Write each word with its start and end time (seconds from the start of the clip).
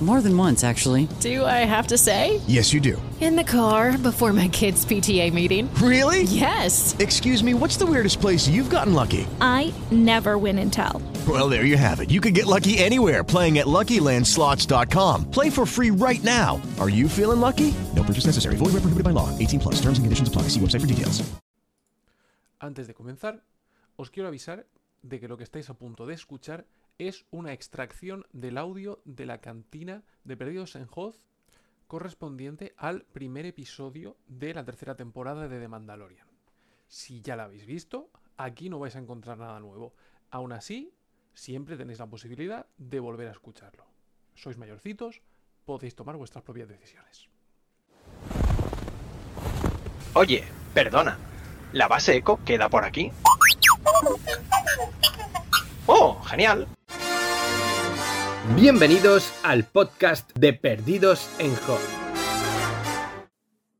More 0.00 0.22
than 0.22 0.34
once, 0.34 0.64
actually. 0.64 1.08
Do 1.20 1.44
I 1.44 1.66
have 1.68 1.88
to 1.88 1.98
say? 1.98 2.40
Yes, 2.46 2.72
you 2.72 2.80
do. 2.80 3.00
In 3.20 3.36
the 3.36 3.44
car 3.44 3.98
before 3.98 4.32
my 4.32 4.48
kids' 4.48 4.86
PTA 4.86 5.30
meeting. 5.30 5.68
Really? 5.74 6.22
Yes. 6.22 6.96
Excuse 6.98 7.44
me, 7.44 7.52
what's 7.52 7.76
the 7.76 7.84
weirdest 7.84 8.18
place 8.18 8.48
you've 8.48 8.70
gotten 8.70 8.94
lucky? 8.94 9.26
I 9.42 9.74
never 9.90 10.38
win 10.38 10.58
and 10.58 10.72
tell. 10.72 11.02
Well, 11.28 11.50
there 11.50 11.66
you 11.66 11.76
have 11.76 12.00
it. 12.00 12.10
You 12.10 12.22
can 12.22 12.32
get 12.32 12.46
lucky 12.46 12.78
anywhere 12.78 13.22
playing 13.22 13.58
at 13.58 13.66
LuckyLandSlots.com. 13.66 15.30
Play 15.30 15.50
for 15.50 15.66
free 15.66 15.90
right 15.90 16.24
now. 16.24 16.62
Are 16.80 16.88
you 16.88 17.06
feeling 17.06 17.40
lucky? 17.40 17.74
No 17.94 18.02
purchase 18.02 18.24
necessary. 18.24 18.56
Void 18.56 18.72
where 18.72 18.80
prohibited 18.80 19.04
by 19.04 19.10
law. 19.10 19.28
18 19.38 19.60
plus. 19.60 19.74
Terms 19.82 19.98
and 19.98 20.06
conditions 20.06 20.28
apply. 20.28 20.48
See 20.48 20.60
website 20.60 20.80
for 20.80 20.86
details. 20.86 21.22
Antes 22.62 22.86
de 22.86 22.94
comenzar, 22.94 23.42
os 23.96 24.10
quiero 24.10 24.28
avisar 24.28 24.66
de 25.02 25.18
que 25.18 25.28
lo 25.28 25.36
que 25.36 25.44
estáis 25.44 25.68
a 25.70 25.74
punto 25.74 26.06
de 26.06 26.14
escuchar 26.14 26.64
es 27.00 27.24
una 27.30 27.54
extracción 27.54 28.26
del 28.32 28.58
audio 28.58 29.00
de 29.06 29.24
la 29.24 29.40
cantina 29.40 30.02
de 30.24 30.36
Perdidos 30.36 30.76
en 30.76 30.86
Hoz 30.94 31.22
correspondiente 31.86 32.74
al 32.76 33.06
primer 33.06 33.46
episodio 33.46 34.18
de 34.28 34.52
la 34.52 34.64
tercera 34.64 34.96
temporada 34.96 35.48
de 35.48 35.58
The 35.58 35.66
Mandalorian. 35.66 36.26
Si 36.88 37.22
ya 37.22 37.36
la 37.36 37.44
habéis 37.44 37.64
visto, 37.64 38.10
aquí 38.36 38.68
no 38.68 38.78
vais 38.78 38.96
a 38.96 38.98
encontrar 38.98 39.38
nada 39.38 39.58
nuevo. 39.60 39.94
Aún 40.30 40.52
así, 40.52 40.92
siempre 41.32 41.78
tenéis 41.78 42.00
la 42.00 42.06
posibilidad 42.06 42.66
de 42.76 43.00
volver 43.00 43.28
a 43.28 43.32
escucharlo. 43.32 43.86
Sois 44.34 44.58
mayorcitos, 44.58 45.22
podéis 45.64 45.94
tomar 45.94 46.16
vuestras 46.16 46.44
propias 46.44 46.68
decisiones. 46.68 47.30
Oye, 50.12 50.44
perdona. 50.74 51.16
¿La 51.72 51.88
base 51.88 52.14
eco 52.14 52.40
queda 52.44 52.68
por 52.68 52.84
aquí? 52.84 53.10
¡Oh, 55.86 56.20
genial! 56.22 56.68
Bienvenidos 58.56 59.32
al 59.44 59.62
podcast 59.64 60.36
de 60.36 60.52
Perdidos 60.52 61.30
en 61.38 61.54
Hot. 61.54 61.80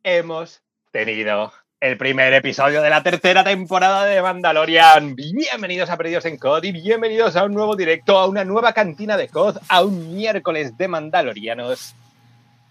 Hemos 0.04 0.62
tenido 0.92 1.52
el 1.80 1.98
primer 1.98 2.32
episodio 2.34 2.80
de 2.80 2.88
la 2.88 3.02
tercera 3.02 3.42
temporada 3.42 4.04
de 4.04 4.22
Mandalorian. 4.22 5.16
Bienvenidos 5.16 5.90
a 5.90 5.96
Perdidos 5.96 6.24
en 6.26 6.38
COD 6.38 6.64
y 6.64 6.72
bienvenidos 6.72 7.34
a 7.34 7.44
un 7.44 7.52
nuevo 7.52 7.74
directo, 7.74 8.16
a 8.16 8.28
una 8.28 8.44
nueva 8.44 8.72
cantina 8.72 9.16
de 9.16 9.28
COD, 9.28 9.58
a 9.68 9.82
un 9.82 10.14
miércoles 10.14 10.78
de 10.78 10.86
Mandalorianos, 10.86 11.96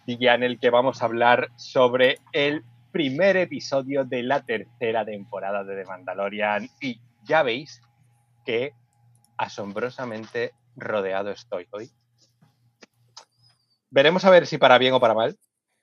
día 0.06 0.36
en 0.36 0.44
el 0.44 0.58
que 0.58 0.70
vamos 0.70 1.02
a 1.02 1.06
hablar 1.06 1.50
sobre 1.58 2.20
el 2.32 2.64
primer 2.94 3.36
episodio 3.36 4.06
de 4.06 4.24
la 4.24 4.42
tercera 4.42 5.04
temporada 5.04 5.66
de 5.66 5.76
The 5.76 5.86
Mandalorian. 5.86 6.70
Y 6.80 7.02
ya 7.26 7.44
veis 7.44 7.82
que 8.46 8.72
asombrosamente 9.38 10.54
rodeado 10.80 11.32
estoy 11.32 11.68
hoy. 11.72 11.92
Veremos 13.90 14.24
a 14.26 14.30
ver 14.30 14.46
si 14.46 14.58
para 14.58 14.78
bien 14.78 14.94
o 14.94 15.00
para 15.00 15.14
mal, 15.14 15.38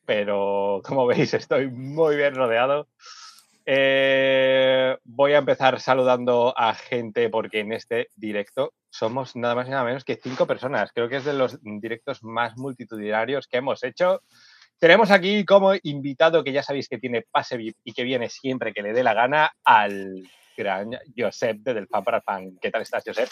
pero 0.05 0.81
como 0.85 1.07
veis 1.07 1.35
estoy 1.35 1.69
muy 1.69 2.17
bien 2.17 2.35
rodeado. 2.35 2.89
Eh, 3.69 4.97
voy 5.03 5.33
a 5.33 5.39
empezar 5.39 5.81
saludando 5.81 6.55
a 6.57 6.73
gente 6.75 7.29
porque 7.31 7.61
en 7.61 7.73
este 7.73 8.09
directo 8.15 8.73
somos 8.91 9.35
nada 9.35 9.57
más 9.57 9.67
y 9.67 9.71
nada 9.71 9.85
menos 9.85 10.05
que 10.05 10.21
cinco 10.23 10.47
personas. 10.47 10.93
Creo 10.93 11.09
que 11.09 11.17
es 11.17 11.25
de 11.25 11.33
los 11.33 11.59
directos 11.63 12.23
más 12.23 12.57
multitudinarios 12.57 13.49
que 13.49 13.59
hemos 13.59 13.83
hecho. 13.83 14.23
Tenemos 14.79 15.11
aquí 15.11 15.45
como 15.45 15.73
invitado, 15.83 16.45
que 16.45 16.53
ya 16.53 16.63
sabéis 16.63 16.89
que 16.89 16.99
tiene 16.99 17.25
pase 17.31 17.57
VIP 17.57 17.77
y 17.83 17.93
que 17.93 18.05
viene 18.05 18.29
siempre 18.29 18.73
que 18.73 18.83
le 18.83 18.93
dé 18.93 19.03
la 19.03 19.15
gana, 19.15 19.51
al 19.65 20.23
gran 20.57 20.91
Josep 21.17 21.59
de 21.59 21.75
Del 21.75 21.89
Fan 21.89 22.05
para 22.05 22.21
Fan. 22.21 22.59
¿Qué 22.61 22.71
tal 22.71 22.83
estás, 22.83 23.03
Josep? 23.05 23.29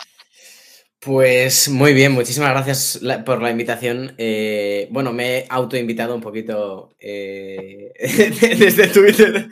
Pues 1.00 1.68
muy 1.68 1.92
bien, 1.92 2.12
muchísimas 2.12 2.50
gracias 2.50 3.00
por 3.26 3.42
la 3.42 3.50
invitación. 3.50 4.14
Eh, 4.16 4.88
bueno, 4.90 5.12
me 5.12 5.38
he 5.38 5.46
autoinvitado 5.50 6.14
un 6.14 6.22
poquito 6.22 6.94
eh, 6.98 7.92
desde 8.58 8.88
Twitter. 8.88 9.48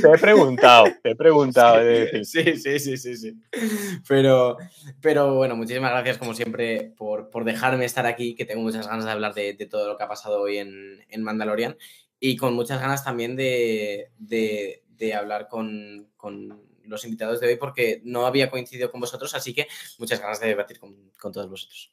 Te 0.00 0.08
he 0.08 0.18
preguntado, 0.18 0.86
te 1.02 1.10
he 1.10 1.14
preguntado. 1.14 1.80
Sí, 2.24 2.56
sí, 2.56 2.78
sí, 2.78 2.96
sí, 2.96 3.16
sí. 3.16 3.34
Pero, 4.08 4.56
pero 5.02 5.34
bueno, 5.34 5.56
muchísimas 5.56 5.90
gracias 5.90 6.16
como 6.16 6.32
siempre 6.32 6.92
por, 6.96 7.28
por, 7.28 7.44
dejarme 7.44 7.84
estar 7.84 8.06
aquí, 8.06 8.34
que 8.34 8.46
tengo 8.46 8.62
muchas 8.62 8.88
ganas 8.88 9.04
de 9.04 9.10
hablar 9.10 9.34
de, 9.34 9.52
de 9.52 9.66
todo 9.66 9.88
lo 9.88 9.96
que 9.96 10.04
ha 10.04 10.08
pasado 10.08 10.40
hoy 10.40 10.56
en, 10.56 11.04
en 11.10 11.22
Mandalorian 11.22 11.76
y 12.20 12.36
con 12.36 12.54
muchas 12.54 12.80
ganas 12.80 13.04
también 13.04 13.36
de, 13.36 14.10
de, 14.18 14.82
de 14.88 15.14
hablar 15.14 15.48
con, 15.48 16.08
con 16.16 16.62
los 16.88 17.04
invitados 17.04 17.40
de 17.40 17.48
hoy 17.48 17.56
porque 17.56 18.00
no 18.04 18.26
había 18.26 18.50
coincidido 18.50 18.90
con 18.90 19.00
vosotros, 19.00 19.34
así 19.34 19.54
que 19.54 19.68
muchas 19.98 20.20
ganas 20.20 20.40
de 20.40 20.48
debatir 20.48 20.78
con, 20.78 21.12
todos 21.20 21.48
vosotros. 21.48 21.92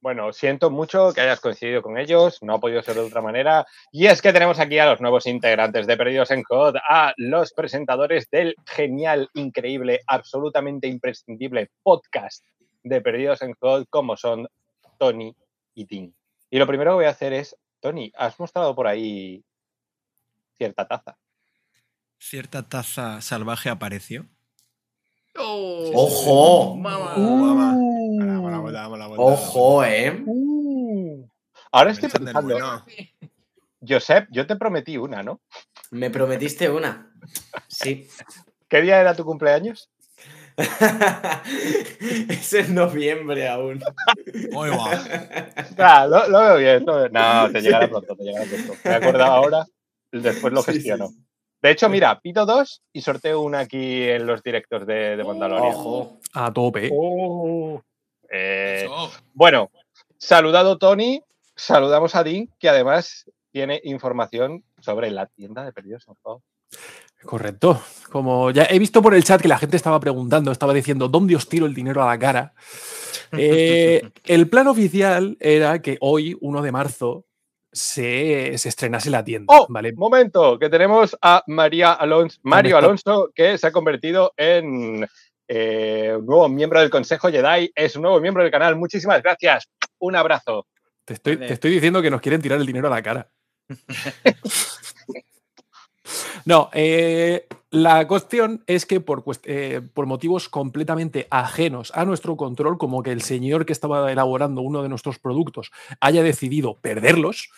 Bueno, 0.00 0.32
siento 0.32 0.70
mucho 0.70 1.12
que 1.12 1.22
hayas 1.22 1.40
coincidido 1.40 1.82
con 1.82 1.98
ellos, 1.98 2.40
no 2.42 2.54
ha 2.54 2.60
podido 2.60 2.82
ser 2.82 2.94
de 2.94 3.00
otra 3.00 3.22
manera. 3.22 3.66
Y 3.90 4.06
es 4.06 4.22
que 4.22 4.32
tenemos 4.32 4.60
aquí 4.60 4.78
a 4.78 4.90
los 4.90 5.00
nuevos 5.00 5.26
integrantes 5.26 5.86
de 5.86 5.96
Perdidos 5.96 6.30
en 6.30 6.42
Code, 6.42 6.78
a 6.88 7.12
los 7.16 7.52
presentadores 7.52 8.30
del 8.30 8.54
genial, 8.66 9.28
increíble, 9.34 10.00
absolutamente 10.06 10.86
imprescindible 10.86 11.70
podcast 11.82 12.44
de 12.84 13.00
Perdidos 13.00 13.42
en 13.42 13.54
Code, 13.54 13.86
como 13.90 14.16
son 14.16 14.46
Tony 14.98 15.34
y 15.74 15.86
Tim. 15.86 16.12
Y 16.50 16.58
lo 16.58 16.66
primero 16.68 16.92
que 16.92 16.96
voy 16.96 17.04
a 17.06 17.10
hacer 17.10 17.32
es, 17.32 17.56
Tony, 17.80 18.12
has 18.16 18.38
mostrado 18.38 18.76
por 18.76 18.86
ahí 18.86 19.42
cierta 20.56 20.86
taza 20.86 21.18
cierta 22.28 22.68
taza 22.68 23.20
salvaje 23.20 23.68
apareció. 23.68 24.26
Oh, 25.38 25.92
¡Ojo! 25.94 26.72
Uh, 26.74 26.82
¡Ojo, 29.16 29.84
eh! 29.84 30.22
Uh. 30.26 31.28
Ahora 31.70 31.92
estoy 31.92 32.08
pensando. 32.08 32.42
Bueno. 32.42 32.84
Josep, 33.86 34.26
yo 34.30 34.46
te 34.46 34.56
prometí 34.56 34.96
una, 34.96 35.22
¿no? 35.22 35.40
Me 35.90 36.10
prometiste 36.10 36.68
una. 36.68 37.12
Sí. 37.68 38.08
¿Qué 38.68 38.80
día 38.80 39.00
era 39.00 39.14
tu 39.14 39.24
cumpleaños? 39.24 39.90
es 42.28 42.52
en 42.54 42.74
noviembre 42.74 43.46
aún. 43.46 43.84
Muy 44.50 44.70
guau. 44.70 44.90
Nah, 45.76 46.06
lo, 46.06 46.28
lo, 46.28 46.40
veo 46.40 46.56
bien. 46.56 46.84
Lo 46.86 46.96
veo. 46.96 47.08
No, 47.10 47.52
te 47.52 47.60
llegará 47.60 47.88
pronto, 47.88 48.16
te 48.16 48.24
llegará 48.24 48.46
pronto. 48.46 48.74
Me 48.82 48.90
he 48.90 48.94
acordado 48.94 49.32
ahora, 49.32 49.66
después 50.10 50.52
lo 50.52 50.62
gestiono. 50.62 51.08
Sí, 51.08 51.14
sí. 51.14 51.25
De 51.66 51.72
hecho, 51.72 51.88
mira, 51.88 52.20
pido 52.20 52.46
dos 52.46 52.80
y 52.92 53.00
sorteo 53.00 53.40
una 53.40 53.58
aquí 53.58 54.04
en 54.04 54.24
los 54.24 54.40
directos 54.40 54.86
de, 54.86 55.16
de 55.16 55.24
Mandalorian. 55.24 55.74
Ojo, 55.74 56.20
a 56.32 56.52
tope. 56.52 56.90
Oh. 56.92 57.82
Eh, 58.30 58.88
bueno, 59.34 59.72
saludado 60.16 60.78
Tony, 60.78 61.20
saludamos 61.56 62.14
a 62.14 62.22
Dean, 62.22 62.48
que 62.60 62.68
además 62.68 63.28
tiene 63.50 63.80
información 63.82 64.62
sobre 64.78 65.10
la 65.10 65.26
tienda 65.26 65.64
de 65.64 65.72
perdidos 65.72 66.06
en 66.06 66.14
juego. 66.22 66.44
Correcto. 67.24 67.82
Como 68.12 68.52
ya 68.52 68.68
he 68.70 68.78
visto 68.78 69.02
por 69.02 69.16
el 69.16 69.24
chat 69.24 69.42
que 69.42 69.48
la 69.48 69.58
gente 69.58 69.76
estaba 69.76 69.98
preguntando, 69.98 70.52
estaba 70.52 70.72
diciendo, 70.72 71.08
¿dónde 71.08 71.34
os 71.34 71.48
tiro 71.48 71.66
el 71.66 71.74
dinero 71.74 72.00
a 72.00 72.06
la 72.06 72.18
cara? 72.18 72.54
Eh, 73.32 74.08
el 74.24 74.48
plan 74.48 74.68
oficial 74.68 75.36
era 75.40 75.82
que 75.82 75.98
hoy, 76.00 76.38
1 76.40 76.62
de 76.62 76.70
marzo, 76.70 77.25
se, 77.76 78.56
se, 78.58 78.68
estrenase 78.68 79.10
la 79.10 79.22
tienda. 79.22 79.54
Oh, 79.54 79.66
¿vale? 79.68 79.92
momento, 79.92 80.58
que 80.58 80.68
tenemos 80.68 81.16
a 81.20 81.42
María 81.46 81.92
Alonso, 81.92 82.38
Mario 82.42 82.78
Alonso, 82.78 83.30
que 83.34 83.58
se 83.58 83.66
ha 83.66 83.72
convertido 83.72 84.32
en 84.36 85.06
eh, 85.48 86.14
un 86.18 86.26
nuevo 86.26 86.48
miembro 86.48 86.80
del 86.80 86.90
Consejo 86.90 87.28
Jedi, 87.28 87.70
es 87.74 87.96
un 87.96 88.02
nuevo 88.02 88.20
miembro 88.20 88.42
del 88.42 88.52
canal. 88.52 88.76
Muchísimas 88.76 89.22
gracias. 89.22 89.68
Un 89.98 90.16
abrazo. 90.16 90.66
Te 91.04 91.14
estoy, 91.14 91.36
te 91.36 91.52
estoy 91.52 91.70
diciendo 91.70 92.02
que 92.02 92.10
nos 92.10 92.20
quieren 92.20 92.42
tirar 92.42 92.58
el 92.58 92.66
dinero 92.66 92.88
a 92.88 92.90
la 92.90 93.02
cara. 93.02 93.30
No, 96.44 96.70
eh, 96.72 97.46
la 97.70 98.06
cuestión 98.06 98.62
es 98.66 98.86
que 98.86 99.00
por, 99.00 99.24
eh, 99.44 99.82
por, 99.94 100.06
motivos 100.06 100.48
completamente 100.48 101.26
ajenos 101.30 101.92
a 101.94 102.04
nuestro 102.04 102.36
control, 102.36 102.78
como 102.78 103.02
que 103.02 103.12
el 103.12 103.22
señor 103.22 103.66
que 103.66 103.72
estaba 103.72 104.10
elaborando 104.10 104.60
uno 104.62 104.82
de 104.82 104.88
nuestros 104.88 105.18
productos 105.18 105.72
haya 106.00 106.22
decidido 106.22 106.78
perderlos, 106.80 107.50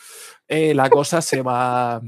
eh, 0.49 0.75
la 0.75 0.89
cosa 0.91 1.21
se 1.21 1.43
va, 1.43 2.01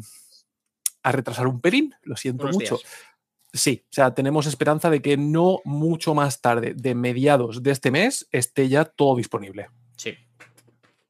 a 1.02 1.12
retrasar 1.12 1.46
un 1.46 1.60
pelín, 1.60 1.94
lo 2.02 2.16
siento 2.16 2.46
mucho. 2.46 2.76
días. 2.76 3.06
Sí, 3.52 3.82
o 3.84 3.92
sea, 3.92 4.14
tenemos 4.14 4.46
esperanza 4.46 4.90
de 4.90 5.02
que 5.02 5.16
no 5.16 5.60
mucho 5.64 6.14
más 6.14 6.40
tarde, 6.40 6.72
de 6.74 6.94
mediados 6.94 7.64
de 7.64 7.72
este 7.72 7.90
mes, 7.90 8.28
esté 8.30 8.68
ya 8.68 8.84
todo 8.84 9.16
disponible. 9.16 9.68
Sí. 9.96 10.14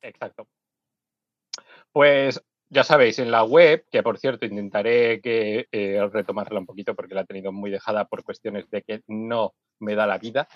Exacto. 0.00 0.48
Pues 1.92 2.42
ya 2.70 2.84
sabéis, 2.84 3.18
en 3.18 3.30
la 3.30 3.44
web, 3.44 3.84
que 3.90 4.02
por 4.02 4.18
cierto 4.18 4.46
intentaré 4.46 5.20
que 5.20 5.66
eh, 5.72 6.08
retomarla 6.12 6.60
un 6.60 6.66
poquito 6.66 6.94
porque 6.94 7.14
la 7.14 7.22
he 7.22 7.26
tenido 7.26 7.52
muy 7.52 7.70
dejada 7.70 8.04
por 8.06 8.22
cuestiones 8.24 8.70
de 8.70 8.82
que 8.82 9.02
no 9.08 9.54
me 9.80 9.94
da 9.94 10.06
la 10.06 10.18
vida, 10.18 10.48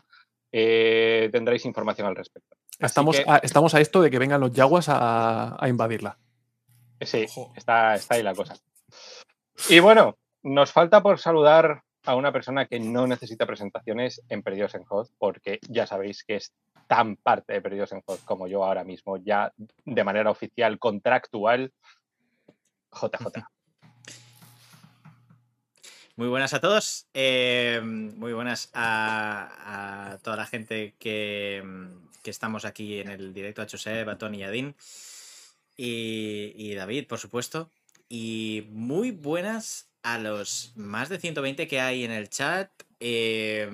eh, 0.52 1.28
tendréis 1.32 1.64
información 1.64 2.06
al 2.06 2.14
respecto. 2.16 2.56
Así 2.78 2.86
Estamos, 2.86 3.16
que- 3.16 3.24
a, 3.26 3.36
estamos 3.38 3.74
a 3.74 3.80
esto 3.80 4.00
de 4.00 4.10
que 4.10 4.18
vengan 4.18 4.40
los 4.40 4.52
yaguas 4.52 4.88
a, 4.88 5.56
a 5.62 5.68
invadirla. 5.68 6.16
Sí, 7.00 7.26
está, 7.56 7.96
está 7.96 8.14
ahí 8.14 8.22
la 8.22 8.34
cosa. 8.34 8.56
Y 9.68 9.80
bueno, 9.80 10.16
nos 10.42 10.72
falta 10.72 11.02
por 11.02 11.18
saludar 11.18 11.82
a 12.06 12.14
una 12.16 12.32
persona 12.32 12.66
que 12.66 12.78
no 12.78 13.06
necesita 13.06 13.46
presentaciones 13.46 14.22
en 14.28 14.42
Perdidos 14.42 14.74
en 14.74 14.84
Hot, 14.84 15.08
porque 15.18 15.58
ya 15.68 15.86
sabéis 15.86 16.22
que 16.24 16.36
es 16.36 16.52
tan 16.86 17.16
parte 17.16 17.54
de 17.54 17.60
Perdidos 17.62 17.92
en 17.92 18.02
Hot 18.06 18.24
como 18.24 18.46
yo 18.46 18.62
ahora 18.64 18.84
mismo, 18.84 19.16
ya 19.16 19.52
de 19.56 20.04
manera 20.04 20.30
oficial, 20.30 20.78
contractual. 20.78 21.72
JJ. 22.94 23.46
Muy 26.16 26.28
buenas 26.28 26.54
a 26.54 26.60
todos. 26.60 27.06
eh, 27.12 27.80
muy 27.82 28.32
buenas 28.32 28.70
a, 28.72 30.18
toda 30.22 30.36
la 30.36 30.46
gente 30.46 30.94
que, 30.98 31.62
que 32.22 32.30
estamos 32.30 32.64
aquí 32.64 33.00
en 33.00 33.08
el 33.08 33.34
directo, 33.34 33.62
a 33.62 33.66
Josep, 33.68 34.08
a 34.08 34.16
Tony 34.16 34.38
y 34.38 34.42
a 34.44 34.52
y 35.76 36.74
David, 36.74 37.08
por 37.08 37.18
supuesto. 37.18 37.70
Y 38.08 38.66
muy 38.70 39.10
buenas 39.10 39.90
a 40.04 40.18
los 40.18 40.72
más 40.76 41.08
de 41.08 41.18
120 41.18 41.66
que 41.66 41.80
hay 41.80 42.04
en 42.04 42.12
el 42.12 42.28
chat. 42.28 42.70
eh, 43.00 43.68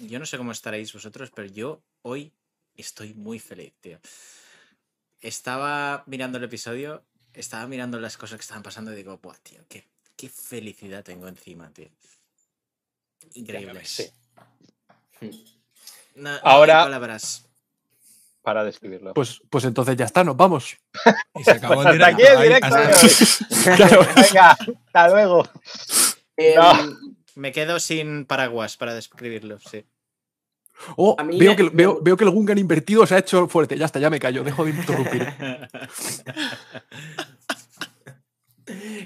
yo 0.00 0.18
no 0.18 0.26
sé 0.26 0.36
cómo 0.36 0.52
estaréis 0.52 0.92
vosotros, 0.92 1.30
pero 1.34 1.48
yo 1.48 1.82
hoy 2.02 2.32
estoy 2.74 3.14
muy 3.14 3.38
feliz, 3.38 3.72
tío. 3.80 3.98
Estaba 5.20 6.04
mirando 6.06 6.38
el 6.38 6.44
episodio, 6.44 7.04
estaba 7.36 7.66
mirando 7.66 7.98
las 8.00 8.16
cosas 8.16 8.38
que 8.38 8.42
estaban 8.42 8.62
pasando 8.62 8.92
y 8.92 8.96
digo, 8.96 9.18
Buah, 9.18 9.36
tío, 9.42 9.60
qué, 9.68 9.86
qué 10.16 10.28
felicidad 10.28 11.04
tengo 11.04 11.28
encima, 11.28 11.70
tío. 11.70 11.88
Increíble. 13.34 13.84
Sí. 13.84 14.10
No, 15.20 15.28
no 16.16 16.30
hay 16.30 16.40
Ahora- 16.42 16.82
palabras. 16.84 17.42
Para 18.42 18.62
describirlo. 18.62 19.12
Pues, 19.12 19.40
pues 19.50 19.64
entonces 19.64 19.96
ya 19.96 20.04
está, 20.04 20.22
nos 20.22 20.36
vamos. 20.36 20.76
Y 21.34 21.42
se 21.42 21.50
acabó 21.50 21.82
el 21.90 22.00
Hasta 22.00 22.06
aquí 22.06 22.22
directo. 22.22 22.32
el 22.32 22.38
Ahí- 22.38 22.48
directo. 22.48 22.76
hasta- 22.76 23.76
Claro. 23.76 24.06
Venga, 24.14 24.50
hasta 24.86 25.08
luego. 25.08 25.48
Em, 26.36 26.54
No. 26.54 27.16
Me 27.34 27.52
quedo 27.52 27.78
sin 27.80 28.24
paraguas 28.24 28.76
para 28.76 28.94
describirlo, 28.94 29.58
sí. 29.58 29.84
Oh, 30.96 31.16
A 31.18 31.24
mí 31.24 31.38
veo, 31.38 31.50
me- 31.52 31.56
que, 31.56 31.62
me 31.64 31.70
veo, 31.70 31.98
veo 32.02 32.16
que 32.16 32.24
el 32.24 32.30
Gungan 32.30 32.58
invertido 32.58 33.06
se 33.06 33.14
ha 33.14 33.18
hecho 33.18 33.48
fuerte. 33.48 33.78
Ya 33.78 33.86
está, 33.86 33.98
ya 33.98 34.10
me 34.10 34.20
callo, 34.20 34.44
dejo 34.44 34.64
de 34.64 34.70
interrumpir. 34.72 35.26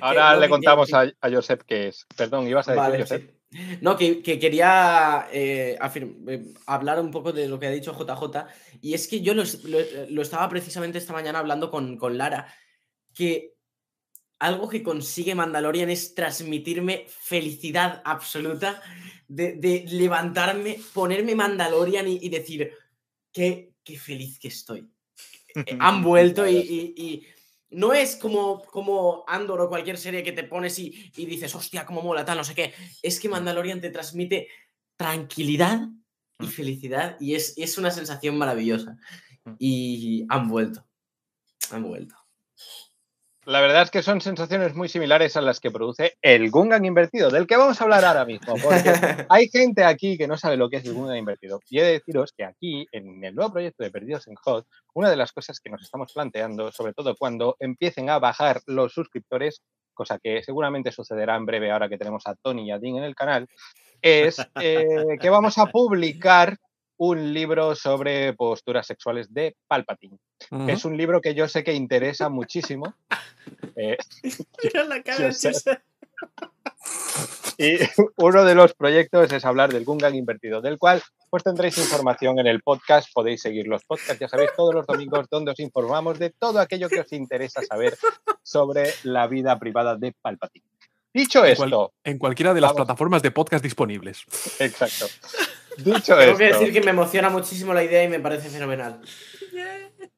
Ahora 0.00 0.34
le 0.36 0.46
que- 0.46 0.50
contamos 0.50 0.88
que- 0.88 0.96
a, 0.96 1.12
a 1.20 1.30
Josep 1.30 1.62
qué 1.66 1.88
es. 1.88 2.06
Perdón, 2.16 2.48
ibas 2.48 2.66
a 2.68 2.72
decir 2.72 2.82
Vale, 2.82 2.98
Josep. 3.00 3.30
sí. 3.50 3.78
No, 3.80 3.96
que, 3.96 4.22
que 4.22 4.38
quería 4.38 5.26
eh, 5.32 5.76
afirm- 5.80 6.24
eh, 6.28 6.54
hablar 6.66 7.00
un 7.00 7.10
poco 7.10 7.32
de 7.32 7.48
lo 7.48 7.58
que 7.58 7.66
ha 7.66 7.70
dicho 7.70 7.92
JJ. 7.92 8.46
Y 8.80 8.94
es 8.94 9.08
que 9.08 9.20
yo 9.22 9.34
lo- 9.34 9.42
lo 10.08 10.22
estaba 10.22 10.48
precisamente 10.48 10.98
esta 10.98 11.12
mañana 11.12 11.40
hablando 11.40 11.68
con, 11.70 11.96
con 11.98 12.16
Lara. 12.16 12.46
Que 13.12 13.54
algo 14.40 14.68
que 14.68 14.82
consigue 14.82 15.34
Mandalorian 15.34 15.90
es 15.90 16.14
transmitirme 16.14 17.06
felicidad 17.08 18.02
absoluta. 18.04 18.82
De, 19.28 19.52
de 19.52 19.84
levantarme, 19.88 20.80
ponerme 20.92 21.36
Mandalorian 21.36 22.08
y, 22.08 22.18
y 22.20 22.28
decir 22.30 22.72
qué, 23.32 23.74
qué 23.84 23.96
feliz 23.96 24.40
que 24.40 24.48
estoy. 24.48 24.90
Eh, 25.54 25.76
Han 25.78 26.02
vuelto 26.02 26.48
y, 26.48 26.56
y- 26.56 26.94
y 26.96 27.26
no 27.70 27.92
es 27.92 28.16
como, 28.16 28.60
como 28.64 29.22
Andor 29.28 29.60
o 29.60 29.68
cualquier 29.68 29.96
serie 29.98 30.24
que 30.24 30.32
te 30.32 30.42
pones 30.42 30.76
y, 30.80 31.12
y 31.16 31.26
dices, 31.26 31.54
hostia, 31.54 31.86
cómo 31.86 32.02
mola, 32.02 32.24
tal, 32.24 32.38
no 32.38 32.42
sé 32.42 32.56
qué. 32.56 32.74
Es 33.00 33.20
que 33.20 33.28
Mandalorian 33.28 33.80
te 33.80 33.90
transmite 33.90 34.48
tranquilidad 34.96 35.88
y 36.40 36.46
felicidad 36.48 37.16
y 37.20 37.36
es, 37.36 37.54
es 37.56 37.78
una 37.78 37.92
sensación 37.92 38.36
maravillosa. 38.36 38.96
Y 39.60 40.26
han 40.28 40.48
vuelto. 40.48 40.84
Han 41.70 41.84
vuelto. 41.84 42.16
La 43.50 43.60
verdad 43.60 43.82
es 43.82 43.90
que 43.90 44.04
son 44.04 44.20
sensaciones 44.20 44.76
muy 44.76 44.88
similares 44.88 45.36
a 45.36 45.40
las 45.40 45.58
que 45.58 45.72
produce 45.72 46.16
el 46.22 46.52
Gungan 46.52 46.84
invertido, 46.84 47.30
del 47.30 47.48
que 47.48 47.56
vamos 47.56 47.80
a 47.80 47.82
hablar 47.82 48.04
ahora 48.04 48.24
mismo. 48.24 48.54
Porque 48.62 48.92
hay 49.28 49.48
gente 49.48 49.82
aquí 49.82 50.16
que 50.16 50.28
no 50.28 50.38
sabe 50.38 50.56
lo 50.56 50.70
que 50.70 50.76
es 50.76 50.84
el 50.84 50.94
Gungan 50.94 51.16
invertido. 51.16 51.58
Y 51.68 51.80
he 51.80 51.82
de 51.82 51.92
deciros 51.94 52.32
que 52.32 52.44
aquí, 52.44 52.86
en 52.92 53.24
el 53.24 53.34
nuevo 53.34 53.52
proyecto 53.52 53.82
de 53.82 53.90
Perdidos 53.90 54.28
en 54.28 54.36
Hot, 54.36 54.68
una 54.94 55.10
de 55.10 55.16
las 55.16 55.32
cosas 55.32 55.58
que 55.58 55.68
nos 55.68 55.82
estamos 55.82 56.12
planteando, 56.12 56.70
sobre 56.70 56.92
todo 56.92 57.16
cuando 57.16 57.56
empiecen 57.58 58.08
a 58.08 58.20
bajar 58.20 58.60
los 58.66 58.92
suscriptores, 58.92 59.62
cosa 59.94 60.20
que 60.22 60.44
seguramente 60.44 60.92
sucederá 60.92 61.34
en 61.34 61.44
breve 61.44 61.72
ahora 61.72 61.88
que 61.88 61.98
tenemos 61.98 62.28
a 62.28 62.36
Tony 62.36 62.68
y 62.68 62.70
a 62.70 62.78
Dean 62.78 62.98
en 62.98 63.04
el 63.04 63.16
canal, 63.16 63.48
es 64.00 64.38
eh, 64.60 64.86
que 65.20 65.28
vamos 65.28 65.58
a 65.58 65.66
publicar 65.66 66.56
un 67.00 67.32
libro 67.32 67.74
sobre 67.74 68.34
posturas 68.34 68.86
sexuales 68.86 69.32
de 69.32 69.56
Palpatine. 69.66 70.18
que 70.66 70.72
es 70.72 70.84
un 70.84 70.98
libro 70.98 71.22
que 71.22 71.34
yo 71.34 71.48
sé 71.48 71.64
que 71.64 71.72
interesa 71.72 72.28
muchísimo. 72.28 72.94
Eh, 73.74 73.96
Mira 74.62 74.84
la 74.84 75.02
cara 75.02 75.30
y 77.60 77.78
uno 78.16 78.44
de 78.44 78.54
los 78.54 78.74
proyectos 78.74 79.32
es 79.32 79.44
hablar 79.44 79.72
del 79.72 79.84
Gungan 79.84 80.14
invertido, 80.14 80.60
del 80.60 80.78
cual 80.78 81.02
pues 81.28 81.44
tendréis 81.44 81.76
información 81.78 82.38
en 82.38 82.46
el 82.46 82.62
podcast, 82.62 83.08
podéis 83.12 83.42
seguir 83.42 83.66
los 83.66 83.84
podcasts, 83.84 84.18
ya 84.18 84.28
sabéis, 84.28 84.50
todos 84.56 84.74
los 84.74 84.86
domingos 84.86 85.26
donde 85.30 85.52
os 85.52 85.60
informamos 85.60 86.18
de 86.18 86.30
todo 86.30 86.58
aquello 86.58 86.88
que 86.88 87.00
os 87.00 87.12
interesa 87.12 87.62
saber 87.62 87.96
sobre 88.42 88.92
la 89.04 89.26
vida 89.26 89.58
privada 89.58 89.96
de 89.96 90.12
Palpatine. 90.20 90.64
Dicho 91.12 91.44
En 91.44 91.56
cual- 91.56 91.68
esto, 91.68 91.92
en 92.04 92.18
cualquiera 92.18 92.54
de 92.54 92.60
las 92.60 92.70
Vamos. 92.70 92.86
plataformas 92.86 93.22
de 93.22 93.30
podcast 93.30 93.62
disponibles. 93.64 94.22
exacto. 94.58 95.06
Dicho 95.76 96.16
Tengo 96.16 96.36
que 96.36 96.48
esto, 96.48 96.58
decir 96.60 96.72
que 96.74 96.80
me 96.82 96.90
emociona 96.90 97.30
muchísimo 97.30 97.72
la 97.72 97.82
idea 97.84 98.02
y 98.04 98.08
me 98.08 98.20
parece 98.20 98.48
fenomenal. 98.50 99.00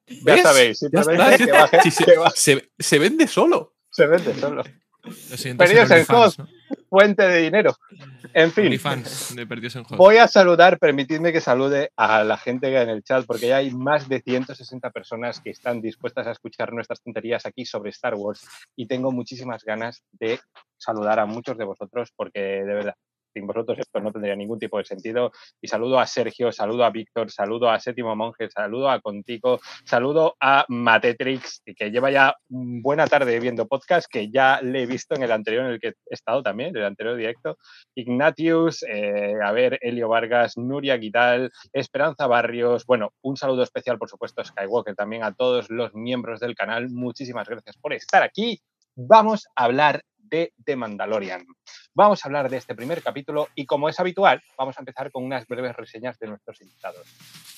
ya 0.07 0.23
¿Ves? 0.23 0.41
sabéis, 0.41 0.79
Ya 0.91 1.03
simplemente 1.03 1.43
está, 1.43 1.69
que 1.69 1.77
baje- 1.77 1.81
si 1.83 1.91
se, 1.91 2.05
que 2.05 2.17
baje- 2.17 2.35
se- 2.37 2.71
se 2.77 2.99
vende 2.99 3.27
solo. 3.27 3.75
se 3.89 4.05
vende 4.07 4.33
solo. 4.39 4.63
Perdidos 5.57 5.91
el 5.91 5.99
en 5.99 6.05
¿no? 6.07 6.47
Fuente 6.93 7.23
de 7.23 7.39
dinero. 7.39 7.75
En 8.35 8.51
fin, 8.51 8.69
de 8.69 9.47
en. 9.47 9.97
Voy 9.97 10.17
a 10.17 10.27
saludar, 10.27 10.77
permitidme 10.77 11.33
que 11.33 11.41
salude 11.41 11.89
a 11.97 12.23
la 12.23 12.37
gente 12.37 12.69
que 12.69 12.77
hay 12.77 12.83
en 12.83 12.89
el 12.89 13.03
chat, 13.03 13.25
porque 13.25 13.47
ya 13.47 13.57
hay 13.57 13.71
más 13.71 14.07
de 14.07 14.21
160 14.21 14.91
personas 14.91 15.39
que 15.39 15.49
están 15.49 15.81
dispuestas 15.81 16.27
a 16.27 16.31
escuchar 16.31 16.71
nuestras 16.71 17.01
tonterías 17.01 17.47
aquí 17.47 17.65
sobre 17.65 17.89
Star 17.89 18.13
Wars 18.13 18.47
y 18.75 18.85
tengo 18.85 19.11
muchísimas 19.11 19.63
ganas 19.63 20.03
de 20.11 20.39
saludar 20.77 21.19
a 21.19 21.25
muchos 21.25 21.57
de 21.57 21.65
vosotros 21.65 22.11
porque 22.15 22.39
de 22.39 22.73
verdad, 22.75 22.95
sin 23.33 23.47
vosotros 23.47 23.79
esto 23.79 23.99
no 23.99 24.11
tendría 24.11 24.35
ningún 24.35 24.59
tipo 24.59 24.77
de 24.77 24.85
sentido. 24.85 25.31
Y 25.61 25.67
saludo 25.67 25.99
a 25.99 26.07
Sergio, 26.07 26.51
saludo 26.51 26.85
a 26.85 26.89
Víctor, 26.89 27.31
saludo 27.31 27.69
a 27.69 27.79
Séptimo 27.79 28.15
Monje, 28.15 28.49
saludo 28.49 28.89
a 28.89 29.01
Contico, 29.01 29.59
saludo 29.85 30.35
a 30.39 30.65
Matetrix, 30.69 31.63
que 31.75 31.91
lleva 31.91 32.11
ya 32.11 32.35
buena 32.47 33.07
tarde 33.07 33.39
viendo 33.39 33.67
podcast, 33.67 34.07
que 34.09 34.29
ya 34.29 34.61
le 34.61 34.83
he 34.83 34.85
visto 34.85 35.15
en 35.15 35.23
el 35.23 35.31
anterior 35.31 35.65
en 35.65 35.71
el 35.71 35.79
que 35.79 35.89
he 35.89 35.93
estado 36.13 36.43
también, 36.43 36.75
el 36.75 36.85
anterior 36.85 37.17
directo. 37.17 37.57
Ignatius, 37.95 38.83
eh, 38.83 39.35
a 39.43 39.51
ver, 39.51 39.79
Elio 39.81 40.09
Vargas, 40.09 40.57
Nuria 40.57 40.97
Guidal, 40.97 41.51
Esperanza 41.71 42.27
Barrios, 42.27 42.85
bueno, 42.85 43.13
un 43.21 43.37
saludo 43.37 43.63
especial, 43.63 43.97
por 43.97 44.09
supuesto, 44.09 44.41
a 44.41 44.45
Skywalker, 44.45 44.95
también 44.95 45.23
a 45.23 45.33
todos 45.33 45.69
los 45.69 45.93
miembros 45.93 46.39
del 46.39 46.55
canal. 46.55 46.89
Muchísimas 46.89 47.47
gracias 47.47 47.77
por 47.77 47.93
estar 47.93 48.23
aquí. 48.23 48.61
Vamos 48.95 49.47
a 49.55 49.63
hablar 49.63 50.03
de 50.33 50.51
The 50.65 50.75
Mandalorian. 50.75 51.45
Vamos 51.93 52.25
a 52.25 52.27
hablar 52.27 52.49
de 52.49 52.57
este 52.57 52.73
primer 52.73 53.03
capítulo 53.03 53.49
y 53.53 53.67
como 53.67 53.87
es 53.87 53.99
habitual, 53.99 54.41
vamos 54.57 54.75
a 54.75 54.81
empezar 54.81 55.11
con 55.11 55.23
unas 55.23 55.45
breves 55.45 55.75
reseñas 55.75 56.17
de 56.17 56.27
nuestros 56.27 56.59
invitados. 56.61 57.05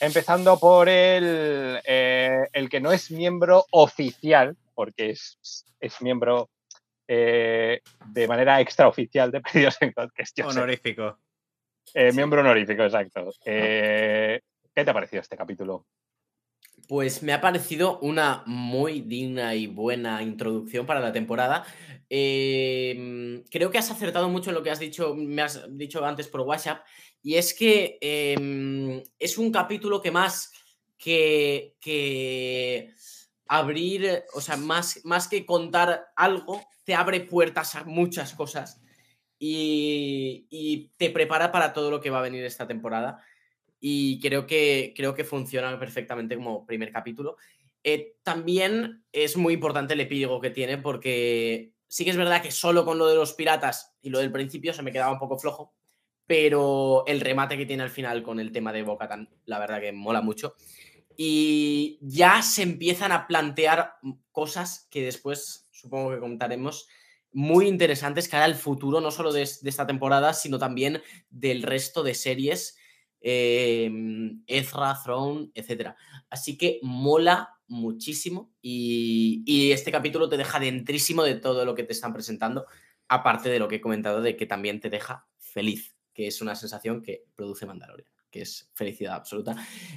Empezando 0.01 0.59
por 0.59 0.89
el, 0.89 1.79
eh, 1.85 2.49
el 2.51 2.69
que 2.69 2.81
no 2.81 2.91
es 2.91 3.11
miembro 3.11 3.65
oficial, 3.71 4.57
porque 4.73 5.11
es, 5.11 5.37
es 5.79 6.01
miembro 6.01 6.49
eh, 7.07 7.79
de 8.07 8.27
manera 8.27 8.59
extraoficial 8.59 9.31
de 9.31 9.39
Pedidos 9.39 9.77
en 9.79 9.93
Josep. 9.93 10.45
Honorífico. 10.45 11.17
Eh, 11.93 12.11
miembro 12.11 12.41
honorífico, 12.41 12.83
exacto. 12.83 13.29
Eh, 13.45 14.41
¿Qué 14.75 14.83
te 14.83 14.91
ha 14.91 14.93
parecido 14.93 15.21
este 15.21 15.37
capítulo? 15.37 15.85
Pues 16.87 17.23
me 17.23 17.33
ha 17.33 17.41
parecido 17.41 17.99
una 17.99 18.43
muy 18.45 19.01
digna 19.01 19.55
y 19.55 19.65
buena 19.65 20.21
introducción 20.21 20.85
para 20.85 20.99
la 20.99 21.11
temporada. 21.11 21.65
Eh, 22.09 23.43
creo 23.49 23.71
que 23.71 23.79
has 23.79 23.89
acertado 23.89 24.29
mucho 24.29 24.51
en 24.51 24.55
lo 24.55 24.63
que 24.63 24.69
has 24.69 24.79
dicho, 24.79 25.15
me 25.15 25.41
has 25.41 25.65
dicho 25.77 26.05
antes 26.05 26.27
por 26.27 26.41
WhatsApp, 26.41 26.85
y 27.23 27.35
es 27.35 27.55
que 27.55 27.97
eh, 28.01 29.03
es 29.17 29.37
un 29.37 29.51
capítulo 29.51 30.01
que 30.01 30.11
más 30.11 30.51
que, 30.97 31.73
abrir, 33.47 34.23
o 34.33 34.41
sea, 34.41 34.57
más, 34.57 35.01
más 35.03 35.27
que 35.27 35.45
contar 35.45 36.07
algo, 36.15 36.61
te 36.83 36.93
abre 36.93 37.21
puertas 37.21 37.75
a 37.75 37.83
muchas 37.83 38.33
cosas 38.33 38.81
y 39.39 40.91
te 40.97 41.09
prepara 41.09 41.51
para 41.51 41.73
todo 41.73 41.91
lo 41.91 41.99
que 41.99 42.09
va 42.09 42.19
a 42.19 42.23
venir 42.23 42.43
esta 42.43 42.67
temporada. 42.67 43.23
Y 43.79 44.19
creo 44.19 44.47
que, 44.47 44.93
creo 44.95 45.13
que 45.13 45.23
funciona 45.23 45.77
perfectamente 45.79 46.35
como 46.35 46.65
primer 46.65 46.91
capítulo. 46.91 47.37
Eh, 47.83 48.15
también 48.23 49.03
es 49.11 49.37
muy 49.37 49.53
importante 49.53 49.93
el 49.93 50.01
epílogo 50.01 50.41
que 50.41 50.49
tiene 50.49 50.79
porque 50.79 51.73
sí 51.87 52.03
que 52.03 52.09
es 52.09 52.17
verdad 52.17 52.41
que 52.41 52.51
solo 52.51 52.83
con 52.83 52.97
lo 52.97 53.07
de 53.07 53.15
los 53.15 53.33
piratas 53.33 53.95
y 54.01 54.09
lo 54.09 54.19
del 54.19 54.31
principio 54.31 54.73
se 54.73 54.81
me 54.81 54.91
quedaba 54.91 55.11
un 55.11 55.19
poco 55.19 55.37
flojo, 55.37 55.75
pero 56.25 57.03
el 57.05 57.21
remate 57.21 57.57
que 57.57 57.65
tiene 57.65 57.83
al 57.83 57.91
final 57.91 58.23
con 58.23 58.39
el 58.39 58.51
tema 58.51 58.73
de 58.73 58.81
Bocatan, 58.81 59.29
la 59.45 59.59
verdad 59.59 59.79
que 59.79 59.91
mola 59.91 60.21
mucho. 60.21 60.55
Y 61.15 61.99
ya 62.01 62.41
se 62.41 62.63
empiezan 62.63 63.11
a 63.11 63.27
plantear 63.27 63.93
cosas 64.31 64.87
que 64.89 65.03
después 65.03 65.67
supongo 65.71 66.11
que 66.11 66.19
contaremos 66.19 66.87
muy 67.31 67.67
interesantes 67.67 68.27
cara 68.27 68.45
al 68.45 68.55
futuro, 68.55 68.99
no 68.99 69.11
solo 69.11 69.31
de, 69.31 69.47
de 69.61 69.69
esta 69.69 69.85
temporada, 69.85 70.33
sino 70.33 70.57
también 70.57 71.03
del 71.29 71.63
resto 71.63 72.01
de 72.01 72.15
series, 72.15 72.77
eh, 73.27 73.89
Ezra, 74.45 74.95
Throne, 75.03 75.49
etc. 75.55 75.95
Así 76.29 76.59
que 76.59 76.79
mola 76.83 77.49
muchísimo 77.67 78.53
y, 78.61 79.71
este 79.71 79.91
capítulo 79.91 80.29
te 80.29 80.37
deja 80.37 80.59
dentrísimo 80.59 81.23
de 81.23 81.33
todo 81.33 81.65
lo 81.65 81.73
que 81.73 81.83
te 81.83 81.93
están 81.93 82.13
presentando, 82.13 82.67
aparte 83.07 83.49
de 83.49 83.57
lo 83.57 83.67
que 83.67 83.77
he 83.77 83.81
comentado 83.81 84.21
de 84.21 84.37
que 84.37 84.45
también 84.45 84.79
te 84.79 84.91
deja 84.91 85.27
feliz, 85.39 85.95
que 86.13 86.27
es 86.27 86.39
una 86.39 86.53
sensación 86.53 87.01
que 87.01 87.23
produce 87.35 87.65
Mandalorian, 87.65 88.07
que 88.29 88.43
es 88.43 88.69
felicidad 88.75 89.15
absoluta. 89.15 89.55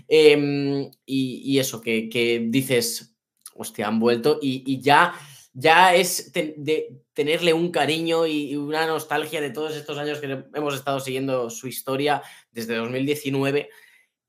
Em, 0.09 0.91
y, 1.05 1.59
eso, 1.59 1.83
que, 1.83 2.47
dices, 2.49 3.15
hostia, 3.55 3.89
han 3.89 4.01
vuelto 4.01 4.39
y, 4.41 4.81
ya, 4.81 5.13
ya 5.53 5.95
es 5.95 6.33
de 6.33 7.03
tenerle 7.19 7.53
un 7.53 7.73
cariño 7.73 8.29
y, 8.29 8.55
una 8.55 8.87
nostalgia 8.87 9.41
de 9.41 9.51
todos 9.51 9.75
estos 9.75 9.99
años 9.99 10.21
que 10.21 10.45
hemos 10.55 10.73
estado 10.77 11.01
siguiendo 11.01 11.51
su 11.51 11.67
historia 11.67 12.23
desde 12.53 12.77
2019, 12.77 13.71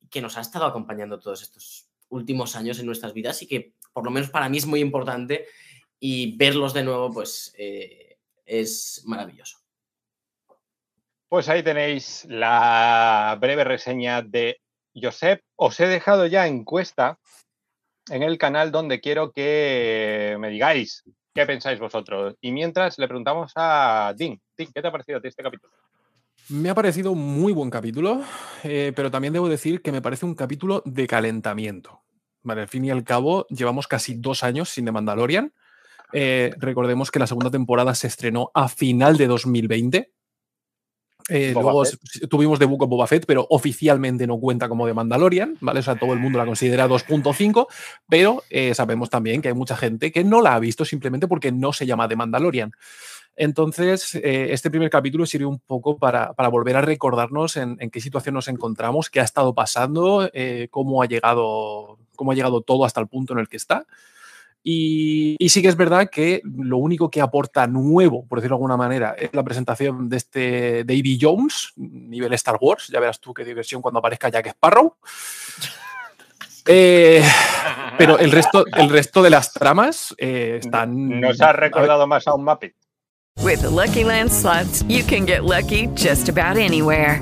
que 0.10 0.22
nos 0.24 0.38
ha 0.38 0.42
estado 0.42 0.66
acompañando 0.66 1.20
todos 1.20 1.44
estos 1.44 1.88
últimos 2.08 2.56
años 2.56 2.80
en 2.80 2.88
nuestras 2.88 3.14
vidas 3.14 3.44
y 3.44 3.48
que 3.48 3.76
por 3.94 4.04
lo 4.04 4.10
menos 4.10 4.32
para 4.32 4.50
mí 4.50 4.58
es 4.58 4.66
muy 4.66 4.80
importante 4.80 5.46
y 6.00 6.36
verlos 6.36 6.74
de 6.74 6.82
nuevo 6.82 7.12
pues 7.14 7.54
eh, 7.60 8.18
es 8.44 9.04
maravilloso. 9.06 9.60
Pues 11.28 11.48
ahí 11.48 11.62
tenéis 11.62 12.26
la 12.28 13.38
breve 13.40 13.66
reseña 13.66 14.24
de 14.24 14.62
Josep. 14.96 15.44
Os 15.58 15.80
he 15.80 15.86
dejado 15.86 16.26
ya 16.26 16.48
encuesta 16.48 17.20
en 18.10 18.24
el 18.24 18.40
canal 18.40 18.72
donde 18.72 19.00
quiero 19.00 19.32
que 19.32 20.38
me 20.40 20.50
digáis 20.50 21.04
qué 21.40 21.46
pensáis 21.46 21.80
vosotros. 21.80 22.36
Y 22.42 22.52
mientras 22.52 23.00
le 23.00 23.08
preguntamos 23.08 23.54
a 23.56 24.14
Dean. 24.18 24.40
Dean, 24.58 24.72
¿qué 24.74 24.82
te 24.82 24.88
ha 24.88 24.92
parecido 24.92 25.20
a 25.20 25.22
ti 25.22 25.30
este 25.30 25.42
capítulo? 25.42 25.72
Me 26.50 26.70
ha 26.70 26.76
parecido 26.76 27.14
un 27.14 27.40
muy 27.40 27.54
buen 27.54 27.70
capítulo, 27.70 28.22
eh, 28.64 28.92
pero 28.94 29.10
también 29.10 29.32
debo 29.32 29.48
decir 29.48 29.82
que 29.82 29.94
me 29.94 30.02
parece 30.02 30.26
un 30.26 30.36
capítulo 30.36 30.82
de 30.86 31.08
calentamiento. 31.08 32.02
Vale, 32.44 32.62
al 32.62 32.68
fin 32.68 32.84
y 32.84 32.92
al 32.92 33.06
cabo, 33.06 33.46
llevamos 33.48 33.88
casi 33.88 34.16
dos 34.16 34.44
años 34.44 34.70
sin 34.70 34.84
The 34.84 34.92
Mandalorian. 34.92 35.54
Eh, 36.12 36.52
recordemos 36.58 37.10
que 37.10 37.20
la 37.20 37.28
segunda 37.28 37.52
temporada 37.52 37.96
se 37.96 38.08
estrenó 38.08 38.52
a 38.54 38.68
final 38.68 39.16
de 39.16 39.28
2020. 39.28 40.12
Eh, 41.30 41.52
luego 41.54 41.86
Fett. 41.86 42.28
tuvimos 42.30 42.60
The 42.60 42.66
Book 42.66 42.84
of 42.84 42.90
Boba 42.90 43.08
Fett, 43.08 43.26
pero 43.26 43.46
oficialmente 43.50 44.26
no 44.26 44.40
cuenta 44.40 44.68
como 44.68 44.88
de 44.88 44.94
Mandalorian, 44.94 45.58
¿vale? 45.62 45.80
O 45.80 45.84
sea, 45.84 45.96
todo 45.96 46.14
el 46.14 46.20
mundo 46.20 46.38
la 46.38 46.46
considera 46.46 46.88
2.5, 46.88 47.68
pero 48.08 48.44
eh, 48.50 48.74
sabemos 48.74 49.10
también 49.10 49.42
que 49.42 49.50
hay 49.50 49.54
mucha 49.54 49.78
gente 49.78 50.12
que 50.12 50.24
no 50.24 50.42
la 50.42 50.56
ha 50.56 50.60
visto 50.60 50.86
simplemente 50.86 51.28
porque 51.28 51.52
no 51.52 51.72
se 51.74 51.86
llama 51.86 52.08
The 52.08 52.16
Mandalorian. 52.16 52.72
Entonces, 53.36 54.16
eh, 54.16 54.48
este 54.52 54.70
primer 54.70 54.90
capítulo 54.90 55.26
sirve 55.26 55.46
un 55.46 55.60
poco 55.60 55.98
para, 55.98 56.34
para 56.34 56.50
volver 56.50 56.76
a 56.76 56.82
recordarnos 56.82 57.56
en, 57.56 57.78
en 57.80 57.90
qué 57.90 58.02
situación 58.02 58.36
nos 58.36 58.48
encontramos, 58.48 59.10
qué 59.10 59.22
ha 59.22 59.24
estado 59.24 59.54
pasando, 59.54 60.30
cómo, 60.72 61.02
ha 61.02 61.06
llegado, 61.06 62.00
cómo 62.16 62.32
ha 62.32 62.36
llegado 62.36 62.62
todo 62.62 62.84
hasta 62.84 63.00
el 63.00 63.08
punto 63.08 63.34
en 63.34 63.40
el 63.40 63.48
que 63.48 63.58
está. 63.58 63.86
Y, 64.64 65.36
y 65.40 65.50
sí 65.50 65.62
que 65.62 65.70
es 65.70 65.78
verdad 65.78 66.10
que 66.10 66.42
lo 66.44 66.78
único 66.78 67.10
que 67.10 67.22
aporta 67.22 67.66
nuevo, 67.68 68.26
por 68.28 68.40
decirlo 68.40 68.56
de 68.56 68.60
alguna 68.60 68.78
manera, 68.78 69.16
es 69.18 69.34
la 69.34 69.44
presentación 69.44 70.10
de 70.10 70.18
este 70.18 70.84
Davy 70.84 71.18
Jones, 71.20 71.74
nivel 71.76 72.34
Star 72.34 72.58
Wars. 72.60 72.88
Ya 72.88 73.00
verás 73.00 73.20
tú 73.20 73.34
qué 73.34 73.46
diversión 73.46 73.82
cuando 73.82 74.00
aparezca 74.00 74.30
Jack 74.30 74.48
Sparrow. 74.48 74.96
Eh, 76.72 77.24
pero 77.98 78.20
el 78.20 78.32
resto, 78.32 78.64
el 78.76 78.90
resto 78.90 79.24
de 79.24 79.32
las 79.32 79.54
tramas 79.54 80.14
eh, 80.20 80.60
están. 80.62 81.20
Nos 81.20 81.42
ha 81.42 81.52
recordado 81.52 82.06
más 82.06 82.28
a 82.28 82.36
un 82.36 82.44
Muppet. 82.44 82.76
With 83.42 83.62
the 83.62 83.70
Lucky 83.70 84.04
Land 84.04 84.30
slots, 84.32 84.84
you 84.84 85.04
can 85.04 85.26
get 85.26 85.46
lucky 85.46 85.88
just 85.96 86.30
about 86.30 86.58
anywhere. 86.58 87.22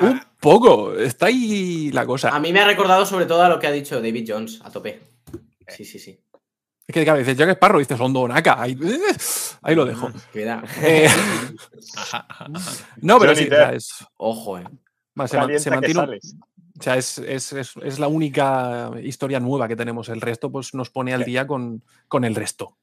Un 0.00 0.20
poco, 0.40 0.94
está 0.94 1.26
ahí 1.26 1.90
la 1.92 2.06
cosa. 2.06 2.28
A 2.30 2.38
mí 2.40 2.52
me 2.52 2.60
ha 2.60 2.66
recordado 2.66 3.04
sobre 3.06 3.26
todo 3.26 3.42
a 3.42 3.48
lo 3.48 3.58
que 3.58 3.66
ha 3.66 3.72
dicho 3.72 3.96
David 4.00 4.24
Jones, 4.28 4.60
a 4.64 4.70
tope. 4.70 5.00
Sí, 5.66 5.84
sí, 5.84 5.98
sí. 5.98 6.20
Es 6.86 6.94
que 6.94 7.04
claro, 7.04 7.18
dices 7.18 7.36
Jack 7.36 7.50
Sparrow, 7.50 7.78
dices 7.80 8.00
Hondo 8.00 8.26
Naka. 8.26 8.60
Ahí, 8.62 8.78
ahí 9.62 9.74
lo 9.74 9.84
dejo. 9.84 10.10
Cuidado. 10.32 10.62
Eh, 10.82 11.08
no, 13.02 13.18
pero 13.18 13.32
Johnny 13.32 13.44
sí, 13.44 13.46
o 13.46 13.54
sea, 13.54 13.66
Depp. 13.68 13.76
es, 13.76 14.04
Ojo, 14.16 14.58
eh. 14.58 14.64
más, 15.14 15.30
se, 15.30 15.36
mantiene. 15.70 16.00
un-. 16.00 16.18
O 16.78 16.82
sea, 16.82 16.96
es, 16.96 17.18
es- 17.18 17.52
es- 17.52 17.74
es 17.82 17.98
la 17.98 18.08
única 18.08 18.90
historia 19.02 19.40
nueva 19.40 19.68
que 19.68 19.76
tenemos. 19.76 20.08
El 20.08 20.20
resto, 20.20 20.50
pues, 20.50 20.74
nos 20.74 20.90
pone 20.90 21.12
al 21.12 21.24
día 21.24 21.46
con, 21.46 21.82
con 22.06 22.24
el 22.24 22.34
resto. 22.34 22.76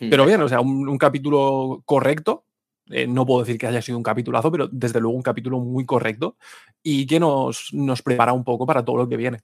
Hmm. 0.00 0.10
Pero 0.10 0.26
bien, 0.26 0.42
o 0.42 0.48
sea, 0.48 0.60
un, 0.60 0.88
un 0.88 0.98
capítulo 0.98 1.82
correcto. 1.84 2.44
Eh, 2.90 3.06
no 3.06 3.26
puedo 3.26 3.40
decir 3.40 3.58
que 3.58 3.66
haya 3.66 3.82
sido 3.82 3.98
un 3.98 4.04
capitulazo, 4.04 4.50
pero 4.50 4.68
desde 4.70 5.00
luego 5.00 5.16
un 5.16 5.22
capítulo 5.22 5.58
muy 5.58 5.84
correcto 5.84 6.36
y 6.82 7.06
que 7.06 7.18
nos, 7.18 7.72
nos 7.72 8.02
prepara 8.02 8.32
un 8.32 8.44
poco 8.44 8.66
para 8.66 8.84
todo 8.84 8.96
lo 8.96 9.08
que 9.08 9.16
viene. 9.16 9.40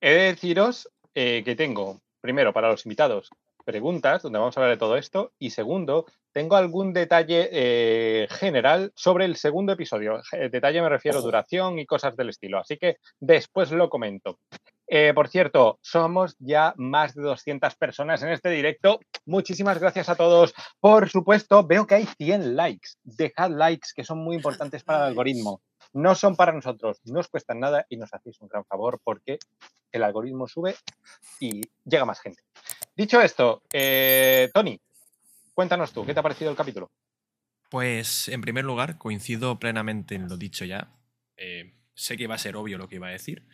He 0.00 0.10
de 0.10 0.22
deciros 0.22 0.90
eh, 1.14 1.42
que 1.44 1.56
tengo, 1.56 2.00
primero, 2.20 2.52
para 2.52 2.70
los 2.70 2.84
invitados, 2.84 3.30
preguntas 3.64 4.22
donde 4.22 4.38
vamos 4.38 4.56
a 4.56 4.60
hablar 4.60 4.76
de 4.76 4.78
todo 4.78 4.96
esto. 4.96 5.32
Y 5.38 5.50
segundo, 5.50 6.06
tengo 6.32 6.56
algún 6.56 6.92
detalle 6.92 7.48
eh, 7.50 8.28
general 8.30 8.92
sobre 8.94 9.24
el 9.24 9.36
segundo 9.36 9.72
episodio. 9.72 10.20
Detalle 10.50 10.82
me 10.82 10.90
refiero 10.90 11.18
a 11.18 11.22
duración 11.22 11.78
y 11.78 11.86
cosas 11.86 12.16
del 12.16 12.28
estilo. 12.28 12.58
Así 12.58 12.76
que 12.76 12.98
después 13.18 13.70
lo 13.72 13.88
comento. 13.88 14.38
Eh, 14.88 15.12
por 15.14 15.28
cierto, 15.28 15.78
somos 15.82 16.36
ya 16.38 16.74
más 16.76 17.14
de 17.14 17.22
200 17.22 17.74
personas 17.76 18.22
en 18.22 18.30
este 18.30 18.50
directo. 18.50 19.00
Muchísimas 19.24 19.78
gracias 19.78 20.08
a 20.08 20.14
todos. 20.14 20.54
Por 20.80 21.08
supuesto, 21.08 21.66
veo 21.66 21.86
que 21.86 21.96
hay 21.96 22.06
100 22.06 22.56
likes. 22.56 22.90
Dejad 23.02 23.50
likes 23.50 23.88
que 23.94 24.04
son 24.04 24.18
muy 24.18 24.36
importantes 24.36 24.84
para 24.84 25.00
el 25.00 25.04
algoritmo. 25.06 25.62
No 25.92 26.14
son 26.14 26.36
para 26.36 26.52
nosotros, 26.52 27.00
no 27.04 27.20
os 27.20 27.28
cuestan 27.28 27.60
nada 27.60 27.86
y 27.88 27.96
nos 27.96 28.12
hacéis 28.12 28.40
un 28.40 28.48
gran 28.48 28.64
favor 28.64 29.00
porque 29.02 29.38
el 29.92 30.02
algoritmo 30.02 30.46
sube 30.46 30.74
y 31.40 31.62
llega 31.84 32.04
más 32.04 32.20
gente. 32.20 32.42
Dicho 32.94 33.20
esto, 33.20 33.62
eh, 33.72 34.50
Tony, 34.52 34.78
cuéntanos 35.54 35.92
tú, 35.92 36.04
¿qué 36.04 36.12
te 36.12 36.20
ha 36.20 36.22
parecido 36.22 36.50
el 36.50 36.56
capítulo? 36.56 36.90
Pues, 37.70 38.28
en 38.28 38.40
primer 38.42 38.64
lugar, 38.64 38.98
coincido 38.98 39.58
plenamente 39.58 40.14
en 40.14 40.28
lo 40.28 40.36
dicho 40.36 40.64
ya. 40.64 40.92
Eh, 41.36 41.74
sé 41.94 42.16
que 42.16 42.26
va 42.26 42.36
a 42.36 42.38
ser 42.38 42.56
obvio 42.56 42.78
lo 42.78 42.88
que 42.88 42.96
iba 42.96 43.08
a 43.08 43.12
decir, 43.12 43.46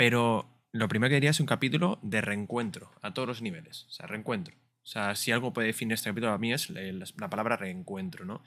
pero 0.00 0.48
lo 0.72 0.88
primero 0.88 1.10
que 1.10 1.16
diría 1.16 1.28
es 1.28 1.40
un 1.40 1.46
capítulo 1.46 1.98
de 2.00 2.22
reencuentro 2.22 2.90
a 3.02 3.12
todos 3.12 3.28
los 3.28 3.42
niveles. 3.42 3.84
O 3.84 3.90
sea, 3.90 4.06
reencuentro. 4.06 4.54
O 4.82 4.86
sea, 4.86 5.14
si 5.14 5.30
algo 5.30 5.52
puede 5.52 5.66
definir 5.66 5.92
este 5.92 6.08
capítulo 6.08 6.32
a 6.32 6.38
mí 6.38 6.54
es 6.54 6.70
la, 6.70 6.80
la 7.18 7.28
palabra 7.28 7.58
reencuentro, 7.58 8.24
¿no? 8.24 8.42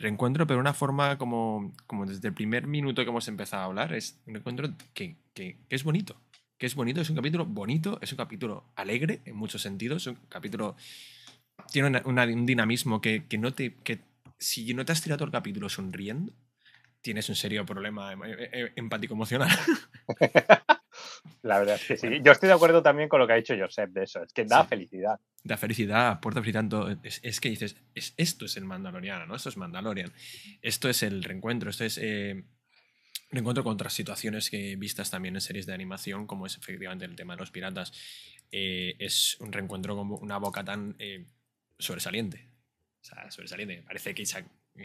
Reencuentro, 0.00 0.48
pero 0.48 0.58
una 0.58 0.74
forma 0.74 1.16
como, 1.16 1.72
como 1.86 2.06
desde 2.06 2.26
el 2.26 2.34
primer 2.34 2.66
minuto 2.66 3.04
que 3.04 3.10
hemos 3.10 3.28
empezado 3.28 3.62
a 3.62 3.66
hablar, 3.66 3.92
es 3.94 4.18
un 4.26 4.34
encuentro 4.36 4.68
que, 4.94 5.16
que- 5.32 5.58
que 5.68 5.76
es 5.76 5.84
bonito. 5.84 6.20
Que 6.58 6.66
es 6.66 6.74
bonito, 6.74 7.00
es 7.00 7.08
un 7.10 7.14
capítulo 7.16 7.44
bonito, 7.46 8.00
es 8.02 8.10
un 8.10 8.16
capítulo 8.18 8.64
alegre 8.74 9.20
en 9.26 9.36
muchos 9.36 9.62
sentidos, 9.62 10.02
es 10.02 10.06
un 10.08 10.16
capítulo 10.28 10.74
tiene 11.72 11.88
una- 11.88 12.02
una- 12.04 12.24
un 12.24 12.46
dinamismo 12.46 13.00
que, 13.00 13.26
que 13.28 13.38
no 13.38 13.52
te. 13.54 13.74
Que 13.76 14.00
si 14.38 14.74
no 14.74 14.84
te 14.84 14.92
has 14.92 15.02
tirado 15.02 15.24
el 15.24 15.30
capítulo 15.30 15.68
sonriendo, 15.68 16.32
tienes 17.00 17.28
un 17.28 17.36
serio 17.36 17.64
problema 17.64 18.12
em- 18.12 18.22
La 21.42 21.58
verdad 21.58 21.76
es 21.76 21.84
que 21.84 21.96
sí. 21.96 22.08
Yo 22.22 22.32
estoy 22.32 22.48
de 22.48 22.54
acuerdo 22.54 22.82
también 22.82 23.08
con 23.08 23.20
lo 23.20 23.26
que 23.26 23.32
ha 23.32 23.36
dicho 23.36 23.54
Josep 23.58 23.90
de 23.90 24.04
eso. 24.04 24.22
Es 24.22 24.32
que 24.32 24.44
da 24.44 24.62
Sí. 24.62 24.68
felicidad. 24.68 25.20
Da 25.44 25.56
felicidad, 25.56 26.08
aporta 26.08 26.40
felicidad. 26.40 26.60
tanto- 26.60 26.88
Es, 27.02 27.20
es 27.22 27.40
que 27.40 27.48
dices, 27.50 27.76
es- 27.94 28.14
esto 28.16 28.44
es 28.46 28.56
el 28.56 28.64
Mandaloriano, 28.64 29.26
¿no? 29.26 29.36
Esto 29.36 29.48
es 29.48 29.56
Mandalorian. 29.56 30.12
Esto 30.62 30.88
es 30.88 31.02
el 31.02 31.22
reencuentro, 31.22 31.70
esto 31.70 31.84
es 31.84 31.98
eh, 32.02 32.44
reencuentro 33.30 33.62
con 33.64 33.74
otras 33.74 33.92
situaciones 33.92 34.50
que 34.50 34.76
vistas 34.76 35.10
también 35.10 35.34
en 35.36 35.40
series 35.40 35.66
de 35.66 35.74
animación, 35.74 36.26
como 36.26 36.46
es 36.46 36.56
efectivamente 36.56 37.04
el 37.04 37.16
tema 37.16 37.34
de 37.34 37.40
los 37.40 37.50
piratas. 37.50 37.92
Eh, 38.52 38.96
es 38.98 39.36
un 39.40 39.52
reencuentro 39.52 39.96
con 39.96 40.10
una 40.12 40.38
boca 40.38 40.64
tan 40.64 40.94
eh, 40.98 41.26
sobresaliente. 41.78 42.48
O 43.02 43.04
sea, 43.04 43.30
sobresaliente. 43.30 43.82
Parece 43.82 44.14
que 44.14 44.24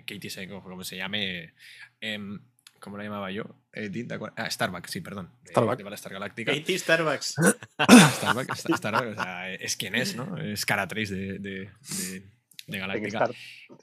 Katie, 0.06 0.48
como, 0.48 0.62
como 0.64 0.84
se 0.84 0.98
llame. 0.98 1.54
¿Cómo 2.82 2.98
la 2.98 3.04
llamaba 3.06 3.32
yo? 3.32 3.44
Eh, 3.74 3.90
ah, 4.36 4.50
Starbucks, 4.50 4.92
sí, 4.92 5.00
perdón. 5.02 5.30
de- 5.44 5.52
Starbuck. 5.52 5.78
De 5.78 5.84
Battlestar 5.84 6.12
Galáctica. 6.12 6.52
Starbucks. 6.54 7.36
Starbucks, 8.18 8.60
Star- 8.60 8.78
Starbucks, 8.78 9.18
o 9.20 9.24
sea, 9.24 9.54
es 9.54 9.78
quien 9.78 9.96
es, 9.96 10.16
¿no? 10.16 10.38
Es 10.38 10.66
cara 10.66 10.88
3 10.88 11.10
de, 11.10 11.18
de, 11.40 11.40
de, 11.40 12.24
de 12.68 12.78
Galáctica. 12.80 13.18
Star- 13.20 13.32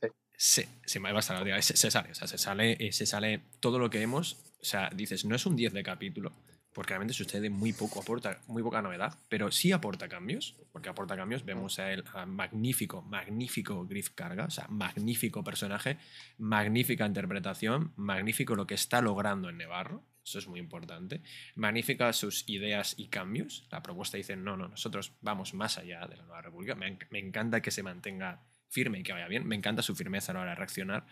sí. 0.02 0.08
Sí, 0.40 0.64
sí, 0.84 1.00
me 1.00 1.10
va 1.12 1.18
a 1.18 1.20
estar, 1.20 1.62
se, 1.62 1.76
se 1.76 1.90
sale, 1.90 2.10
o 2.10 2.14
sea, 2.14 2.28
se 2.28 2.38
sale, 2.38 2.76
eh, 2.78 2.92
se 2.92 3.06
sale 3.06 3.40
todo 3.60 3.78
lo 3.78 3.88
que 3.90 3.98
vemos. 3.98 4.36
O 4.60 4.64
sea, 4.64 4.90
dices, 4.94 5.24
no 5.24 5.34
es 5.36 5.46
un 5.46 5.56
10 5.56 5.72
de 5.72 5.82
capítulo, 5.82 6.32
porque 6.78 6.90
realmente 6.90 7.12
sucede 7.12 7.50
muy 7.50 7.72
poco, 7.72 7.98
aporta 7.98 8.38
muy 8.46 8.62
poca 8.62 8.80
novedad, 8.80 9.18
pero 9.28 9.50
sí 9.50 9.72
aporta 9.72 10.08
cambios, 10.08 10.54
porque 10.70 10.88
aporta 10.88 11.16
cambios. 11.16 11.44
Vemos 11.44 11.80
a 11.80 11.90
él, 11.90 12.04
a 12.14 12.24
magnífico, 12.24 13.02
magnífico 13.02 13.84
Griff 13.84 14.10
Carga, 14.10 14.44
o 14.44 14.50
sea, 14.50 14.68
magnífico 14.68 15.42
personaje, 15.42 15.98
magnífica 16.36 17.04
interpretación, 17.04 17.94
magnífico 17.96 18.54
lo 18.54 18.68
que 18.68 18.74
está 18.74 19.02
logrando 19.02 19.48
en 19.48 19.56
Nevarro. 19.56 20.04
Eso 20.24 20.38
es 20.38 20.46
muy 20.46 20.60
importante. 20.60 21.20
Magnífica 21.56 22.12
sus 22.12 22.48
ideas 22.48 22.94
y 22.96 23.08
cambios. 23.08 23.66
La 23.72 23.82
propuesta 23.82 24.16
dice, 24.16 24.36
no, 24.36 24.56
no, 24.56 24.68
nosotros 24.68 25.14
vamos 25.20 25.54
más 25.54 25.78
allá 25.78 26.06
de 26.06 26.16
la 26.16 26.22
Nueva 26.22 26.42
República. 26.42 26.76
Me, 26.76 26.96
me 27.10 27.18
encanta 27.18 27.60
que 27.60 27.72
se 27.72 27.82
mantenga 27.82 28.44
firme 28.68 29.00
y 29.00 29.02
que 29.02 29.12
vaya 29.12 29.26
bien. 29.26 29.48
Me 29.48 29.56
encanta 29.56 29.82
su 29.82 29.96
firmeza 29.96 30.30
a 30.30 30.34
la 30.36 30.42
hora 30.42 30.50
de 30.50 30.56
reaccionar. 30.58 31.06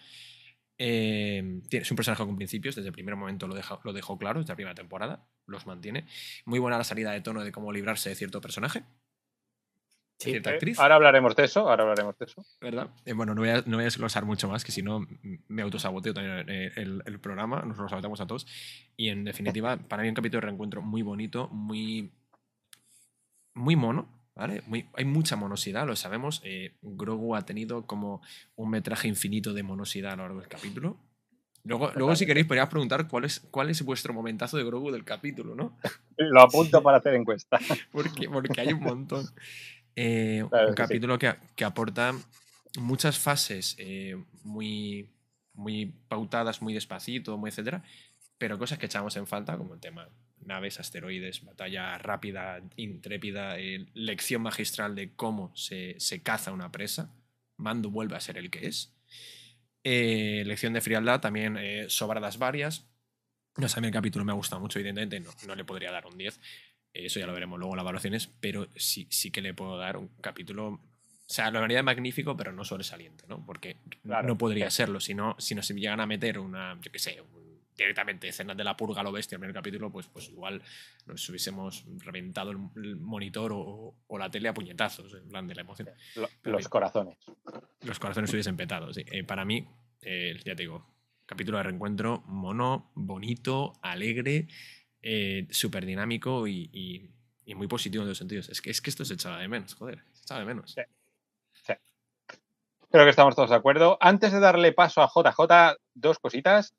Eh, 0.79 1.63
es 1.71 1.91
un 1.91 1.97
personaje 1.97 2.25
con 2.25 2.37
principios, 2.37 2.75
desde 2.75 2.89
el 2.89 2.93
primer 2.93 3.17
momento 3.17 3.47
lo, 3.49 3.55
deja, 3.55 3.79
lo 3.83 3.93
dejó 3.93 4.19
claro, 4.19 4.41
desde 4.41 4.53
la 4.53 4.57
primera 4.57 4.75
temporada, 4.75 5.27
los 5.47 5.67
mantiene. 5.67 6.07
Muy 6.45 6.59
buena 6.59 6.79
la 6.79 6.85
salida 6.85 7.13
de 7.13 7.21
tono 7.21 7.43
de 7.45 7.53
cómo 7.53 7.73
librarse 7.73 8.09
de 8.11 8.15
cierto 8.15 8.41
personaje. 8.41 8.81
de 10.19 10.25
cierta 10.25 10.51
Eh, 10.51 10.55
actriz. 10.55 10.79
Ahora 10.79 10.97
hablaremos 10.97 11.35
de 11.37 11.45
eso, 11.45 11.61
ahora 11.69 11.83
hablaremos 11.85 12.19
de 12.19 12.25
eso. 12.27 12.45
¿verdad? 12.61 12.91
Eh, 13.05 13.13
bueno, 13.13 13.35
no 13.35 13.41
voy, 13.43 13.51
a, 13.51 13.63
no 13.67 13.77
voy 13.77 13.83
a 13.83 13.85
desglosar 13.85 14.25
mucho 14.25 14.49
más, 14.49 14.65
que 14.65 14.73
si 14.73 14.83
no 14.83 15.07
me 15.49 15.63
autosaboteo 15.63 16.15
también 16.15 16.49
eh, 16.49 16.73
el, 16.77 17.03
el 17.05 17.21
programa, 17.21 17.63
nos 17.63 17.77
lo 17.79 17.89
saboteamos 17.89 18.21
a 18.21 18.27
todos. 18.27 18.47
Y 18.97 19.09
en 19.09 19.25
definitiva, 19.25 19.77
para 19.77 20.03
mí 20.03 20.09
un 20.09 20.15
capítulo 20.15 20.41
de 20.41 20.47
reencuentro 20.47 20.83
muy 20.83 21.03
bonito, 21.03 21.49
muy, 21.49 22.13
muy 23.55 23.77
mono, 23.77 24.09
¿vale? 24.37 24.63
Muy, 24.67 24.89
hay 24.95 25.05
mucha 25.05 25.35
monosidad, 25.35 25.87
lo 25.87 25.97
sabemos. 25.97 26.41
eh, 26.45 26.77
Grogu 26.83 27.35
ha 27.35 27.45
tenido 27.45 27.87
como 27.87 28.21
un 28.55 28.71
metraje 28.71 29.09
infinito 29.09 29.53
de 29.55 29.63
monosidad 29.65 30.13
a 30.13 30.17
lo 30.17 30.23
largo 30.25 30.41
del 30.41 30.49
capítulo. 30.49 30.99
Luego, 31.65 31.91
luego 31.97 32.15
si 32.15 32.27
queréis, 32.27 32.47
podrías 32.47 32.69
preguntar 32.69 33.09
cuál 33.09 33.25
es, 33.25 33.41
cuál 33.51 33.71
es 33.71 33.83
vuestro 33.83 34.15
momentazo 34.15 34.57
de 34.57 34.63
Grogu 34.63 34.93
del 34.93 35.05
capítulo, 35.05 35.57
¿no? 35.57 35.77
Lo 36.17 36.41
apunto 36.43 36.81
para 36.81 36.99
hacer 36.99 37.15
encuesta. 37.15 37.59
porque, 37.91 38.29
porque 38.29 38.61
hay 38.61 38.73
un 38.73 38.81
montón. 38.83 39.27
Eh, 39.97 40.45
Claro 40.49 40.69
un 40.69 40.75
sí. 40.75 40.77
capítulo 40.77 41.19
que, 41.19 41.35
que 41.57 41.65
aporta 41.65 42.13
muchas 42.79 43.19
fases 43.19 43.75
eh, 43.79 44.17
muy, 44.45 45.11
muy 45.55 45.87
pautadas, 46.09 46.61
muy 46.63 46.75
despacito, 46.75 47.37
muy 47.39 47.49
etcétera, 47.49 47.83
pero 48.39 48.59
cosas 48.59 48.79
que 48.79 48.87
echamos 48.87 49.17
en 49.17 49.27
falta, 49.27 49.57
como 49.57 49.75
el 49.75 49.81
tema 49.81 50.09
naves, 50.47 50.81
asteroides, 50.81 51.45
batalla 51.45 51.99
rápida, 51.99 52.61
intrépida, 52.77 53.59
eh, 53.59 53.87
lección 53.95 54.43
magistral 54.43 54.95
de 54.95 55.13
cómo 55.15 55.55
se, 55.57 55.97
se 55.99 56.23
caza 56.23 56.53
una 56.53 56.73
presa. 56.73 57.15
Mando 57.57 57.91
vuelve 57.91 58.17
a 58.17 58.21
ser 58.21 58.39
el 58.39 58.51
que 58.51 58.67
es. 58.67 58.95
Eh, 59.85 60.43
lección 60.47 60.73
de 60.73 60.81
frialdad, 60.81 61.21
también 61.21 61.57
eh, 61.59 61.87
sobradas 61.89 62.39
varias. 62.39 62.87
No 63.57 63.69
sé, 63.69 63.79
a 63.79 63.81
mí 63.81 63.87
el 63.87 63.93
capítulo 63.93 64.25
me 64.25 64.33
ha 64.33 64.35
gustado 64.35 64.61
mucho, 64.61 64.79
evidentemente, 64.79 65.21
no, 65.21 65.31
no 65.47 65.55
le 65.55 65.65
podría 65.65 65.91
dar 65.93 66.07
un 66.07 66.19
10. 66.19 66.39
eh, 66.93 67.07
Eso 67.07 67.21
ya 67.21 67.27
lo 67.27 67.33
veremos 67.33 67.59
luego 67.59 67.75
en 67.75 67.77
las 67.79 67.85
evaluaciones, 67.85 68.27
pero 68.41 68.69
sí, 68.77 69.07
sí 69.11 69.31
que 69.31 69.41
le 69.41 69.55
puedo 69.55 69.79
dar 69.79 69.97
un 69.97 70.09
capítulo. 70.21 70.69
O 70.69 70.81
sea, 71.29 71.51
lo 71.51 71.59
haría 71.61 71.83
magnífico, 71.83 72.37
pero 72.37 72.53
no 72.53 72.65
sobresaliente, 72.65 73.25
¿no? 73.29 73.45
Porque 73.45 73.79
Claro, 74.03 74.29
no 74.29 74.39
podría 74.39 74.71
serlo. 74.71 75.01
Si 75.01 75.15
no, 75.15 75.35
si 75.39 75.55
nos 75.55 75.69
llegan 75.71 76.01
a 76.01 76.07
meter 76.07 76.39
una, 76.39 76.79
yo 76.81 76.93
qué 76.93 76.99
sé, 76.99 77.21
un- 77.21 77.46
directamente 77.77 78.29
escenas 78.29 78.57
de 78.57 78.65
la 78.65 78.77
purga 78.77 79.03
lo 79.03 79.13
bestia 79.13 79.37
en 79.37 79.43
el 79.43 79.49
primer 79.49 79.55
capítulo, 79.63 79.91
pues, 79.93 80.07
pues 80.07 80.29
igual 80.31 80.63
nos 81.07 81.29
hubiésemos 81.29 81.85
reventado 82.05 82.51
el, 82.51 82.97
monitor 82.97 83.53
o, 83.53 83.95
o 84.07 84.19
la 84.19 84.31
tele 84.31 84.49
a 84.49 84.55
puñetazos, 84.55 85.13
en 85.15 85.29
plan 85.29 85.47
de 85.47 85.55
la 85.55 85.61
emoción. 85.63 85.89
Lo- 86.15 86.29
los 86.45 86.69
corazones. 86.69 87.19
los 87.83 87.99
corazones 87.99 88.33
hubiesen 88.33 88.57
petado. 88.57 88.93
sí. 88.93 89.05
Eh, 89.11 89.25
para 89.25 89.45
mí, 89.45 89.69
eh, 90.03 90.35
ya 90.45 90.55
te 90.57 90.63
digo, 90.63 90.87
capítulo 91.27 91.59
de 91.59 91.65
reencuentro 91.65 92.23
mono, 92.27 92.91
bonito, 92.95 93.75
alegre, 93.83 94.49
eh, 95.03 95.47
súper 95.51 95.85
dinámico 95.87 96.47
y, 96.47 96.71
y- 96.73 97.11
y 97.45 97.55
muy 97.55 97.69
positivo 97.69 98.03
en 98.03 98.07
todos 98.07 98.11
los 98.13 98.19
sentidos. 98.19 98.49
Es 98.49 98.61
que, 98.61 98.71
es 98.71 98.81
que 98.81 98.91
esto 98.91 99.05
se 99.05 99.15
echaba 99.15 99.39
de 99.39 99.47
menos, 99.49 99.75
joder, 99.75 100.03
se 100.13 100.23
echaba 100.23 100.41
de 100.41 100.47
menos. 100.47 100.75
Creo 102.91 103.05
que 103.05 103.11
estamos 103.11 103.35
todos 103.35 103.51
de 103.51 103.57
acuerdo. 103.57 103.99
Antes 104.01 104.33
de 104.33 104.41
darle 104.41 104.73
paso 104.73 105.03
a 105.03 105.09
JJ, 105.09 105.77
dos 105.95 106.19
cositas. 106.19 106.75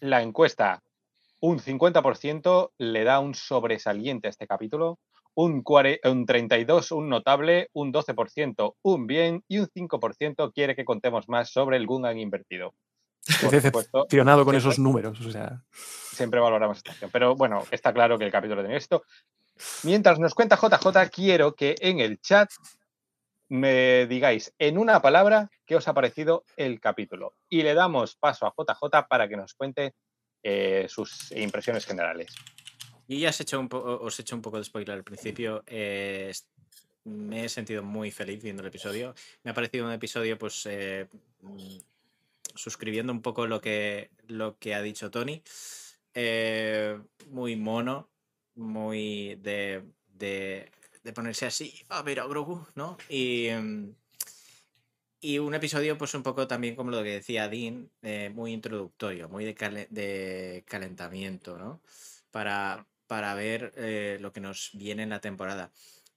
La 0.00 0.22
encuesta, 0.22 0.82
un 1.40 1.58
50% 1.58 2.72
le 2.78 3.04
da 3.04 3.20
un 3.20 3.34
sobresaliente 3.34 4.26
a 4.28 4.30
este 4.30 4.46
capítulo, 4.46 4.98
un, 5.34 5.62
cuare- 5.62 6.00
un 6.04 6.26
32% 6.26 6.96
un 6.96 7.08
notable, 7.08 7.68
un 7.72 7.92
12% 7.92 8.74
un 8.82 9.06
bien 9.06 9.44
y 9.48 9.58
un 9.58 9.68
5% 9.68 10.52
quiere 10.52 10.74
que 10.74 10.84
contemos 10.84 11.28
más 11.28 11.50
sobre 11.50 11.76
el 11.76 11.86
Gungan 11.86 12.18
invertido. 12.18 12.74
Por 13.42 13.60
supuesto, 13.60 13.98
decepcionado 13.98 14.44
con 14.44 14.52
siempre- 14.52 14.58
esos 14.70 14.78
números. 14.78 15.20
O 15.20 15.30
sea, 15.30 15.62
siempre 15.72 16.40
valoramos 16.40 16.78
esta 16.78 16.92
acción. 16.92 17.10
Pero 17.12 17.36
bueno, 17.36 17.62
está 17.70 17.92
claro 17.92 18.18
que 18.18 18.24
el 18.24 18.32
capítulo 18.32 18.62
tiene 18.62 18.76
esto. 18.76 19.04
Mientras 19.82 20.18
nos 20.18 20.34
cuenta 20.34 20.56
JJ, 20.56 21.10
quiero 21.10 21.54
que 21.54 21.74
en 21.80 22.00
el 22.00 22.18
chat 22.20 22.50
me 23.50 24.06
digáis 24.06 24.54
en 24.58 24.78
una 24.78 25.02
palabra 25.02 25.50
qué 25.66 25.74
os 25.74 25.88
ha 25.88 25.92
parecido 25.92 26.44
el 26.56 26.80
capítulo. 26.80 27.34
Y 27.48 27.62
le 27.62 27.74
damos 27.74 28.14
paso 28.14 28.46
a 28.46 28.54
JJ 28.56 29.08
para 29.08 29.28
que 29.28 29.36
nos 29.36 29.54
cuente 29.54 29.94
eh, 30.42 30.86
sus 30.88 31.32
impresiones 31.32 31.84
generales. 31.84 32.32
Yo 33.08 33.18
ya 33.18 33.30
os 33.30 33.40
he 33.40 33.42
hecho 33.42 33.58
un, 33.58 33.68
os 33.72 34.18
he 34.18 34.22
hecho 34.22 34.36
un 34.36 34.42
poco 34.42 34.58
de 34.58 34.64
spoiler 34.64 34.94
al 34.94 35.04
principio. 35.04 35.64
eh, 35.66 36.32
me 37.02 37.44
he 37.44 37.48
sentido 37.48 37.82
muy 37.82 38.12
feliz 38.12 38.40
viendo 38.42 38.62
el 38.62 38.68
episodio. 38.68 39.14
Me 39.42 39.50
ha 39.50 39.54
parecido 39.54 39.86
un 39.86 39.92
episodio, 39.92 40.38
pues, 40.38 40.66
eh, 40.66 41.08
mm, 41.40 41.78
suscribiendo 42.54 43.12
un 43.12 43.22
poco 43.22 43.46
lo 43.46 43.60
que, 43.60 44.10
lo 44.28 44.58
que 44.58 44.74
ha 44.74 44.82
dicho 44.82 45.10
Tony. 45.10 45.42
muy 47.26 47.56
mono, 47.56 48.10
muy 48.54 49.36
de, 49.36 49.82
de 51.02 51.12
ponerse 51.12 51.46
así, 51.46 51.74
a 51.88 52.02
ver 52.02 52.20
a 52.20 52.26
Grogu, 52.26 52.66
¿no? 52.74 52.96
Y, 53.08 53.48
mm, 53.50 53.90
y 55.22 55.38
un 55.38 55.54
episodio, 55.54 55.98
pues 55.98 56.14
un 56.14 56.22
poco 56.22 56.46
también 56.48 56.74
como 56.76 56.90
lo 56.90 57.02
que 57.02 57.10
decía 57.10 57.48
Dean, 57.48 57.90
eh, 58.02 58.30
muy 58.34 58.52
introductorio, 58.52 59.28
muy 59.28 59.44
de, 59.44 59.54
cale- 59.54 59.88
de 59.90 60.64
calentamiento, 60.66 61.58
¿no? 61.58 61.82
Para, 62.30 62.86
para 63.06 63.34
ver 63.34 63.72
eh, 63.76 64.18
lo 64.20 64.32
que 64.32 64.40
nos 64.40 64.70
viene 64.74 65.02
en 65.02 65.10
la 65.10 65.20
temporada. 65.20 65.72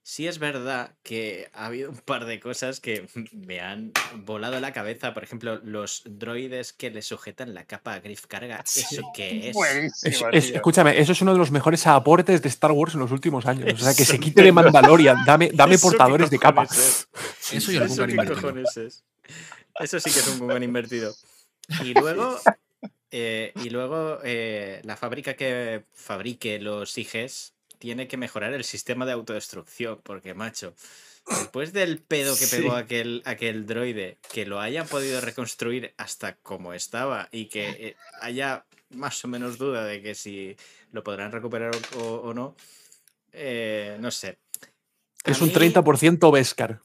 Sí 0.06 0.26
es 0.26 0.38
verdad 0.38 0.92
que 1.02 1.48
ha 1.54 1.64
habido 1.64 1.88
un 1.90 1.96
par 1.96 2.26
de 2.26 2.38
cosas 2.38 2.78
que 2.78 3.06
me 3.32 3.60
han 3.60 3.90
volado 4.16 4.60
la 4.60 4.70
cabeza. 4.74 5.14
Por 5.14 5.24
ejemplo, 5.24 5.58
los 5.64 6.02
droides 6.04 6.74
que 6.74 6.90
le 6.90 7.00
sujetan 7.00 7.54
la 7.54 7.64
capa 7.64 7.94
a 7.94 8.00
Griff 8.00 8.26
Carga. 8.26 8.62
¿Eso 8.66 9.02
qué 9.14 9.48
es? 9.48 9.56
es- 10.04 10.22
es- 10.30 10.50
escúchame, 10.50 10.98
eso 11.00 11.12
es 11.12 11.22
uno 11.22 11.32
de 11.32 11.38
los 11.38 11.50
mejores 11.50 11.86
aportes 11.86 12.42
de 12.42 12.48
Star 12.50 12.72
Wars 12.72 12.92
en 12.92 13.00
los 13.00 13.12
últimos 13.12 13.46
años. 13.46 13.72
O 13.72 13.76
sea, 13.82 13.94
que 13.94 14.04
se 14.04 14.20
quite 14.20 14.42
de 14.42 14.52
Mandalorian. 14.52 15.24
Dame, 15.24 15.50
dame 15.54 15.76
¿Eso 15.76 15.88
qué 15.90 15.96
portadores 15.96 16.28
de 16.28 16.38
capa. 16.38 16.64
es? 16.64 17.08
Eso 17.50 17.72
y 17.72 17.76
¿Eso 17.78 18.06
qué 18.06 18.16
cojones 18.26 18.76
es? 18.76 19.04
Eso 19.80 19.98
sí 20.00 20.10
que 20.12 20.18
es 20.18 20.28
un 20.28 20.38
Gungan 20.40 20.62
invertido. 20.62 21.14
Y 21.82 21.94
luego, 21.94 22.38
eh, 23.10 23.52
y 23.64 23.70
luego 23.70 24.18
eh, 24.22 24.82
la 24.84 24.98
fábrica 24.98 25.32
que 25.34 25.84
fabrique 25.94 26.58
los 26.60 26.98
IGs 26.98 27.54
tiene 27.84 28.08
que 28.08 28.16
mejorar 28.16 28.54
el 28.54 28.64
sistema 28.64 29.04
de 29.04 29.12
autodestrucción, 29.12 30.00
porque, 30.02 30.32
macho, 30.32 30.74
después 31.28 31.74
del 31.74 31.98
pedo 31.98 32.34
que 32.34 32.46
pegó 32.46 32.70
Sí. 32.70 32.76
aquel, 32.82 33.22
aquel 33.26 33.66
droide, 33.66 34.16
que 34.32 34.46
lo 34.46 34.58
hayan 34.58 34.86
podido 34.88 35.20
reconstruir 35.20 35.92
hasta 35.98 36.36
como 36.36 36.72
estaba 36.72 37.28
y 37.30 37.44
que 37.50 37.68
eh, 37.68 37.96
haya 38.22 38.64
más 38.88 39.22
o 39.22 39.28
menos 39.28 39.58
duda 39.58 39.84
de 39.84 40.00
que 40.00 40.14
si 40.14 40.56
lo 40.92 41.04
podrán 41.04 41.30
recuperar 41.30 41.72
o, 41.98 42.32
no, 42.32 42.56
eh, 43.34 43.98
no 44.00 44.10
sé. 44.10 44.38
A 45.26 45.30
Es 45.32 45.42
un 45.42 45.48
mí- 45.48 45.54
30% 45.54 46.30
Beskar. 46.32 46.80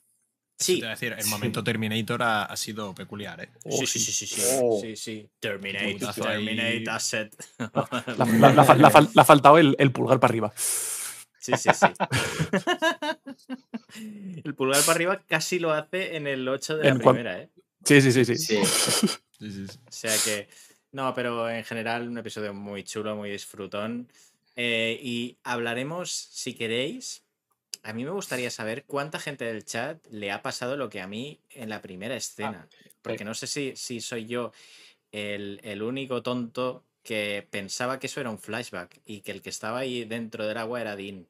Sí. 0.62 0.76
Te 0.76 0.82
voy 0.82 0.88
a 0.88 0.89
decir, 0.91 1.15
el 1.17 1.26
momento 1.28 1.63
Terminator 1.63 2.22
ha, 2.22 2.43
ha 2.43 2.58
sido 2.58 2.93
peculiar, 2.93 3.41
¿eh? 3.41 3.50
Sí, 3.69 3.86
sí, 3.88 4.00
sí, 4.00 4.12
sí, 4.12 4.28
sí, 4.28 4.41
Oh. 4.62 4.80
sí, 4.82 4.95
sí. 4.98 5.30
Terminate, 5.39 5.93
Putazo 5.93 6.28
ahí. 6.28 6.45
terminate 6.45 6.84
asset. 6.89 7.34
La, 7.58 8.26
la- 8.39 8.54
la 8.54 8.63
fa- 8.65 8.76
la 8.76 8.91
fal- 8.91 9.10
le 9.15 9.22
ha 9.22 9.26
faltado 9.26 9.58
el, 9.58 9.76
el 9.80 9.91
pulgar 9.93 10.19
para 10.19 10.32
arriba. 10.32 10.54
Sí, 10.58 11.54
sí, 11.58 11.69
sí. 11.74 11.86
el 14.43 14.54
pulgar 14.56 14.82
para 14.82 14.91
arriba 14.93 15.24
casi 15.28 15.60
lo 15.60 15.72
hace 15.72 16.15
en 16.15 16.28
el 16.28 16.48
8 16.48 16.78
de 16.78 16.84
la 16.93 17.00
cuan- 17.00 17.15
primera, 17.15 17.39
¿eh? 17.41 17.50
Sí, 17.86 18.02
sí, 18.02 18.12
sí, 18.12 18.26
sí. 18.26 18.36
Sí. 18.36 18.58
O 18.58 19.91
sea 19.91 20.13
que. 20.26 20.50
No, 20.91 21.13
pero 21.13 21.50
en 21.50 21.63
general 21.63 22.08
un 22.10 22.17
episodio 22.17 22.54
muy 22.54 22.84
chulo, 22.84 23.15
muy 23.15 23.30
disfrutón. 23.30 24.12
Eh, 24.56 25.00
y 25.02 25.38
hablaremos, 25.43 26.12
si 26.12 26.54
queréis. 26.56 27.24
A 27.83 27.93
mí 27.93 28.03
me 28.03 28.11
gustaría 28.11 28.51
saber 28.51 28.85
cuánta 28.85 29.19
gente 29.19 29.45
del 29.45 29.63
chat 29.65 30.05
le 30.11 30.31
ha 30.31 30.41
pasado 30.41 30.75
lo 30.77 30.89
que 30.89 31.01
a 31.01 31.07
mí 31.07 31.39
en 31.49 31.69
la 31.69 31.81
primera 31.81 32.15
escena. 32.15 32.67
Porque 33.01 33.23
no 33.23 33.33
sé 33.33 33.47
si, 33.47 33.75
si 33.75 34.01
soy 34.01 34.25
yo 34.25 34.51
el, 35.11 35.59
el 35.63 35.81
único 35.81 36.21
tonto 36.21 36.85
que 37.03 37.47
pensaba 37.49 37.97
que 37.99 38.07
eso 38.07 38.19
era 38.19 38.29
un 38.29 38.39
flashback 38.39 38.99
y 39.05 39.21
que 39.21 39.31
el 39.31 39.41
que 39.41 39.49
estaba 39.49 39.79
ahí 39.79 40.03
dentro 40.05 40.45
del 40.45 40.57
agua 40.57 40.81
era 40.81 40.95
Dean. 40.95 41.27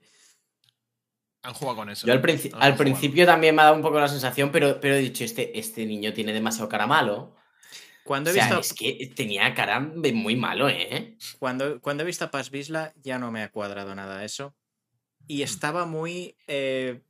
Han 1.43 1.53
jugado 1.53 1.77
con 1.77 1.89
eso. 1.89 2.05
Yo 2.05 2.13
al, 2.13 2.21
al 2.59 2.75
principio 2.75 3.25
también 3.25 3.55
me 3.55 3.61
ha 3.61 3.65
dado 3.65 3.77
un 3.77 3.81
poco 3.81 3.99
la 3.99 4.07
sensación, 4.09 4.51
pero, 4.51 4.79
pero 4.81 4.95
he 4.95 4.99
dicho, 4.99 5.23
este, 5.23 5.57
este 5.57 5.85
niño 5.85 6.13
tiene 6.13 6.33
demasiado 6.33 6.67
cara 6.67 6.87
malo. 6.87 7.35
Cuando 8.03 8.29
O 8.29 8.33
he 8.33 8.35
sea, 8.35 8.45
visto- 8.45 8.59
es 8.59 8.73
que 8.73 9.13
tenía 9.15 9.53
cara 9.53 9.79
muy 9.79 10.35
malo, 10.35 10.67
¿eh? 10.67 11.15
Cuando, 11.37 11.79
cuando 11.79 12.03
he 12.03 12.05
visto 12.05 12.25
a 12.25 12.31
Paz 12.31 12.49
Vizla 12.49 12.93
ya 13.01 13.19
no 13.19 13.31
me 13.31 13.43
ha 13.43 13.51
cuadrado 13.51 13.93
nada 13.95 14.25
eso. 14.25 14.55
Y 15.29 15.43
estaba 15.43 15.85
muy... 15.85 16.35
eh, 16.47 17.01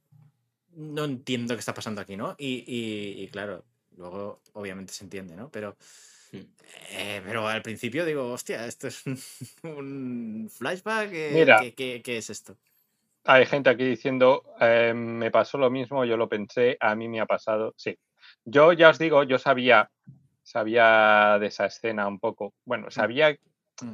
no 0.76 1.06
entiendo 1.06 1.56
qué 1.56 1.60
está 1.60 1.74
pasando 1.74 2.02
aquí, 2.02 2.18
¿no? 2.18 2.36
Y, 2.38 2.66
y- 2.68 3.24
y 3.24 3.28
claro, 3.30 3.64
luego 3.96 4.42
obviamente 4.54 4.92
se 4.92 5.06
entiende, 5.06 5.38
¿no? 5.38 5.50
Pero, 5.50 5.78
eh, 6.92 7.22
pero 7.26 7.48
al 7.48 7.62
principio 7.62 8.04
digo, 8.04 8.30
hostia, 8.30 8.66
esto 8.68 8.88
es 8.90 9.04
un, 9.64 10.50
flashback. 10.52 11.10
eh, 11.14 11.32
Mira. 11.34 11.60
¿qué, 11.62 11.74
qué- 11.74 12.02
qué 12.04 12.18
es 12.18 12.30
esto? 12.30 12.58
Hay 13.24 13.46
gente 13.46 13.70
aquí 13.70 13.86
diciendo, 13.86 14.44
eh, 14.60 14.94
me 14.94 15.32
pasó 15.32 15.58
lo 15.58 15.70
mismo, 15.70 16.04
yo 16.04 16.18
lo 16.18 16.28
pensé, 16.28 16.76
a 16.82 16.96
mí 16.96 17.08
me 17.08 17.22
ha 17.22 17.26
pasado. 17.26 17.74
Sí. 17.78 17.98
Yo 18.44 18.74
ya 18.74 18.90
os 18.90 19.00
digo, 19.00 19.24
yo 19.24 19.40
sabía, 19.40 19.90
sabía 20.44 21.38
de 21.40 21.48
esa 21.48 21.68
escena 21.68 22.06
un 22.08 22.20
poco. 22.20 22.54
Bueno, 22.66 22.92
sabía 22.92 23.38
Mm. 23.82 23.94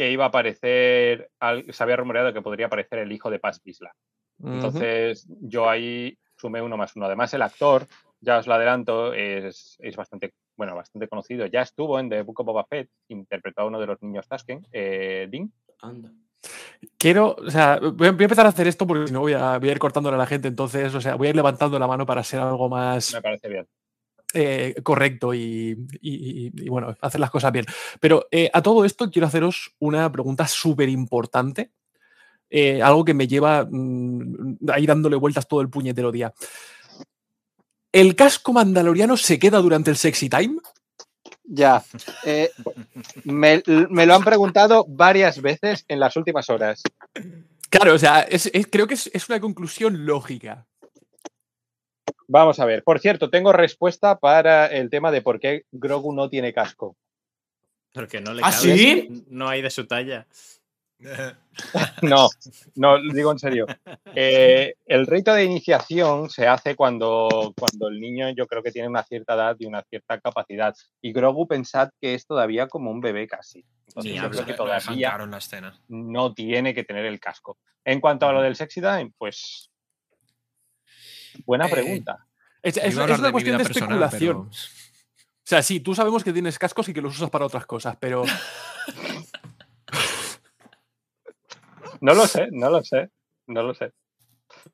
Que 0.00 0.10
iba 0.10 0.24
a 0.24 0.28
aparecer, 0.28 1.28
al- 1.40 1.66
se 1.70 1.82
había 1.82 1.96
rumoreado 1.96 2.32
que 2.32 2.40
podría 2.40 2.68
aparecer 2.68 3.00
el 3.00 3.12
hijo 3.12 3.28
de 3.28 3.38
Paz. 3.38 3.60
Ujú. 3.62 4.50
Entonces, 4.50 5.28
yo 5.42 5.68
ahí 5.68 6.16
sumé 6.38 6.62
uno 6.62 6.78
más 6.78 6.96
uno. 6.96 7.04
Además, 7.04 7.34
el 7.34 7.42
actor, 7.42 7.86
ya 8.18 8.38
os 8.38 8.46
lo 8.46 8.54
adelanto, 8.54 9.12
es, 9.12 9.76
es 9.78 9.96
bastante, 9.96 10.32
bueno, 10.56 10.74
bastante 10.74 11.06
conocido. 11.06 11.44
Ya 11.44 11.60
estuvo 11.60 12.00
en 12.00 12.08
The 12.08 12.22
Book 12.22 12.40
of 12.40 12.46
Boba 12.46 12.64
Fett, 12.64 12.88
interpretó 13.08 13.60
a 13.60 13.66
uno 13.66 13.78
de 13.78 13.88
los 13.88 14.00
niños 14.02 14.26
Tasken, 14.26 14.66
eh, 14.72 15.28
Dean. 15.30 15.52
Quiero, 16.96 17.36
o 17.38 17.50
sea, 17.50 17.78
voy 17.78 18.08
a, 18.08 18.12
voy 18.12 18.22
a 18.22 18.24
empezar 18.24 18.46
a 18.46 18.48
hacer 18.48 18.66
esto 18.68 18.86
porque 18.86 19.08
si 19.08 19.12
no 19.12 19.20
voy 19.20 19.34
a, 19.34 19.58
voy 19.58 19.68
a 19.68 19.72
ir 19.72 19.78
cortándole 19.78 20.14
a 20.14 20.18
la 20.18 20.26
gente. 20.26 20.48
Entonces, 20.48 20.94
o 20.94 21.00
sea, 21.02 21.16
voy 21.16 21.26
a 21.26 21.30
ir 21.30 21.36
levantando 21.36 21.78
la 21.78 21.86
mano 21.86 22.06
para 22.06 22.24
ser 22.24 22.40
algo 22.40 22.70
más 22.70 23.12
Me 23.12 23.20
parece 23.20 23.50
bien. 23.50 23.66
Eh, 24.34 24.74
correcto 24.82 25.34
y, 25.34 25.76
y- 26.00 26.46
y- 26.46 26.52
y, 26.64 26.68
bueno, 26.68 26.94
hacer 27.00 27.20
las 27.20 27.30
cosas 27.30 27.52
bien. 27.52 27.66
Pero 28.00 28.26
eh, 28.30 28.50
a 28.52 28.62
todo 28.62 28.84
esto 28.84 29.10
quiero 29.10 29.26
haceros 29.26 29.74
una 29.78 30.10
pregunta 30.12 30.46
súper 30.46 30.88
importante. 30.88 31.72
eh, 32.52 32.82
algo 32.82 33.04
que 33.04 33.14
me 33.14 33.28
lleva 33.28 33.64
mm, 33.70 34.56
ahí 34.72 34.84
dándole 34.86 35.14
vueltas 35.16 35.46
todo 35.46 35.60
el 35.60 35.70
puñetero 35.70 36.10
día. 36.10 36.32
¿El 37.92 38.14
casco 38.16 38.52
mandaloriano 38.52 39.16
se 39.16 39.38
queda 39.38 39.58
durante 39.58 39.90
el 39.90 39.96
sexy 39.96 40.28
time? 40.28 40.56
Ya. 41.44 41.82
eh, 42.24 42.50
me, 43.24 43.62
me 43.66 44.06
lo 44.06 44.14
han 44.14 44.22
preguntado 44.24 44.84
varias 44.88 45.42
veces 45.42 45.84
en 45.88 45.98
las 46.00 46.16
últimas 46.16 46.48
horas. 46.50 46.82
Claro, 47.68 47.94
o 47.94 47.98
sea, 47.98 48.20
es- 48.22 48.50
es- 48.52 48.66
creo 48.70 48.86
que 48.86 48.94
es, 48.94 49.10
es 49.12 49.28
una 49.28 49.40
conclusión 49.40 50.06
lógica. 50.06 50.66
Vamos 52.32 52.60
a 52.60 52.64
ver. 52.64 52.84
Por 52.84 53.00
cierto, 53.00 53.28
tengo 53.28 53.52
respuesta 53.52 54.20
para 54.20 54.66
el 54.66 54.88
tema 54.88 55.10
de 55.10 55.20
por 55.20 55.40
qué 55.40 55.64
Grogu 55.72 56.12
no 56.12 56.28
tiene 56.28 56.52
casco. 56.52 56.96
Porque 57.92 58.20
no 58.20 58.32
le 58.32 58.42
¿Ah, 58.44 58.52
cabe, 58.52 58.62
sí? 58.78 59.24
No 59.28 59.48
hay 59.48 59.62
de 59.62 59.70
su 59.70 59.86
talla. 59.86 60.26
No, 62.02 62.28
no, 62.76 62.96
lo 62.98 63.12
digo 63.12 63.32
en 63.32 63.38
serio. 63.38 63.66
Eh, 64.14 64.74
el 64.86 65.06
rito 65.06 65.34
de 65.34 65.44
iniciación 65.44 66.30
se 66.30 66.46
hace 66.46 66.74
cuando, 66.74 67.52
cuando 67.58 67.88
el 67.88 68.00
niño 68.00 68.30
yo 68.30 68.46
creo 68.46 68.62
que 68.62 68.70
tiene 68.70 68.88
una 68.88 69.02
cierta 69.02 69.34
edad 69.34 69.56
y 69.58 69.66
una 69.66 69.82
cierta 69.82 70.18
capacidad. 70.20 70.74
Y 71.02 71.12
Grogu 71.12 71.46
pensad 71.46 71.90
que 72.00 72.14
es 72.14 72.26
todavía 72.26 72.68
como 72.68 72.90
un 72.90 73.00
bebé 73.00 73.26
casi. 73.26 73.64
Entonces 73.88 74.12
Ni 74.12 74.18
yo 74.18 74.30
creo 74.30 74.46
que 74.46 74.54
todavía 74.54 75.18
la 75.18 75.38
escena. 75.38 75.78
no 75.88 76.32
tiene 76.32 76.72
que 76.72 76.84
tener 76.84 77.04
el 77.04 77.20
casco. 77.20 77.58
En 77.84 78.00
cuanto 78.00 78.26
a 78.26 78.32
lo 78.32 78.40
del 78.40 78.56
sexy 78.56 78.80
time, 78.80 79.12
pues 79.18 79.69
buena 81.46 81.66
Eh, 81.66 81.70
pregunta. 81.70 82.26
Es, 82.62 82.76
a 82.78 82.80
una 83.04 83.32
cuestión 83.32 83.56
de 83.56 83.64
vida 83.64 83.72
personal, 83.72 84.02
especulación. 84.02 84.48
pero- 84.48 84.50
O 84.50 85.46
sea, 85.50 85.62
sí, 85.62 85.80
tú 85.80 85.94
sabemos 85.94 86.22
que 86.22 86.32
tienes 86.32 86.58
cascos 86.58 86.88
y 86.88 86.94
que 86.94 87.00
los 87.02 87.16
usas 87.16 87.30
para 87.30 87.44
otras 87.46 87.66
cosas, 87.66 87.96
pero 87.98 88.22
No 92.00 92.14
lo 92.14 92.26
sé, 92.26 92.48
no 92.52 92.70
lo 92.70 92.82
sé, 92.82 93.10
no 93.46 93.62
lo 93.62 93.74
sé. 93.74 93.92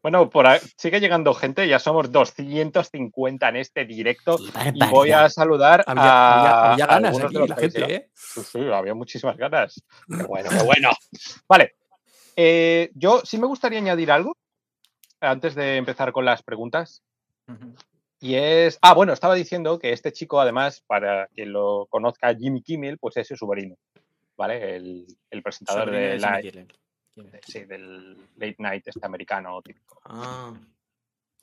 Bueno, 0.02 0.30
por 0.30 0.46
ahí 0.46 0.58
sigue 0.76 1.00
llegando 1.00 1.34
gente, 1.34 1.66
ya 1.68 1.78
somos 1.78 2.10
250 2.10 3.48
en 3.48 3.56
este 3.56 3.84
directo 3.84 4.36
y 4.74 4.86
voy 4.88 5.10
a 5.12 5.28
saludar 5.28 5.84
Había- 5.86 6.02
a 6.02 6.40
había- 6.72 6.72
había 6.72 6.86
ganas 6.86 7.08
algunos 7.10 7.24
aquí, 7.26 7.34
de 7.34 7.40
los 7.40 7.48
la 7.48 7.56
gente. 7.56 7.94
¿eh? 7.94 8.10
Sí, 8.14 8.40
sí, 8.42 8.58
había 8.72 8.94
muchísimas 8.94 9.36
ganas. 9.36 9.82
Qué 10.08 10.22
bueno, 10.24 10.50
qué 10.50 10.62
bueno. 10.64 10.90
Vale, 11.48 11.76
eh, 12.36 12.90
yo 12.94 13.20
sí 13.24 13.38
me 13.38 13.46
gustaría 13.46 13.78
añadir 13.78 14.10
algo 14.10 14.36
antes 15.26 15.54
de 15.54 15.76
empezar 15.76 16.12
con 16.12 16.24
las 16.24 16.42
preguntas. 16.42 17.02
Y 18.20 18.34
es. 18.34 18.78
Ah, 18.82 18.94
bueno, 18.94 19.12
estaba 19.12 19.34
diciendo 19.34 19.78
que 19.78 19.92
este 19.92 20.12
chico, 20.12 20.40
además, 20.40 20.82
para 20.86 21.26
quien 21.28 21.52
lo 21.52 21.86
conozca, 21.90 22.34
Jimmy 22.34 22.62
Kimmel, 22.62 22.98
pues 22.98 23.16
es 23.16 23.28
su 23.28 23.36
sobrino. 23.36 23.76
¿Vale? 24.36 24.76
El, 24.76 25.06
el 25.30 25.42
presentador 25.42 25.86
Sobrino 25.86 26.06
de 26.06 26.18
la, 26.18 26.40
sí, 27.46 27.64
del 27.64 28.16
late 28.36 28.56
night 28.58 28.86
este 28.86 29.06
americano 29.06 29.60
típico. 29.62 30.00
Ah. 30.04 30.54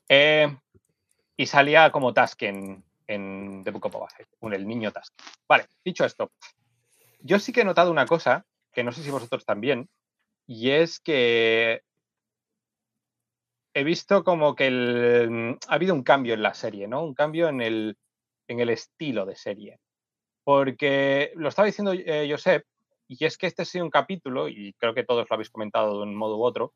Eh, 0.08 0.56
y 1.36 1.46
salía 1.46 1.92
como 1.92 2.14
Tasken 2.14 2.84
en 3.08 3.64
The 3.64 3.72
Book 3.72 3.88
of 3.88 3.94
Boba 3.94 4.10
Fett, 4.10 4.28
el 4.42 4.68
niño 4.68 4.92
Tasken. 4.92 5.26
Vale, 5.48 5.66
dicho 5.84 6.06
esto, 6.06 6.32
yo 7.22 7.40
sí 7.40 7.52
que 7.52 7.62
he 7.62 7.66
notado 7.66 7.92
una 7.92 8.06
cosa, 8.06 8.46
que 8.72 8.84
no 8.84 8.92
sé 8.92 9.04
si 9.04 9.10
vosotros 9.10 9.46
también, 9.46 9.90
y 10.46 10.72
es 10.72 11.00
que 11.00 11.82
he 13.74 13.84
visto 13.84 14.24
como 14.24 14.56
que 14.56 14.68
el- 14.68 15.58
ha 15.68 15.74
habido 15.74 15.94
un 15.94 16.04
cambio 16.04 16.34
en 16.34 16.44
la 16.44 16.54
serie, 16.54 16.88
¿no? 16.88 17.04
Un 17.04 17.14
cambio 17.14 17.50
en 17.50 17.62
el, 17.62 17.98
en 18.48 18.60
el 18.60 18.70
estilo 18.70 19.26
de 19.26 19.36
serie. 19.36 19.80
Porque 20.44 21.32
lo 21.36 21.50
estaba 21.50 21.66
diciendo 21.66 21.94
eh, 21.94 22.28
Josep, 22.30 22.66
y 23.08 23.26
es 23.26 23.38
que 23.38 23.48
este 23.48 23.62
ha 23.62 23.66
sido 23.66 23.86
un 23.86 23.92
capítulo, 23.92 24.48
y 24.48 24.74
creo 24.78 24.94
que 24.94 25.04
todos 25.04 25.28
lo 25.30 25.34
habéis 25.34 25.50
comentado 25.50 25.98
de 25.98 26.04
un 26.04 26.16
modo 26.16 26.38
u 26.38 26.44
otro, 26.44 26.74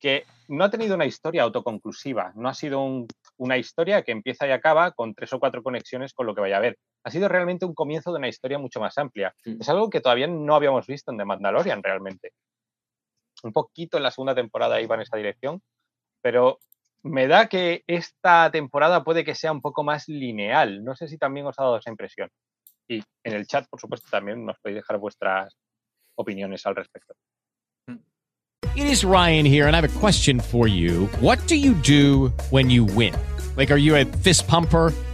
que 0.00 0.24
no 0.48 0.64
ha 0.64 0.70
tenido 0.70 0.94
una 0.94 1.06
historia 1.06 1.42
autoconclusiva, 1.42 2.32
no 2.36 2.48
ha 2.48 2.54
sido 2.54 2.80
un- 2.80 3.08
una 3.36 3.56
historia 3.56 4.02
que 4.02 4.12
empieza 4.12 4.46
y 4.46 4.52
acaba 4.52 4.92
con 4.92 5.14
tres 5.14 5.32
o 5.32 5.40
cuatro 5.40 5.62
conexiones 5.62 6.12
con 6.12 6.26
lo 6.26 6.34
que 6.34 6.40
vaya 6.40 6.56
a 6.56 6.58
haber. 6.58 6.78
Ha 7.04 7.10
sido 7.10 7.28
realmente 7.28 7.64
un 7.64 7.74
comienzo 7.74 8.12
de 8.12 8.18
una 8.18 8.28
historia 8.28 8.58
mucho 8.58 8.78
más 8.80 8.96
amplia. 8.98 9.34
Es 9.44 9.68
algo 9.68 9.90
que 9.90 10.00
todavía 10.00 10.28
no 10.28 10.54
habíamos 10.54 10.86
visto 10.86 11.10
en 11.10 11.18
The 11.18 11.24
Mandalorian 11.24 11.82
realmente. 11.82 12.32
Un 13.42 13.52
poquito 13.52 13.96
en 13.96 14.02
la 14.02 14.10
segunda 14.10 14.34
temporada 14.34 14.80
iba 14.80 14.94
en 14.94 15.02
esta 15.02 15.16
dirección, 15.16 15.62
pero 16.22 16.58
me 17.02 17.26
da 17.26 17.48
que 17.48 17.84
esta 17.86 18.50
temporada 18.50 19.04
puede 19.04 19.24
que 19.24 19.34
sea 19.34 19.52
un 19.52 19.60
poco 19.60 19.84
más 19.84 20.08
lineal. 20.08 20.84
No 20.84 20.94
sé 20.94 21.08
si 21.08 21.18
también 21.18 21.46
os 21.46 21.58
ha 21.58 21.62
dado 21.62 21.78
esa 21.78 21.90
impresión. 21.90 22.28
Y 22.88 23.02
en 23.24 23.34
el 23.34 23.46
chat, 23.46 23.66
por 23.68 23.80
supuesto, 23.80 24.08
también 24.10 24.44
nos 24.44 24.58
podéis 24.58 24.82
dejar 24.82 24.98
vuestras 24.98 25.56
opiniones 26.16 26.64
al 26.66 26.76
respecto. 26.76 27.14
Is 28.74 29.04
Ryan 29.04 29.44
here, 29.44 29.66
and 29.66 29.74
I 29.74 29.80
have 29.80 29.84
a 29.84 30.00
question 30.00 30.40
for 30.40 30.66
you. 30.68 31.08
What 31.20 31.38
do 31.46 31.56
you 31.56 31.74
do 31.74 32.32
when? 32.50 32.68
Like, 33.56 33.70
are 33.70 33.78
you 33.78 33.96
a 33.96 34.04
fist 34.04 34.46
pumper? 34.46 34.92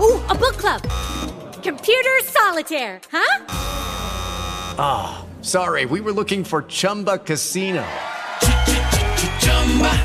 Ooh, 0.00 0.20
a 0.28 0.34
book 0.34 0.56
club. 0.56 0.82
Computer 1.62 2.18
solitaire, 2.24 3.00
huh? 3.12 3.44
Ah, 4.78 5.24
sorry, 5.42 5.84
we 5.86 6.00
were 6.00 6.12
looking 6.12 6.44
for 6.44 6.62
Chumba 6.62 7.18
Casino. 7.18 7.84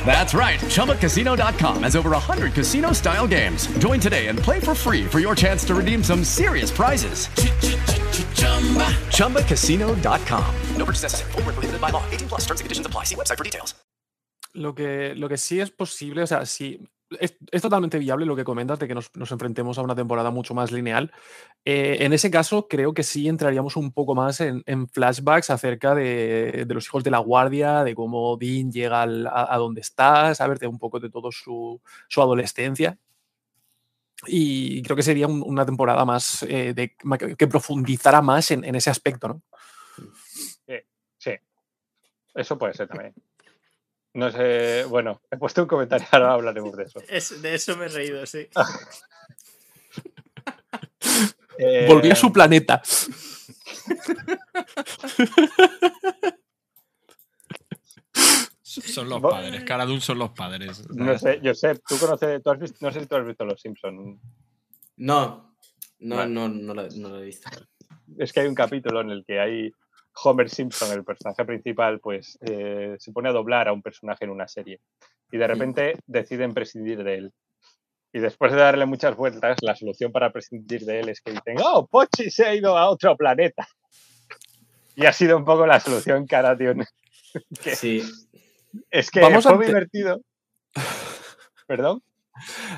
That's 0.06 0.34
right. 0.34 0.60
ChumbaCasino.com 0.60 1.84
has 1.84 1.96
over 1.96 2.12
100 2.12 2.54
casino 2.54 2.92
style 2.92 3.28
games. 3.28 3.66
Join 3.80 4.00
today 4.00 4.28
and 4.28 4.38
play 4.38 4.60
for 4.60 4.76
free 4.76 5.06
for 5.06 5.20
your 5.20 5.36
chance 5.36 5.64
to 5.66 5.74
redeem 5.74 6.04
some 6.04 6.24
serious 6.24 6.70
prizes. 6.70 7.28
ChumbaCasino.com. 9.18 10.56
No 10.78 10.86
purchase 10.86 11.04
necessary. 11.04 11.32
Void 11.32 11.46
where 11.46 11.54
prohibited 11.54 11.82
by 11.82 11.90
law. 11.90 12.04
18 12.12 12.28
plus 12.28 12.42
terms 12.42 12.60
and 12.60 12.66
conditions 12.66 12.86
apply. 12.86 13.06
See 13.06 13.16
website 13.16 13.38
for 13.38 13.44
details. 13.44 13.74
Lo 14.56 14.74
que, 14.74 15.16
lo 15.16 15.28
que 15.30 15.38
sí 15.38 15.60
es 15.60 15.72
posible, 15.72 16.22
o 16.22 16.28
sea, 16.28 16.46
sí, 16.46 16.80
es, 17.20 17.62
totalmente 17.62 18.00
viable 18.00 18.26
lo 18.26 18.36
que 18.36 18.44
comentas 18.44 18.80
de 18.80 18.88
que 18.88 18.96
nos, 18.96 19.12
enfrentemos 19.32 19.78
a 19.78 19.82
una 19.82 19.96
temporada 19.96 20.32
mucho 20.32 20.54
más 20.54 20.72
lineal. 20.72 21.12
Eh, 21.66 21.98
en 22.02 22.14
ese 22.14 22.32
caso, 22.32 22.68
creo 22.68 22.94
que 22.94 23.04
sí 23.04 23.28
entraríamos 23.28 23.76
un 23.76 23.92
poco 23.92 24.16
más 24.16 24.42
en, 24.42 24.64
flashbacks 24.90 25.50
acerca 25.50 25.96
de, 25.96 26.66
los 26.70 26.86
hijos 26.86 27.04
de 27.04 27.12
la 27.12 27.20
guardia, 27.20 27.84
de 27.84 27.96
cómo 27.96 28.38
Dean 28.38 28.72
llega 28.72 29.04
a, 29.04 29.54
a 29.54 29.58
donde 29.58 29.82
está, 29.82 30.34
saber 30.36 30.60
de 30.60 30.68
un 30.68 30.80
poco 30.80 31.00
de 31.00 31.10
todo 31.10 31.32
su, 31.32 31.82
adolescencia. 32.16 32.98
Y 34.26 34.82
creo 34.84 34.96
que 34.96 35.04
sería 35.04 35.28
un- 35.28 35.44
una 35.46 35.66
temporada 35.66 36.06
más 36.06 36.46
eh, 36.48 36.74
que 37.38 37.48
profundizara 37.48 38.22
más 38.22 38.52
en, 38.52 38.64
en 38.64 38.76
ese 38.76 38.90
aspecto, 38.90 39.28
¿no? 39.28 39.42
Sí, 40.66 40.76
sí. 41.18 41.32
Eso 42.34 42.58
puede 42.58 42.74
ser 42.74 42.88
también. 42.88 43.14
No 44.14 44.32
sé, 44.32 44.86
bueno, 44.86 45.22
he 45.32 45.38
puesto 45.38 45.62
un 45.64 45.68
comentario, 45.68 46.08
ahora 46.12 46.34
hablaremos 46.34 46.76
de 46.78 46.84
eso. 46.84 47.00
Es- 47.10 47.42
de 47.42 47.56
eso 47.56 47.76
me 47.78 47.86
he 47.86 47.90
reído, 47.90 48.26
sí. 48.26 48.48
Eh, 51.60 51.86
Volvió 51.88 52.14
a 52.14 52.16
su 52.16 52.34
planeta. 52.34 52.82
Son 58.62 59.08
los 59.10 59.22
padres. 59.22 59.64
Cara 59.64 59.86
Dune 59.86 60.02
son 60.02 60.18
los 60.20 60.32
padres. 60.32 60.88
No 60.90 61.18
sé, 61.18 61.40
Josep, 61.44 61.80
tú 61.88 61.98
conoces, 62.00 62.42
tú 62.42 62.50
has 62.50 62.60
visto, 62.60 62.78
no 62.82 62.92
sé 62.92 63.02
si 63.02 63.06
tú 63.06 63.16
has 63.16 63.26
visto 63.26 63.46
Los 63.46 63.62
Simpsons. 63.62 64.20
No, 64.98 65.56
no, 66.00 66.16
Vale. 66.16 66.32
no, 66.32 66.50
no, 66.50 66.74
lo, 66.74 66.88
no 66.90 67.10
lo 67.10 67.20
he 67.20 67.26
visto. 67.26 67.50
Es 68.18 68.32
que 68.34 68.42
hay 68.42 68.48
un 68.48 68.56
capítulo 68.56 69.02
en 69.02 69.10
el 69.12 69.24
que 69.26 69.40
hay 69.40 69.72
Homer 70.24 70.50
Simpson, 70.50 70.92
el 70.92 71.04
personaje 71.04 71.44
principal, 71.46 72.00
pues 72.00 72.38
eh, 72.42 72.96
se 73.00 73.12
pone 73.12 73.30
a 73.30 73.34
doblar 73.34 73.68
a 73.68 73.74
un 73.74 73.82
personaje 73.82 74.26
en 74.26 74.32
una 74.32 74.48
serie 74.48 74.80
y 75.32 75.38
de 75.38 75.48
repente 75.48 75.96
deciden 76.06 76.54
prescindir 76.54 77.04
de 77.04 77.16
él. 77.16 77.34
Y 78.16 78.20
después 78.20 78.52
de 78.52 78.60
darle 78.60 78.86
muchas 78.86 79.16
vueltas, 79.16 79.58
la 79.62 79.76
solución 79.76 80.12
para 80.12 80.32
prescindir 80.32 80.82
de 80.86 81.00
él 81.00 81.10
es 81.10 81.22
que 81.22 81.32
dicen, 81.32 81.56
oh, 81.64 81.88
Pochi 81.88 82.30
se 82.30 82.46
ha 82.46 82.54
ido 82.54 82.78
a 82.78 82.90
otro 82.90 83.18
planeta. 83.18 83.68
Y 84.96 85.08
ha 85.08 85.14
sido 85.14 85.36
un 85.36 85.46
poco 85.46 85.66
la 85.66 85.80
solución 85.80 86.28
cara 86.28 86.56
un... 86.70 86.86
que- 87.64 87.76
Sí. 87.76 88.04
Es 88.92 89.10
que 89.10 89.20
Vamos 89.22 89.46
a 89.48 89.50
fue 89.50 89.56
ante- 89.56 89.68
divertido. 89.68 90.22
¿Perdón? 91.68 92.04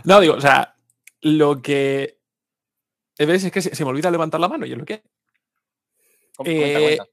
No, 0.05 0.19
digo, 0.21 0.35
o 0.35 0.41
sea, 0.41 0.75
lo 1.21 1.61
que. 1.61 2.17
¿Ves? 3.17 3.43
Es 3.45 3.51
que 3.51 3.61
se, 3.61 3.73
se 3.75 3.83
me 3.83 3.89
olvida 3.91 4.11
levantar 4.11 4.39
la 4.41 4.47
mano 4.49 4.65
y 4.65 4.71
es 4.73 4.77
lo 4.77 4.85
que. 4.85 5.03
Cuenta, 6.35 6.51
Eh, 6.51 6.95
cuenta. 6.97 7.05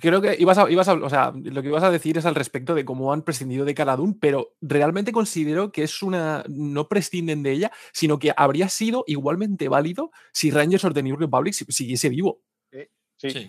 Creo 0.00 0.20
que 0.22 0.34
ibas 0.38 0.56
a, 0.58 0.70
ibas 0.70 0.88
a- 0.88 0.94
O 0.94 1.10
sea, 1.10 1.32
lo 1.34 1.60
que 1.62 1.68
ibas 1.68 1.82
a 1.82 1.90
decir 1.90 2.16
es 2.16 2.24
al 2.26 2.34
respecto 2.34 2.74
de 2.74 2.84
cómo 2.84 3.12
han 3.12 3.22
prescindido 3.22 3.64
de 3.64 3.74
Cara 3.74 3.96
Dune, 3.96 4.16
pero 4.18 4.54
realmente 4.62 5.12
considero 5.12 5.72
que 5.72 5.82
es 5.82 6.02
una. 6.02 6.42
No 6.48 6.88
prescinden 6.88 7.42
de 7.42 7.52
ella, 7.52 7.72
sino 7.92 8.18
que 8.18 8.32
habría 8.36 8.68
sido 8.70 9.04
igualmente 9.06 9.68
válido 9.68 10.10
si 10.32 10.50
Rangers 10.50 10.84
of 10.84 10.94
the 10.94 11.02
New 11.02 11.16
Republic 11.16 11.52
si- 11.54 11.66
siguiese 11.66 12.08
vivo. 12.08 12.40
Sí. 12.72 13.30
Sí. 13.30 13.48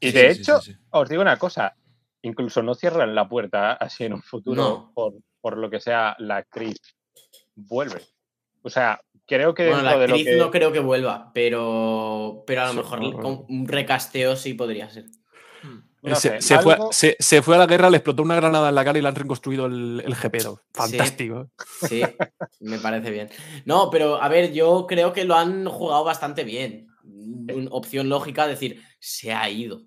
Y 0.00 0.06
Sí, 0.08 0.12
de 0.12 0.34
sí, 0.34 0.40
hecho, 0.42 0.60
sí, 0.60 0.72
sí. 0.72 0.78
os 0.90 1.08
digo 1.08 1.22
una 1.22 1.38
cosa, 1.38 1.76
incluso 2.22 2.60
no 2.62 2.74
cierran 2.74 3.14
la 3.14 3.28
puerta 3.28 3.72
así 3.74 4.02
en 4.04 4.14
un 4.14 4.22
futuro 4.22 4.62
No. 4.62 4.92
por, 4.94 5.14
por 5.40 5.56
lo 5.58 5.70
que 5.70 5.78
sea 5.80 6.16
la 6.18 6.38
actriz 6.38 6.76
vuelve. 7.54 8.02
O 8.62 8.68
sea, 8.70 9.00
creo 9.26 9.54
que 9.54 9.68
Bueno, 9.68 9.82
la 9.82 9.96
de 9.96 10.08
lo 10.08 10.14
actriz 10.14 10.26
que... 10.26 10.36
no 10.36 10.50
creo 10.50 10.72
que 10.72 10.80
vuelva, 10.80 11.30
pero, 11.32 12.42
pero 12.46 12.62
a 12.62 12.66
lo 12.66 12.70
Sí, 12.72 12.76
mejor 12.78 13.44
un 13.48 13.66
recasteo 13.68 14.34
sí 14.36 14.54
podría 14.54 14.90
ser. 14.90 15.04
No 16.10 16.16
se, 16.16 16.40
sé, 16.40 16.42
se 16.42 16.58
fue, 16.58 16.76
se- 16.90 17.16
se 17.18 17.42
fue 17.42 17.54
a 17.54 17.58
la 17.58 17.66
guerra, 17.66 17.88
le 17.90 17.98
explotó 17.98 18.22
una 18.22 18.34
granada 18.36 18.68
en 18.70 18.74
la 18.74 18.84
cara 18.84 18.98
y 18.98 19.02
le 19.02 19.08
han 19.08 19.14
reconstruido 19.14 19.66
el, 19.66 20.02
el 20.04 20.14
GP2. 20.14 20.58
Fantástico. 20.72 21.50
Sí, 21.88 22.02
me 22.60 22.78
parece 22.78 23.10
bien. 23.10 23.30
No, 23.64 23.88
pero 23.90 24.20
a 24.20 24.28
ver, 24.28 24.52
yo 24.52 24.86
creo 24.88 25.12
que 25.12 25.24
lo 25.24 25.36
han 25.36 25.66
jugado 25.66 26.02
bastante 26.04 26.44
bien. 26.44 26.88
Una 27.04 27.70
opción 27.70 28.08
lógica, 28.08 28.46
decir, 28.46 28.82
se 28.98 29.32
ha 29.32 29.48
ido. 29.48 29.82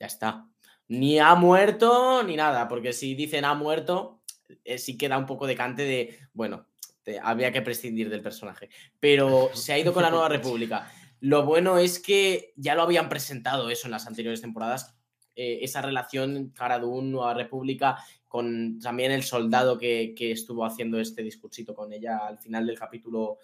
Ya 0.00 0.06
está. 0.06 0.46
Ni 0.88 1.18
ha 1.20 1.34
muerto 1.34 2.22
ni 2.24 2.36
nada, 2.36 2.68
porque 2.68 2.92
si 2.92 3.14
dicen 3.14 3.44
ha 3.44 3.54
muerto, 3.54 4.20
eh, 4.64 4.78
sí 4.78 4.98
queda 4.98 5.16
un 5.16 5.26
poco 5.26 5.46
de 5.46 5.54
cante 5.56 5.82
de, 5.82 6.18
bueno, 6.32 6.66
te- 7.02 7.18
había 7.20 7.52
que 7.52 7.62
prescindir 7.62 8.10
del 8.10 8.20
personaje. 8.20 8.68
Pero 9.00 9.50
se 9.54 9.72
ha 9.72 9.78
ido 9.78 9.92
con 9.92 10.02
la 10.02 10.10
Nueva 10.10 10.28
República. 10.28 10.90
Lo 11.20 11.44
bueno 11.44 11.78
es 11.78 12.00
que 12.00 12.52
ya 12.56 12.74
lo 12.74 12.82
habían 12.82 13.08
presentado 13.08 13.70
eso 13.70 13.86
en 13.86 13.92
las 13.92 14.06
anteriores 14.08 14.40
temporadas, 14.40 14.96
eh, 15.34 15.60
esa 15.62 15.80
relación 15.80 16.52
Caradún, 16.54 17.10
Nueva 17.10 17.32
República, 17.34 17.96
con 18.28 18.78
también 18.80 19.12
el 19.12 19.22
soldado 19.22 19.78
que, 19.78 20.14
que, 20.16 20.32
estuvo 20.32 20.64
haciendo 20.64 21.00
este 21.00 21.22
discursito 21.22 21.74
con 21.74 21.92
ella 21.92 22.18
al 22.26 22.38
final 22.38 22.66
del 22.66 22.78
capítulo 22.78 23.38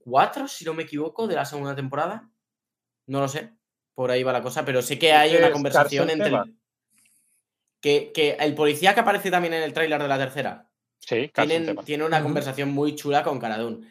4, 0.00 0.48
si 0.48 0.64
no 0.64 0.74
me 0.74 0.82
equivoco, 0.82 1.26
de 1.26 1.36
la 1.36 1.44
segunda 1.44 1.74
temporada. 1.74 2.28
No 3.06 3.20
lo 3.20 3.28
sé, 3.28 3.52
por 3.94 4.10
ahí 4.10 4.22
va 4.22 4.32
la 4.32 4.42
cosa, 4.42 4.64
pero 4.64 4.82
sé 4.82 4.98
que 4.98 5.12
hay 5.12 5.34
una 5.34 5.50
conversación 5.50 6.10
entre... 6.10 6.32
Que, 7.80 8.10
que, 8.12 8.36
el 8.40 8.54
policía 8.54 8.92
que 8.92 9.00
aparece 9.00 9.30
también 9.30 9.54
en 9.54 9.62
el 9.62 9.72
tráiler 9.72 10.02
de 10.02 10.08
la 10.08 10.18
tercera. 10.18 10.68
Sí, 10.98 11.30
tiene 11.84 12.04
una 12.04 12.22
conversación 12.22 12.70
muy 12.70 12.94
chula 12.96 13.22
con 13.22 13.38
Caradún. 13.38 13.88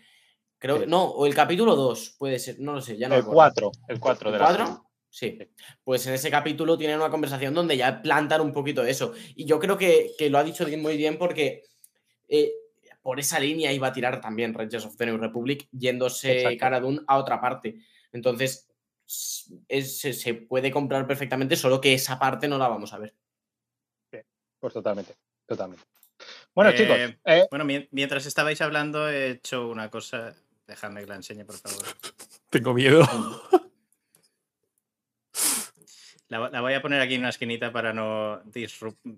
Creo 0.60 0.80
que, 0.80 0.88
no, 0.88 1.04
o 1.04 1.26
el 1.26 1.34
capítulo 1.34 1.76
2, 1.76 2.16
puede 2.18 2.38
ser, 2.38 2.60
no 2.60 2.74
lo 2.74 2.82
sé, 2.82 2.98
ya 2.98 3.08
no. 3.08 3.16
El 3.16 3.26
4, 3.26 3.72
el 3.88 4.00
4 4.00 4.32
de 4.32 4.40
la 4.40 4.82
Sí. 5.10 5.40
Pues 5.84 6.06
en 6.08 6.14
ese 6.14 6.30
capítulo 6.30 6.78
tienen 6.78 6.98
una 6.98 7.10
conversación 7.10 7.54
donde 7.54 7.78
ya 7.78 8.02
plantan 8.02 8.42
un 8.42 8.54
poquito 8.54 8.84
eso. 8.84 9.14
Y 9.36 9.46
yo 9.46 9.58
creo 9.60 9.78
que, 9.78 10.12
que 10.18 10.30
lo 10.30 10.38
ha 10.38 10.44
dicho 10.44 10.66
muy 10.78 10.98
bien 10.98 11.18
porque 11.18 11.64
eh, 12.28 12.52
por 13.02 13.20
esa 13.20 13.40
línea 13.40 13.72
iba 13.72 13.88
a 13.88 13.94
tirar 13.94 14.20
también 14.22 14.54
Rangers 14.54 14.86
of 14.86 14.98
the 14.98 15.06
New 15.06 15.18
Republic 15.18 15.68
yéndose 15.72 16.38
Exacto. 16.40 16.58
Cara 16.60 16.80
Dune 16.80 17.02
a 17.08 17.18
otra 17.18 17.40
parte. 17.42 17.80
Entonces 18.12 18.68
es- 19.70 20.00
se, 20.00 20.12
se 20.14 20.34
puede 20.34 20.70
comprar 20.72 21.08
perfectamente, 21.08 21.56
solo 21.56 21.80
que 21.80 21.94
esa 21.94 22.20
parte 22.20 22.48
no 22.48 22.58
la 22.58 22.68
vamos 22.68 22.92
a 22.94 22.98
ver. 23.00 23.16
Pues 24.60 24.74
totalmente, 24.74 25.16
totalmente. 25.46 25.84
Bueno, 26.54 26.72
Eh, 26.72 26.76
chicos, 26.76 26.98
eh, 27.26 27.48
Bueno, 27.50 27.64
mien- 27.64 27.88
mientras 27.92 28.26
estabais 28.26 28.60
hablando, 28.62 29.08
he 29.08 29.30
hecho 29.32 29.68
una 29.70 29.90
cosa. 29.90 30.36
Dejadme 30.66 31.02
que 31.02 31.08
la 31.08 31.16
enseñe, 31.16 31.46
por 31.46 31.56
favor. 31.56 31.86
Tengo 32.50 32.74
miedo. 32.74 33.08
La, 36.30 36.50
la 36.50 36.62
voy 36.62 36.74
a 36.74 36.82
poner 36.82 37.02
aquí 37.02 37.14
en 37.16 37.22
una 37.22 37.30
esquinita 37.30 37.72
para 37.72 37.94
no 37.94 38.42
disrumpir. 38.46 39.18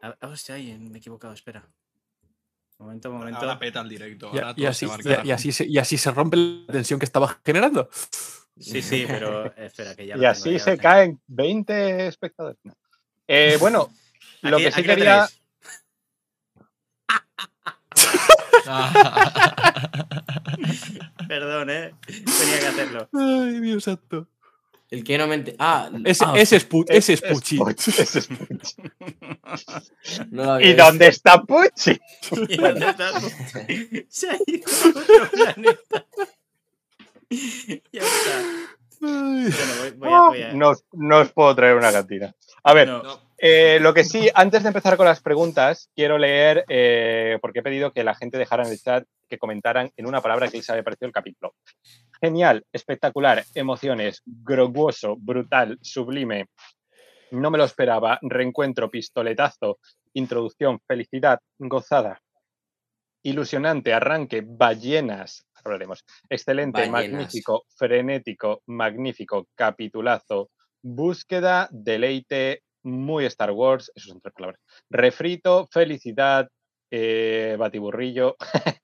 Ah, 0.00 0.16
hostia, 0.22 0.54
ay, 0.54 0.78
me 0.78 0.94
he 0.94 0.98
equivocado, 0.98 1.34
espera. 1.34 1.66
Momento, 2.78 3.10
momento. 3.10 3.40
Ahora 3.40 3.58
peta 3.58 3.80
el 3.80 3.88
directo. 3.88 4.30
Y, 4.32 4.38
ahora 4.38 4.52
y 4.56 4.60
todo 4.60 4.68
así, 4.70 4.86
y- 5.24 5.30
así 5.32 5.50
se, 5.50 5.66
y 5.66 5.78
así 5.78 5.98
se 5.98 6.12
rompe 6.12 6.36
la 6.36 6.72
tensión 6.72 7.00
que 7.00 7.06
estaba 7.06 7.40
generando. 7.44 7.88
Sí, 8.60 8.80
sí, 8.82 9.04
pero 9.08 9.52
espera, 9.56 9.96
que 9.96 10.06
ya 10.06 10.14
y 10.14 10.18
tengo, 10.18 10.30
así 10.30 10.52
ya 10.52 10.58
se 10.60 10.70
tengo. 10.72 10.82
caen 10.82 11.20
20 11.26 12.06
espectadores. 12.06 12.58
No. 12.62 12.76
Eh, 13.26 13.56
bueno, 13.58 13.88
lo 14.42 14.56
Aquí- 14.56 14.64
que 14.66 14.72
sí 14.72 14.82
quería... 14.84 15.28
Perdón, 21.28 21.70
eh. 21.70 21.94
Tenía 22.06 22.60
que 22.60 22.66
hacerlo. 22.66 23.08
Ay, 23.12 23.60
Dios 23.60 23.84
santo. 23.84 24.26
El 24.90 25.04
que 25.04 25.18
no 25.18 25.26
me 25.26 25.34
ente- 25.36 25.54
Ah, 25.58 25.90
Ese, 26.04 26.24
ah, 26.26 26.32
ese 26.36 26.56
es, 26.56 26.66
Es- 26.88 27.08
es 27.08 27.08
es 27.10 27.20
Pucci. 27.30 27.58
Pucci, 27.58 27.90
ese 27.90 28.18
es 28.20 28.26
Pucci. 28.28 28.82
no 30.30 30.58
¿Y 30.60 30.68
visto. 30.68 30.84
dónde 30.84 31.06
está 31.08 31.42
Pucci? 31.42 32.00
¿Y 32.48 32.56
dónde 32.56 32.88
está? 32.88 33.10
Se 34.08 34.30
ha 34.30 34.38
ido 34.46 34.64
a 34.66 34.88
otro 34.88 35.30
planeta. 35.30 36.06
ya 37.92 38.02
está. 38.02 38.42
Bueno, 39.00 39.50
voy, 39.80 39.90
voy 39.98 40.08
a, 40.12 40.20
voy 40.28 40.42
a- 40.42 40.52
No, 40.54 40.70
os- 40.70 40.84
no 40.92 41.18
os 41.18 41.32
puedo 41.32 41.54
traer 41.54 41.76
una 41.76 41.92
cantina. 41.92 42.34
A 42.64 42.72
ver, 42.74 42.88
No. 42.88 43.27
Eh, 43.38 43.78
lo 43.80 43.94
que 43.94 44.04
sí, 44.04 44.28
antes 44.34 44.62
de 44.62 44.68
empezar 44.68 44.96
con 44.96 45.06
las 45.06 45.22
preguntas, 45.22 45.90
quiero 45.94 46.18
leer, 46.18 46.64
eh, 46.68 47.38
porque 47.40 47.60
he 47.60 47.62
pedido 47.62 47.92
que 47.92 48.02
la 48.02 48.14
gente 48.14 48.36
dejara 48.36 48.64
en 48.64 48.72
el 48.72 48.80
chat 48.80 49.04
que 49.28 49.38
comentaran 49.38 49.90
en 49.96 50.06
una 50.06 50.20
palabra 50.20 50.48
que 50.48 50.56
les 50.56 50.68
había 50.70 50.82
parecido 50.82 51.06
el 51.06 51.12
capítulo. 51.12 51.54
Genial, 52.20 52.64
espectacular, 52.72 53.44
emociones, 53.54 54.22
groguoso, 54.26 55.16
brutal, 55.16 55.78
sublime. 55.80 56.46
No 57.30 57.50
me 57.50 57.58
lo 57.58 57.64
esperaba. 57.64 58.18
Reencuentro, 58.22 58.90
pistoletazo, 58.90 59.78
introducción, 60.14 60.80
felicidad, 60.86 61.38
gozada. 61.58 62.20
Ilusionante, 63.22 63.92
arranque, 63.92 64.42
ballenas. 64.44 65.46
Hablaremos. 65.54 66.04
Excelente, 66.28 66.88
Ballenas. 66.88 67.10
magnífico, 67.10 67.66
frenético, 67.76 68.62
magnífico, 68.66 69.46
capitulazo. 69.54 70.50
Búsqueda, 70.82 71.68
deleite, 71.70 72.62
muy 72.82 73.24
Star 73.26 73.50
Wars, 73.52 73.90
eso 73.94 74.08
son 74.10 74.20
tres 74.20 74.34
palabras. 74.34 74.60
Refrito, 74.90 75.68
felicidad, 75.70 76.48
eh, 76.90 77.56
batiburrillo, 77.58 78.36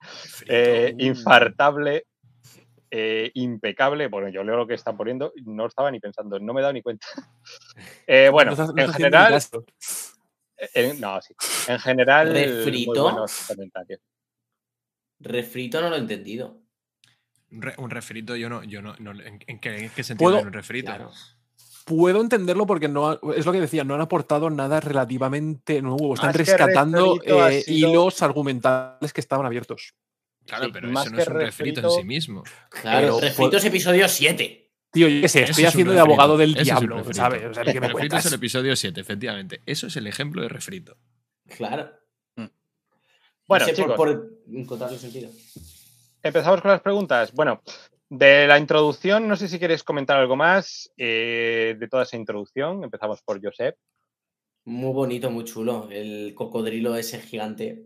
eh, 0.48 0.94
infartable, 0.98 2.06
eh, 2.90 3.30
impecable. 3.34 4.08
Bueno, 4.08 4.28
yo 4.28 4.44
leo 4.44 4.56
lo 4.56 4.66
que 4.66 4.74
están 4.74 4.96
poniendo, 4.96 5.32
y 5.36 5.42
no 5.42 5.66
estaba 5.66 5.90
ni 5.90 6.00
pensando, 6.00 6.38
no 6.38 6.52
me 6.52 6.60
he 6.60 6.62
dado 6.62 6.72
ni 6.74 6.82
cuenta. 6.82 7.06
Eh, 8.06 8.28
bueno, 8.30 8.50
No 8.52 8.54
estás- 8.62 8.74
no 8.74 8.82
en 8.82 8.92
general. 8.92 9.40
en- 10.74 11.00
no, 11.00 11.20
sí. 11.20 11.34
En 11.68 11.78
general, 11.78 12.28
muy 12.28 12.42
¿Refrito? 12.44 13.02
buenos 13.02 13.44
comentarios. 13.46 14.00
Refrito 15.20 15.80
no 15.80 15.90
lo 15.90 15.96
he 15.96 15.98
entendido. 15.98 16.60
Un, 17.50 17.62
re- 17.62 17.74
un 17.78 17.90
refrito, 17.90 18.36
yo 18.36 18.48
no. 18.48 18.62
Yo 18.64 18.82
no, 18.82 18.94
no- 18.98 19.12
¿en, 19.12 19.40
en 19.46 19.58
qué, 19.60 19.76
en 19.76 19.90
qué 19.90 20.02
sentido 20.04 20.26
¿Puedo? 20.30 20.38
hay 20.38 20.44
un 20.44 20.52
refrito? 20.52 20.92
Puedo 21.84 22.20
entenderlo 22.22 22.66
porque 22.66 22.88
no 22.88 23.08
ha- 23.10 23.20
es 23.36 23.44
lo 23.44 23.52
que 23.52 23.60
decía, 23.60 23.84
no 23.84 23.94
han 23.94 24.00
aportado 24.00 24.48
nada 24.50 24.80
relativamente 24.80 25.82
nuevo. 25.82 26.14
Están 26.14 26.32
rescatando 26.32 27.20
eh, 27.22 27.62
sido- 27.62 27.90
hilos 27.90 28.22
argumentales 28.22 29.12
que 29.12 29.20
estaban 29.20 29.44
abiertos. 29.44 29.94
Claro, 30.46 30.66
Sí, 30.66 30.70
pero 30.72 30.88
más 30.88 31.04
eso 31.06 31.10
no 31.12 31.16
que 31.16 31.22
es 31.22 31.28
un 31.28 31.34
refrito 31.34 31.80
en 31.80 31.90
sí 31.90 32.04
mismo. 32.04 32.42
Claro, 32.70 33.00
Pero 33.16 33.20
refrito 33.20 33.50
por- 33.50 33.58
es 33.58 33.64
episodio 33.66 34.08
7. 34.08 34.70
Tío, 34.92 35.08
yo 35.08 35.20
qué 35.22 35.28
sé, 35.28 35.42
Eso 35.42 35.50
estoy 35.50 35.64
es 35.64 35.68
haciendo 35.70 35.92
de 35.92 36.00
abogado 36.00 36.36
del 36.36 36.54
Eso 36.54 36.62
diablo, 36.64 36.96
refrito. 36.98 37.16
¿sabes? 37.16 37.44
O 37.46 37.54
sea, 37.54 37.64
¿qué 37.64 37.80
me 37.80 37.86
El 37.88 37.92
refrito 37.92 38.16
es 38.16 38.26
el 38.26 38.34
episodio 38.34 38.76
7, 38.76 39.00
efectivamente. 39.00 39.60
Eso 39.66 39.86
es 39.88 39.96
el 39.96 40.06
ejemplo 40.06 40.40
de 40.42 40.48
refrito. 40.48 40.96
Claro. 41.56 41.90
Bueno, 43.46 43.66
No 43.66 43.70
sé, 43.70 43.74
chicos. 43.74 43.94
por, 43.96 44.08
por 44.08 44.30
encontrarle 44.54 44.98
sentido. 44.98 45.30
Empezamos 46.22 46.60
con 46.62 46.70
las 46.70 46.80
preguntas. 46.80 47.32
Bueno, 47.32 47.60
de 48.18 48.46
la 48.46 48.58
introducción, 48.58 49.28
no 49.28 49.36
sé 49.36 49.48
si 49.48 49.58
quieres 49.58 49.82
comentar 49.82 50.16
algo 50.16 50.36
más 50.36 50.90
eh, 50.96 51.76
de 51.78 51.88
toda 51.88 52.04
esa 52.04 52.16
introducción. 52.16 52.84
Empezamos 52.84 53.22
por 53.22 53.42
Josep. 53.42 53.76
Muy 54.64 54.92
bonito, 54.92 55.30
muy 55.30 55.44
chulo. 55.44 55.88
El 55.90 56.32
cocodrilo 56.34 56.96
ese 56.96 57.20
gigante. 57.20 57.84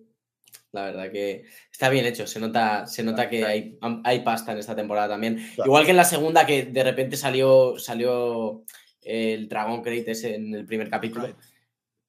La 0.73 0.85
verdad 0.85 1.11
que 1.11 1.45
está 1.73 1.89
bien 1.89 2.05
hecho. 2.05 2.27
Se 2.27 2.39
nota, 2.39 2.87
se 2.87 3.03
nota 3.03 3.29
que 3.29 3.45
hay, 3.45 3.79
hay 4.05 4.21
pasta 4.21 4.53
en 4.53 4.59
esta 4.59 4.77
temporada 4.77 5.09
también. 5.09 5.39
Igual 5.65 5.85
que 5.85 5.91
en 5.91 5.97
la 5.97 6.05
segunda, 6.05 6.47
que 6.47 6.65
de 6.65 6.85
repente 6.85 7.17
salió, 7.17 7.79
salió 7.79 8.65
el 9.03 9.49
Dragon 9.49 9.83
Crate 9.83 10.11
ese 10.11 10.35
en 10.35 10.55
el 10.55 10.67
primer 10.67 10.91
capítulo. 10.91 11.35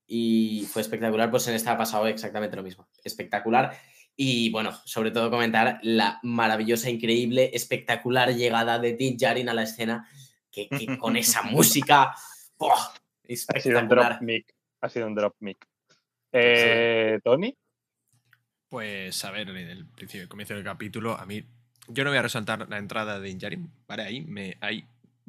Y 0.06 0.68
fue 0.70 0.82
espectacular. 0.82 1.32
Pues 1.32 1.48
en 1.48 1.56
esta 1.56 1.72
ha 1.72 1.78
pasado 1.78 2.08
exactamente 2.08 2.56
lo 2.56 2.64
mismo. 2.64 2.88
Espectacular. 3.04 3.76
Y 4.22 4.50
bueno, 4.50 4.78
sobre 4.84 5.12
todo 5.12 5.30
comentar 5.30 5.80
la 5.82 6.20
maravillosa, 6.24 6.90
increíble, 6.90 7.52
espectacular 7.54 8.36
llegada 8.36 8.78
de 8.78 8.92
Din 8.92 9.16
Djarin 9.16 9.48
a 9.48 9.54
la 9.54 9.64
escena. 9.64 10.10
Que, 10.52 10.68
que 10.68 10.98
con 11.00 11.16
esa 11.16 11.42
música. 11.44 12.14
¡buah! 12.58 12.76
Ha 13.48 13.60
sido 13.62 13.80
un 13.80 13.88
drop 13.88 14.20
mic. 14.20 14.54
Ha 14.82 14.90
sido 14.90 15.08
un 15.08 15.16
drop 15.16 15.36
mic. 15.40 15.66
Eh, 16.34 17.18
Tony. 17.24 17.56
Pues 18.68 19.24
a 19.24 19.32
ver, 19.32 19.52
en 19.52 19.56
el 19.56 19.86
principio, 19.88 20.24
el 20.24 20.28
comienzo 20.28 20.54
del 20.54 20.66
capítulo, 20.66 21.18
a 21.18 21.26
mí. 21.26 21.46
Yo 21.88 22.04
no 22.04 22.10
voy 22.10 22.20
a 22.20 22.24
resaltar 22.24 22.68
la 22.70 22.78
entrada 22.78 23.22
de 23.22 23.30
Injarin, 23.30 23.72
¿vale? 23.88 24.04
Ahí, 24.04 24.20
me, 24.20 24.58
ahí 24.60 24.84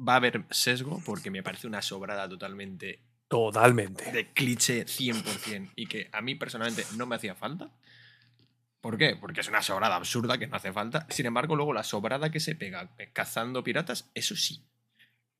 va 0.05 0.13
a 0.13 0.17
haber 0.17 0.43
sesgo 0.49 1.01
porque 1.05 1.31
me 1.31 1.43
parece 1.43 1.65
una 1.65 1.81
sobrada 1.81 2.27
totalmente 2.27 2.99
Totalmente. 3.29 4.11
de 4.11 4.33
cliché 4.33 4.85
100% 4.85 5.71
y 5.77 5.85
que 5.85 6.09
a 6.11 6.21
mí 6.21 6.35
personalmente 6.35 6.83
no 6.97 7.05
me 7.05 7.15
hacía 7.15 7.35
falta. 7.35 7.71
¿Por 8.81 8.97
qué? 8.97 9.15
Porque 9.15 9.41
es 9.41 9.47
una 9.47 9.61
sobrada 9.61 9.95
absurda 9.95 10.37
que 10.37 10.47
no 10.47 10.55
hace 10.57 10.73
falta. 10.73 11.05
Sin 11.09 11.25
embargo, 11.27 11.55
luego 11.55 11.71
la 11.73 11.83
sobrada 11.83 12.31
que 12.31 12.39
se 12.39 12.55
pega 12.55 12.89
eh, 12.97 13.09
cazando 13.13 13.63
piratas, 13.63 14.09
eso 14.15 14.35
sí. 14.35 14.63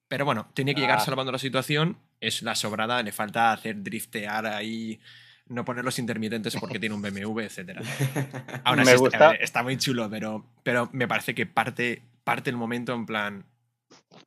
Pero 0.07 0.25
bueno, 0.25 0.49
tiene 0.53 0.75
que 0.75 0.81
llegar 0.81 0.99
Ah. 0.99 1.05
salvando 1.05 1.31
la 1.31 1.39
situación. 1.39 1.97
Es 2.19 2.43
la 2.43 2.53
sobrada, 2.55 3.01
le 3.01 3.11
falta 3.11 3.51
hacer 3.51 3.81
driftear 3.81 4.45
ahí, 4.45 4.99
no 5.47 5.65
poner 5.65 5.83
los 5.83 5.97
intermitentes 5.97 6.55
porque 6.57 6.77
tiene 6.79 6.93
un 6.93 7.01
BMW, 7.01 7.39
etc. 7.45 7.79
Me 7.79 7.81
así, 7.83 8.81
está- 8.81 8.95
gusta. 8.97 9.29
ver, 9.31 9.41
está 9.41 9.63
muy 9.63 9.77
chulo, 9.77 10.07
pero, 10.09 10.45
pero 10.63 10.89
me 10.93 11.07
parece 11.07 11.33
que 11.33 11.45
parte, 11.47 12.03
parte 12.23 12.49
el 12.51 12.57
momento 12.57 12.93
en 12.93 13.05
plan. 13.07 13.45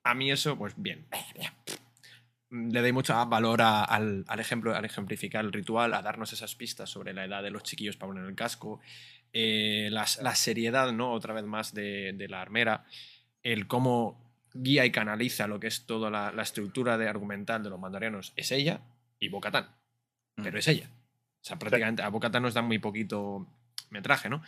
A 0.02 0.14
mí 0.14 0.32
eso, 0.32 0.58
pues 0.58 0.74
bien. 0.76 1.06
Le 2.54 2.80
doy 2.80 2.92
mucho 2.92 3.14
más 3.14 3.28
valor 3.28 3.62
a- 3.62 3.82
al, 3.84 4.24
al 4.28 4.40
ejemplo, 4.40 4.74
al 4.74 4.84
ejemplificar 4.84 5.44
el 5.44 5.52
ritual, 5.52 5.92
a 5.92 6.02
darnos 6.02 6.32
esas 6.32 6.54
pistas 6.54 6.88
sobre 6.88 7.12
la 7.12 7.24
edad 7.24 7.42
de 7.42 7.50
los 7.50 7.62
chiquillos 7.64 7.96
para 7.96 8.12
poner 8.12 8.24
el 8.28 8.34
casco, 8.36 8.80
eh, 9.32 9.88
las- 9.90 10.22
la 10.22 10.34
seriedad, 10.36 10.92
¿no? 10.92 11.10
Otra 11.12 11.34
vez 11.34 11.44
más 11.44 11.74
de, 11.74 12.12
de 12.12 12.28
la 12.28 12.40
armera, 12.40 12.84
el 13.42 13.66
cómo 13.66 14.22
guía 14.54 14.84
y 14.86 14.92
canaliza 14.92 15.48
lo 15.48 15.58
que 15.58 15.66
es 15.66 15.84
toda 15.86 16.10
la, 16.10 16.30
la 16.30 16.42
estructura 16.42 16.96
de 16.96 17.08
argumental 17.08 17.62
de 17.64 17.70
los 17.70 17.80
mandarianos 17.80 18.32
es 18.36 18.52
ella 18.52 18.80
y 19.18 19.28
Bocatán. 19.28 19.68
Pero 20.36 20.58
es 20.58 20.68
ella. 20.68 20.88
O 21.40 21.44
sea, 21.44 21.58
prácticamente 21.58 22.02
a 22.02 22.08
Bocatán 22.08 22.42
nos 22.44 22.54
dan 22.54 22.66
muy 22.66 22.78
poquito 22.78 23.46
metraje, 23.90 24.28
¿no? 24.28 24.42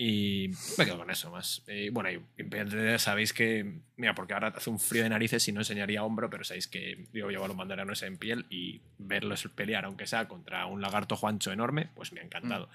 Y 0.00 0.50
me 0.78 0.84
quedo 0.84 0.96
con 0.98 1.10
eso 1.10 1.28
más. 1.28 1.64
Eh, 1.66 1.90
bueno, 1.92 2.08
y, 2.08 2.22
y 2.40 2.98
sabéis 2.98 3.32
que. 3.32 3.80
Mira, 3.96 4.14
porque 4.14 4.32
ahora 4.32 4.54
hace 4.56 4.70
un 4.70 4.78
frío 4.78 5.02
de 5.02 5.08
narices 5.08 5.46
y 5.48 5.52
no 5.52 5.60
enseñaría 5.60 6.04
hombro, 6.04 6.30
pero 6.30 6.44
sabéis 6.44 6.68
que 6.68 7.08
yo 7.12 7.28
llevo 7.30 7.46
a 7.46 7.48
los 7.48 7.56
mandarianos 7.56 8.00
en 8.04 8.16
piel 8.16 8.46
y 8.48 8.80
verlos 8.98 9.48
pelear, 9.56 9.84
aunque 9.86 10.06
sea 10.06 10.28
contra 10.28 10.66
un 10.66 10.80
lagarto 10.80 11.16
juancho 11.16 11.50
enorme, 11.50 11.90
pues 11.96 12.12
me 12.12 12.20
ha 12.20 12.22
encantado. 12.22 12.68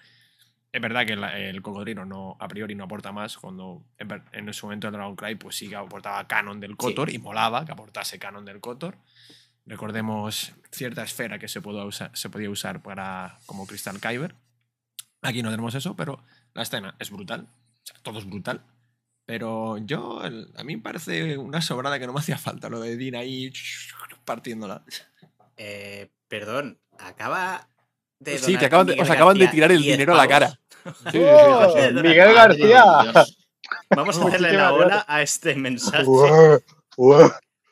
Es 0.73 0.81
verdad 0.81 1.05
que 1.05 1.15
la- 1.15 1.39
el 1.39 1.61
cocodrilo 1.61 2.03
no, 2.03 2.35
a 2.41 2.47
priori 2.49 2.75
no 2.75 2.83
aporta 2.83 3.13
más. 3.13 3.37
Cuando 3.37 3.85
en, 3.97 4.09
en 4.33 4.49
ese 4.49 4.65
momento 4.65 4.87
el 4.87 4.93
Dragon 4.93 5.15
Cry, 5.15 5.35
pues 5.35 5.55
sí 5.55 5.69
que 5.69 5.77
aportaba 5.77 6.27
canon 6.27 6.59
del 6.59 6.75
Kotor 6.75 7.09
y 7.09 7.19
molaba 7.19 7.63
que 7.63 7.71
aportase 7.71 8.19
canon 8.19 8.43
del 8.43 8.59
Kotor. 8.59 8.97
Recordemos 9.65 10.51
cierta 10.71 11.03
esfera 11.03 11.39
que 11.39 11.47
se, 11.47 11.61
pudo 11.61 11.85
usar, 11.85 12.11
se 12.17 12.29
podía 12.29 12.49
usar 12.49 12.81
para, 12.81 13.37
como 13.45 13.65
Crystal 13.65 13.97
Kyber. 14.01 14.35
Aquí 15.21 15.41
no 15.41 15.51
tenemos 15.51 15.73
eso, 15.75 15.95
pero 15.95 16.21
la 16.53 16.63
escena 16.63 16.95
es 16.99 17.09
brutal. 17.11 17.47
O 17.47 17.85
sea, 17.85 17.97
todo 18.03 18.19
es 18.19 18.25
brutal. 18.25 18.61
Pero 19.25 19.77
yo, 19.77 20.21
a 20.21 20.63
mí 20.63 20.75
me 20.75 20.81
parece 20.81 21.37
una 21.37 21.61
sobrada 21.61 21.97
que 21.99 22.05
no 22.07 22.13
me 22.13 22.19
hacía 22.19 22.37
falta 22.37 22.69
lo 22.69 22.79
de 22.81 22.97
Dean 22.97 23.15
ahí 23.15 23.51
partiéndola. 24.25 24.83
Eh, 25.57 26.09
perdón, 26.27 26.79
acaba 26.99 27.67
de. 28.19 28.37
Sí, 28.37 28.57
te 28.57 28.65
acaban 28.65 28.87
de- 28.87 28.99
os 29.01 29.09
acaban 29.09 29.37
de 29.37 29.47
tirar 29.47 29.71
el 29.71 29.81
10 29.81 29.93
dinero 29.97 30.13
a 30.13 30.17
la 30.17 30.27
cara. 30.27 30.59
pavos. 30.83 30.97
Sí, 31.05 31.11
sí, 31.11 31.19
sí, 31.19 31.21
¡Oh! 31.21 31.73
sí, 31.73 31.79
sí. 31.87 31.93
Miguel 31.93 32.33
García. 32.33 32.83
Vamos 33.95 34.17
a 34.19 34.27
hacerle 34.27 34.53
la 34.53 34.73
ola 34.73 35.05
a 35.07 35.21
este 35.21 35.55
mensaje. 35.55 36.03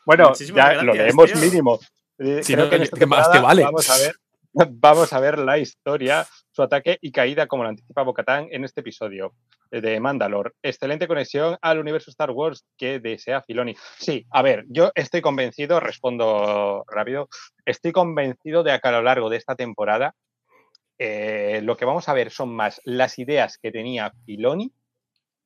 Bueno, 0.06 0.30
Muchísimas 0.30 0.76
ya 0.76 0.84
lo 0.84 0.94
leemos 0.94 1.32
tío. 1.32 1.42
mínimo. 1.42 1.80
Eh, 2.18 2.42
Si 2.44 2.54
creo 2.54 2.66
no, 2.66 2.70
que 2.70 2.76
en 2.78 2.82
¿qué- 2.82 2.86
esta 2.86 2.98
qué 2.98 3.06
más 3.06 3.32
te 3.32 3.40
vale? 3.40 3.64
Vamos 3.64 3.90
a 3.90 3.98
ver, 3.98 4.16
vamos 4.54 5.14
a 5.14 5.20
ver 5.20 5.40
la 5.40 5.58
historia, 5.58 6.28
su 6.52 6.62
ataque 6.62 6.98
y 7.02 7.12
caída 7.12 7.48
como 7.48 7.64
lo 7.64 7.70
anticipa 7.70 8.04
Bocatán 8.04 8.48
en 8.52 8.64
este 8.64 8.82
episodio 8.82 9.34
de 9.70 10.00
Mandalor. 10.00 10.54
Excelente 10.62 11.08
conexión 11.08 11.58
al 11.62 11.80
universo 11.80 12.12
Star 12.12 12.32
Wars 12.32 12.66
que 12.78 13.00
desea 13.00 13.42
Filoni. 13.42 13.76
Sí, 13.98 14.26
a 14.32 14.42
ver, 14.42 14.66
yo 14.68 14.92
estoy 14.96 15.22
convencido, 15.22 15.80
respondo 15.80 16.84
rápido, 16.88 17.30
estoy 17.66 17.92
convencido 17.92 18.64
de 18.64 18.80
que 18.80 18.88
a 18.88 18.92
lo 18.92 19.02
largo 19.02 19.30
de 19.30 19.38
esta 19.38 19.56
temporada 19.56 20.14
eh, 20.98 21.62
lo 21.64 21.78
que 21.78 21.86
vamos 21.86 22.10
a 22.10 22.14
ver 22.14 22.32
son 22.32 22.54
más 22.54 22.82
las 22.84 23.18
ideas 23.18 23.58
que 23.58 23.72
tenía 23.72 24.12
Filoni 24.26 24.72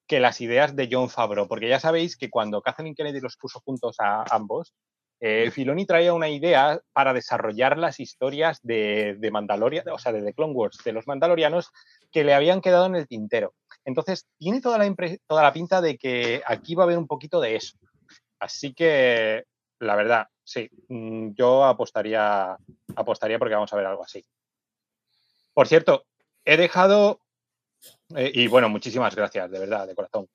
que 0.08 0.20
las 0.20 0.42
ideas 0.42 0.76
de 0.76 0.88
John 0.92 1.10
Favreau, 1.10 1.48
porque 1.48 1.68
ya 1.68 1.80
sabéis 1.80 2.18
que 2.18 2.30
cuando 2.30 2.62
Kathleen 2.62 2.96
Kennedy 2.96 3.20
los 3.22 3.38
puso 3.38 3.60
juntos 3.62 3.96
a 4.00 4.24
ambos, 4.30 4.74
eh, 5.20 5.50
Filoni 5.52 5.86
traía 5.86 6.14
una 6.14 6.30
idea 6.30 6.80
para 6.94 7.14
desarrollar 7.14 7.78
las 7.78 8.00
historias 8.00 8.60
de, 8.62 9.16
de 9.18 9.32
Mandalorian, 9.32 9.88
o 9.90 9.98
sea, 9.98 10.12
de 10.12 10.22
The 10.22 10.34
Clone 10.34 10.54
Wars, 10.54 10.80
de 10.84 10.92
los 10.92 11.08
mandalorianos, 11.08 11.72
que 12.12 12.24
le 12.24 12.34
habían 12.34 12.62
quedado 12.62 12.86
en 12.86 12.96
el 12.96 13.08
tintero. 13.08 13.54
Entonces, 13.86 14.28
tiene 14.38 14.62
toda 14.62 14.78
la, 14.78 15.54
pinta 15.54 15.82
de 15.82 15.98
que 15.98 16.42
aquí 16.46 16.76
va 16.76 16.84
a 16.84 16.86
haber 16.86 16.98
un 16.98 17.08
poquito 17.08 17.40
de 17.40 17.56
eso. 17.56 17.78
Así 18.40 18.74
que, 18.74 19.46
la 19.80 19.96
verdad, 19.96 20.28
sí, 20.44 20.70
mm, 20.90 21.34
yo 21.36 21.64
apostaría, 21.64 22.58
apostaría 22.96 23.40
porque 23.40 23.56
vamos 23.56 23.72
a 23.72 23.78
ver 23.78 23.86
algo 23.86 24.04
así. 24.04 24.26
Por 25.54 25.68
cierto, 25.68 26.06
he 26.44 26.58
dejado, 26.58 27.22
eh, 28.16 28.32
y 28.34 28.48
bueno, 28.48 28.70
muchísimas 28.70 29.16
gracias, 29.16 29.50
de 29.52 29.60
verdad, 29.60 29.88
de 29.88 29.96
corazón. 29.96 30.28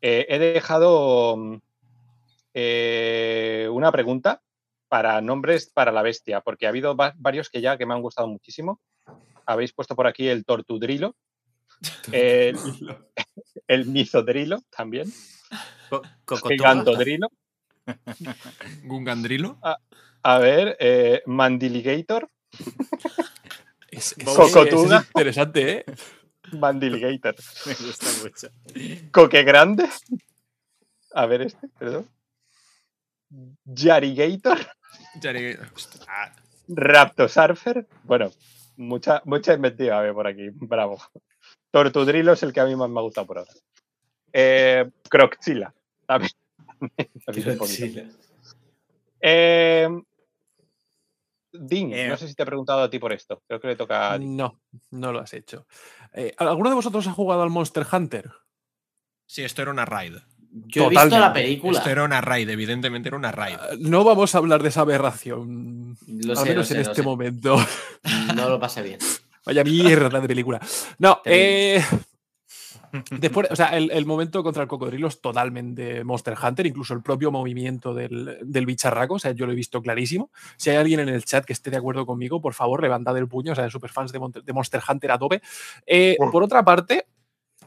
Eh, 0.00 0.26
he 0.28 0.38
dejado 0.38 1.36
mm, 1.36 1.60
eh, 2.58 3.68
una 3.70 3.92
pregunta 3.92 4.40
para 4.88 5.20
nombres 5.20 5.66
para 5.74 5.92
la 5.92 6.00
bestia, 6.00 6.40
porque 6.40 6.64
ha 6.64 6.70
habido 6.70 6.96
va- 6.96 7.12
varios 7.18 7.50
que 7.50 7.60
ya 7.60 7.76
que 7.76 7.84
me 7.84 7.92
han 7.92 8.00
gustado 8.00 8.28
muchísimo. 8.28 8.80
Habéis 9.44 9.74
puesto 9.74 9.94
por 9.94 10.06
aquí 10.06 10.26
el 10.28 10.46
tortudrilo, 10.46 11.14
el, 12.12 12.56
el 13.68 13.86
mizodrilo 13.86 14.62
también, 14.70 15.12
gigantodrilo. 16.48 17.28
Gungandrilo. 18.84 19.58
A, 19.62 19.76
a 20.22 20.38
ver, 20.38 20.76
eh, 20.80 21.22
Mandiligator. 21.26 22.28
Es, 23.90 24.14
es- 24.16 24.24
Cocotuda. 24.24 25.00
es 25.00 25.06
interesante, 25.08 25.70
¿eh? 25.78 25.84
Mandiligator. 26.52 27.34
Me 27.66 27.74
gusta 27.74 28.06
mucho. 28.22 28.48
Coque 29.12 29.42
grande. 29.42 29.88
A 31.12 31.26
ver 31.26 31.42
este, 31.42 31.68
perdón. 31.78 32.08
Yarigator. 33.64 34.58
Yari- 35.20 35.58
Ostras, 35.74 36.06
Raptosurfer. 36.68 37.86
Bueno, 38.04 38.30
mucha, 38.76 39.22
mucha 39.24 39.54
inventiva 39.54 40.00
ve 40.00 40.12
por 40.12 40.26
aquí. 40.26 40.48
Bravo. 40.52 40.98
Tortudrilo 41.70 42.32
es 42.32 42.42
el 42.42 42.52
que 42.52 42.60
a 42.60 42.64
mí 42.66 42.74
más 42.76 42.88
me 42.88 42.98
ha 42.98 43.02
gustado 43.02 43.26
por 43.26 43.38
ahora. 43.38 43.50
Eh, 44.32 44.90
Crocchila. 45.08 45.74
También. 46.06 46.32
Crocchila. 47.26 48.10
Eh, 49.20 49.88
Dean, 51.52 51.92
Eh, 51.92 52.08
no 52.08 52.16
sé 52.16 52.28
si 52.28 52.34
te 52.34 52.42
he 52.42 52.46
preguntado 52.46 52.82
a 52.82 52.90
ti 52.90 52.98
por 52.98 53.12
esto. 53.12 53.42
Creo 53.46 53.60
que 53.60 53.68
le 53.68 53.76
toca 53.76 54.12
a 54.12 54.18
Dean. 54.18 54.36
No, 54.36 54.60
no 54.90 55.12
lo 55.12 55.20
has 55.20 55.32
hecho. 55.34 55.66
Eh, 56.12 56.34
¿Alguno 56.38 56.68
de 56.70 56.76
vosotros 56.76 57.06
ha 57.06 57.12
jugado 57.12 57.42
al 57.42 57.50
Monster 57.50 57.86
Hunter? 57.90 58.30
Sí, 59.26 59.42
esto 59.42 59.62
era 59.62 59.70
una 59.70 59.84
raid. 59.84 60.16
Yo 60.66 60.86
he 60.86 60.88
visto 60.88 61.18
la 61.18 61.32
película. 61.32 61.78
Esto 61.78 61.90
era 61.90 62.04
una 62.04 62.20
raid, 62.20 62.48
evidentemente 62.48 63.08
era 63.08 63.16
una 63.16 63.30
raid. 63.32 63.56
No 63.80 64.04
vamos 64.04 64.34
a 64.34 64.38
hablar 64.38 64.62
de 64.62 64.70
esa 64.70 64.80
aberración. 64.80 65.96
Lo 66.06 66.32
al 66.32 66.38
sé, 66.38 66.48
menos 66.48 66.70
lo 66.70 66.76
en 66.76 66.82
este 66.82 67.02
momento. 67.02 67.56
No 68.34 68.48
lo 68.48 68.58
pasé 68.58 68.82
bien. 68.82 68.98
Vaya 69.44 69.62
mierda 69.62 70.20
de 70.20 70.26
película. 70.26 70.60
No, 70.98 71.20
eh, 71.24 71.84
después, 73.10 73.48
o 73.50 73.56
sea, 73.56 73.76
el, 73.76 73.90
el 73.90 74.06
momento 74.06 74.42
contra 74.42 74.62
el 74.62 74.68
cocodrilo 74.68 75.08
es 75.08 75.20
totalmente 75.20 76.02
Monster 76.04 76.36
Hunter, 76.42 76.66
incluso 76.66 76.94
el 76.94 77.02
propio 77.02 77.30
movimiento 77.30 77.94
del, 77.94 78.38
del 78.42 78.66
bicharraco, 78.66 79.14
o 79.14 79.18
sea, 79.18 79.32
yo 79.32 79.46
lo 79.46 79.52
he 79.52 79.56
visto 79.56 79.82
clarísimo. 79.82 80.30
Si 80.56 80.70
hay 80.70 80.76
alguien 80.76 81.00
en 81.00 81.10
el 81.10 81.24
chat 81.24 81.44
que 81.44 81.52
esté 81.52 81.70
de 81.70 81.76
acuerdo 81.76 82.06
conmigo, 82.06 82.40
por 82.40 82.54
favor, 82.54 82.82
levantad 82.82 83.16
el 83.18 83.28
puño, 83.28 83.52
o 83.52 83.54
sea, 83.54 83.68
superfans 83.70 84.10
de, 84.10 84.20
de 84.42 84.52
Monster 84.52 84.80
Hunter 84.88 85.10
a 85.12 85.18
tope. 85.18 85.42
Eh, 85.86 86.16
por 86.32 86.42
otra 86.42 86.64
parte, 86.64 87.06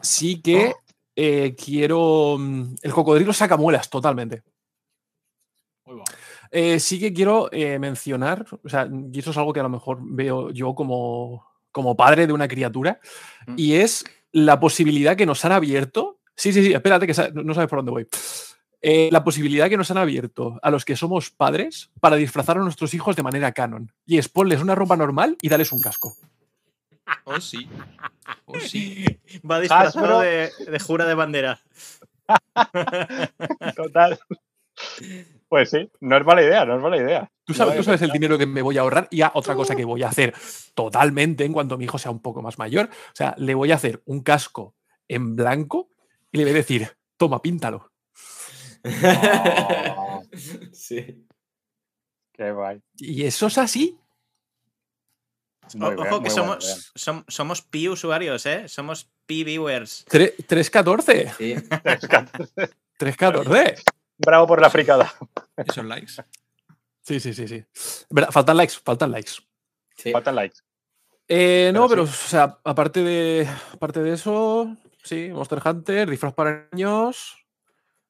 sí 0.01 0.41
que 0.41 0.73
eh, 1.21 1.55
quiero. 1.55 2.37
mm, 2.39 2.75
El 2.81 2.93
cocodrilo 2.93 3.33
saca 3.33 3.57
muelas 3.57 3.89
totalmente. 3.89 4.43
Eh, 6.51 6.79
sí 6.79 6.99
que 6.99 7.13
quiero 7.13 7.49
eh, 7.51 7.77
mencionar, 7.79 8.45
o 8.63 8.69
sea, 8.69 8.87
y 9.11 9.19
eso 9.19 9.31
es 9.31 9.37
algo 9.37 9.53
que 9.53 9.59
a 9.59 9.63
lo 9.63 9.69
mejor 9.69 9.99
veo 10.01 10.49
yo 10.51 10.73
como, 10.75 11.45
como 11.71 11.95
padre 11.95 12.25
de 12.27 12.33
una 12.33 12.47
criatura, 12.47 12.99
y 13.57 13.73
es 13.75 14.03
la 14.31 14.59
posibilidad 14.59 15.15
que 15.17 15.25
nos 15.25 15.43
han 15.45 15.51
abierto. 15.51 16.19
Sí, 16.35 16.53
sí, 16.53 16.63
sí, 16.63 16.73
espérate, 16.73 17.05
que 17.07 17.13
sa- 17.13 17.29
no 17.33 17.53
sabes 17.53 17.69
por 17.69 17.79
dónde 17.79 17.91
voy. 17.91 18.07
Eh, 18.81 19.09
la 19.11 19.23
posibilidad 19.23 19.67
que 19.67 19.77
nos 19.77 19.91
han 19.91 19.97
abierto 19.97 20.57
a 20.61 20.71
los 20.71 20.85
que 20.85 20.95
somos 20.95 21.31
padres 21.31 21.89
para 21.99 22.15
disfrazar 22.15 22.57
a 22.57 22.61
nuestros 22.61 22.93
hijos 22.93 23.15
de 23.15 23.23
manera 23.23 23.51
canon. 23.51 23.91
Y 24.05 24.17
es 24.19 24.29
ponles 24.29 24.61
una 24.61 24.73
ropa 24.75 24.95
normal 24.95 25.35
y 25.41 25.49
dales 25.49 25.71
un 25.73 25.81
casco. 25.81 26.15
Oh, 27.25 27.39
sí. 27.39 27.67
Oh, 28.45 28.59
sí. 28.59 29.05
Va 29.49 29.59
disfrazado 29.59 30.21
de, 30.21 30.51
de 30.67 30.79
jura 30.79 31.05
de 31.05 31.13
bandera. 31.15 31.59
Total. 33.75 34.19
Pues 35.47 35.69
sí, 35.71 35.89
no 35.99 36.17
es 36.17 36.25
mala 36.25 36.43
idea, 36.43 36.63
no 36.65 36.75
es 36.75 36.81
mala 36.81 36.97
idea. 36.97 37.31
Tú 37.45 37.53
sabes, 37.53 37.73
No 37.73 37.77
tú 37.77 37.81
he 37.81 37.85
sabes 37.85 38.01
el 38.03 38.11
dinero 38.11 38.37
que 38.37 38.45
me 38.45 38.61
voy 38.61 38.77
a 38.77 38.81
ahorrar 38.81 39.07
y 39.09 39.21
a 39.21 39.31
otra 39.33 39.55
cosa 39.55 39.75
que 39.75 39.83
voy 39.83 40.03
a 40.03 40.09
hacer 40.09 40.33
totalmente 40.75 41.43
en 41.43 41.53
cuanto 41.53 41.77
mi 41.77 41.85
hijo 41.85 41.97
sea 41.97 42.11
un 42.11 42.21
poco 42.21 42.41
más 42.41 42.57
mayor. 42.59 42.89
O 42.91 43.15
sea, 43.15 43.33
le 43.37 43.55
voy 43.55 43.71
a 43.71 43.75
hacer 43.75 44.01
un 44.05 44.21
casco 44.21 44.75
en 45.07 45.35
blanco 45.35 45.89
y 46.31 46.37
le 46.37 46.43
voy 46.43 46.51
a 46.51 46.55
decir, 46.55 46.95
toma, 47.17 47.41
píntalo. 47.41 47.91
Oh, 49.97 50.21
Sí. 50.71 51.25
qué 52.33 52.51
guay. 52.51 52.81
Y 52.97 53.23
eso 53.25 53.47
es 53.47 53.57
así. 53.57 53.99
Muy 55.75 55.87
O- 55.87 55.95
bien, 55.95 56.07
Ojo 56.07 56.23
que 56.23 56.29
somos, 56.29 56.57
bueno, 56.57 56.75
bien. 56.75 56.77
som- 56.95 57.25
somos 57.27 57.61
pi 57.61 57.89
usuarios, 57.89 58.45
¿eh? 58.45 58.67
Somos 58.67 59.09
pi 59.25 59.43
viewers. 59.43 60.05
Tre- 60.07 60.33
314. 60.47 61.31
Sí. 61.37 61.55
314. 62.97 63.75
Bravo 64.17 64.47
por 64.47 64.61
la 64.61 64.69
fricada. 64.69 65.13
¿Esos 65.55 65.85
likes? 65.85 66.13
Sí, 67.01 67.19
sí, 67.19 67.33
sí, 67.33 67.47
sí. 67.47 67.63
Faltan 68.31 68.57
likes, 68.57 68.75
faltan 68.83 69.11
likes. 69.11 69.31
Sí. 69.95 70.11
Faltan 70.11 70.35
likes. 70.35 70.57
Eh, 71.27 71.71
no, 71.73 71.87
Pero 71.87 71.89
pero, 71.89 72.03
o 72.03 72.07
sea, 72.07 72.57
aparte 72.63 73.03
de, 73.03 73.47
aparte 73.73 74.01
de 74.01 74.13
eso, 74.13 74.75
sí, 75.03 75.29
Monster 75.31 75.61
Hunter, 75.63 76.09
disfraz 76.09 76.33
para 76.33 76.67
niños. 76.71 77.35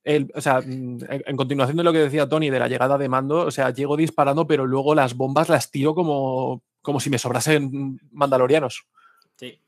El, 0.03 0.31
o 0.33 0.41
sea, 0.41 0.61
mm, 0.61 1.03
en, 1.09 1.23
en 1.27 1.35
continuación 1.37 1.77
de 1.77 1.83
lo 1.83 1.91
que 1.91 1.99
decía 1.99 2.27
Tony 2.29 2.49
de 2.49 2.59
la 2.59 2.67
llegada 2.69 2.97
de 2.97 3.09
mando, 3.09 3.41
o 3.45 3.51
sea, 3.51 3.69
llego 3.71 3.97
disparando, 3.97 4.47
pero 4.47 4.65
luego 4.65 4.95
las 4.95 5.15
bombas 5.15 5.49
las 5.49 5.69
tiro 5.69 5.93
como, 5.93 6.63
como 6.81 6.99
si 6.99 7.09
me 7.09 7.19
sobrasen 7.19 7.99
mandalorianos. 8.11 8.85
Sí. 9.37 9.59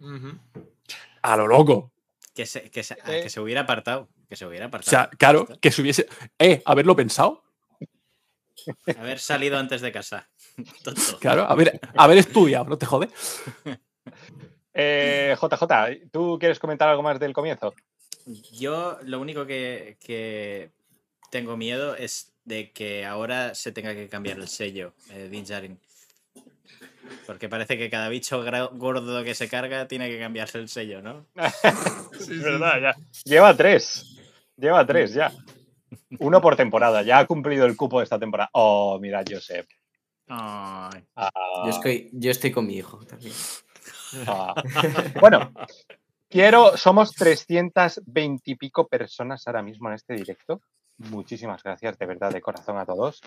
A 1.22 1.38
lo 1.38 1.48
loco. 1.48 1.92
Que 2.34 2.46
se, 2.46 2.70
que 2.70 2.84
se, 2.84 2.96
que 2.96 3.30
se 3.30 3.40
hubiera 3.40 3.62
apartado. 3.62 4.10
Que 4.30 4.36
se 4.36 4.46
hubiera 4.46 4.66
O 4.66 4.68
apartado. 4.70 4.90
sea, 4.90 5.10
claro, 5.18 5.48
que 5.60 5.72
se 5.72 5.82
hubiese. 5.82 6.08
Eh, 6.40 6.62
haberlo 6.66 6.96
pensado. 6.96 7.44
Haber 8.98 9.20
salido 9.20 9.58
antes 9.58 9.82
de 9.82 9.92
casa. 9.92 10.30
Tonto. 10.84 11.20
Claro, 11.20 11.44
haber, 11.44 11.80
haber 11.98 12.18
estudiado, 12.18 12.66
no 12.66 12.78
te 12.78 12.86
jode. 12.86 13.10
Eh, 14.74 15.36
JJ, 15.40 16.10
¿tú 16.12 16.38
quieres 16.40 16.60
comentar 16.60 16.88
algo 16.88 17.04
más 17.04 17.20
del 17.20 17.34
comienzo? 17.34 17.74
Yo 18.54 19.00
lo 19.04 19.20
único 19.20 19.46
que, 19.46 19.98
que 20.00 20.72
tengo 21.30 21.58
miedo 21.58 21.96
es 21.96 22.34
de 22.46 22.72
que 22.72 23.06
ahora 23.06 23.54
se 23.56 23.72
tenga 23.72 23.94
que 23.94 24.08
cambiar 24.08 24.38
el 24.38 24.48
sello 24.48 24.94
eh, 25.10 25.28
Din 25.30 25.44
Djarin. 25.44 25.80
Porque 27.26 27.50
parece 27.50 27.78
que 27.78 27.90
cada 27.90 28.10
bicho 28.10 28.44
gordo 28.74 29.24
que 29.24 29.36
se 29.36 29.50
carga 29.50 29.88
tiene 29.88 30.10
que 30.10 30.20
cambiarse 30.20 30.58
el 30.58 30.68
sello, 30.70 31.02
¿no? 31.02 31.26
es 32.14 32.42
verdad, 32.42 32.82
ya. 32.82 32.96
Lleva 33.26 33.56
tres. 33.56 34.18
Lleva 34.58 34.86
tres 34.86 35.14
ya. 35.14 35.32
Uno 36.20 36.42
por 36.42 36.56
temporada. 36.56 37.02
Ya 37.04 37.20
ha 37.20 37.26
cumplido 37.26 37.66
el 37.66 37.76
cupo 37.76 38.00
de 38.00 38.06
esta 38.06 38.20
temporada. 38.20 38.50
Oh, 38.54 39.00
mira, 39.00 39.24
Josep. 39.28 39.68
Ay. 40.28 41.04
Ah, 41.16 41.30
Yo 41.66 41.70
estoy, 41.70 42.10
yo 42.14 42.32
estoy 42.32 42.52
con 42.52 42.66
mi 42.66 42.76
hijo 42.78 43.06
también. 43.06 43.34
ah. 44.28 44.54
Bueno, 45.20 45.52
quiero. 46.30 46.78
Somos 46.78 47.14
320 47.14 48.52
y 48.52 48.56
pico 48.56 48.88
personas 48.88 49.46
ahora 49.48 49.62
mismo 49.62 49.90
en 49.90 49.96
este 49.96 50.14
directo. 50.14 50.62
Muchísimas 50.98 51.64
gracias, 51.64 51.98
de 51.98 52.06
verdad, 52.06 52.32
de 52.32 52.42
corazón 52.42 52.78
a 52.78 52.86
todos. 52.86 53.22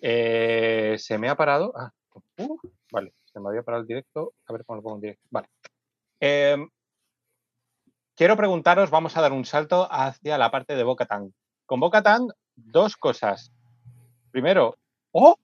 Eh, 0.00 0.96
se 0.98 1.16
me 1.18 1.28
ha 1.28 1.36
parado. 1.36 1.72
Ah, 1.76 1.90
uh, 2.38 2.58
vale, 2.92 3.14
se 3.34 3.40
me 3.40 3.48
había 3.50 3.62
parado 3.62 3.82
el 3.82 3.88
directo. 3.88 4.32
A 4.46 4.52
ver 4.52 4.64
cómo 4.64 4.76
lo 4.76 4.82
pongo 4.82 4.96
en 4.96 5.00
directo. 5.02 5.26
Vale. 5.30 5.48
Em, 6.20 6.68
quiero 8.16 8.36
preguntaros, 8.36 8.90
vamos 8.90 9.16
a 9.16 9.20
dar 9.20 9.32
un 9.32 9.44
salto 9.44 9.86
hacia 9.90 10.38
la 10.38 10.50
parte 10.50 10.76
de 10.76 10.84
Bocatan. 10.84 11.34
Con 11.66 11.80
Bocatan, 11.80 12.28
dos 12.54 12.96
cosas. 12.96 13.52
Primero, 14.30 14.76
¡oh! 15.12 15.36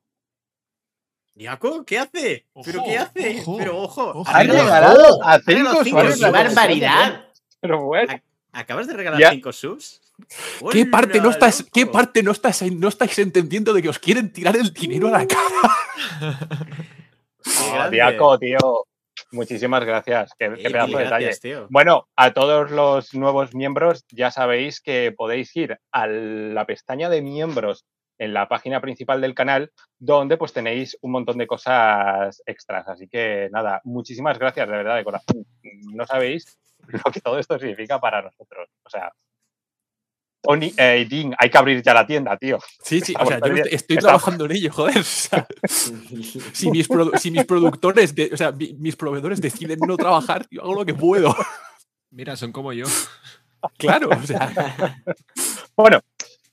¿Diaco? 1.35 1.85
¿Qué 1.85 1.99
hace? 1.99 2.47
¿Pero 2.65 2.85
qué 2.85 2.99
hace? 2.99 3.43
Pero 3.59 3.83
ojo. 3.83 4.23
Ha 4.27 4.43
regalado- 4.43 4.55
regalado 4.55 5.23
a 5.25 5.39
cinco 5.41 5.85
cinco 5.85 6.01
subs. 6.11 6.33
versión. 6.33 7.25
Pero 7.61 7.85
bueno. 7.85 8.15
¿Acabas 8.53 8.89
de 8.89 8.95
regalar 8.95 9.21
Ya. 9.21 9.31
5 9.31 9.53
subs? 9.53 10.01
¿Qué 10.73 10.85
parte, 10.85 11.19
no 11.19 11.27
¡Hola, 11.29 11.33
estás, 11.35 11.65
¿Qué 11.73 11.87
parte 11.87 12.23
no, 12.23 12.33
estás, 12.33 12.63
no 12.63 12.89
estáis 12.89 13.17
entendiendo 13.21 13.73
de 13.73 13.81
que 13.81 13.89
os 13.89 13.99
quieren 14.01 14.33
tirar 14.33 14.57
el 14.57 14.73
dinero 14.73 15.07
a 15.09 15.13
la 15.13 15.27
cara? 15.27 15.47
Diaco, 17.91 18.39
tío. 18.39 18.87
Muchísimas 19.33 19.85
gracias. 19.85 20.33
Qué, 20.39 20.53
qué 20.61 20.71
pedazo 20.71 20.99
de 20.99 21.05
detalle. 21.05 21.37
tío. 21.37 21.67
Bueno, 21.71 22.09
a 22.17 22.33
todos 22.33 22.71
los 22.71 23.15
nuevos 23.15 23.55
miembros 23.55 24.05
ya 24.11 24.31
sabéis 24.31 24.81
que 24.81 25.13
podéis 25.17 25.55
ir 25.57 25.79
a 25.93 26.07
la 26.07 26.67
pestaña 26.67 27.09
de 27.09 27.23
miembros 27.23 27.85
en 28.19 28.35
la 28.35 28.49
página 28.49 28.81
principal 28.81 29.21
del 29.21 29.35
canal, 29.35 29.73
donde 29.99 30.37
pues 30.37 30.53
tenéis 30.53 30.97
un 31.01 31.13
montón 31.13 31.39
de 31.39 31.47
cosas 31.47 32.43
extras. 32.45 32.87
Así 32.87 33.09
que 33.09 33.49
nada, 33.51 33.81
muchísimas 33.85 34.39
gracias 34.39 34.69
de 34.69 34.77
verdad 34.77 34.97
de 34.97 35.05
corazón. 35.05 35.47
No 35.95 36.05
sabéis 36.07 36.59
lo 36.89 37.11
que 37.13 37.21
todo 37.21 37.39
esto 37.39 37.59
significa 37.59 37.99
para 37.99 38.23
nosotros. 38.23 38.69
O 38.85 38.91
sea, 38.91 39.11
Tony, 40.43 40.73
eh, 40.77 41.07
Dean, 41.09 41.35
hay 41.39 41.51
que 41.51 41.59
abrir 41.59 41.83
ya 41.83 41.93
la 41.93 42.07
tienda, 42.07 42.37
tío. 42.37 42.59
Sí, 42.83 43.01
sí, 43.01 43.15
o 43.19 43.27
sea, 43.27 43.39
yo 43.41 43.55
estoy, 43.71 43.99
trabajando 43.99 44.47
en 44.47 44.53
ello, 44.53 44.73
joder. 44.73 44.99
o 44.99 45.03
sea, 45.03 45.47
si, 46.53 46.71
mis 46.71 46.89
si 47.17 47.31
mis 47.31 47.45
productores, 47.45 48.15
de- 48.15 48.31
o 48.33 48.37
sea, 48.37 48.51
mi- 48.53 48.73
mis 48.75 48.97
proveedores 48.97 49.41
deciden 49.41 49.81
no 49.87 49.97
trabajar, 49.97 50.47
yo 50.51 50.63
hago 50.63 50.75
lo 50.75 50.87
que 50.87 50.95
puedo. 50.95 51.35
Mira, 52.11 52.37
son 52.37 52.53
como 52.53 52.73
yo. 52.73 52.87
Claro, 53.77 54.09
o 54.09 54.27
sea. 54.27 54.97
Bueno, 55.77 56.01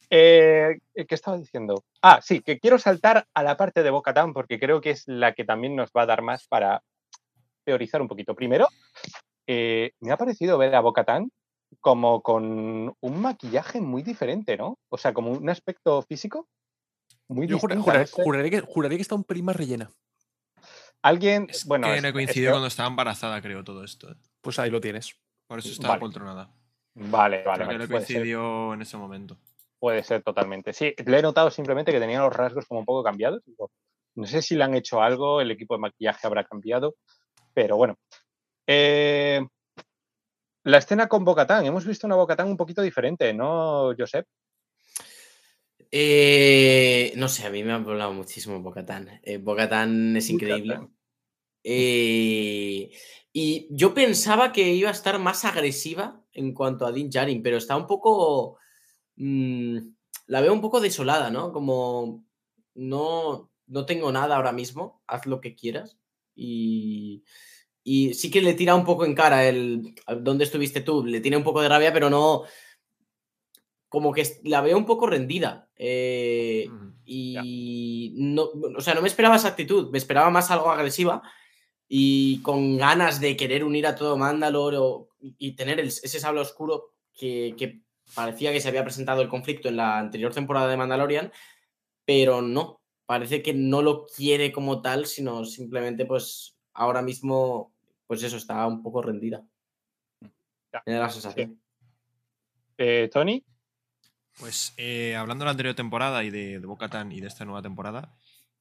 eh, 0.09 0.77
¿qué 0.93 1.15
estaba 1.15 1.37
diciendo? 1.37 1.83
Ah, 2.01 2.19
sí, 2.21 2.41
que 2.41 2.59
quiero 2.59 2.77
saltar 2.77 3.25
a 3.33 3.43
la 3.43 3.55
parte 3.57 3.83
de 3.83 3.89
Bocatán 3.89 4.33
porque 4.33 4.59
creo 4.59 4.81
que 4.81 4.91
es 4.91 5.03
la 5.07 5.33
que 5.33 5.45
también 5.45 5.75
nos 5.75 5.91
va 5.91 6.03
a 6.03 6.05
dar 6.05 6.21
más 6.21 6.47
para 6.47 6.83
teorizar 7.63 8.01
un 8.01 8.07
poquito. 8.07 8.35
Primero, 8.35 8.67
eh, 9.47 9.91
me 10.01 10.11
ha 10.11 10.17
parecido 10.17 10.57
ver 10.57 10.75
a 10.75 10.81
Bocatán 10.81 11.31
como 11.81 12.21
con 12.21 12.95
un 12.99 13.21
maquillaje 13.21 13.81
muy 13.81 14.03
diferente, 14.03 14.57
¿no? 14.57 14.77
O 14.89 14.97
sea, 14.97 15.13
como 15.13 15.31
un 15.31 15.49
aspecto 15.49 16.01
físico 16.03 16.47
muy 17.27 17.47
Yo 17.47 17.55
distinto. 17.55 17.83
sé. 18.05 18.23
juraría, 18.23 18.49
que, 18.49 18.61
juraría 18.61 18.97
que 18.97 19.01
está 19.01 19.15
un 19.15 19.23
pelín 19.23 19.45
más 19.45 19.55
rellena. 19.55 19.89
Alguien, 21.01 21.47
bueno, 21.65 21.87
que 21.87 21.95
es- 21.95 22.01
no 22.01 22.07
es 22.09 22.13
coincidió 22.13 22.49
que- 22.49 22.53
cuando 22.53 22.67
estaba 22.67 22.89
embarazada, 22.89 23.41
creo, 23.41 23.63
todo 23.63 23.83
esto. 23.83 24.11
¿eh? 24.11 24.15
Pues 24.41 24.59
ahí 24.59 24.69
lo 24.69 24.81
tienes. 24.81 25.15
Por 25.47 25.59
eso 25.59 25.69
estaba 25.69 25.93
Vale. 25.93 25.99
poltronada. 26.01 26.51
Vale, 26.95 27.43
vale, 27.43 27.65
Creo 27.65 27.67
que 27.69 27.77
no 27.77 27.87
ser. 27.87 27.89
coincidió 27.89 28.73
en 28.73 28.81
ese 28.81 28.97
momento. 28.97 29.37
Puede 29.79 30.03
ser 30.03 30.23
totalmente. 30.23 30.73
Sí, 30.73 30.93
le 31.05 31.19
he 31.19 31.21
notado 31.21 31.51
simplemente 31.51 31.91
que 31.91 31.99
tenía 31.99 32.19
los 32.21 32.33
rasgos 32.35 32.65
como 32.65 32.79
un 32.79 32.85
poco 32.85 33.03
cambiados. 33.03 33.43
No 34.15 34.25
sé 34.25 34.41
si 34.41 34.55
le 34.55 34.63
han 34.63 34.73
hecho 34.73 35.01
algo, 35.01 35.39
el 35.39 35.51
equipo 35.51 35.75
de 35.75 35.81
maquillaje 35.81 36.25
habrá 36.25 36.43
cambiado, 36.43 36.95
pero 37.53 37.77
bueno. 37.77 37.95
Eh, 38.65 39.45
la 40.67 40.79
escena 40.79 41.07
con 41.07 41.23
Bocatán, 41.23 41.65
hemos 41.65 41.85
visto 41.85 42.07
una 42.07 42.17
Bocatán 42.17 42.49
un 42.49 42.57
poquito 42.57 42.81
diferente, 42.81 43.33
¿no, 43.33 43.93
Josep? 43.97 44.27
Eh, 45.89 47.13
no 47.15 47.29
sé, 47.29 47.45
a 47.45 47.49
mí 47.49 47.63
me 47.63 47.71
ha 47.71 47.75
hablado 47.75 48.11
muchísimo 48.11 48.61
Bocatán. 48.61 49.21
Eh, 49.23 49.37
Bocatán 49.37 50.17
es 50.17 50.29
increíble. 50.29 50.79
Eh, 51.63 52.91
y 53.31 53.67
yo 53.69 53.93
pensaba 53.93 54.51
que 54.51 54.73
iba 54.73 54.89
a 54.89 54.93
estar 54.93 55.17
más 55.19 55.45
agresiva 55.45 56.21
en 56.33 56.53
cuanto 56.53 56.85
a 56.85 56.91
Din 56.91 57.09
Djarin, 57.09 57.41
pero 57.41 57.55
está 57.57 57.77
un 57.77 57.87
poco. 57.87 58.57
mm, 59.15 59.77
la 60.27 60.41
veo 60.41 60.51
un 60.51 60.59
poco 60.59 60.81
desolada, 60.81 61.29
¿no? 61.29 61.53
Como 61.53 62.25
no, 62.75 63.49
no 63.67 63.85
tengo 63.85 64.11
nada 64.11 64.35
ahora 64.35 64.51
mismo, 64.51 65.01
haz 65.07 65.25
lo 65.25 65.39
que 65.39 65.55
quieras. 65.55 65.97
Y, 66.35 67.23
y 67.89 68.13
sí 68.15 68.29
que 68.29 68.41
le 68.41 68.53
tira 68.53 68.75
un 68.75 68.83
poco 68.83 69.05
en 69.05 69.15
cara 69.15 69.47
el 69.47 69.95
¿dónde 70.19 70.43
estuviste 70.43 70.81
tú? 70.81 71.05
Le 71.05 71.21
tiene 71.21 71.37
un 71.37 71.43
poco 71.45 71.61
de 71.61 71.69
rabia, 71.69 71.93
pero 71.93 72.09
no. 72.09 72.43
Como 73.89 74.11
que 74.11 74.23
la 74.43 74.59
veo 74.61 74.77
un 74.77 74.85
poco 74.85 75.07
rendida. 75.07 75.69
eh, 75.75 76.67
y 77.05 78.11
no, 78.17 78.49
o 78.77 78.81
sea, 78.81 78.93
no 78.93 79.01
me 79.01 79.07
esperaba 79.07 79.37
esa 79.37 79.47
actitud, 79.47 79.89
me 79.91 79.97
esperaba 79.99 80.29
más 80.29 80.51
algo 80.51 80.69
agresiva 80.69 81.21
y 81.87 82.41
con 82.41 82.75
ganas 82.77 83.21
de 83.21 83.37
querer 83.37 83.63
unir 83.63 83.87
a 83.87 83.95
todo 83.95 84.17
Mandalor 84.17 84.75
o- 84.75 85.07
y 85.21 85.55
tener 85.55 85.79
el- 85.79 85.87
ese 85.87 86.19
sable 86.19 86.41
oscuro 86.41 86.93
que, 87.13 87.55
que 87.57 87.79
parecía 88.13 88.51
que 88.51 88.59
se 88.59 88.67
había 88.67 88.83
presentado 88.83 89.21
el 89.21 89.29
conflicto 89.29 89.69
en 89.69 89.77
la 89.77 89.97
anterior 89.97 90.33
temporada 90.33 90.67
de 90.67 90.75
Mandalorian, 90.75 91.31
pero 92.03 92.41
no, 92.41 92.81
parece 93.05 93.41
que 93.41 93.53
no 93.53 93.81
lo 93.81 94.05
quiere 94.07 94.51
como 94.51 94.81
tal, 94.81 95.05
sino 95.05 95.45
simplemente 95.45 96.05
pues 96.05 96.57
ahora 96.73 97.01
mismo, 97.01 97.73
pues 98.07 98.23
eso, 98.23 98.37
está 98.37 98.65
un 98.65 98.81
poco 98.81 99.01
rendida. 99.01 99.45
Me 100.85 100.93
da 100.93 100.99
la 101.01 101.09
sensación. 101.09 101.61
Eh, 102.77 103.09
Tony. 103.11 103.43
Pues 104.39 104.73
eh, 104.77 105.15
hablando 105.15 105.43
de 105.43 105.45
la 105.47 105.51
anterior 105.51 105.75
temporada 105.75 106.23
y 106.23 106.29
de, 106.29 106.59
de 106.59 106.65
Bo-Katan 106.67 107.11
y 107.11 107.21
de 107.21 107.27
esta 107.27 107.43
nueva 107.45 107.61
temporada, 107.61 108.15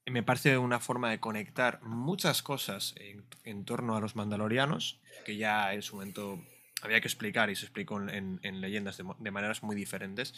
me 0.06 0.22
parece 0.22 0.56
una 0.56 0.80
forma 0.80 1.10
de 1.10 1.20
conectar 1.20 1.82
muchas 1.82 2.42
cosas 2.42 2.94
en, 2.96 3.26
en 3.44 3.64
torno 3.64 3.96
a 3.96 4.00
los 4.00 4.16
mandalorianos, 4.16 5.00
que 5.24 5.36
ya 5.36 5.74
en 5.74 5.82
su 5.82 5.96
momento 5.96 6.40
había 6.82 7.00
que 7.00 7.08
explicar 7.08 7.50
y 7.50 7.56
se 7.56 7.66
explicó 7.66 8.00
en, 8.00 8.08
en- 8.10 8.40
en 8.42 8.60
leyendas 8.60 8.96
de 8.96 9.30
maneras 9.30 9.62
muy 9.62 9.76
diferentes. 9.76 10.32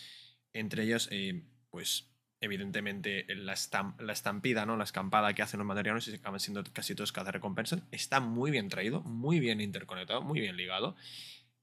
Entre 0.52 0.82
ellas, 0.84 1.08
eh, 1.12 1.44
pues 1.70 2.10
evidentemente 2.40 3.26
la, 3.34 3.54
estam- 3.54 3.98
la 4.00 4.12
estampida, 4.12 4.64
¿no? 4.66 4.76
la 4.76 4.84
escampada 4.84 5.34
que 5.34 5.42
hacen 5.42 5.58
los 5.58 5.66
mandalorianos 5.66 6.06
y 6.08 6.14
acaban 6.14 6.40
siendo 6.40 6.62
casi 6.72 6.94
todos 6.94 7.12
cazarrecompensas, 7.12 7.82
está 7.90 8.20
muy 8.20 8.50
bien 8.50 8.68
traído, 8.68 9.02
muy 9.02 9.40
bien 9.40 9.60
interconectado, 9.60 10.22
muy 10.22 10.40
bien 10.40 10.56
ligado 10.56 10.94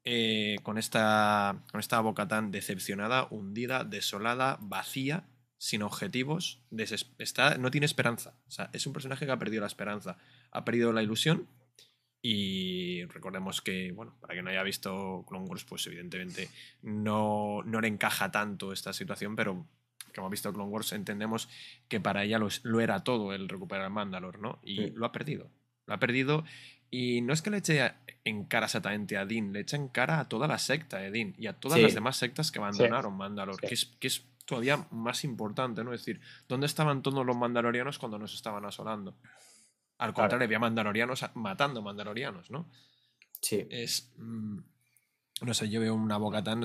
eh, 0.04 0.58
con 0.64 0.78
esta, 0.78 1.64
con 1.72 1.80
esta 1.80 2.00
Bocatán 2.02 2.52
decepcionada, 2.52 3.28
hundida, 3.32 3.84
desolada, 3.84 4.58
vacía, 4.62 5.28
sin 5.58 5.82
objetivos, 5.82 6.62
está, 7.18 7.58
no 7.58 7.72
tiene 7.72 7.86
esperanza. 7.86 8.36
O 8.48 8.52
sea, 8.52 8.70
es 8.74 8.86
un 8.86 8.94
personaje 8.94 9.26
que 9.26 9.32
ha 9.32 9.40
perdido 9.40 9.62
la 9.62 9.68
esperanza, 9.68 10.18
ha 10.52 10.66
perdido 10.66 10.94
la 10.94 11.02
ilusión. 11.02 11.48
Y 12.22 13.06
recordemos 13.06 13.62
que, 13.62 13.92
bueno, 13.92 14.18
para 14.20 14.34
quien 14.34 14.46
no 14.46 14.52
haya 14.52 14.64
visto 14.64 15.24
Clone 15.28 15.46
Wars, 15.46 15.64
pues 15.64 15.86
evidentemente 15.88 16.50
no, 16.82 17.62
no 17.64 17.82
le 17.82 17.88
encaja 17.88 18.32
tanto 18.32 18.74
esta 18.74 18.94
situación, 18.94 19.36
pero 19.36 19.68
como 20.16 20.28
ha 20.28 20.30
visto 20.30 20.52
Clone 20.54 20.70
Wars, 20.72 20.94
entendemos 20.94 21.50
que 21.88 22.00
para 22.00 22.24
ella 22.24 22.40
lo, 22.40 22.48
lo 22.64 22.80
era 22.82 23.04
todo 23.04 23.34
el 23.34 23.50
recuperar 23.50 23.90
Mandalor, 23.90 24.40
¿no? 24.40 24.60
Y 24.64 24.76
Sí. 24.78 24.90
lo 24.96 25.06
ha 25.06 25.12
perdido. 25.12 25.50
Lo 25.86 25.94
ha 25.94 26.00
perdido. 26.00 26.44
Y 26.90 27.22
no 27.22 27.34
es 27.34 27.42
que 27.42 27.50
le 27.50 27.58
eche 27.58 27.92
en 28.24 28.46
cara 28.46 28.66
exactamente 28.68 29.18
a 29.18 29.26
Din, 29.26 29.52
le 29.52 29.60
echa 29.62 29.76
en 29.76 29.90
cara 29.90 30.20
a 30.20 30.30
toda 30.30 30.48
la 30.48 30.58
secta 30.58 30.98
de 30.98 31.12
Din 31.12 31.36
y 31.38 31.48
a 31.48 31.54
todas 31.54 31.78
Sí. 31.78 31.84
las 31.84 31.94
demás 31.94 32.16
sectas 32.18 32.52
que 32.52 32.60
abandonaron 32.60 33.16
Mandalor, 33.18 33.60
que, 33.60 33.74
es, 33.74 33.86
que 34.00 34.08
es 34.08 34.26
todavía 34.46 34.88
más 34.92 35.24
importante, 35.24 35.84
¿no? 35.84 35.94
Es 35.94 36.02
decir, 36.02 36.22
¿dónde 36.48 36.68
estaban 36.68 37.02
todos 37.02 37.26
los 37.26 37.36
mandalorianos 37.36 37.98
cuando 38.00 38.18
nos 38.20 38.34
estaban 38.34 38.64
asolando? 38.66 39.18
Al 39.98 40.14
contrario, 40.14 40.46
había 40.46 40.60
mandalorianos 40.60 41.26
matando 41.36 41.82
mandalorianos, 41.82 42.52
¿no? 42.52 42.70
Sí. 43.42 43.66
Es. 43.70 44.14
mm, 44.18 44.60
no 45.42 45.54
sé, 45.54 45.70
yo 45.70 45.82
veo 45.82 45.94
una 45.96 46.18
Bocatán. 46.18 46.64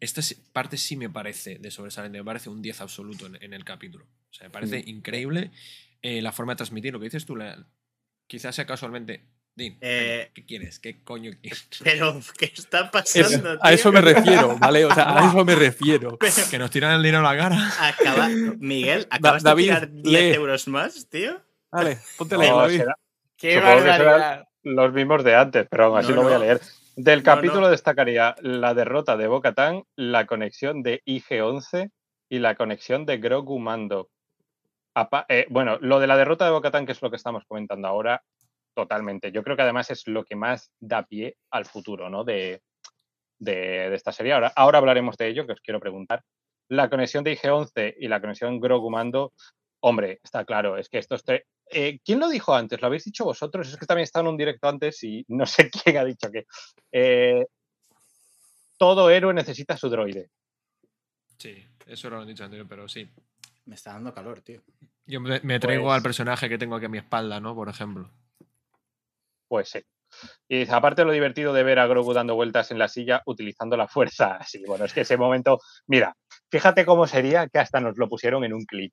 esta 0.00 0.22
sí- 0.22 0.36
parte 0.52 0.76
sí 0.78 0.96
me 0.96 1.10
parece 1.10 1.58
de 1.58 1.70
sobresaliente, 1.70 2.18
me 2.18 2.24
parece 2.24 2.48
un 2.50 2.62
10 2.62 2.80
absoluto 2.80 3.26
en, 3.26 3.42
en 3.42 3.52
el 3.52 3.64
capítulo. 3.64 4.04
O 4.04 4.34
sea, 4.34 4.46
me 4.48 4.50
parece 4.52 4.78
Mm. 4.84 4.88
increíble 4.88 5.50
eh, 6.02 6.22
la 6.22 6.30
forma 6.32 6.52
de 6.52 6.56
transmitir 6.58 6.92
lo 6.92 6.98
que 7.00 7.04
dices 7.06 7.26
tú. 7.26 7.36
la- 7.36 7.66
quizás 8.28 8.54
sea 8.54 8.66
casualmente. 8.66 9.24
Din, 9.54 9.78
Eh, 9.80 10.30
¿qué 10.34 10.44
quieres? 10.44 10.78
¿Qué 10.78 11.02
coño 11.02 11.30
quieres? 11.40 11.66
Pero, 11.82 12.20
¿qué 12.38 12.52
está 12.54 12.80
Es- 12.82 12.90
pasando? 12.90 13.50
a 13.52 13.58
tío? 13.58 13.70
eso 13.70 13.90
me 13.92 14.00
refiero, 14.02 14.56
¿vale? 14.58 14.84
O 14.84 14.94
sea, 14.94 15.16
a 15.18 15.28
eso 15.28 15.44
me 15.44 15.54
refiero. 15.56 16.18
Que 16.50 16.58
nos 16.58 16.70
tiran 16.70 16.92
el 16.94 17.02
dinero 17.02 17.26
a 17.26 17.34
la 17.34 17.38
cara. 17.42 17.72
Acaba, 17.80 18.28
Miguel, 18.58 19.06
¿acabas 19.10 19.42
David, 19.42 19.64
de 19.64 19.74
tirar 19.74 19.92
10 19.92 20.04
lee. 20.30 20.34
euros 20.34 20.68
más, 20.68 21.08
tío? 21.08 21.40
Vale, 21.72 21.98
ponte 22.18 22.34
No, 22.36 22.42
la 22.42 22.52
David. 22.62 22.76
será- 22.78 22.98
¡Qué 23.38 23.54
supongo 23.54 23.76
que 23.76 23.82
serán 23.82 23.98
barbaridad! 24.06 24.44
los 24.62 24.92
mismos 24.92 25.24
de 25.24 25.34
antes, 25.34 25.66
pero 25.70 25.84
aún 25.86 25.98
así 25.98 26.08
No, 26.10 26.16
lo 26.16 26.22
voy 26.24 26.32
a 26.32 26.38
no. 26.38 26.44
leer. 26.44 26.60
Del 26.96 27.22
capítulo 27.22 27.60
no. 27.62 27.68
destacaría 27.70 28.34
la 28.40 28.72
derrota 28.74 29.16
de 29.16 29.26
Bo-Katan, 29.26 29.82
la 29.96 30.26
conexión 30.26 30.82
de 30.82 31.02
IG-11 31.04 31.90
y 32.30 32.38
la 32.38 32.54
conexión 32.54 33.04
de 33.04 33.18
Grogu 33.18 33.58
Mando. 33.58 34.08
Apa- 34.94 35.26
eh, 35.28 35.46
bueno, 35.50 35.76
lo 35.80 36.00
de 36.00 36.06
la 36.06 36.16
derrota 36.16 36.46
de 36.46 36.52
Bo-Katan, 36.52 36.86
que 36.86 36.92
es 36.92 37.02
lo 37.02 37.10
que 37.10 37.16
estamos 37.16 37.44
comentando 37.46 37.86
ahora, 37.86 38.22
totalmente. 38.74 39.30
Yo 39.30 39.42
creo 39.42 39.56
que 39.56 39.62
además 39.62 39.90
es 39.90 40.06
lo 40.08 40.24
que 40.24 40.36
más 40.36 40.70
da 40.80 41.04
pie 41.04 41.36
al 41.50 41.66
futuro, 41.66 42.08
¿no? 42.08 42.24
De, 42.24 42.62
de- 43.38 43.90
de 43.90 43.94
esta 43.94 44.12
serie. 44.12 44.32
Ahora, 44.32 44.52
ahora 44.56 44.78
hablaremos 44.78 45.16
de 45.18 45.28
ello, 45.28 45.46
que 45.46 45.52
os 45.52 45.60
quiero 45.60 45.80
preguntar. 45.80 46.22
La 46.68 46.88
conexión 46.88 47.24
de 47.24 47.32
IG-11 47.36 47.94
y 47.98 48.08
la 48.08 48.20
conexión 48.22 48.58
Grogu 48.58 48.90
Mando, 48.90 49.34
hombre, 49.80 50.18
está 50.24 50.44
claro, 50.46 50.78
es 50.78 50.88
que 50.88 50.98
estos 50.98 51.22
tres... 51.24 51.42
eh, 51.70 51.98
¿Quién 52.04 52.20
lo 52.20 52.28
dijo 52.28 52.54
antes? 52.54 52.80
¿Lo 52.80 52.86
habéis 52.86 53.04
dicho 53.04 53.24
vosotros? 53.24 53.68
Es 53.68 53.76
que 53.76 53.86
también 53.86 54.04
estaba 54.04 54.22
en 54.24 54.32
un 54.32 54.36
directo 54.36 54.68
antes 54.68 55.02
y 55.04 55.24
no 55.28 55.46
sé 55.46 55.70
quién 55.84 55.96
ha 55.98 56.04
dicho 56.04 56.30
que... 56.30 56.46
eh, 56.92 57.46
todo 58.78 59.08
héroe 59.10 59.32
necesita 59.32 59.76
su 59.76 59.88
droide. 59.88 60.30
Sí, 61.38 61.64
eso 61.86 62.10
lo 62.10 62.20
han 62.20 62.26
dicho 62.28 62.44
anterior, 62.44 62.66
pero 62.68 62.88
sí. 62.88 63.08
Me 63.64 63.74
está 63.74 63.92
dando 63.94 64.12
calor, 64.12 64.42
tío. 64.42 64.62
Yo 65.06 65.20
me, 65.20 65.40
me 65.40 65.58
traigo 65.58 65.84
Pues- 65.84 65.96
al 65.96 66.02
personaje 66.02 66.48
que 66.48 66.58
tengo 66.58 66.76
aquí 66.76 66.86
a 66.86 66.90
mi 66.90 66.98
espalda, 66.98 67.40
¿no? 67.40 67.54
Por 67.54 67.68
ejemplo. 67.68 68.10
Pues 69.48 69.68
sí. 69.70 69.80
Y 70.48 70.60
dice, 70.60 70.72
aparte 70.72 71.04
lo 71.04 71.12
divertido 71.12 71.52
de 71.52 71.62
ver 71.62 71.78
a 71.78 71.86
Grogu 71.86 72.12
dando 72.12 72.34
vueltas 72.34 72.70
en 72.70 72.78
la 72.78 72.88
silla 72.88 73.22
utilizando 73.26 73.76
la 73.76 73.88
fuerza. 73.88 74.38
Sí, 74.46 74.62
bueno, 74.66 74.84
es 74.84 74.92
que 74.92 75.00
ese 75.02 75.16
momento, 75.16 75.60
mira, 75.86 76.16
fíjate 76.50 76.84
cómo 76.86 77.06
sería 77.06 77.48
que 77.48 77.58
hasta 77.58 77.80
nos 77.80 77.96
lo 77.96 78.08
pusieron 78.08 78.44
en 78.44 78.52
un 78.52 78.64
clip. 78.64 78.92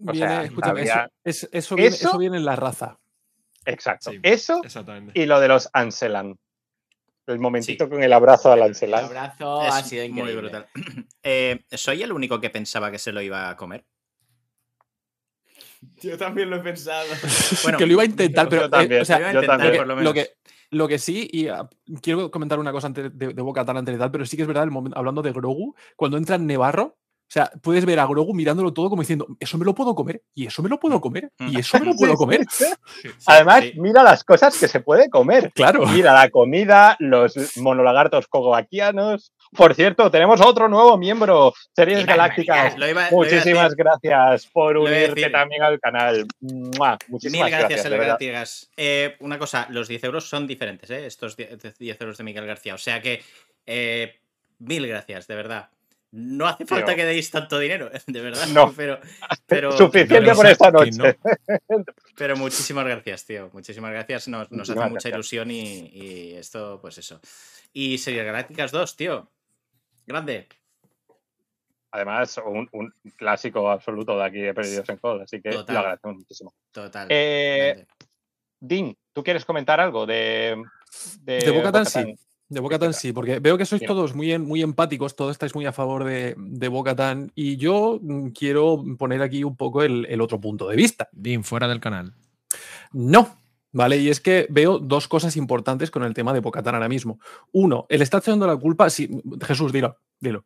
O 0.00 0.12
Viene- 0.12 0.26
sea, 0.28 0.44
escúchame, 0.44 0.80
había- 0.80 1.10
eso, 1.24 1.46
es- 1.46 1.48
eso 1.52 1.74
viene, 1.76 1.88
¿Eso? 1.94 2.08
eso 2.08 2.18
viene 2.18 2.36
en 2.36 2.44
la 2.44 2.56
raza. 2.56 2.98
Exacto. 3.66 4.10
Sí, 4.10 4.18
Eso 4.22 4.60
y 5.14 5.26
lo 5.26 5.40
de 5.40 5.48
los 5.48 5.70
Anselan. 5.72 6.36
El 7.26 7.38
momentito 7.38 7.88
con 7.88 8.02
el 8.02 8.12
abrazo 8.12 8.52
al 8.52 8.58
El 8.58 8.64
Anselan. 8.66 9.04
abrazo 9.06 9.62
ha 9.62 9.82
sido 9.82 10.02
muy 10.10 10.18
increíble. 10.20 10.42
brutal. 10.42 10.66
Eh, 11.22 11.64
¿Soy 11.70 12.02
el 12.02 12.12
único 12.12 12.38
que 12.38 12.50
pensaba 12.50 12.90
que 12.90 12.98
se 12.98 13.10
lo 13.12 13.22
iba 13.22 13.48
a 13.48 13.56
comer? 13.56 13.86
Yo 16.02 16.16
también 16.18 16.50
lo 16.50 16.56
he 16.56 16.60
pensado. 16.60 17.06
Bueno, 17.62 17.78
que 17.78 17.86
lo 17.86 17.92
iba 17.92 18.02
a 18.02 18.06
intentar, 18.06 18.44
yo 18.48 18.68
pero. 18.70 18.80
eh, 18.82 19.00
o 19.00 19.04
sea, 19.04 19.18
yo 19.20 19.26
intentar, 19.28 19.58
también. 19.58 19.76
por 19.86 20.02
lo 20.02 20.12
que, 20.12 20.30
lo 20.70 20.88
que 20.88 20.98
sí, 20.98 21.28
y 21.32 21.48
ah, 21.48 21.68
quiero 22.02 22.30
comentar 22.30 22.58
una 22.58 22.72
cosa 22.72 22.88
antes 22.88 23.16
de, 23.16 23.28
de 23.32 23.42
Boca 23.42 23.64
Tan 23.64 23.76
antes 23.78 23.94
de 23.94 23.98
tal, 23.98 24.10
pero 24.10 24.26
sí 24.26 24.36
que 24.36 24.42
es 24.42 24.48
verdad, 24.48 24.64
el 24.64 24.70
momento, 24.70 24.98
hablando 24.98 25.22
de 25.22 25.32
Grogu, 25.32 25.74
cuando 25.96 26.16
entra 26.18 26.36
en 26.36 26.46
Nevarro, 26.46 26.98
sea, 27.34 27.50
puedes 27.62 27.84
ver 27.84 27.98
a 27.98 28.06
Grogu 28.06 28.32
mirándolo 28.34 28.72
todo 28.72 28.88
como 28.88 29.02
diciendo, 29.02 29.26
eso 29.40 29.58
me 29.58 29.64
lo 29.64 29.74
puedo 29.74 29.94
comer, 29.94 30.22
y 30.34 30.46
eso 30.46 30.62
me 30.62 30.68
lo 30.68 30.78
puedo 30.78 31.00
comer, 31.00 31.30
y 31.38 31.58
eso 31.58 31.78
me 31.80 31.86
lo 31.86 31.94
puedo 31.96 32.14
comer. 32.14 32.40
Además, 33.26 33.64
sí. 33.64 33.72
mira 33.76 34.02
las 34.02 34.24
cosas 34.24 34.58
que 34.58 34.68
se 34.68 34.80
puede 34.80 35.10
comer. 35.10 35.52
Claro. 35.54 35.86
Mira 35.86 36.12
la 36.12 36.30
comida, 36.30 36.96
los 37.00 37.56
monolagartos 37.58 38.28
cogoaquianos. 38.28 39.32
Por 39.56 39.74
cierto, 39.74 40.10
tenemos 40.10 40.40
otro 40.40 40.68
nuevo 40.68 40.96
miembro, 40.98 41.52
Series 41.74 42.04
Galácticas. 42.06 42.76
iba- 42.76 42.88
iba 42.90 43.08
Muchísimas 43.10 43.74
gracias 43.74 44.46
por 44.46 44.76
unirte 44.76 45.30
también 45.30 45.62
al 45.62 45.78
canal. 45.80 46.26
¡Mua! 46.40 46.98
Muchísimas 47.08 47.50
Mil 47.50 47.58
gracias, 47.58 47.88
gracias. 47.88 48.70
Eh, 48.76 49.16
una 49.20 49.38
cosa, 49.38 49.66
los 49.70 49.86
10 49.88 50.02
euros 50.04 50.28
son 50.28 50.46
diferentes, 50.46 50.90
¿eh? 50.90 51.06
Estos 51.06 51.36
10 51.36 51.78
10 51.78 52.00
euros 52.00 52.18
de 52.18 52.24
Miguel 52.24 52.46
García. 52.46 52.74
O 52.74 52.78
sea 52.78 53.00
que, 53.00 53.22
eh, 53.66 54.16
mil 54.58 54.86
gracias, 54.86 55.26
de 55.26 55.34
verdad. 55.36 55.68
No 56.16 56.46
hace 56.46 56.64
falta 56.64 56.86
Pero- 56.86 56.96
que 56.96 57.04
deis 57.06 57.28
tanto 57.30 57.58
dinero, 57.58 57.90
de 58.06 58.20
verdad. 58.20 58.46
No. 58.48 58.72
Pero, 58.76 59.00
pero, 59.46 59.72
Suficiente 59.72 60.20
pero 60.20 60.34
por 60.36 60.46
esta 60.46 60.70
noche. 60.70 61.18
pero 62.16 62.36
muchísimas 62.36 62.84
gracias, 62.84 63.24
tío. 63.26 63.50
Muchísimas 63.52 63.90
gracias. 63.90 64.28
Nos, 64.28 64.50
nos 64.52 64.70
hace 64.70 64.88
mucha 64.90 65.08
ilusión 65.08 65.50
y, 65.50 65.88
y 65.92 66.34
esto, 66.34 66.78
pues 66.80 66.98
eso. 66.98 67.20
Y 67.72 67.98
Series 67.98 68.24
Galácticas 68.24 68.70
2, 68.70 68.96
tío. 68.96 69.28
Grande. 70.06 70.46
Además, 71.90 72.40
un, 72.44 72.68
un 72.72 72.92
clásico 73.16 73.68
absoluto 73.70 74.16
de 74.18 74.24
aquí 74.24 74.40
de 74.40 74.54
Perdidos 74.54 74.88
en 74.88 74.96
Code, 74.98 75.24
así 75.24 75.40
que 75.40 75.50
Total. 75.50 75.74
lo 75.74 75.80
agradecemos 75.80 76.16
muchísimo. 76.18 76.54
Total. 76.72 77.06
Eh, 77.10 77.86
Dean, 78.60 78.96
¿tú 79.12 79.22
quieres 79.24 79.44
comentar 79.44 79.80
algo 79.80 80.04
de. 80.06 80.62
De, 81.20 81.38
De 81.38 81.50
Bo-Katan 81.50 81.84
Bo-Katan? 81.84 82.18
De 82.48 82.60
Bo-Katan 82.60 82.92
sí, 82.92 83.12
porque 83.12 83.38
veo 83.38 83.56
que 83.56 83.64
sois 83.64 83.82
todos 83.84 84.14
muy, 84.14 84.38
muy 84.38 84.62
empáticos, 84.62 85.16
todos 85.16 85.32
estáis 85.32 85.54
muy 85.54 85.64
a 85.66 85.72
favor 85.72 86.04
de, 86.04 86.34
de 86.36 86.68
Bo-Katan 86.68 87.32
y 87.34 87.56
yo 87.56 87.98
mm, 88.02 88.28
quiero 88.28 88.84
poner 88.98 89.22
aquí 89.22 89.44
un 89.44 89.56
poco 89.56 89.82
el, 89.82 90.06
el 90.08 90.20
otro 90.20 90.40
punto 90.40 90.68
de 90.68 90.76
vista. 90.76 91.08
Dean, 91.12 91.42
fuera 91.42 91.66
del 91.68 91.80
canal. 91.80 92.14
No, 92.92 93.38
¿vale? 93.72 93.98
Y 93.98 94.08
es 94.08 94.20
que 94.20 94.46
veo 94.50 94.78
dos 94.78 95.08
cosas 95.08 95.36
importantes 95.36 95.90
con 95.90 96.04
el 96.04 96.14
tema 96.14 96.32
de 96.32 96.40
Bo-Katan 96.40 96.74
ahora 96.74 96.88
mismo. 96.88 97.18
Uno, 97.52 97.86
el 97.88 98.02
está 98.02 98.18
echando 98.18 98.46
la 98.46 98.56
culpa. 98.56 98.88
Sí, 98.90 99.08
Jesús, 99.42 99.72
dilo, 99.72 99.98
dilo. 100.20 100.44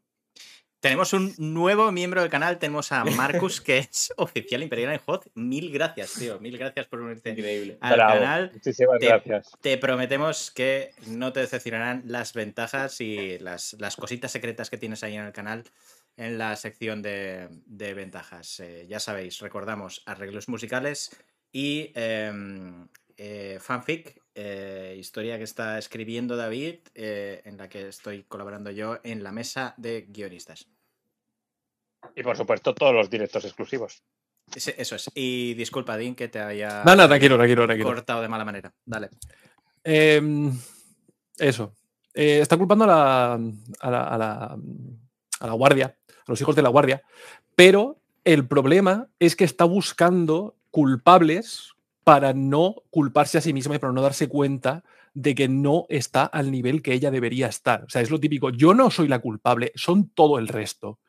Tenemos 0.80 1.12
un 1.12 1.34
nuevo 1.38 1.90
miembro 1.90 2.20
del 2.20 2.30
canal, 2.30 2.58
tenemos 2.58 2.92
a 2.92 3.04
Marcus, 3.04 3.60
que 3.60 3.78
es 3.78 4.12
oficial 4.16 4.62
imperial 4.62 4.92
en 4.92 5.00
HOT. 5.04 5.26
Mil 5.34 5.72
gracias, 5.72 6.14
tío. 6.14 6.38
Mil 6.38 6.56
gracias 6.56 6.86
por 6.86 7.00
unirte 7.00 7.30
Increíble. 7.30 7.78
al 7.80 7.94
Bravo. 7.94 8.12
canal. 8.20 8.50
Muchísimas 8.54 8.98
Te, 9.00 9.06
gracias. 9.06 9.50
te 9.60 9.76
prometemos 9.78 10.52
que 10.52 10.92
no 11.08 11.32
te 11.32 11.40
decepcionarán 11.40 12.02
las 12.06 12.32
ventajas 12.32 13.00
y 13.00 13.38
las, 13.40 13.74
las 13.80 13.96
cositas 13.96 14.30
secretas 14.30 14.70
que 14.70 14.78
tienes 14.78 15.02
ahí 15.02 15.16
en 15.16 15.24
el 15.24 15.32
canal 15.32 15.64
en 16.16 16.38
la 16.38 16.54
sección 16.54 17.02
de, 17.02 17.48
de 17.66 17.94
ventajas. 17.94 18.60
Eh, 18.60 18.86
ya 18.88 19.00
sabéis, 19.00 19.40
recordamos 19.40 20.02
arreglos 20.06 20.48
musicales 20.48 21.10
y 21.50 21.90
em, 21.96 22.86
eh, 23.16 23.58
fanfic, 23.60 24.20
eh, 24.40 24.94
historia 24.96 25.36
que 25.36 25.42
está 25.42 25.78
escribiendo 25.78 26.36
David, 26.36 26.76
eh, 26.94 27.42
en 27.44 27.56
la 27.56 27.68
que 27.68 27.88
estoy 27.88 28.22
colaborando 28.22 28.70
yo 28.70 29.00
en 29.02 29.24
la 29.24 29.32
mesa 29.32 29.74
de 29.78 30.06
guionistas. 30.08 30.68
Y 32.14 32.22
por 32.22 32.36
supuesto, 32.36 32.72
todos 32.72 32.94
los 32.94 33.10
directos 33.10 33.44
exclusivos. 33.44 34.04
Eso 34.54 34.94
es. 34.94 35.10
Y 35.12 35.54
disculpa, 35.54 35.96
Dean, 35.96 36.14
que 36.14 36.28
te 36.28 36.38
había 36.38 36.84
No, 36.86 36.94
no, 36.94 37.08
tranquilo, 37.08 37.36
tranquilo, 37.36 37.66
tranquilo. 37.66 37.88
cortado 37.88 38.22
de 38.22 38.28
mala 38.28 38.44
manera. 38.44 38.72
Dale. 38.84 39.10
Em, 39.82 40.56
eso. 41.36 41.74
Eh, 42.14 42.38
está 42.38 42.56
culpando 42.56 42.84
a 42.84 42.86
la, 42.86 43.34
a, 43.34 43.90
la, 43.90 44.02
a, 44.04 44.18
la, 44.18 44.58
a 45.40 45.46
la 45.48 45.52
guardia, 45.54 45.98
a 46.06 46.30
los 46.30 46.40
hijos 46.40 46.54
de 46.54 46.62
la 46.62 46.68
guardia, 46.68 47.02
pero 47.56 48.00
el 48.22 48.46
problema 48.46 49.08
es 49.18 49.34
que 49.34 49.44
está 49.44 49.64
buscando 49.64 50.56
culpables 50.70 51.74
para 52.08 52.32
no 52.32 52.76
culparse 52.88 53.36
a 53.36 53.42
sí 53.42 53.52
misma 53.52 53.74
y 53.74 53.78
para 53.78 53.92
no 53.92 54.00
darse 54.00 54.30
cuenta 54.30 54.82
de 55.12 55.34
que 55.34 55.46
no 55.46 55.84
está 55.90 56.24
al 56.24 56.50
nivel 56.50 56.80
que 56.80 56.94
ella 56.94 57.10
debería 57.10 57.48
estar. 57.48 57.84
O 57.84 57.90
sea, 57.90 58.00
es 58.00 58.10
lo 58.10 58.18
típico, 58.18 58.48
yo 58.48 58.72
no 58.72 58.90
soy 58.90 59.08
la 59.08 59.18
culpable, 59.18 59.72
son 59.74 60.08
todo 60.14 60.38
el 60.38 60.48
resto. 60.48 61.00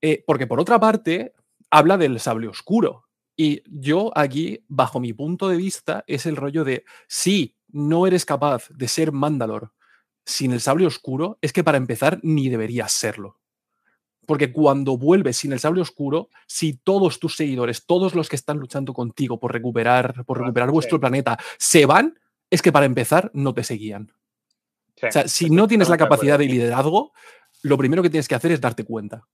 Eh, 0.00 0.22
porque 0.24 0.46
por 0.46 0.60
otra 0.60 0.78
parte, 0.78 1.34
habla 1.72 1.98
del 1.98 2.20
sable 2.20 2.46
oscuro. 2.46 3.08
Y 3.36 3.64
yo 3.66 4.12
aquí, 4.14 4.64
bajo 4.68 5.00
mi 5.00 5.12
punto 5.12 5.48
de 5.48 5.56
vista, 5.56 6.04
es 6.06 6.24
el 6.24 6.36
rollo 6.36 6.62
de, 6.62 6.84
si 7.08 7.56
no 7.66 8.06
eres 8.06 8.24
capaz 8.24 8.68
de 8.68 8.86
ser 8.86 9.10
Mandalor 9.10 9.72
sin 10.24 10.52
el 10.52 10.60
sable 10.60 10.86
oscuro, 10.86 11.36
es 11.42 11.52
que 11.52 11.64
para 11.64 11.78
empezar 11.78 12.20
ni 12.22 12.48
deberías 12.48 12.92
serlo. 12.92 13.41
Porque 14.26 14.52
cuando 14.52 14.96
vuelves 14.96 15.36
sin 15.38 15.52
el 15.52 15.58
sable 15.60 15.80
oscuro, 15.80 16.28
si 16.46 16.74
todos 16.74 17.18
tus 17.18 17.36
seguidores, 17.36 17.86
todos 17.86 18.14
los 18.14 18.28
que 18.28 18.36
están 18.36 18.58
luchando 18.58 18.92
contigo 18.94 19.40
por 19.40 19.52
recuperar, 19.52 20.24
por 20.24 20.38
recuperar 20.38 20.70
vuestro 20.70 21.00
planeta, 21.00 21.38
se 21.58 21.86
van, 21.86 22.18
es 22.50 22.62
que 22.62 22.70
para 22.72 22.86
empezar 22.86 23.30
no 23.34 23.52
te 23.52 23.64
seguían. 23.64 24.12
Sí, 24.96 25.06
O 25.06 25.12
sea, 25.12 25.26
si 25.28 25.50
no 25.50 25.66
tienes 25.66 25.88
la 25.88 25.96
capacidad 25.96 26.38
de 26.38 26.46
liderazgo, 26.46 27.12
lo 27.62 27.76
primero 27.76 28.02
que 28.02 28.10
tienes 28.10 28.28
que 28.28 28.34
hacer 28.36 28.52
es 28.52 28.60
darte 28.60 28.84
cuenta. 28.84 29.26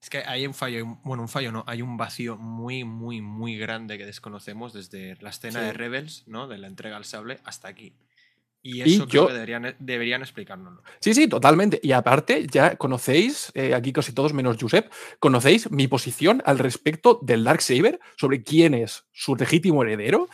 Es 0.00 0.10
que 0.10 0.18
hay 0.18 0.46
un 0.46 0.54
fallo, 0.54 0.98
bueno, 1.04 1.22
un 1.22 1.28
fallo 1.28 1.52
no, 1.52 1.64
hay 1.66 1.80
un 1.80 1.96
vacío 1.96 2.36
muy, 2.36 2.82
muy, 2.84 3.20
muy 3.20 3.56
grande 3.56 3.98
que 3.98 4.06
desconocemos 4.06 4.72
desde 4.72 5.16
la 5.20 5.30
escena 5.30 5.60
Sí. 5.60 5.66
de 5.66 5.72
Rebels, 5.72 6.24
¿no? 6.26 6.48
De 6.48 6.58
la 6.58 6.66
entrega 6.66 6.96
al 6.96 7.04
sable 7.04 7.38
hasta 7.44 7.68
aquí. 7.68 7.94
Y 8.64 8.82
Y 8.88 8.94
eso 8.94 9.08
creo 9.08 9.22
yo- 9.22 9.26
que 9.28 9.32
deberían, 9.34 9.74
deberían 9.80 10.22
explicárnoslo. 10.22 10.82
Sí, 11.00 11.14
sí, 11.14 11.26
totalmente. 11.26 11.80
Y 11.82 11.92
aparte, 11.92 12.46
ya 12.46 12.76
conocéis, 12.76 13.50
eh, 13.54 13.74
aquí 13.74 13.92
casi 13.92 14.12
todos 14.12 14.32
menos 14.32 14.56
Josep, 14.60 14.90
conocéis 15.18 15.70
mi 15.72 15.88
posición 15.88 16.42
al 16.46 16.58
respecto 16.60 17.18
del 17.22 17.42
Darksaber 17.44 17.98
sobre 18.16 18.42
quién 18.44 18.74
es 18.74 19.04
su 19.12 19.34
legítimo 19.34 19.82
heredero, 19.82 20.28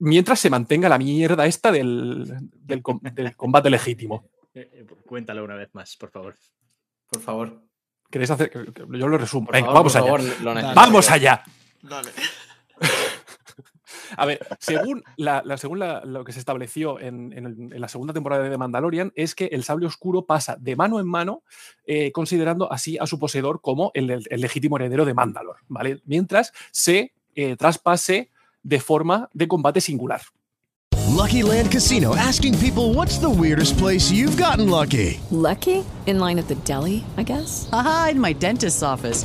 mientras 0.00 0.40
se 0.40 0.50
mantenga 0.50 0.88
la 0.88 0.98
mierda 0.98 1.46
esta 1.46 1.70
del, 1.70 2.24
del 2.52 2.82
com- 2.82 3.00
del 3.02 3.36
combate 3.36 3.70
legítimo. 3.70 4.28
Eh, 4.56 4.86
Cuéntalo 5.04 5.42
una 5.42 5.56
vez 5.56 5.68
más, 5.74 5.96
por 5.96 6.12
favor. 6.12 6.36
Por 7.10 7.20
favor. 7.20 7.60
¿Queréis 8.08 8.30
hacer? 8.30 8.52
Yo 8.52 9.08
lo 9.08 9.18
resumo. 9.18 9.46
Por 9.46 9.54
Venga, 9.56 9.66
favor, 9.66 9.80
vamos 9.80 9.92
por 9.92 10.00
allá. 10.02 10.06
favor, 10.12 10.42
lo 10.44 10.54
necesito. 10.54 10.80
vamos 10.80 11.10
allá. 11.10 11.42
Dale. 11.82 12.10
A 14.16 14.26
ver, 14.26 14.46
según, 14.58 15.02
la, 15.16 15.42
la- 15.44 15.56
según 15.56 15.78
la- 15.78 16.04
lo 16.04 16.24
que 16.24 16.32
se 16.32 16.38
estableció 16.38 17.00
en, 17.00 17.32
en 17.32 17.46
el- 17.46 17.72
en 17.74 17.80
la 17.80 17.88
segunda 17.88 18.12
temporada 18.14 18.42
de 18.42 18.50
The 18.50 18.58
Mandalorian, 18.58 19.12
es 19.16 19.34
que 19.34 19.46
el 19.46 19.64
sable 19.64 19.86
oscuro 19.86 20.26
pasa 20.26 20.56
de 20.60 20.76
mano 20.76 21.00
en 21.00 21.06
mano, 21.06 21.42
eh, 21.86 22.12
considerando 22.12 22.70
así 22.72 22.96
a 22.98 23.06
su 23.06 23.18
poseedor 23.18 23.60
como 23.60 23.90
el, 23.94 24.10
el- 24.10 24.26
el 24.30 24.40
legítimo 24.40 24.76
heredero 24.76 25.04
de 25.04 25.14
Mandalor, 25.14 25.56
¿vale? 25.68 26.00
Mientras 26.04 26.52
se 26.70 27.12
eh, 27.34 27.56
traspase 27.56 28.30
de 28.62 28.80
forma 28.80 29.28
de 29.32 29.48
combate 29.48 29.80
singular. 29.80 30.20
Lucky 31.16 31.42
Land 31.42 31.70
Casino 31.70 32.14
asking 32.14 32.54
people 32.58 32.92
what's 32.94 33.18
the 33.20 33.26
weirdest 33.28 33.78
place 33.78 34.10
you've 34.12 34.36
gotten 34.40 34.68
lucky? 34.70 35.20
Lucky? 35.30 35.84
In 36.06 36.18
line 36.18 36.38
at 36.40 36.46
the 36.48 36.56
deli, 36.66 37.04
I 37.16 37.22
guess? 37.24 37.68
Haha, 37.70 38.10
in 38.10 38.20
my 38.20 38.32
dentist's 38.34 38.82
office. 38.82 39.24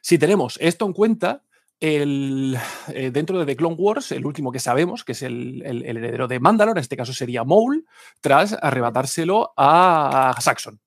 Si 0.00 0.18
tenemos 0.18 0.58
esto 0.60 0.86
en 0.86 0.92
cuenta, 0.92 1.42
el, 1.80 2.56
eh, 2.88 3.10
dentro 3.10 3.38
de 3.38 3.46
The 3.46 3.56
Clone 3.56 3.76
Wars, 3.78 4.12
el 4.12 4.24
último 4.26 4.50
que 4.50 4.58
sabemos, 4.60 5.04
que 5.04 5.12
es 5.12 5.22
el, 5.22 5.62
el- 5.64 5.84
el 5.84 5.96
heredero 5.98 6.26
de 6.28 6.40
Mandalore, 6.40 6.78
en 6.78 6.82
este 6.82 6.96
caso 6.96 7.12
sería 7.12 7.44
Maul, 7.44 7.86
tras 8.20 8.56
arrebatárselo 8.60 9.52
a 9.56 10.34
Saxon. 10.40 10.80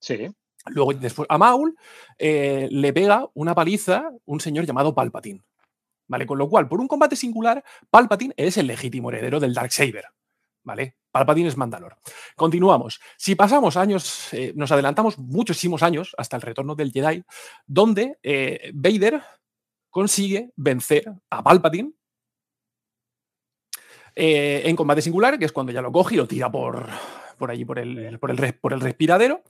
Sí. 0.00 0.28
Luego, 0.66 0.92
después, 0.94 1.26
a 1.30 1.38
Maul 1.38 1.76
eh, 2.18 2.68
le 2.72 2.92
pega 2.92 3.24
una 3.34 3.54
paliza 3.54 4.10
un 4.24 4.40
señor 4.40 4.66
llamado 4.66 4.94
Palpatine. 4.94 5.42
¿Vale? 6.08 6.26
Con 6.26 6.38
lo 6.38 6.48
cual, 6.48 6.68
por 6.68 6.80
un 6.80 6.86
combate 6.88 7.16
singular, 7.16 7.64
Palpatine 7.90 8.34
es 8.36 8.56
el 8.56 8.66
legítimo 8.68 9.10
heredero 9.10 9.40
del 9.40 9.54
Darksaber. 9.54 10.04
¿Vale? 10.64 10.96
Palpatine 11.16 11.48
es 11.48 11.56
Mandalor. 11.56 11.96
Continuamos. 12.34 13.00
Si 13.16 13.34
pasamos 13.34 13.78
años, 13.78 14.28
eh, 14.34 14.52
nos 14.54 14.70
adelantamos 14.70 15.16
muchísimos 15.16 15.82
años 15.82 16.14
hasta 16.18 16.36
el 16.36 16.42
retorno 16.42 16.74
del 16.74 16.92
Jedi, 16.92 17.24
donde 17.66 18.18
eh, 18.22 18.70
Vader 18.74 19.22
consigue 19.88 20.50
vencer 20.56 21.10
a 21.30 21.42
Palpatine 21.42 21.92
eh, 24.14 24.62
en 24.66 24.76
combate 24.76 25.00
singular, 25.00 25.38
que 25.38 25.46
es 25.46 25.52
cuando 25.52 25.72
ya 25.72 25.80
lo 25.80 25.90
coge 25.90 26.16
y 26.16 26.18
lo 26.18 26.28
tira 26.28 26.52
por, 26.52 26.86
por 27.38 27.50
allí, 27.50 27.64
por 27.64 27.78
el, 27.78 28.18
por 28.18 28.30
el, 28.30 28.54
por 28.54 28.74
el 28.74 28.80
respiradero. 28.80 29.42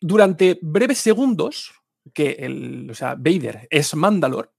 Durante 0.00 0.58
breves 0.60 0.98
segundos, 0.98 1.72
que 2.12 2.30
el, 2.40 2.90
o 2.90 2.94
sea, 2.94 3.14
Vader 3.14 3.68
es 3.70 3.94
Mandalor, 3.94 4.53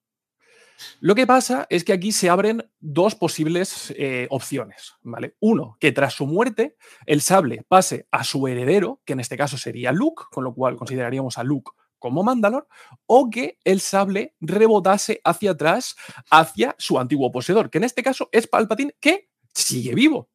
lo 1.00 1.16
que 1.16 1.28
pasa 1.28 1.68
es 1.70 1.84
que 1.84 1.94
aquí 1.94 2.12
se 2.12 2.30
abren 2.30 2.70
dos 2.80 3.16
posibles 3.16 3.94
eh, 3.98 4.28
opciones. 4.30 4.94
¿vale? 5.02 5.36
Uno, 5.40 5.78
que 5.80 5.92
tras 5.92 6.14
su 6.14 6.26
muerte 6.26 6.76
el 7.06 7.22
sable 7.22 7.64
pase 7.68 8.08
a 8.12 8.24
su 8.24 8.48
heredero, 8.48 9.02
que 9.06 9.14
en 9.14 9.20
este 9.20 9.38
caso 9.38 9.58
sería 9.58 9.92
Luke, 9.92 10.24
con 10.32 10.44
lo 10.44 10.54
cual 10.54 10.76
consideraríamos 10.76 11.38
a 11.38 11.44
Luke 11.44 11.72
como 12.00 12.24
Mandalor, 12.24 12.68
o 13.08 13.30
que 13.30 13.58
el 13.64 13.82
sable 13.82 14.36
rebotase 14.40 15.22
hacia 15.24 15.52
atrás, 15.52 15.96
hacia 16.30 16.76
su 16.78 17.00
antiguo 17.00 17.32
poseedor, 17.32 17.70
que 17.70 17.80
en 17.80 17.86
este 17.86 18.04
caso 18.04 18.30
es 18.32 18.48
Palpatine, 18.48 18.96
que 19.00 19.30
sigue 19.54 19.96
vivo. 19.96 20.30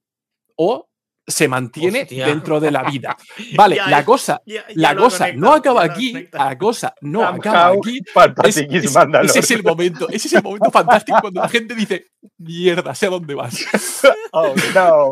O 0.56 0.89
se 1.30 1.48
mantiene 1.48 2.02
Hostia. 2.02 2.26
dentro 2.26 2.60
de 2.60 2.70
la 2.70 2.82
vida. 2.84 3.16
Vale, 3.56 3.76
Ya, 3.76 3.88
la 3.88 4.04
cosa, 4.04 4.40
ya- 4.46 4.66
ya 4.68 4.74
la 4.74 4.96
cosa 4.96 5.32
no 5.32 5.52
acaba 5.52 5.82
aquí, 5.84 6.28
la 6.32 6.56
cosa 6.58 6.94
no 7.00 7.20
Somehow, 7.20 7.38
acaba 7.40 7.66
aquí. 7.76 8.00
Es- 8.44 8.56
es- 8.58 8.96
ese 9.24 9.38
es 9.38 9.50
el 9.52 9.62
momento, 9.62 10.08
ese 10.08 10.28
es 10.28 10.34
el 10.34 10.42
momento 10.42 10.70
fantástico 10.72 11.18
cuando 11.20 11.40
la 11.40 11.48
gente 11.48 11.74
dice, 11.74 12.06
mierda, 12.38 12.94
sé 12.94 13.06
a 13.06 13.10
dónde 13.10 13.34
vas. 13.34 13.56
Oh 14.32 14.54
no. 14.74 15.10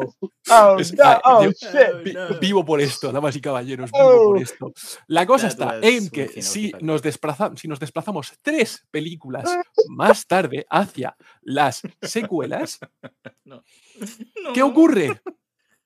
Oh 0.50 0.76
no. 0.78 1.02
ah, 1.02 1.20
Oh 1.24 1.44
shit. 1.44 2.04
vi- 2.04 2.14
Vivo 2.40 2.64
por 2.64 2.80
esto, 2.80 3.10
damas 3.12 3.34
y 3.36 3.40
caballeros, 3.40 3.90
vivo 3.90 4.04
por 4.24 4.36
Oh. 4.38 4.40
esto. 4.40 4.72
La 5.08 5.26
cosa 5.26 5.48
That 5.48 5.82
está 5.82 5.88
en 5.88 6.08
que 6.10 6.42
si 6.42 6.72
nos, 6.80 7.02
desplazamos, 7.02 7.60
si 7.60 7.68
nos 7.68 7.78
desplazamos 7.80 8.32
tres 8.42 8.86
películas 8.90 9.44
más 9.88 10.26
tarde 10.26 10.66
hacia 10.70 11.16
las 11.42 11.82
secuelas, 12.02 12.78
No. 13.44 13.62
¿qué 14.54 14.62
ocurre? 14.62 15.20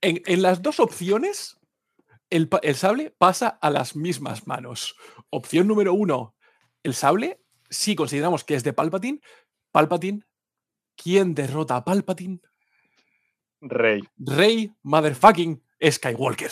En, 0.02 0.20
en 0.26 0.42
las 0.42 0.60
dos 0.60 0.80
opciones, 0.80 1.58
el, 2.28 2.50
el 2.62 2.74
sable 2.74 3.14
pasa 3.16 3.48
a 3.48 3.70
las 3.70 3.96
mismas 3.96 4.46
manos. 4.46 4.96
Opción 5.30 5.66
número 5.68 5.94
uno, 5.94 6.34
el 6.82 6.94
sable, 6.94 7.40
si 7.70 7.94
consideramos 7.94 8.44
que 8.44 8.54
es 8.54 8.64
de 8.64 8.72
Palpatine, 8.72 9.20
Palpatine, 9.70 10.24
¿quién 10.96 11.34
derrota 11.34 11.76
a 11.76 11.84
Palpatine? 11.84 12.40
Rey. 13.60 14.02
Rey 14.18 14.74
motherfucking 14.82 15.62
Skywalker. 15.80 16.50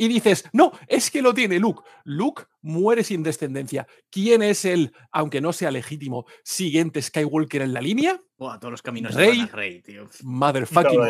Y 0.00 0.06
dices, 0.06 0.44
no, 0.52 0.72
es 0.86 1.10
que 1.10 1.20
lo 1.20 1.34
tiene 1.34 1.58
Luke. 1.58 1.82
Luke 2.04 2.44
muere 2.62 3.02
sin 3.02 3.24
descendencia. 3.24 3.86
¿Quién 4.10 4.42
es 4.42 4.64
el, 4.64 4.92
aunque 5.10 5.40
no 5.40 5.52
sea 5.52 5.72
legítimo, 5.72 6.24
siguiente 6.44 7.02
Skywalker 7.02 7.62
en 7.62 7.74
la 7.74 7.80
línea? 7.80 8.18
Buah, 8.38 8.60
todos 8.60 8.70
los 8.70 8.82
caminos 8.82 9.14
Rey. 9.14 9.40
a 9.40 9.46
Rey, 9.46 9.82
tío. 9.82 10.08
Motherfucking. 10.22 11.00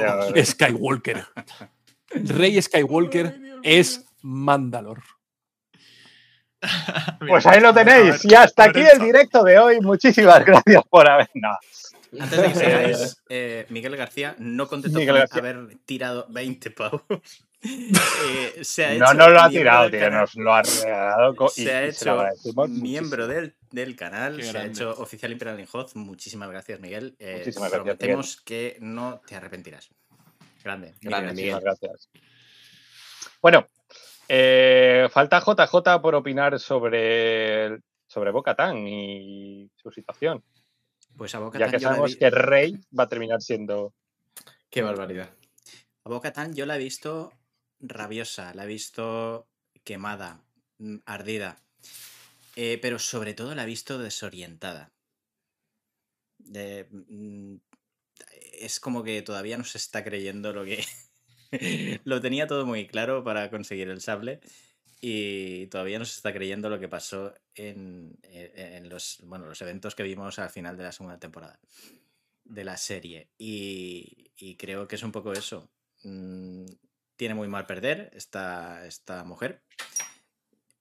Skywalker. 0.43 1.27
Rey 2.11 2.61
Skywalker 2.63 3.39
es 3.63 4.07
Mandalor. 4.23 5.03
Pues 7.21 7.47
ahí 7.47 7.61
lo 7.61 7.73
tenéis. 7.73 8.25
Y 8.25 8.35
hasta 8.35 8.65
aquí 8.65 8.81
el 8.81 9.01
directo 9.01 9.45
de 9.45 9.59
hoy. 9.59 9.81
Muchísimas 9.81 10.45
gracias 10.45 10.83
por 10.91 11.09
haber. 11.09 11.29
Antes 12.21 12.41
de 12.43 12.49
que 12.49 12.55
sigáis, 12.55 13.23
eh, 13.29 13.67
Miguel 13.69 13.97
García 13.97 14.35
no 14.39 14.69
contento 14.69 14.99
Miguel 14.99 15.15
con 15.15 15.21
García. 15.21 15.39
haber 15.39 15.79
tirado 15.85 16.27
20 16.31 16.71
pavos. 16.71 17.03
Eh, 17.61 18.63
se 18.63 18.85
ha 18.87 18.95
No 18.95 19.13
nos 19.15 19.31
lo 19.33 19.41
ha 19.41 19.51
tirado, 19.51 19.91
tío. 19.91 20.09
Nos 20.11 20.33
lo 20.37 20.55
ha 20.55 20.63
regalado. 20.63 21.35
y- 21.57 21.63
se 21.65 21.75
ha 21.75 21.87
y 21.89 21.93
se 21.93 22.05
lo 22.05 22.25
hecho 22.25 22.69
miembro 22.69 23.27
del, 23.27 23.57
del 23.73 23.97
canal, 23.97 24.37
Qué 24.37 24.45
se 24.45 24.57
ha 24.59 24.65
hecho 24.65 24.91
oficial 24.93 25.33
Imperial 25.33 25.59
in 25.59 25.67
Hoth. 25.73 25.97
Muchísimas 25.97 26.49
gracias, 26.51 26.79
Miguel. 26.79 27.17
Eh, 27.19 27.39
Muchísimas 27.39 27.73
gracias, 27.73 27.97
prometemos 27.97 28.41
que 28.43 28.77
no 28.79 29.21
te 29.27 29.35
arrepentirás. 29.35 29.89
Grande, 30.63 30.95
Grande, 31.01 31.33
Miguel. 31.35 31.55
Muchísimas 31.57 31.81
gracias. 31.81 32.11
Bueno, 33.43 33.67
eh, 34.29 35.09
falta 35.11 35.41
JJ 35.41 36.01
por 36.01 36.15
opinar 36.15 36.61
sobre, 36.61 37.81
sobre 38.07 38.31
Bocatán 38.31 38.87
y 38.87 39.69
su 39.75 39.91
situación. 39.91 40.45
Pues 41.19 41.35
a 41.35 41.41
Boca 41.41 41.59
Ya 41.59 41.69
que 41.69 41.81
sabemos 41.81 42.13
vi- 42.13 42.19
que 42.19 42.31
Rey 42.31 42.81
va 42.97 43.03
a 43.05 43.09
terminar 43.09 43.43
siendo. 43.43 43.93
Qué 44.71 44.83
barbaridad. 44.83 45.35
A 46.05 46.09
Boca 46.09 46.33
Tan 46.33 46.55
yo 46.55 46.65
la 46.65 46.77
he 46.77 46.79
visto 46.79 47.33
rabiosa, 47.81 48.55
la 48.55 48.65
he 48.65 48.69
visto 48.69 49.49
quemada, 49.83 50.41
mm, 50.79 50.99
ardida, 51.07 51.57
eh, 52.55 52.79
pero 52.81 53.01
sobre 53.01 53.35
todo 53.35 53.55
la 53.57 53.65
he 53.65 53.67
visto 53.67 53.99
desorientada. 53.99 54.93
De- 56.39 56.87
mm, 56.91 57.57
es 58.61 58.79
como 58.79 59.03
que 59.03 59.21
todavía 59.23 59.59
no 59.59 59.65
se 59.65 59.79
está 59.79 60.05
creyendo 60.05 60.53
lo 60.53 60.65
que... 60.65 60.85
lo 62.05 62.21
tenía 62.21 62.47
todo 62.47 62.65
muy 62.65 62.87
claro 62.87 63.25
para 63.25 63.51
conseguir 63.51 63.89
el 63.89 64.01
sable 64.01 64.41
y 65.01 65.67
todavía 65.69 65.99
no 65.99 66.05
se 66.05 66.17
está 66.17 66.33
creyendo 66.33 66.69
lo 66.71 66.81
que 66.81 66.89
pasó 66.89 67.35
en, 67.55 68.19
en- 68.23 68.59
en 68.59 68.89
los, 68.89 69.21
bueno, 69.25 69.47
los 69.47 69.61
eventos 69.63 69.95
que 69.95 70.03
vimos 70.03 70.39
al 70.39 70.51
final 70.51 70.77
de 70.77 70.83
la 70.85 70.93
segunda 70.93 71.19
temporada 71.19 71.61
de 72.45 72.65
la 72.65 72.77
serie. 72.77 73.31
Y, 73.39 74.33
y 74.37 74.57
creo 74.57 74.89
que 74.89 74.97
es 74.97 75.03
un 75.03 75.13
poco 75.13 75.33
eso. 75.33 75.71
Mm, 76.05 76.65
tiene 77.17 77.35
muy 77.35 77.49
mal 77.49 77.67
perder 77.67 78.11
esta, 78.15 78.87
esta 78.87 79.25
mujer. 79.25 79.63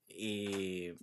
Y 0.07 0.93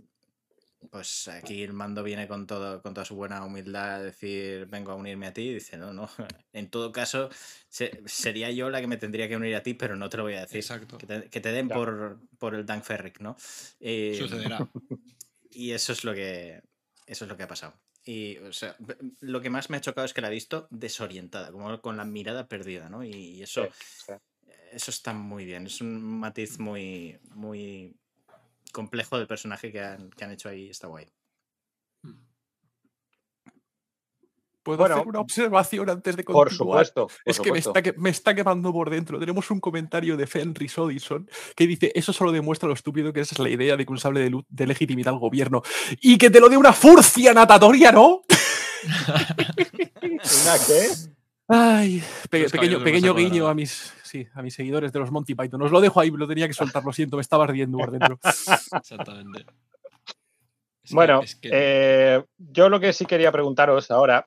pues 0.91 1.28
aquí 1.28 1.62
el 1.62 1.72
mando 1.72 2.03
viene 2.03 2.26
con, 2.28 2.47
todo, 2.47 2.80
con 2.82 2.95
toda 2.95 3.05
su 3.05 3.14
buena 3.14 3.45
humildad 3.45 3.95
a 3.97 4.03
decir, 4.03 4.66
vengo 4.66 4.93
a 4.93 4.95
unirme 4.95 5.26
a 5.26 5.32
ti. 5.32 5.43
Y 5.43 5.55
dice, 5.55 5.76
no, 5.76 5.93
no. 5.93 6.09
En 6.53 6.70
todo 6.70 6.93
caso, 6.93 7.30
se- 7.68 8.03
sería 8.07 8.51
yo 8.51 8.70
la 8.70 8.80
que 8.80 8.87
me 8.87 8.97
tendría 8.97 9.28
que 9.28 9.37
unir 9.37 9.55
a 9.57 9.62
ti, 9.62 9.74
pero 9.74 9.97
no 9.97 10.09
te 10.09 10.16
lo 10.16 10.22
voy 10.24 10.35
a 10.35 10.41
decir. 10.43 10.59
Exacto. 10.59 10.99
Que 10.99 11.07
te, 11.07 11.28
que 11.30 11.41
te 11.41 11.53
den 11.53 11.68
por, 11.68 12.20
por 12.39 12.55
el 12.55 12.64
Dan 12.64 12.82
Ferrick, 12.82 13.20
¿no? 13.20 13.37
Eh, 13.80 14.16
Sucederá. 14.18 14.68
y 15.51 15.72
eso 15.72 15.93
es 15.93 16.05
lo 16.05 16.14
que 16.14 16.62
eso 17.07 17.24
es 17.24 17.28
lo 17.28 17.37
que 17.37 17.43
ha 17.43 17.49
pasado. 17.49 17.74
Y 18.07 18.37
o 18.39 18.53
sea, 18.53 18.76
lo 19.20 19.41
que 19.41 19.49
más 19.51 19.70
me 19.70 19.76
ha 19.78 19.80
chocado 19.80 20.05
es 20.05 20.12
que 20.12 20.20
la 20.20 20.28
he 20.28 20.32
visto 20.32 20.68
desorientada, 20.70 21.51
como 21.51 21.80
con 21.80 21.97
la 21.97 22.05
mirada 22.05 22.49
perdida, 22.49 22.89
¿no? 22.91 23.03
Y, 23.03 23.11
y 23.12 23.43
eso, 23.43 23.64
Sí, 23.64 23.70
sí. 24.07 24.12
eso 24.72 24.91
está 24.91 25.12
muy 25.14 25.45
bien. 25.47 25.66
Es 25.66 25.80
un 25.80 26.03
matiz 26.03 26.59
muy, 26.59 27.18
muy 27.30 27.97
complejo 28.75 29.16
del 29.16 29.27
personaje 29.27 29.72
que 29.72 29.81
han, 29.81 30.11
que 30.11 30.25
han 30.25 30.33
hecho 30.33 30.51
ahí. 30.51 30.68
Está 30.68 30.89
guay. 30.89 31.07
¿Puedo 34.62 34.79
Bueno, 34.79 34.95
hacer 34.95 35.07
una 35.09 35.20
observación 35.20 35.91
antes 35.91 36.16
de 36.16 36.25
Por 36.25 36.49
continuar? 36.49 36.87
supuesto. 36.87 37.07
por 37.09 37.16
Es 37.27 37.39
que 37.39 37.53
me 37.53 37.61
supuesto. 37.61 37.70
está, 37.70 37.83
que- 37.83 37.93
me 38.01 38.09
está 38.09 38.35
quemando 38.35 38.72
por 38.72 38.89
dentro. 38.89 39.18
Tenemos 39.20 39.51
un 39.51 39.61
comentario 39.61 40.16
de 40.16 40.27
Fenris 40.27 40.79
Odison 40.79 41.29
que 41.55 41.66
dice: 41.66 41.93
Eso 41.95 42.14
solo 42.14 42.33
demuestra 42.33 42.66
lo 42.66 42.72
estúpido 42.75 43.12
que 43.12 43.20
es 43.20 43.39
la 43.39 43.51
idea 43.51 43.77
de 43.77 43.85
que 43.85 43.93
un 43.93 43.99
sable 43.99 44.20
de 44.20 44.31
luz 44.31 44.45
de 44.49 44.66
legitimidad 44.66 45.12
al 45.12 45.20
gobierno 45.20 45.62
y 46.01 46.16
que 46.16 46.31
te 46.31 46.41
lo 46.41 46.49
dé 46.49 46.57
una 46.57 46.72
furcia 46.72 47.35
natatoria, 47.35 47.93
¿no? 47.93 48.22
¿Una 50.03 50.59
qué? 50.66 50.89
Ay, 51.49 52.03
pe- 52.30 52.49
pequeño, 52.49 53.14
guiño 53.14 53.49
a 53.49 53.55
mis, 53.55 53.92
sí, 54.03 54.26
a 54.34 54.40
mis 54.42 54.55
seguidores 54.55 54.92
de 54.92 54.99
los 54.99 55.11
Monty 55.11 55.34
Python. 55.34 55.61
Os 55.62 55.70
lo 55.70 55.80
dejo 55.80 56.01
ahí, 56.01 56.11
lo 56.11 56.26
tenía 56.26 56.49
que 56.49 56.55
soltar, 56.55 56.82
lo 56.84 56.92
siento, 56.92 57.16
me 57.16 57.22
estaba 57.22 57.45
ardiendo 57.45 57.76
por 57.78 57.90
dentro. 57.90 58.18
Exactamente. 58.80 59.40
Es 59.40 60.90
que- 60.90 60.95
Bueno, 60.95 61.20
es 61.22 61.36
que- 61.36 61.51
eh, 61.53 62.24
yo 62.38 62.68
lo 62.68 62.80
que 62.80 62.92
sí 62.92 63.05
quería 63.05 63.30
preguntaros 63.30 63.90
ahora 63.90 64.26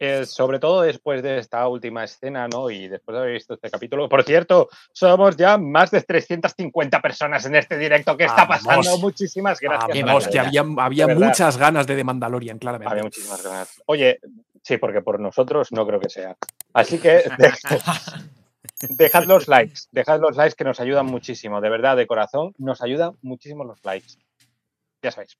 es, 0.00 0.30
sobre 0.30 0.60
todo 0.60 0.82
después 0.82 1.24
de 1.24 1.38
esta 1.38 1.66
última 1.66 2.04
escena, 2.04 2.46
¿no? 2.46 2.70
Y 2.70 2.86
después 2.86 3.14
de 3.14 3.20
haber 3.20 3.32
visto 3.34 3.54
este 3.54 3.68
capítulo. 3.68 4.08
Por 4.08 4.22
cierto, 4.22 4.68
somos 4.92 5.36
ya 5.36 5.58
más 5.58 5.90
de 5.90 6.00
350 6.02 7.02
personas 7.02 7.44
en 7.46 7.56
este 7.56 7.76
directo. 7.76 8.16
¿Qué 8.16 8.24
está 8.24 8.44
Vamos. 8.44 8.64
pasando? 8.64 8.98
Muchísimas 8.98 9.58
gracias. 9.58 10.06
Vamos, 10.06 10.28
que 10.28 10.38
había, 10.38 10.64
había 10.78 11.08
muchas 11.08 11.56
ganas 11.56 11.84
de 11.88 11.96
The 11.96 12.04
Mandalorian, 12.04 12.58
claramente. 12.60 12.92
Había 12.92 13.02
muchísimas 13.02 13.42
ganas. 13.42 13.82
Oye, 13.86 14.20
sí, 14.68 14.76
porque 14.76 15.00
por 15.02 15.18
nosotros 15.18 15.72
no 15.72 15.86
creo 15.86 15.98
que 15.98 16.10
sea. 16.10 16.36
Así 16.74 16.98
que 16.98 17.24
dej- 17.38 18.28
dejad 18.90 19.24
los 19.24 19.48
likes, 19.48 19.82
dejad 19.90 20.20
los 20.20 20.36
likes 20.36 20.54
que 20.54 20.64
nos 20.64 20.78
ayudan 20.78 21.06
muchísimo, 21.06 21.60
de 21.60 21.70
verdad, 21.70 21.96
de 21.96 22.06
corazón, 22.06 22.54
nos 22.58 22.82
ayudan 22.82 23.16
muchísimo 23.22 23.64
los 23.64 23.82
likes. 23.84 24.14
Ya 25.02 25.10
sabéis. 25.10 25.38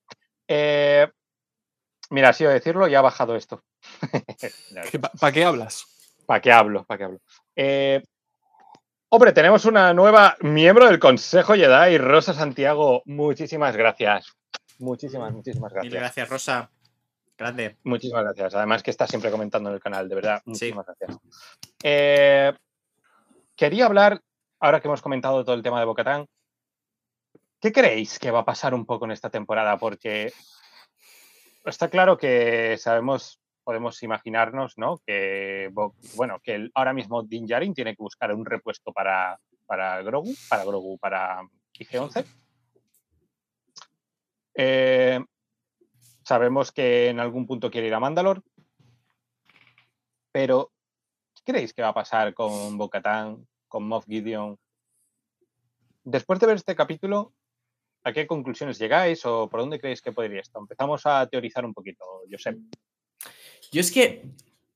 Eh, 0.49 1.07
mira, 2.11 2.33
si 2.33 2.45
de 2.45 2.55
decirlo, 2.55 2.89
ya 2.89 3.01
ha 3.01 3.03
bajado 3.03 3.37
esto. 3.37 3.63
¿Para 5.21 5.33
qué 5.33 5.45
hablas? 5.45 5.85
¿Para 6.27 6.41
qué 6.41 6.53
hablo? 6.53 6.85
¿Para 6.85 6.99
qué 6.99 7.05
hablo? 7.05 7.21
Eh, 7.55 8.03
hombre, 9.11 9.33
tenemos 9.33 9.65
una 9.67 9.93
nueva 9.93 10.37
miembro 10.41 10.87
del 10.87 10.99
Consejo 10.99 11.55
Jedi, 11.55 11.99
Rosa 11.99 12.33
Santiago. 12.35 13.03
Muchísimas 13.05 13.77
gracias. 13.77 14.33
Muchísimas, 14.79 15.33
muchísimas 15.33 15.73
Mil 15.73 15.91
gracias. 15.91 16.01
gracias, 16.01 16.29
Rosa. 16.29 16.71
Grande. 17.39 17.77
Muchísimas 17.85 18.25
gracias. 18.25 18.55
Además 18.57 18.83
que 18.83 18.91
está 18.91 19.07
siempre 19.07 19.31
comentando 19.31 19.69
en 19.71 19.77
el 19.77 19.81
canal, 19.81 20.09
de 20.09 20.15
verdad. 20.17 20.43
Muchísimas 20.45 20.85
gracias. 20.87 21.17
Eh, 21.85 22.53
quería 23.55 23.87
hablar, 23.87 24.21
ahora 24.61 24.81
que 24.81 24.89
hemos 24.89 25.01
comentado 25.03 25.45
todo 25.45 25.55
el 25.55 25.63
tema 25.63 25.79
de 25.79 25.87
Bocatán, 25.87 26.27
¿qué 27.61 27.71
creéis 27.73 28.19
que 28.19 28.33
va 28.33 28.41
a 28.41 28.45
pasar 28.45 28.75
un 28.75 28.85
poco 28.85 29.05
en 29.05 29.13
esta 29.13 29.31
temporada? 29.31 29.79
Porque 29.79 30.33
está 31.65 31.89
claro 31.89 32.19
que 32.19 32.77
sabemos, 32.77 33.41
podemos 33.63 34.03
imaginarnos, 34.03 34.77
¿no? 34.77 34.99
Que, 35.07 35.71
bueno, 36.17 36.41
que 36.43 36.57
el- 36.57 36.73
ahora 36.75 36.93
mismo 36.93 37.23
Din 37.23 37.47
Djarin 37.47 37.73
tiene 37.73 37.95
que 37.95 38.03
buscar 38.03 38.35
un 38.35 38.45
repuesto 38.47 38.93
para, 38.93 39.39
para 39.65 40.03
Grogu, 40.03 40.35
para 40.49 40.65
Grogu, 40.65 40.99
para 40.99 41.43
IG-11. 41.75 42.25
Eh, 44.55 45.21
sabemos 46.29 46.73
que 46.73 47.09
en 47.09 47.21
algún 47.21 47.47
punto 47.47 47.71
quiere 47.71 47.87
ir 47.87 47.95
a 47.95 48.01
Mandalor. 48.01 48.43
Pero, 50.31 50.73
¿qué 51.35 51.53
creéis 51.53 51.73
que 51.73 51.83
va 51.83 51.89
a 51.89 51.95
pasar 51.95 52.35
con 52.35 52.77
Bocatán, 52.77 53.49
con 53.67 53.89
Moff 53.89 54.07
Gideon? 54.07 54.59
Después 56.05 56.39
de 56.39 56.47
ver 56.47 56.57
este 56.57 56.77
capítulo, 56.77 57.33
¿A 58.05 58.13
qué 58.13 58.27
conclusiones 58.27 58.79
llegáis 58.79 59.27
o 59.27 59.49
por 59.51 59.61
dónde 59.61 59.79
creéis 59.79 60.01
que 60.01 60.13
podría 60.13 60.41
esto? 60.41 60.59
Empezamos 60.59 61.05
a 61.05 61.27
teorizar 61.27 61.65
un 61.65 61.75
poquito, 61.75 62.05
Josep. 62.31 62.57
Yo 63.73 63.81
es 63.81 63.91
que 63.91 64.31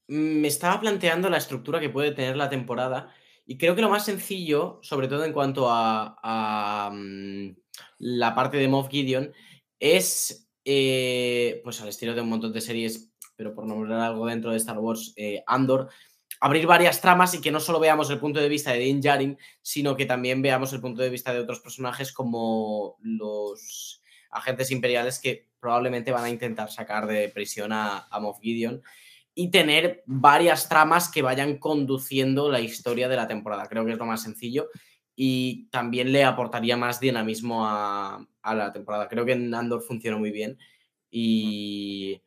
me 0.09 0.49
estaba 0.49 0.81
planteando 0.81 1.31
la 1.31 1.39
estructura 1.39 1.81
que 1.81 1.89
puede 1.89 2.13
tener 2.13 2.37
la 2.37 2.51
temporada 2.51 3.15
y 3.47 3.57
creo 3.57 3.75
que 3.75 3.81
lo 3.81 3.89
más 3.89 4.05
sencillo, 4.05 4.81
sobre 4.83 5.09
todo 5.09 5.25
en 5.25 5.33
cuanto 5.33 5.67
a, 5.71 6.91
mm, 6.93 7.57
la 8.01 8.35
parte 8.35 8.57
de 8.59 8.69
Moff 8.69 8.91
Gideon, 8.91 9.33
es, 9.79 10.51
eh, 10.65 11.61
pues 11.65 11.81
al 11.81 11.89
estilo 11.89 12.15
de 12.15 12.21
un 12.21 12.29
montón 12.29 12.53
de 12.53 12.61
series, 12.61 13.13
pero 13.37 13.55
por 13.55 13.67
nombrar 13.67 14.01
algo 14.01 14.27
dentro 14.27 14.51
de 14.51 14.57
Star 14.59 14.79
Wars, 14.79 15.13
eh, 15.17 15.43
Andor, 15.47 15.89
abrir 16.41 16.67
varias 16.67 17.01
tramas 17.01 17.35
y 17.35 17.41
que 17.41 17.51
no 17.51 17.61
solo 17.61 17.81
veamos 17.81 18.11
el 18.11 18.19
punto 18.19 18.41
de 18.41 18.49
vista 18.49 18.73
de 18.73 18.81
Din 18.81 19.01
Djarin, 19.01 19.39
sino 19.61 19.97
que 19.97 20.07
también 20.07 20.43
veamos 20.43 20.73
el 20.73 20.81
punto 20.81 21.03
de 21.03 21.11
vista 21.11 21.33
de 21.33 21.41
otros 21.41 21.61
personajes 21.61 22.13
como 22.13 22.97
los 23.01 24.03
agentes 24.31 24.71
imperiales 24.71 25.21
que 25.21 25.49
probablemente 25.61 26.11
van 26.11 26.25
a 26.25 26.31
intentar 26.31 26.71
sacar 26.71 27.07
de 27.07 27.29
prisión 27.29 27.73
a, 27.73 28.09
a 28.11 28.21
Moff 28.21 28.41
Gideon 28.41 28.83
y 29.35 29.51
tener 29.51 30.03
varias 30.07 30.69
tramas 30.69 31.11
que 31.11 31.23
vayan 31.23 31.59
conduciendo 31.59 32.51
la 32.51 32.61
historia 32.61 33.09
de 33.09 33.17
la 33.17 33.29
temporada. 33.29 33.69
Creo 33.69 33.85
que 33.85 33.93
es 33.93 33.99
lo 33.99 34.07
más 34.07 34.23
sencillo 34.23 34.69
y 35.15 35.69
también 35.71 36.13
le 36.13 36.25
aportaría 36.25 36.77
más 36.77 37.01
dinamismo 37.01 37.67
a, 37.67 38.27
a 38.43 38.55
la 38.55 38.73
temporada. 38.73 39.09
Creo 39.09 39.25
que 39.25 39.33
en 39.33 39.55
Andor 39.55 39.83
funcionó 39.83 40.19
muy 40.19 40.31
bien 40.31 40.59
y 41.11 42.23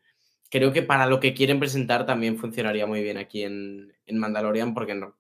creo 0.50 0.72
que 0.72 0.84
para 0.84 1.08
lo 1.08 1.20
que 1.20 1.34
quieren 1.34 1.60
presentar 1.60 2.06
también 2.06 2.38
funcionaría 2.38 2.86
muy 2.86 3.02
bien 3.02 3.18
aquí 3.18 3.44
en, 3.44 3.94
en 4.06 4.18
Mandalorian 4.18 4.74
porque 4.74 4.96
no, 4.96 5.16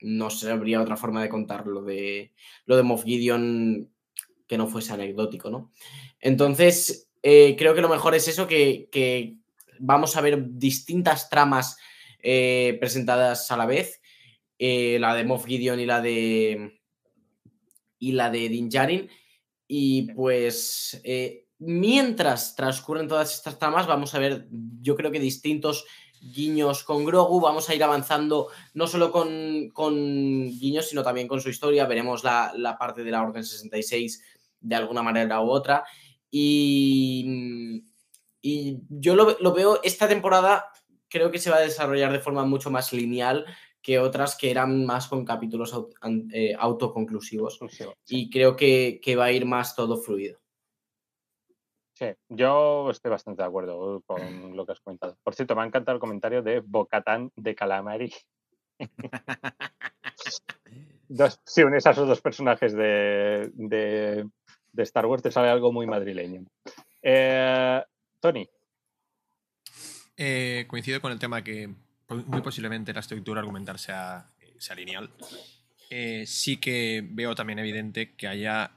no 0.00 0.28
habría 0.50 0.80
otra 0.80 0.96
forma 0.96 1.22
de 1.22 1.28
contar 1.28 1.66
lo 1.66 1.82
de, 1.82 2.32
lo 2.66 2.76
de 2.76 2.82
Moff 2.82 3.04
Gideon 3.04 3.90
que 4.46 4.58
no 4.58 4.68
fuese 4.68 4.92
anecdótico, 4.92 5.50
¿no? 5.50 5.72
Entonces, 6.20 7.10
eh, 7.22 7.56
creo 7.56 7.74
que 7.74 7.80
lo 7.80 7.88
mejor 7.88 8.14
es 8.14 8.28
eso, 8.28 8.46
que, 8.46 8.88
que 8.92 9.38
vamos 9.78 10.16
a 10.16 10.20
ver 10.20 10.44
distintas 10.50 11.30
tramas 11.30 11.78
eh, 12.22 12.76
presentadas 12.80 13.50
a 13.50 13.56
la 13.56 13.66
vez, 13.66 14.00
eh, 14.58 14.98
la 15.00 15.14
de 15.14 15.24
Moff 15.24 15.46
Gideon 15.46 15.80
y 15.80 15.86
la 15.86 16.00
de 16.00 16.80
y 17.98 18.12
la 18.12 18.30
de 18.30 18.48
Din 18.48 18.68
Djarin, 18.68 19.08
y 19.66 20.12
pues 20.12 21.00
eh, 21.04 21.46
mientras 21.58 22.54
transcurren 22.54 23.08
todas 23.08 23.34
estas 23.34 23.58
tramas 23.58 23.86
vamos 23.86 24.14
a 24.14 24.18
ver 24.18 24.48
yo 24.80 24.96
creo 24.96 25.10
que 25.10 25.20
distintos 25.20 25.84
guiños 26.22 26.84
con 26.84 27.04
Grogu, 27.04 27.40
vamos 27.40 27.68
a 27.68 27.74
ir 27.74 27.82
avanzando 27.82 28.48
no 28.74 28.86
solo 28.86 29.10
con, 29.10 29.70
con 29.70 29.94
guiños, 30.48 30.88
sino 30.88 31.02
también 31.02 31.26
con 31.26 31.40
su 31.40 31.48
historia, 31.48 31.86
veremos 31.86 32.22
la, 32.22 32.52
la 32.56 32.78
parte 32.78 33.02
de 33.02 33.10
la 33.10 33.22
Orden 33.22 33.44
66 33.44 34.22
de 34.60 34.74
alguna 34.76 35.02
manera 35.02 35.40
u 35.40 35.50
otra, 35.50 35.84
y, 36.30 37.82
y 38.40 38.78
yo 38.88 39.16
lo, 39.16 39.36
lo, 39.40 39.52
veo, 39.52 39.80
esta 39.82 40.06
temporada 40.06 40.66
creo 41.08 41.30
que 41.30 41.40
se 41.40 41.50
va 41.50 41.56
a 41.56 41.60
desarrollar 41.60 42.12
de 42.12 42.20
forma 42.20 42.44
mucho 42.44 42.70
más 42.70 42.92
lineal 42.92 43.44
que 43.82 43.98
otras 43.98 44.36
que 44.36 44.50
eran 44.50 44.86
más 44.86 45.08
con 45.08 45.24
capítulos 45.24 45.74
aut, 45.74 45.92
eh, 46.32 46.54
autoconclusivos. 46.58 47.58
Y 48.06 48.30
creo 48.30 48.56
que, 48.56 49.00
que, 49.02 49.16
va 49.16 49.24
a 49.24 49.32
ir 49.32 49.44
más 49.44 49.74
todo 49.74 49.96
fluido. 49.96 50.38
Sí, 51.94 52.06
yo 52.28 52.90
estoy 52.90 53.10
bastante 53.10 53.42
de 53.42 53.48
acuerdo 53.48 54.02
con 54.06 54.56
lo 54.56 54.64
que 54.64 54.72
has 54.72 54.80
comentado. 54.80 55.18
Por 55.22 55.34
cierto, 55.34 55.54
me 55.54 55.62
ha 55.62 55.66
encantado 55.66 55.96
el 55.96 56.00
comentario 56.00 56.42
de 56.42 56.60
Bocatán 56.60 57.30
de 57.36 57.54
Calamari. 57.54 58.12
dos, 61.08 61.40
si 61.44 61.62
unes 61.62 61.86
a 61.86 61.90
esos 61.90 62.08
dos 62.08 62.20
personajes 62.20 62.72
de, 62.72 63.50
de, 63.54 64.28
de, 64.72 64.82
Star 64.82 65.06
Wars, 65.06 65.22
te 65.22 65.30
sale 65.30 65.48
algo 65.48 65.72
muy 65.72 65.86
madrileño. 65.86 66.44
Eh, 67.02 67.82
Tony. 68.20 68.48
Eh, 70.16 70.66
coincido 70.68 71.00
con 71.00 71.12
el 71.12 71.18
tema 71.18 71.42
que 71.42 71.74
muy 72.14 72.40
posiblemente 72.42 72.92
la 72.92 73.00
estructura 73.00 73.40
argumental 73.40 73.78
sea, 73.78 74.30
sea 74.58 74.76
lineal. 74.76 75.10
Eh, 75.90 76.24
sí 76.26 76.56
que 76.56 77.06
veo 77.06 77.34
también 77.34 77.58
evidente 77.58 78.14
que 78.14 78.26
haya 78.26 78.72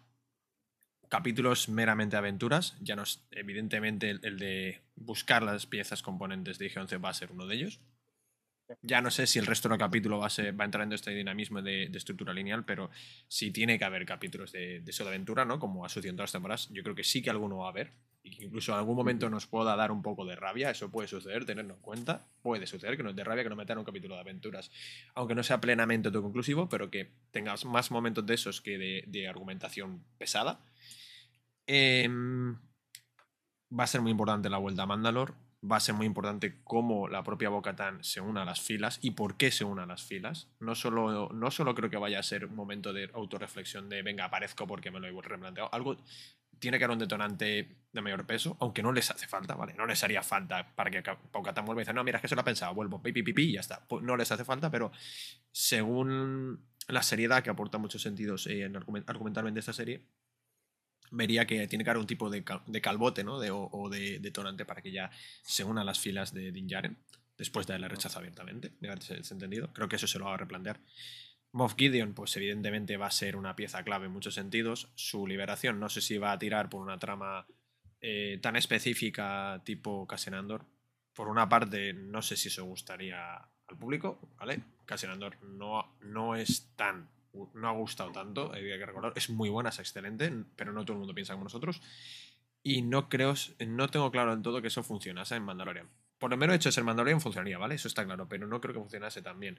capítulos 1.07 1.69
meramente 1.69 2.17
aventuras. 2.17 2.75
Ya 2.81 2.95
no 2.95 3.03
es 3.03 3.25
evidentemente 3.31 4.09
el, 4.09 4.37
de 4.37 4.81
buscar 4.95 5.43
las 5.43 5.65
piezas 5.65 6.01
componentes 6.01 6.57
de 6.57 6.69
IG-11 6.69 7.03
va 7.03 7.09
a 7.09 7.13
ser 7.13 7.31
uno 7.31 7.47
de 7.47 7.55
ellos. 7.55 7.79
Ya 8.81 8.99
no 8.99 9.11
sé 9.11 9.27
si 9.27 9.39
el 9.39 9.45
resto 9.45 9.69
del 9.69 9.77
capítulo 9.77 10.17
va 10.19 10.27
a, 10.27 10.29
ser, 10.29 10.59
va 10.59 10.63
a 10.63 10.65
entrar 10.65 10.83
en 10.83 10.91
este 10.91 11.11
dinamismo 11.11 11.61
de, 11.61 11.85
estructura 11.85 12.33
lineal, 12.33 12.65
pero 12.65 12.89
sí 13.27 13.51
tiene 13.51 13.77
que 13.77 13.85
haber 13.85 14.05
capítulos 14.05 14.51
de, 14.51 14.81
de 14.81 15.03
aventura, 15.03 15.45
¿no? 15.45 15.59
Como 15.59 15.85
en 15.85 15.91
todas 15.93 16.17
las 16.17 16.31
temporadas. 16.31 16.69
Yo 16.71 16.83
creo 16.83 16.95
que 16.95 17.03
sí 17.03 17.21
que 17.21 17.29
alguno 17.29 17.59
va 17.59 17.67
a 17.67 17.69
haber. 17.69 17.93
Y 18.25 18.31
que 18.31 18.43
incluso 18.45 18.71
en 18.71 18.79
algún 18.79 18.95
momento 18.95 19.29
nos 19.29 19.45
pueda 19.45 19.75
dar 19.75 19.91
un 19.91 20.01
poco 20.01 20.25
de 20.25 20.35
rabia. 20.35 20.71
Eso 20.71 20.89
puede 20.89 21.07
suceder, 21.07 21.45
tenerlo 21.45 21.75
en 21.75 21.79
cuenta. 21.81 22.25
Puede 22.41 22.65
suceder 22.65 22.97
que 22.97 23.03
nos 23.03 23.15
dé 23.15 23.23
rabia 23.23 23.43
que 23.43 23.49
nos 23.49 23.57
metan 23.57 23.77
un 23.77 23.85
capítulo 23.85 24.15
de 24.15 24.21
aventuras. 24.21 24.71
Aunque 25.13 25.35
no 25.35 25.43
sea 25.43 25.61
plenamente 25.61 26.07
autoconclusivo, 26.07 26.67
pero 26.67 26.89
que 26.89 27.11
tengas 27.29 27.65
más 27.65 27.91
momentos 27.91 28.25
de 28.25 28.33
esos 28.33 28.61
que 28.61 28.79
de, 28.79 29.03
de 29.05 29.27
argumentación 29.27 30.03
pesada. 30.17 30.59
Eh, 31.67 32.09
va 32.09 33.83
a 33.83 33.87
ser 33.87 34.01
muy 34.01 34.09
importante 34.09 34.49
la 34.49 34.57
vuelta 34.57 34.83
a 34.83 34.87
Mandalore 34.87 35.33
va 35.69 35.77
a 35.77 35.79
ser 35.79 35.95
muy 35.95 36.05
importante 36.05 36.61
cómo 36.63 37.07
la 37.07 37.23
propia 37.23 37.49
Bocatán 37.49 38.03
se 38.03 38.21
una 38.21 38.43
a 38.43 38.45
las 38.45 38.61
filas 38.61 38.99
y 39.01 39.11
por 39.11 39.35
qué 39.37 39.51
se 39.51 39.63
una 39.63 39.83
a 39.83 39.87
las 39.87 40.03
filas. 40.03 40.47
No 40.59 40.75
solo, 40.75 41.29
no 41.33 41.51
solo 41.51 41.75
creo 41.75 41.89
que 41.89 41.97
vaya 41.97 42.19
a 42.19 42.23
ser 42.23 42.45
un 42.45 42.55
momento 42.55 42.93
de 42.93 43.09
autorreflexión 43.13 43.89
de 43.89 44.01
venga, 44.01 44.25
aparezco 44.25 44.67
porque 44.67 44.91
me 44.91 44.99
lo 44.99 45.07
he 45.07 45.21
replanteado. 45.21 45.73
Algo 45.73 45.97
tiene 46.59 46.77
que 46.77 46.85
haber 46.85 46.95
un 46.95 46.99
detonante 46.99 47.77
de 47.91 48.01
mayor 48.01 48.25
peso, 48.25 48.57
aunque 48.59 48.83
no 48.83 48.91
les 48.91 49.09
hace 49.09 49.27
falta, 49.27 49.55
¿vale? 49.55 49.73
No 49.73 49.85
les 49.85 50.03
haría 50.03 50.21
falta 50.21 50.75
para 50.75 50.91
que 50.91 51.03
Bocatán 51.31 51.65
vuelva 51.65 51.81
y 51.81 51.83
dice, 51.83 51.93
no, 51.93 52.03
mira, 52.03 52.17
es 52.17 52.21
que 52.21 52.27
se 52.27 52.35
lo 52.35 52.41
ha 52.41 52.45
pensado, 52.45 52.73
vuelvo, 52.73 53.01
pipi, 53.01 53.23
pipi, 53.23 53.43
y 53.43 53.53
ya 53.53 53.61
está. 53.61 53.87
Pues 53.87 54.03
no 54.03 54.17
les 54.17 54.31
hace 54.31 54.43
falta, 54.43 54.69
pero 54.69 54.91
según 55.51 56.67
la 56.87 57.01
seriedad 57.03 57.43
que 57.43 57.49
aporta 57.49 57.77
muchos 57.77 58.01
sentidos 58.01 58.47
eh, 58.47 58.63
en 58.63 58.75
argumentalmente 58.75 59.59
esta 59.59 59.73
serie, 59.73 60.05
vería 61.11 61.45
que 61.45 61.67
tiene 61.67 61.83
que 61.83 61.89
haber 61.89 62.01
un 62.01 62.07
tipo 62.07 62.29
de, 62.29 62.43
cal 62.43 62.61
de 62.65 62.81
calbote 62.81 63.23
¿no? 63.23 63.39
de, 63.39 63.51
o, 63.51 63.69
o, 63.71 63.89
de 63.89 64.19
detonante 64.19 64.65
para 64.65 64.81
que 64.81 64.91
ya 64.91 65.09
se 65.43 65.63
una 65.63 65.81
a 65.81 65.83
las 65.83 65.99
filas 65.99 66.33
de 66.33 66.51
Din 66.51 66.67
Djarin 66.67 66.97
después 67.37 67.67
de 67.67 67.73
haberle 67.73 67.89
rechazado 67.89 68.19
abiertamente, 68.19 68.73
de 68.79 68.87
haberse 68.87 69.15
entendido. 69.31 69.71
Creo 69.73 69.87
que 69.87 69.97
eso 69.97 70.07
se 70.07 70.19
lo 70.19 70.25
va 70.25 70.35
a 70.35 70.37
replantear. 70.37 70.79
Moff 71.55 71.75
Gideon, 71.77 72.13
pues 72.13 72.35
evidentemente 72.35 72.97
va 72.97 73.07
a 73.07 73.11
ser 73.11 73.37
una 73.37 73.55
pieza 73.55 73.81
clave 73.83 74.07
en 74.07 74.11
muchos 74.11 74.33
sentidos. 74.33 74.89
Su 74.95 75.25
liberación, 75.25 75.79
no 75.79 75.87
sé 75.87 76.01
si 76.01 76.17
va 76.17 76.33
a 76.33 76.37
tirar 76.37 76.69
por 76.69 76.81
una 76.81 76.99
trama 76.99 77.47
eh, 78.01 78.39
tan 78.41 78.57
específica 78.57 79.61
tipo 79.63 80.05
Cassian 80.05 80.35
Andor. 80.35 80.65
Por 81.13 81.29
una 81.29 81.47
parte, 81.47 81.93
no 81.93 82.21
sé 82.21 82.35
si 82.35 82.49
eso 82.49 82.65
gustaría 82.65 83.35
al 83.37 83.77
público, 83.79 84.19
¿vale? 84.37 84.63
Cassian 84.83 85.13
Andor 85.13 85.41
no, 85.43 85.95
no 86.01 86.35
es 86.35 86.73
tan 86.75 87.07
no 87.53 87.69
ha 87.69 87.71
gustado 87.71 88.11
tanto, 88.11 88.51
hay 88.53 88.63
que 88.63 88.85
recordar. 88.85 89.13
Es 89.15 89.29
muy 89.29 89.49
buena, 89.49 89.69
es 89.69 89.79
excelente, 89.79 90.29
pero 90.57 90.73
no 90.73 90.83
todo 90.83 90.93
el 90.93 90.99
mundo 90.99 91.15
piensa 91.15 91.33
como 91.33 91.45
nosotros. 91.45 91.81
Y 92.63 92.81
no 92.81 93.07
creo, 93.07 93.33
no 93.65 93.87
tengo 93.87 94.11
claro 94.11 94.33
en 94.33 94.41
todo 94.41 94.61
que 94.61 94.67
eso 94.67 94.83
funcionase 94.83 95.35
en 95.35 95.43
Mandalorian. 95.43 95.89
Por 96.17 96.31
lo 96.31 96.37
menos 96.37 96.57
hecho 96.57 96.69
de 96.69 96.73
ser 96.73 96.83
Mandalorian 96.83 97.21
funcionaría, 97.21 97.57
¿vale? 97.57 97.75
Eso 97.75 97.87
está 97.87 98.03
claro, 98.03 98.27
pero 98.27 98.45
no 98.45 98.59
creo 98.59 98.73
que 98.73 98.79
funcionase 98.81 99.21
tan 99.21 99.39
bien. 99.39 99.57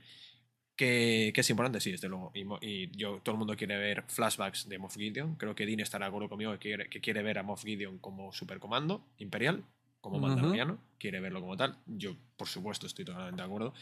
Que, 0.76 1.32
que 1.34 1.40
es 1.40 1.50
importante, 1.50 1.80
sí, 1.80 1.90
desde 1.90 2.08
luego. 2.08 2.30
Y, 2.34 2.44
y, 2.60 2.90
yo, 2.96 3.20
todo 3.22 3.34
el 3.34 3.38
mundo 3.38 3.56
quiere 3.56 3.78
ver 3.78 4.04
flashbacks 4.08 4.68
de 4.68 4.78
Moff 4.78 4.96
Gideon. 4.96 5.36
Creo 5.36 5.54
que 5.54 5.64
Dean 5.64 5.80
estará 5.80 6.04
de 6.04 6.08
acuerdo 6.08 6.28
conmigo 6.28 6.52
que 6.52 6.58
quiere, 6.58 6.88
que 6.90 7.00
quiere 7.00 7.22
ver 7.22 7.38
a 7.38 7.42
Moff 7.42 7.64
Gideon 7.64 7.98
como 7.98 8.32
supercomando 8.32 9.06
imperial, 9.18 9.64
como 10.02 10.18
mandaloriano. 10.18 10.74
Uh 10.74 10.76
-huh. 10.76 10.98
Quiere 10.98 11.20
verlo 11.20 11.40
como 11.40 11.56
tal. 11.56 11.78
Yo, 11.86 12.14
por 12.36 12.46
supuesto, 12.46 12.86
estoy 12.86 13.06
totalmente 13.06 13.40
de 13.40 13.46
acuerdo. 13.46 13.72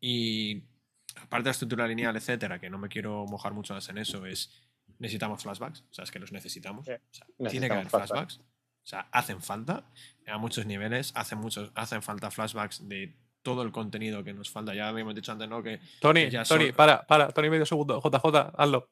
Y 0.00 0.62
aparte 1.16 1.44
de 1.44 1.48
la 1.48 1.50
estructura 1.52 1.88
lineal, 1.88 2.16
etcétera, 2.16 2.60
que 2.60 2.68
no 2.68 2.78
me 2.78 2.88
quiero 2.88 3.24
mojar 3.26 3.54
mucho 3.54 3.74
más 3.74 3.88
en 3.88 3.98
eso, 3.98 4.26
es 4.26 4.50
necesitamos 4.98 5.42
flashbacks, 5.42 5.84
o 5.90 5.94
sea, 5.94 6.04
es 6.04 6.10
que 6.10 6.18
los 6.18 6.32
necesitamos. 6.32 6.88
O 6.88 6.98
sea, 7.10 7.26
tiene 7.50 7.66
que 7.68 7.74
haber 7.74 7.88
flashbacks. 7.88 8.36
flashbacks. 8.36 8.38
O 8.38 8.88
sea, 8.88 9.00
hacen 9.10 9.42
falta 9.42 9.90
a 10.26 10.38
muchos 10.38 10.64
niveles, 10.64 11.12
hacen, 11.16 11.38
muchos, 11.38 11.72
hacen 11.74 12.02
falta 12.02 12.30
flashbacks 12.30 12.88
de 12.88 13.16
todo 13.46 13.62
el 13.62 13.70
contenido 13.70 14.24
que 14.24 14.32
nos 14.32 14.50
falta. 14.50 14.74
Ya 14.74 14.88
habíamos 14.88 15.14
dicho 15.14 15.30
antes, 15.30 15.48
¿no? 15.48 15.62
Que, 15.62 15.78
Tony, 16.00 16.24
que 16.24 16.30
ya 16.32 16.42
Tony, 16.42 16.66
son... 16.66 16.74
para, 16.74 17.06
para, 17.06 17.28
Tony, 17.28 17.48
medio 17.48 17.64
segundo. 17.64 18.02
JJ, 18.02 18.54
hazlo. 18.56 18.88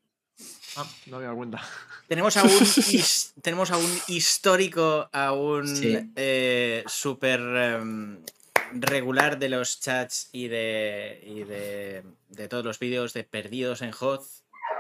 Ah, 0.76 0.86
no 1.06 1.16
me 1.16 1.24
he 1.24 1.26
dado 1.26 1.36
cuenta. 1.36 1.60
Tenemos 2.08 2.36
a 2.36 2.44
un, 2.44 2.50
his, 2.76 3.34
tenemos 3.42 3.72
a 3.72 3.76
un 3.78 3.98
histórico, 4.06 5.08
a 5.12 5.32
un 5.32 5.66
sí. 5.66 5.98
eh, 6.14 6.84
súper 6.86 7.40
um, 7.40 8.18
regular 8.74 9.40
de 9.40 9.48
los 9.48 9.80
chats 9.80 10.28
y 10.30 10.46
de, 10.46 11.20
y 11.26 11.42
de, 11.42 12.04
de 12.28 12.48
todos 12.48 12.64
los 12.64 12.78
vídeos 12.78 13.12
de 13.12 13.24
Perdidos 13.24 13.82
en 13.82 13.90
Hoth. 13.98 14.22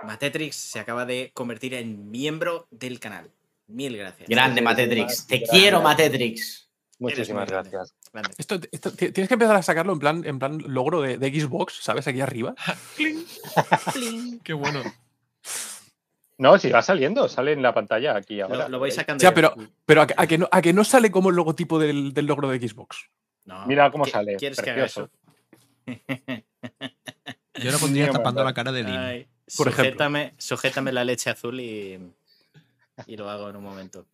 Matetrix 0.04 0.54
se 0.54 0.78
acaba 0.78 1.04
de 1.04 1.32
convertir 1.34 1.74
en 1.74 2.12
miembro 2.12 2.68
del 2.70 3.00
canal. 3.00 3.28
Mil 3.66 3.96
gracias. 3.96 4.28
Grande, 4.28 4.62
Matetrix. 4.62 5.26
Te 5.26 5.38
grande. 5.38 5.50
quiero, 5.50 5.82
Matetrix. 5.82 6.63
Muchísimas 6.98 7.48
gracias. 7.50 7.94
Esto, 8.38 8.58
esto, 8.70 8.92
tienes 8.92 9.28
que 9.28 9.34
empezar 9.34 9.56
a 9.56 9.62
sacarlo 9.62 9.92
en 9.92 9.98
plan, 9.98 10.22
en 10.24 10.38
plan 10.38 10.58
logro 10.66 11.00
de, 11.02 11.18
de 11.18 11.40
Xbox, 11.40 11.82
¿sabes? 11.82 12.06
Aquí 12.06 12.20
arriba. 12.20 12.54
Qué 14.44 14.52
bueno. 14.52 14.82
No, 16.38 16.58
si 16.58 16.70
va 16.70 16.82
saliendo, 16.82 17.28
sale 17.28 17.52
en 17.52 17.62
la 17.62 17.72
pantalla 17.74 18.16
aquí 18.16 18.40
ahora. 18.40 18.68
Lo, 18.68 18.78
voy 18.78 18.90
sacando. 18.90 19.22
Ya, 19.22 19.32
pero, 19.34 19.54
pero 19.86 20.02
a, 20.02 20.06
que- 20.06 20.14
a 20.16 20.26
que 20.26 20.38
no, 20.38 20.48
a 20.50 20.62
que 20.62 20.72
no 20.72 20.84
sale 20.84 21.10
como 21.10 21.30
el 21.30 21.36
logotipo 21.36 21.78
del, 21.78 22.12
del 22.12 22.26
logro 22.26 22.48
de 22.48 22.58
Xbox. 22.68 23.08
No. 23.44 23.64
Mira 23.66 23.90
cómo 23.90 24.04
¿Qui- 24.04 24.10
sale. 24.10 24.36
¿Quieres 24.36 24.60
que 24.60 24.70
haga 24.70 24.82
precioso. 24.82 25.10
eso? 25.86 26.00
Yo 27.62 27.70
lo 27.70 27.78
pondría 27.78 28.10
tapando 28.10 28.42
la 28.42 28.52
cara 28.52 28.72
de. 28.72 28.82
Ay, 28.84 29.28
Por 29.56 29.68
ejemplo. 29.68 29.84
sujétame, 29.84 30.34
sujétame 30.38 30.92
la 30.92 31.04
leche 31.04 31.30
azul 31.30 31.60
y, 31.60 32.00
y 33.06 33.16
lo 33.16 33.30
hago 33.30 33.48
en 33.50 33.56
un 33.56 33.62
momento. 33.62 34.06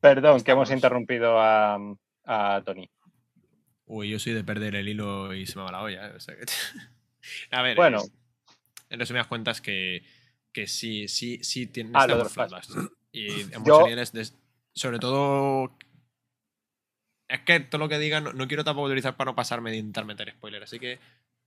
Perdón, 0.00 0.42
que 0.42 0.52
hemos 0.52 0.70
interrumpido 0.70 1.40
a, 1.40 1.76
a 2.28 2.62
Tony. 2.64 2.88
Uy, 3.86 4.10
yo 4.10 4.18
soy 4.18 4.34
de 4.34 4.44
perder 4.44 4.74
el 4.76 4.86
hilo 4.88 5.32
y 5.34 5.46
se 5.46 5.56
me 5.58 5.64
va 5.64 5.72
la 5.72 5.82
olla. 5.82 6.08
¿eh? 6.08 6.12
O 6.16 6.20
sea 6.20 6.36
que- 6.36 6.44
a 7.50 7.62
ver, 7.62 7.76
Bueno. 7.76 7.98
es- 7.98 8.12
en 8.90 8.98
resumidas 9.00 9.26
cuentas 9.26 9.60
que, 9.60 10.02
que 10.52 10.66
sí, 10.66 11.08
sí, 11.08 11.38
sí 11.42 11.66
tiene 11.66 11.90
Ah, 11.94 12.06
lo 12.06 12.22
de. 12.24 12.30
Y 13.12 13.28
en 13.40 13.64
Yo- 13.64 13.80
muchos 13.80 14.12
des- 14.12 14.36
sobre 14.74 14.98
todo... 14.98 15.76
Es 17.28 17.40
que 17.40 17.60
todo 17.60 17.78
lo 17.80 17.88
que 17.88 17.98
diga 17.98 18.20
no, 18.20 18.32
no 18.32 18.48
quiero 18.48 18.64
tampoco 18.64 18.86
utilizar 18.86 19.16
para 19.16 19.30
no 19.30 19.34
pasarme 19.34 19.70
de 19.70 19.76
intentar 19.78 20.04
meter 20.06 20.30
spoiler, 20.32 20.62
así 20.62 20.78
que 20.78 20.98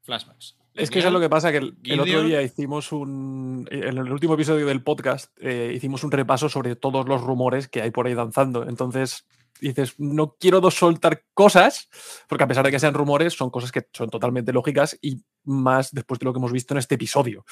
flashbacks. 0.04 0.58
Es 0.76 0.90
que 0.92 1.00
eso 1.00 1.08
es 1.08 1.14
lo 1.14 1.20
que 1.20 1.30
pasa, 1.30 1.52
que 1.52 1.58
el, 1.58 1.76
el 1.84 2.00
otro 2.00 2.24
día 2.24 2.42
hicimos 2.42 2.92
un... 2.92 3.68
En 3.72 3.98
el 3.98 4.12
último 4.12 4.36
episodio 4.36 4.68
del 4.68 4.84
podcast 4.84 5.36
eh, 5.40 5.72
hicimos 5.76 6.04
un 6.04 6.12
repaso 6.12 6.50
sobre 6.50 6.76
todos 6.76 7.08
los 7.08 7.22
rumores 7.22 7.68
que 7.68 7.82
hay 7.82 7.92
por 7.92 8.06
ahí 8.08 8.14
danzando. 8.14 8.68
Entonces 8.70 9.26
dices, 9.60 9.96
no 10.00 10.36
quiero 10.40 10.62
dos 10.62 10.76
soltar 10.76 11.24
cosas, 11.34 11.90
porque 12.28 12.44
a 12.44 12.48
pesar 12.48 12.66
de 12.66 12.72
que 12.72 12.80
sean 12.80 12.94
rumores, 12.94 13.34
son 13.34 13.50
cosas 13.50 13.72
que 13.72 13.88
son 13.94 14.10
totalmente 14.10 14.54
lógicas 14.54 14.98
y 15.02 15.22
más 15.44 15.92
después 15.92 16.20
de 16.20 16.26
lo 16.26 16.34
que 16.34 16.40
hemos 16.40 16.52
visto 16.52 16.74
en 16.74 16.80
este 16.80 16.96
episodio. 16.96 17.46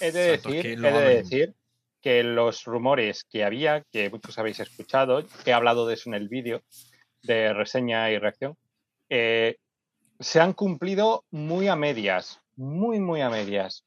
He 0.00 0.12
de 0.12 0.34
Exacto, 0.34 0.50
decir, 0.50 0.62
que 0.62 0.88
he 0.88 0.92
de 0.92 1.14
decir 1.22 1.54
que 2.00 2.22
los 2.22 2.64
rumores 2.64 3.24
que 3.24 3.44
había, 3.44 3.82
que 3.90 4.10
muchos 4.10 4.38
habéis 4.38 4.60
escuchado, 4.60 5.24
he 5.44 5.52
hablado 5.52 5.86
de 5.86 5.94
eso 5.94 6.10
en 6.10 6.14
el 6.14 6.28
vídeo 6.28 6.62
de 7.22 7.52
reseña 7.52 8.10
y 8.10 8.18
reacción, 8.18 8.56
eh, 9.08 9.56
se 10.20 10.40
han 10.40 10.52
cumplido 10.52 11.24
muy 11.30 11.68
a 11.68 11.76
medias, 11.76 12.40
muy, 12.56 13.00
muy 13.00 13.20
a 13.20 13.30
medias. 13.30 13.84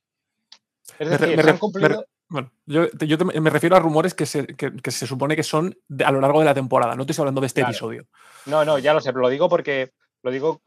Es 0.99 1.09
decir, 1.09 1.37
me 1.37 1.43
se 1.43 1.49
han 1.49 1.57
cumplido... 1.57 2.05
bueno, 2.31 2.51
yo, 2.65 2.89
te- 2.89 3.07
yo 3.07 3.17
te- 3.17 3.39
me 3.39 3.49
refiero 3.49 3.75
a 3.75 3.79
rumores 3.79 4.13
que 4.13 4.25
se, 4.25 4.47
que- 4.47 4.73
que 4.77 4.91
se 4.91 5.05
supone 5.05 5.35
que 5.35 5.43
son 5.43 5.75
de- 5.89 6.05
a 6.05 6.11
lo 6.11 6.21
largo 6.21 6.39
de 6.39 6.45
la 6.45 6.53
temporada. 6.53 6.95
No 6.95 7.05
te 7.05 7.11
estoy 7.11 7.23
hablando 7.23 7.41
de 7.41 7.47
este 7.47 7.61
Claro. 7.61 7.71
episodio. 7.71 8.07
No, 8.45 8.63
no, 8.65 8.79
ya 8.79 8.93
lo 8.93 9.01
sé, 9.01 9.11
pero 9.11 9.21
lo 9.21 9.29
digo 9.29 9.49
porque 9.49 9.91
lo 10.23 10.31
digo 10.31 10.61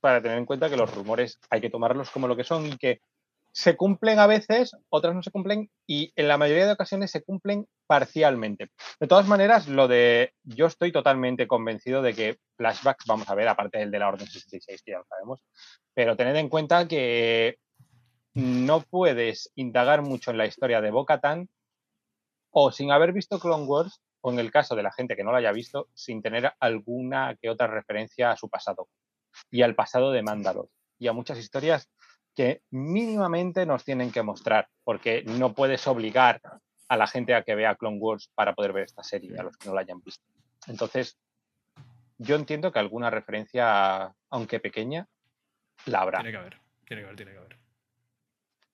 para 0.00 0.22
tener 0.22 0.38
en 0.38 0.46
cuenta 0.46 0.70
que 0.70 0.76
los 0.76 0.94
rumores 0.94 1.38
hay 1.50 1.60
que 1.60 1.70
tomarlos 1.70 2.10
como 2.10 2.28
lo 2.28 2.36
que 2.36 2.44
son 2.44 2.66
y 2.66 2.76
que 2.78 3.00
se 3.50 3.76
cumplen 3.76 4.20
a 4.20 4.28
veces, 4.28 4.70
otras 4.90 5.14
no 5.16 5.22
se 5.22 5.32
cumplen 5.32 5.68
y 5.88 6.12
en 6.14 6.28
la 6.28 6.38
mayoría 6.38 6.66
de 6.66 6.72
ocasiones 6.72 7.10
se 7.10 7.22
cumplen 7.24 7.66
parcialmente. 7.88 8.70
De 9.00 9.08
todas 9.08 9.26
maneras, 9.26 9.66
lo 9.66 9.88
de 9.88 10.32
yo 10.44 10.66
estoy 10.66 10.92
totalmente 10.92 11.48
convencido 11.48 12.00
de 12.00 12.14
que 12.14 12.38
flashbacks 12.56 13.06
vamos 13.06 13.28
a 13.28 13.34
ver, 13.34 13.48
aparte 13.48 13.78
del 13.78 13.90
de 13.90 13.98
la 13.98 14.08
Orden 14.08 14.28
66, 14.28 14.82
que 14.84 14.92
ya 14.92 14.98
lo 14.98 15.04
sabemos, 15.08 15.42
pero 15.94 16.16
tened 16.16 16.36
en 16.36 16.48
cuenta 16.48 16.86
que 16.86 17.56
no 18.38 18.82
puedes 18.82 19.50
indagar 19.56 20.02
mucho 20.02 20.30
en 20.30 20.38
la 20.38 20.46
historia 20.46 20.80
de 20.80 20.92
Bo-Katan 20.92 21.48
o 22.50 22.70
sin 22.70 22.92
haber 22.92 23.12
visto 23.12 23.40
Clone 23.40 23.64
Wars, 23.64 24.00
o 24.20 24.32
en 24.32 24.38
el 24.38 24.52
caso 24.52 24.76
de 24.76 24.84
la 24.84 24.92
gente 24.92 25.16
que 25.16 25.24
no 25.24 25.32
lo 25.32 25.38
haya 25.38 25.50
visto, 25.50 25.88
sin 25.92 26.22
tener 26.22 26.52
alguna 26.60 27.36
que 27.40 27.50
otra 27.50 27.66
referencia 27.66 28.30
a 28.30 28.36
su 28.36 28.48
pasado 28.48 28.88
y 29.50 29.62
al 29.62 29.74
pasado 29.74 30.12
de 30.12 30.22
Mandalor 30.22 30.68
y 31.00 31.08
a 31.08 31.12
muchas 31.12 31.38
historias 31.38 31.90
que 32.36 32.62
mínimamente 32.70 33.66
nos 33.66 33.84
tienen 33.84 34.12
que 34.12 34.22
mostrar, 34.22 34.68
porque 34.84 35.24
no 35.24 35.52
puedes 35.52 35.88
obligar 35.88 36.40
a 36.86 36.96
la 36.96 37.08
gente 37.08 37.34
a 37.34 37.42
que 37.42 37.56
vea 37.56 37.74
Clone 37.74 37.98
Wars 37.98 38.30
para 38.36 38.54
poder 38.54 38.72
ver 38.72 38.84
esta 38.84 39.02
serie, 39.02 39.36
a 39.36 39.42
los 39.42 39.56
que 39.56 39.68
no 39.68 39.74
la 39.74 39.80
hayan 39.80 40.00
visto. 40.00 40.24
Entonces, 40.68 41.18
yo 42.18 42.36
entiendo 42.36 42.70
que 42.70 42.78
alguna 42.78 43.10
referencia, 43.10 44.14
aunque 44.30 44.60
pequeña, 44.60 45.08
la 45.86 46.02
habrá. 46.02 46.18
Tiene 46.20 46.30
que 46.30 46.38
haber, 46.38 46.60
tiene 46.86 47.02
que 47.02 47.06
haber, 47.06 47.16
tiene 47.16 47.32
que 47.32 47.38
haber. 47.38 47.67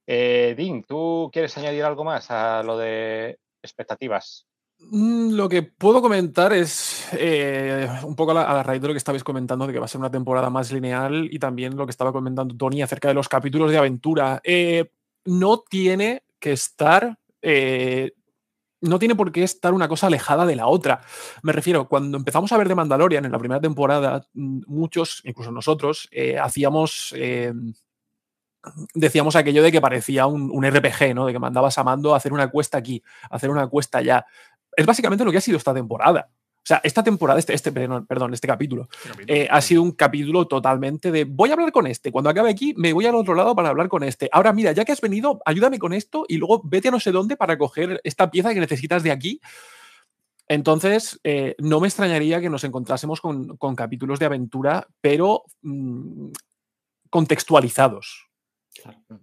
Eh, 0.06 0.54
Dean, 0.56 0.82
¿tú 0.82 1.30
quieres 1.32 1.56
añadir 1.56 1.84
algo 1.84 2.04
más 2.04 2.30
a 2.30 2.62
lo 2.62 2.76
de 2.76 3.38
expectativas? 3.62 4.46
Mm, 4.78 5.32
Lo 5.34 5.48
que 5.48 5.62
puedo 5.62 6.02
comentar 6.02 6.52
es 6.52 7.06
eh, 7.12 7.88
un 8.04 8.14
poco 8.16 8.32
a 8.32 8.34
la, 8.34 8.62
raíz 8.62 8.82
de 8.82 8.88
lo 8.88 8.94
que 8.94 8.98
estabais 8.98 9.24
comentando, 9.24 9.66
de 9.66 9.72
que 9.72 9.78
va 9.78 9.86
a 9.86 9.88
ser 9.88 10.00
una 10.00 10.10
temporada 10.10 10.50
más 10.50 10.72
lineal 10.72 11.28
y 11.30 11.38
también 11.38 11.76
lo 11.76 11.86
que 11.86 11.90
estaba 11.90 12.12
comentando 12.12 12.56
Tony 12.56 12.82
acerca 12.82 13.08
de 13.08 13.14
los 13.14 13.28
capítulos 13.28 13.70
de 13.70 13.78
aventura. 13.78 14.40
Eh, 14.44 14.90
no 15.24 15.60
tiene 15.60 16.24
que 16.38 16.52
estar. 16.52 17.18
eh, 17.42 18.12
no 18.80 18.98
tiene 18.98 19.14
por 19.14 19.32
qué 19.32 19.42
estar 19.44 19.72
una 19.72 19.88
cosa 19.88 20.08
alejada 20.08 20.44
de 20.44 20.56
la 20.56 20.66
otra. 20.66 21.00
Me 21.42 21.52
refiero, 21.52 21.88
cuando 21.88 22.18
empezamos 22.18 22.52
a 22.52 22.58
ver 22.58 22.68
de 22.68 22.74
Mandalorian 22.74 23.24
en 23.24 23.32
la 23.32 23.38
primera 23.38 23.58
temporada, 23.58 24.26
mm, 24.34 24.60
muchos, 24.66 25.22
incluso 25.24 25.50
nosotros, 25.50 26.10
hacíamos. 26.38 27.14
Decíamos 28.94 29.36
aquello 29.36 29.62
de 29.62 29.72
que 29.72 29.80
parecía 29.80 30.26
un, 30.26 30.50
un 30.50 30.64
RPG, 30.64 31.14
¿no? 31.14 31.26
De 31.26 31.32
que 31.32 31.38
mandabas 31.38 31.78
a 31.78 31.84
mando 31.84 32.14
a 32.14 32.16
hacer 32.16 32.32
una 32.32 32.48
cuesta 32.50 32.78
aquí, 32.78 33.02
a 33.30 33.36
hacer 33.36 33.50
una 33.50 33.66
cuesta 33.66 33.98
allá. 33.98 34.26
Es 34.76 34.86
básicamente 34.86 35.24
lo 35.24 35.32
que 35.32 35.38
ha 35.38 35.42
sido 35.42 35.58
esta 35.58 35.74
temporada. 35.74 36.30
O 36.64 36.66
sea, 36.66 36.80
esta 36.82 37.04
temporada, 37.04 37.38
este, 37.38 37.52
este 37.52 37.72
perdón, 37.72 38.32
este 38.32 38.48
capítulo, 38.48 38.88
eh, 39.26 39.46
ha 39.50 39.60
sido 39.60 39.82
un 39.82 39.92
capítulo 39.92 40.46
totalmente 40.46 41.12
de 41.12 41.24
voy 41.24 41.50
a 41.50 41.52
hablar 41.52 41.72
con 41.72 41.86
este. 41.86 42.10
Cuando 42.10 42.30
acabe 42.30 42.48
aquí, 42.48 42.72
me 42.78 42.94
voy 42.94 43.04
al 43.04 43.14
otro 43.16 43.34
lado 43.34 43.54
para 43.54 43.68
hablar 43.68 43.88
con 43.88 44.02
este. 44.02 44.30
Ahora, 44.32 44.54
mira, 44.54 44.72
ya 44.72 44.82
que 44.86 44.92
has 44.92 45.02
venido, 45.02 45.42
ayúdame 45.44 45.78
con 45.78 45.92
esto 45.92 46.24
y 46.26 46.38
luego 46.38 46.62
vete 46.64 46.88
a 46.88 46.90
no 46.90 47.00
sé 47.00 47.12
dónde 47.12 47.36
para 47.36 47.58
coger 47.58 48.00
esta 48.02 48.30
pieza 48.30 48.54
que 48.54 48.60
necesitas 48.60 49.02
de 49.02 49.12
aquí. 49.12 49.42
Entonces, 50.48 51.20
eh, 51.22 51.54
no 51.58 51.80
me 51.80 51.88
extrañaría 51.88 52.40
que 52.40 52.48
nos 52.48 52.64
encontrásemos 52.64 53.20
con, 53.20 53.58
con 53.58 53.76
capítulos 53.76 54.18
de 54.18 54.24
aventura, 54.24 54.86
pero 55.02 55.44
mm, 55.60 56.30
contextualizados. 57.10 58.30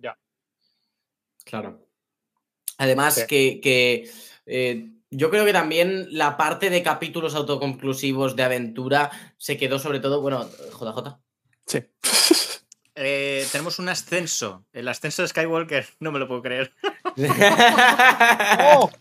Ya. 0.02 0.18
Claro. 1.46 1.88
Además, 2.78 3.16
Sí. 3.16 3.28
que, 3.28 3.60
que, 3.62 4.12
eh, 4.46 4.90
yo 5.10 5.30
creo 5.30 5.46
que 5.46 5.54
también 5.54 6.08
la 6.12 6.38
parte 6.38 6.70
de 6.70 6.84
capítulos 6.84 7.36
autoconclusivos 7.36 8.36
de 8.36 8.44
aventura 8.44 9.12
se 9.38 9.58
quedó 9.58 9.80
sobre 9.80 10.00
todo, 10.00 10.22
bueno, 10.22 10.50
JJ. 10.80 11.20
Sí. 11.68 11.80
Eh, 12.94 13.48
tenemos 13.54 13.80
un 13.80 13.88
ascenso. 13.88 14.66
El 14.74 14.86
ascenso 14.90 15.22
de 15.22 15.30
Skywalker. 15.30 15.88
No 16.02 16.12
me 16.12 16.20
lo 16.20 16.28
puedo 16.28 16.42
creer. 16.42 16.74
¡Oh! 18.76 18.92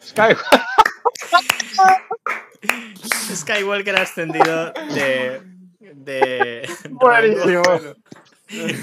Sky- 0.00 0.36
Skywalker 3.34 3.96
ha 3.96 4.02
ascendido 4.02 4.72
de. 4.94 5.42
de 5.80 6.68
Buenísimo. 6.90 7.62
rango. 7.62 7.94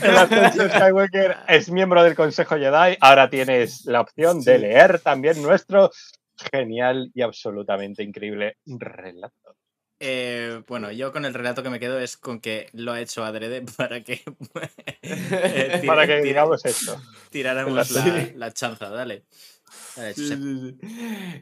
El 0.04 0.18
ascenso 0.18 0.68
Skywalker 0.70 1.38
es 1.48 1.70
miembro 1.72 2.04
del 2.04 2.16
Consejo 2.16 2.56
Jedi. 2.58 2.98
Ahora 3.00 3.30
tienes 3.30 3.86
la 3.86 4.02
opción 4.02 4.42
de 4.44 4.58
leer 4.60 5.00
también 5.00 5.42
nuestro 5.42 5.92
genial 6.52 7.12
y 7.14 7.22
absolutamente 7.22 8.04
increíble 8.04 8.58
relato. 8.66 9.56
Eh, 10.04 10.64
bueno, 10.68 10.92
yo 10.92 11.12
con 11.12 11.26
el 11.26 11.34
relato 11.34 11.62
que 11.62 11.70
me 11.70 11.80
quedo 11.80 12.00
es 12.00 12.18
con 12.18 12.40
que 12.42 12.68
lo 12.74 12.92
ha 12.92 13.00
hecho 13.02 13.24
adrede 13.24 13.64
para 13.78 14.04
que. 14.04 14.22
eh, 15.04 15.82
Para 15.86 16.08
que 16.08 16.22
esto. 16.66 17.00
Tiráramos 17.30 17.92
La- 17.92 18.06
la, 18.06 18.28
la 18.36 18.52
chanza, 18.52 18.90
dale. 18.90 19.26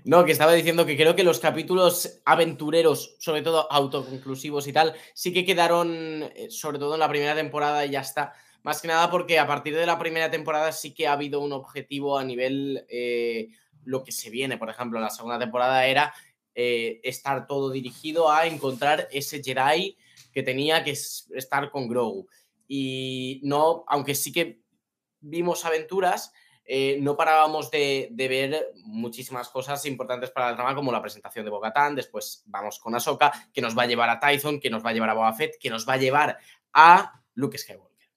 No, 0.05 0.25
que 0.25 0.31
estaba 0.31 0.53
diciendo 0.53 0.85
que 0.85 0.97
creo 0.97 1.15
que 1.15 1.23
los 1.23 1.39
capítulos 1.39 2.21
aventureros, 2.25 3.15
sobre 3.19 3.41
todo 3.41 3.71
autoconclusivos 3.71 4.67
y 4.67 4.73
tal, 4.73 4.93
sí 5.13 5.33
que 5.33 5.45
quedaron, 5.45 6.23
eh, 6.35 6.47
sobre 6.49 6.79
todo 6.79 6.93
en 6.93 6.99
la 6.99 7.09
primera 7.09 7.35
temporada 7.35 7.85
y 7.85 7.91
ya 7.91 8.01
está. 8.01 8.33
Más 8.63 8.81
que 8.81 8.87
nada 8.87 9.09
porque 9.09 9.39
a 9.39 9.47
partir 9.47 9.75
de 9.75 9.85
la 9.85 9.97
primera 9.97 10.29
temporada 10.29 10.71
sí 10.71 10.93
que 10.93 11.07
ha 11.07 11.13
habido 11.13 11.39
un 11.41 11.53
objetivo 11.53 12.17
a 12.17 12.23
nivel 12.23 12.85
eh, 12.89 13.49
lo 13.85 14.03
que 14.03 14.11
se 14.11 14.29
viene. 14.29 14.57
Por 14.57 14.69
ejemplo, 14.69 14.99
la 14.99 15.09
segunda 15.09 15.39
temporada 15.39 15.85
era 15.85 16.13
eh, 16.55 16.99
estar 17.03 17.47
todo 17.47 17.69
dirigido 17.69 18.31
a 18.31 18.45
encontrar 18.45 19.07
ese 19.11 19.41
Jedi 19.41 19.97
que 20.33 20.43
tenía 20.43 20.83
que 20.83 20.91
es- 20.91 21.29
estar 21.33 21.71
con 21.71 21.87
Grogu. 21.87 22.27
Y 22.67 23.39
no, 23.43 23.85
aunque 23.87 24.13
sí 24.13 24.31
que 24.31 24.61
vimos 25.21 25.65
aventuras, 25.65 26.33
eh, 26.71 26.99
no 27.01 27.17
parábamos 27.17 27.71
de, 27.71 28.09
de 28.11 28.27
ver 28.27 28.71
muchísimas 28.75 29.49
cosas 29.49 29.83
importantes 29.87 30.29
para 30.29 30.51
la 30.51 30.55
trama, 30.55 30.75
como 30.75 30.91
la 30.91 31.01
presentación 31.01 31.43
de 31.43 31.49
Bogatán, 31.49 31.95
después 31.95 32.43
vamos 32.45 32.77
con 32.77 32.93
Ahsoka, 32.93 33.31
que 33.51 33.59
nos 33.59 33.75
va 33.75 33.83
a 33.83 33.87
llevar 33.87 34.07
a 34.07 34.19
Tython, 34.19 34.59
que 34.59 34.69
nos 34.69 34.85
va 34.85 34.91
a 34.91 34.93
llevar 34.93 35.09
a 35.09 35.15
Boba 35.15 35.33
Fett, 35.33 35.57
que 35.59 35.71
nos 35.71 35.89
va 35.89 35.93
a 35.93 35.97
llevar 35.97 36.37
a 36.71 37.23
Luke 37.33 37.57
Skywalker. 37.57 38.09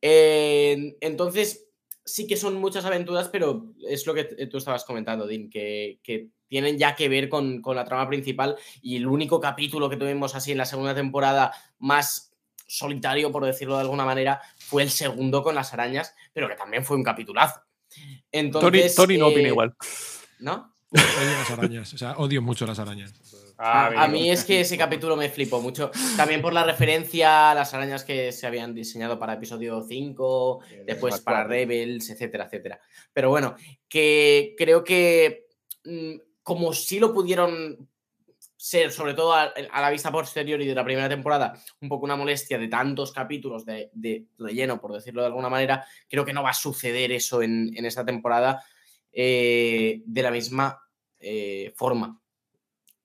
Eh, 0.00 0.96
entonces, 1.02 1.68
sí 2.06 2.26
que 2.26 2.38
son 2.38 2.54
muchas 2.54 2.86
aventuras, 2.86 3.28
pero 3.28 3.74
es 3.86 4.06
lo 4.06 4.14
que 4.14 4.24
tú 4.24 4.56
estabas 4.56 4.86
comentando, 4.86 5.26
Dean, 5.26 5.50
que, 5.50 6.00
que 6.02 6.30
tienen 6.48 6.78
ya 6.78 6.96
que 6.96 7.10
ver 7.10 7.28
con, 7.28 7.60
con 7.60 7.76
la 7.76 7.84
trama 7.84 8.08
principal 8.08 8.56
y 8.80 8.96
el 8.96 9.06
único 9.06 9.40
capítulo 9.40 9.90
que 9.90 9.98
tuvimos 9.98 10.34
así 10.34 10.52
en 10.52 10.58
la 10.58 10.64
segunda 10.64 10.94
temporada 10.94 11.52
más 11.78 12.27
solitario, 12.68 13.32
por 13.32 13.44
decirlo 13.44 13.74
de 13.74 13.80
alguna 13.80 14.04
manera, 14.04 14.40
fue 14.58 14.84
el 14.84 14.90
segundo 14.90 15.42
con 15.42 15.54
las 15.54 15.72
arañas, 15.72 16.14
pero 16.32 16.48
que 16.48 16.54
también 16.54 16.84
fue 16.84 16.96
un 16.96 17.02
capitulazo. 17.02 17.60
Tony, 17.88 18.22
Entonces, 18.30 18.94
Tony 18.94 19.18
no 19.18 19.28
opina 19.28 19.48
eh, 19.48 19.50
igual. 19.50 19.74
¿No? 20.38 20.74
Odio 20.90 21.32
las 21.38 21.50
arañas. 21.50 21.94
O 21.94 21.98
sea, 21.98 22.16
odio 22.18 22.40
mucho 22.40 22.66
las 22.66 22.78
arañas. 22.78 23.12
A, 23.58 24.04
a 24.04 24.08
mí 24.08 24.30
es 24.30 24.44
que 24.44 24.60
ese 24.60 24.78
capítulo 24.78 25.16
me 25.16 25.28
flipó 25.28 25.60
mucho. 25.60 25.90
También 26.16 26.40
por 26.40 26.52
la 26.52 26.64
referencia 26.64 27.50
a 27.50 27.54
las 27.54 27.74
arañas 27.74 28.04
que 28.04 28.32
se 28.32 28.46
habían 28.46 28.74
diseñado 28.74 29.18
para 29.18 29.34
episodio 29.34 29.82
5, 29.82 30.60
después 30.86 31.20
para 31.20 31.44
Rebels, 31.44 32.08
etcétera, 32.10 32.44
etcétera. 32.44 32.80
Pero 33.12 33.30
bueno, 33.30 33.56
que 33.88 34.54
creo 34.56 34.84
que 34.84 35.48
mm, 35.84 36.14
como 36.42 36.72
sí 36.72 37.00
lo 37.00 37.12
pudieron 37.12 37.88
ser, 38.58 38.90
sobre 38.90 39.14
todo 39.14 39.32
a, 39.34 39.52
a 39.70 39.80
la 39.80 39.88
vista 39.88 40.10
posterior 40.10 40.60
y 40.60 40.66
de 40.66 40.74
la 40.74 40.84
primera 40.84 41.08
temporada, 41.08 41.54
un 41.80 41.88
poco 41.88 42.04
una 42.04 42.16
molestia 42.16 42.58
de 42.58 42.66
tantos 42.66 43.12
capítulos 43.12 43.64
de, 43.64 43.88
de 43.94 44.26
relleno, 44.36 44.80
por 44.80 44.92
decirlo 44.92 45.22
de 45.22 45.28
alguna 45.28 45.48
manera, 45.48 45.86
creo 46.08 46.24
que 46.24 46.32
no 46.32 46.42
va 46.42 46.50
a 46.50 46.54
suceder 46.54 47.12
eso 47.12 47.40
en, 47.40 47.70
en 47.76 47.86
esta 47.86 48.04
temporada 48.04 48.64
eh, 49.12 50.02
de 50.04 50.22
la 50.22 50.32
misma 50.32 50.82
eh, 51.20 51.72
forma. 51.76 52.20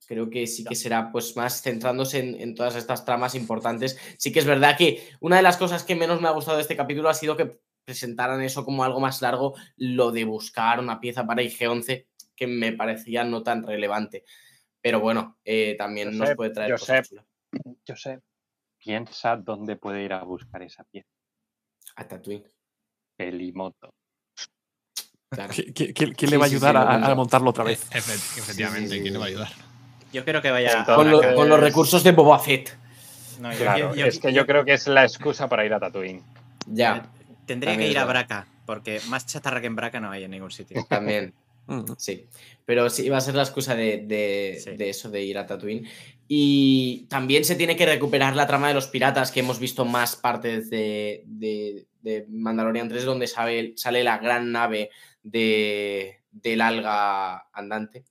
Creo 0.07 0.29
que 0.29 0.47
sí 0.47 0.63
que 0.63 0.75
será 0.75 1.11
pues 1.11 1.35
más 1.37 1.61
centrándose 1.61 2.19
en, 2.19 2.41
en 2.41 2.55
todas 2.55 2.75
estas 2.75 3.05
tramas 3.05 3.35
importantes. 3.35 3.97
Sí 4.17 4.31
que 4.31 4.39
es 4.39 4.45
verdad 4.45 4.75
que 4.75 5.07
una 5.21 5.37
de 5.37 5.43
las 5.43 5.57
cosas 5.57 5.83
que 5.83 5.95
menos 5.95 6.19
me 6.19 6.27
ha 6.27 6.31
gustado 6.31 6.57
de 6.57 6.63
este 6.63 6.75
capítulo 6.75 7.09
ha 7.09 7.13
sido 7.13 7.37
que 7.37 7.59
presentaran 7.85 8.41
eso 8.41 8.65
como 8.65 8.83
algo 8.83 8.99
más 8.99 9.21
largo, 9.21 9.53
lo 9.77 10.11
de 10.11 10.25
buscar 10.25 10.79
una 10.79 10.99
pieza 10.99 11.27
para 11.27 11.43
IG-11 11.43 12.07
que 12.35 12.47
me 12.47 12.73
parecía 12.73 13.23
no 13.23 13.43
tan 13.43 13.63
relevante. 13.63 14.25
Pero 14.83 14.99
bueno, 14.99 15.37
eh, 15.45 15.75
también 15.77 16.15
nos 16.17 16.35
puede 16.35 16.49
traer 16.51 16.71
cosas 16.73 17.07
Josep. 17.09 17.23
Josep, 17.87 18.21
piensa 18.77 19.37
dónde 19.37 19.77
puede 19.77 20.03
ir 20.03 20.11
a 20.13 20.23
buscar 20.23 20.61
esa 20.61 20.83
pieza. 20.83 21.07
A 21.95 22.05
Tatooine. 22.07 22.43
Pelimoto. 23.15 23.93
Claro. 25.29 25.53
¿Qui- 25.53 25.73
qui- 25.73 25.93
¿Quién, 25.93 26.13
quién 26.13 26.15
Sí, 26.15 26.27
le 26.27 26.37
va 26.37 26.45
a 26.45 26.49
sí, 26.49 26.57
sí, 26.59 26.65
ayudar 26.65 26.77
a- 26.77 27.15
montarlo 27.15 27.49
otra 27.51 27.63
vez? 27.63 27.89
Efe- 27.91 28.39
efectivamente, 28.39 29.01
¿quién 29.01 29.13
le 29.13 29.19
va 29.19 29.25
a 29.25 29.27
ayudar? 29.29 29.49
Yo 30.11 30.23
creo 30.25 30.41
que 30.41 30.51
vaya 30.51 30.83
Con, 30.85 31.09
lo- 31.09 31.21
con 31.33 31.47
los 31.49 31.59
recursos 31.59 32.03
de 32.03 32.11
Boba 32.11 32.37
Fett. 32.39 32.77
No, 33.39 33.51
yo- 33.51 33.57
Claro, 33.57 33.77
yo- 33.77 33.95
yo- 33.95 34.05
es 34.05 34.19
que 34.19 34.33
yo 34.33 34.45
creo 34.45 34.63
que 34.65 34.73
es 34.73 34.85
la 34.87 35.03
excusa 35.03 35.47
para 35.47 35.65
ir 35.65 35.73
a 35.73 35.79
Tatooine. 35.79 36.21
Ya. 36.67 37.09
Tendría 37.47 37.75
que 37.77 37.87
ir 37.89 37.97
a. 37.97 38.05
Braca, 38.05 38.47
porque 38.65 38.99
más 39.07 39.25
chatarra 39.25 39.59
que 39.61 39.67
en 39.67 39.75
Braca 39.75 39.99
no 39.99 40.11
hay 40.11 40.23
en 40.25 40.31
ningún 40.31 40.51
sitio. 40.51 40.85
También. 40.87 41.33
Sí. 41.97 42.27
Pero 42.65 42.89
sí, 42.89 43.09
va 43.09 43.17
a 43.17 43.21
ser 43.21 43.35
la 43.35 43.43
excusa 43.43 43.75
de, 43.75 43.99
de- 44.05 44.75
de 44.77 44.89
eso, 44.89 45.09
de 45.09 45.23
ir 45.23 45.37
a 45.37 45.45
Tatooine. 45.45 45.87
Y 46.27 47.05
también 47.09 47.43
se 47.45 47.55
tiene 47.55 47.75
que 47.75 47.85
recuperar 47.85 48.35
la 48.35 48.47
trama 48.47 48.67
de 48.69 48.73
los 48.73 48.87
piratas, 48.87 49.31
que 49.31 49.41
hemos 49.41 49.59
visto 49.59 49.85
más 49.85 50.15
partes 50.15 50.69
de, 50.69 51.23
de, 51.25 51.85
de 52.01 52.25
Mandalorian 52.29 52.89
3, 52.89 53.05
donde 53.05 53.27
sale, 53.27 53.73
sale 53.75 54.03
la 54.03 54.17
gran 54.17 54.51
nave 54.51 54.89
de, 55.21 56.21
del 56.31 56.61
alga 56.61 57.47
andante. 57.53 58.05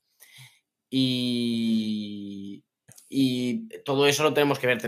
Y, 1.35 2.63
y 3.09 3.69
todo 3.85 4.07
eso 4.07 4.23
lo 4.23 4.35
tenemos 4.35 4.59
que 4.59 4.67
ver. 4.67 4.79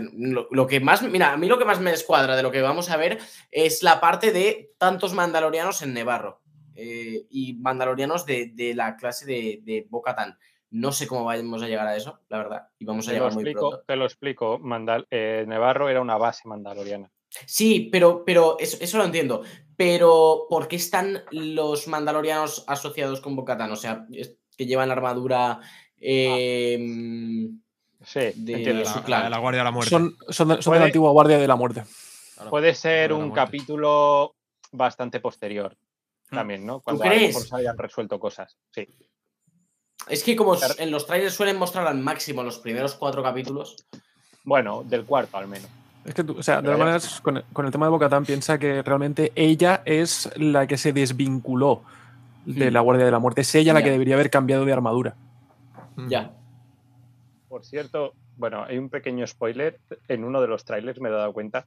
Lo 0.51 0.67
que 0.67 0.79
más, 0.79 1.01
mira, 1.03 1.33
a 1.33 1.37
mí 1.37 1.47
lo 1.47 1.57
que 1.57 1.65
más 1.65 1.79
me 1.79 1.91
descuadra 1.91 2.35
de 2.35 2.43
lo 2.43 2.51
que 2.51 2.61
vamos 2.61 2.89
a 2.89 2.97
ver 2.97 3.17
es 3.51 3.83
la 3.83 3.99
parte 3.99 4.31
de 4.31 4.71
tantos 4.77 5.13
mandalorianos 5.13 5.81
en 5.81 5.93
Nevarro 5.93 6.41
eh, 6.75 7.25
y 7.29 7.53
mandalorianos 7.55 8.25
de, 8.25 8.51
de 8.53 8.73
la 8.75 8.95
clase 8.95 9.25
de, 9.25 9.59
de 9.63 9.85
Bo-Katan. 9.89 10.37
No 10.71 10.91
sé 10.91 11.07
cómo 11.07 11.23
vamos 11.25 11.61
a 11.63 11.67
llegar 11.67 11.87
a 11.87 11.95
eso, 11.95 12.19
la 12.27 12.37
verdad, 12.39 12.67
y 12.77 12.85
vamos 12.85 13.07
a 13.07 13.11
Te 13.11 13.17
lo 13.17 13.23
llegar 13.25 13.33
muy 13.33 13.43
explico, 13.43 13.69
pronto. 13.69 13.85
te 13.87 13.95
lo 13.95 14.05
explico. 14.05 14.59
Mandal 14.59 15.07
eh, 15.09 15.45
Nevarro 15.47 15.87
era 15.89 16.01
una 16.01 16.17
base 16.17 16.47
mandaloriana. 16.47 17.09
Sí, 17.45 17.89
pero, 17.91 18.23
pero 18.25 18.57
eso, 18.59 18.77
eso 18.81 18.97
lo 18.97 19.05
entiendo. 19.05 19.41
Pero, 19.77 20.47
¿por 20.49 20.67
qué 20.67 20.75
están 20.77 21.23
los 21.31 21.87
mandalorianos 21.87 22.63
asociados 22.67 23.21
con 23.21 23.35
Bo-Katan? 23.35 23.71
O 23.71 23.75
sea, 23.75 24.05
es- 24.11 24.37
que 24.57 24.65
llevan 24.65 24.87
la 24.87 24.93
armadura 24.95 25.59
eh, 25.99 26.77
Sí, 28.03 28.19
de 28.35 28.53
entiendo. 28.53 28.85
su 28.85 28.99
La- 28.99 29.03
clan. 29.05 29.23
La, 29.23 29.29
la 29.31 29.37
Guardia 29.39 29.59
de 29.59 29.63
la 29.65 29.71
Muerte. 29.71 29.89
Son, 29.89 30.15
son, 30.29 30.47
de, 30.49 30.53
son 30.55 30.59
de 30.59 30.63
Puede- 30.63 30.79
la 30.79 30.85
antigua 30.85 31.11
Guardia 31.11 31.37
de 31.37 31.47
la 31.47 31.55
Muerte. 31.55 31.83
Puede 32.49 32.73
ser 32.75 33.13
un 33.13 33.27
muerte. 33.29 33.35
capítulo 33.35 34.35
bastante 34.71 35.19
posterior 35.19 35.75
también, 36.29 36.65
¿no? 36.65 36.79
Cuando 36.81 37.03
a 37.03 37.07
lo 37.07 37.11
crees? 37.11 37.33
mejor 37.35 37.47
se 37.47 37.55
hayan 37.55 37.77
resuelto 37.77 38.19
cosas. 38.19 38.57
Sí. 38.71 38.87
Es 40.09 40.23
que 40.23 40.35
como 40.35 40.55
en 40.77 40.91
los 40.91 41.05
trailers 41.07 41.33
suelen 41.33 41.57
mostrar 41.57 41.87
al 41.87 41.97
máximo 41.97 42.43
los 42.43 42.59
primeros 42.59 42.95
cuatro 42.95 43.23
capítulos. 43.23 43.75
Bueno, 44.43 44.83
del 44.83 45.05
cuarto 45.05 45.37
al 45.37 45.47
menos. 45.47 45.67
Es 46.03 46.13
que, 46.13 46.23
tú- 46.23 46.37
o 46.37 46.43
sea, 46.43 46.57
de 46.57 46.63
todas 46.63 46.77
maneras, 46.77 47.19
con 47.21 47.37
el, 47.37 47.43
con 47.51 47.65
el 47.65 47.71
tema 47.71 47.87
de 47.87 47.89
Bocatán, 47.89 48.25
piensa 48.25 48.59
que 48.59 48.83
realmente 48.83 49.31
ella 49.35 49.81
es 49.85 50.29
la 50.37 50.67
que 50.67 50.77
se 50.77 50.93
desvinculó 50.93 51.81
de 52.45 52.69
la 52.69 52.81
Guardia 52.81 53.05
de 53.05 53.11
la 53.11 53.17
Muerte. 53.17 53.41
Es 53.41 53.55
ella 53.55 53.73
la 53.73 53.81
que 53.81 53.89
debería 53.89 54.13
haber 54.13 54.29
cambiado 54.29 54.65
de 54.65 54.73
armadura. 54.73 55.15
Ya. 56.07 56.31
Por 57.47 57.65
cierto, 57.65 58.13
bueno, 58.37 58.63
hay 58.63 58.77
un 58.77 58.89
pequeño 58.89 59.25
spoiler. 59.25 59.79
En 60.07 60.23
uno 60.23 60.41
de 60.41 60.47
los 60.47 60.63
trailers 60.63 61.01
me 61.01 61.09
he 61.09 61.11
dado 61.11 61.33
cuenta. 61.33 61.65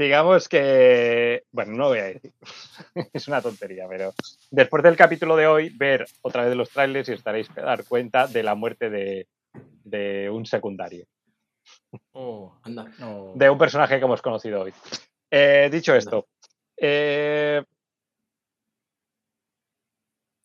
Digamos 0.00 0.48
que. 0.48 1.42
Bueno, 1.52 1.72
no 1.72 1.78
lo 1.78 1.88
voy 1.90 1.98
a 1.98 2.04
decir. 2.04 2.32
es 3.12 3.28
una 3.28 3.42
tontería, 3.42 3.86
pero 3.86 4.14
después 4.50 4.82
del 4.82 4.96
capítulo 4.96 5.36
de 5.36 5.46
hoy, 5.46 5.68
ver 5.76 6.06
otra 6.22 6.46
vez 6.46 6.56
los 6.56 6.70
trailers 6.70 7.10
y 7.10 7.12
estaréis 7.12 7.50
a 7.50 7.60
dar 7.60 7.84
cuenta 7.84 8.26
de 8.26 8.42
la 8.42 8.54
muerte 8.54 8.88
de, 8.88 9.28
de 9.84 10.30
un 10.30 10.46
secundario. 10.46 11.04
Oh, 12.12 12.56
Anda. 12.62 12.86
De 13.34 13.50
un 13.50 13.58
personaje 13.58 13.98
que 13.98 14.04
hemos 14.06 14.22
conocido 14.22 14.62
hoy. 14.62 14.72
Eh, 15.30 15.68
dicho 15.70 15.94
esto, 15.94 16.28
eh, 16.78 17.62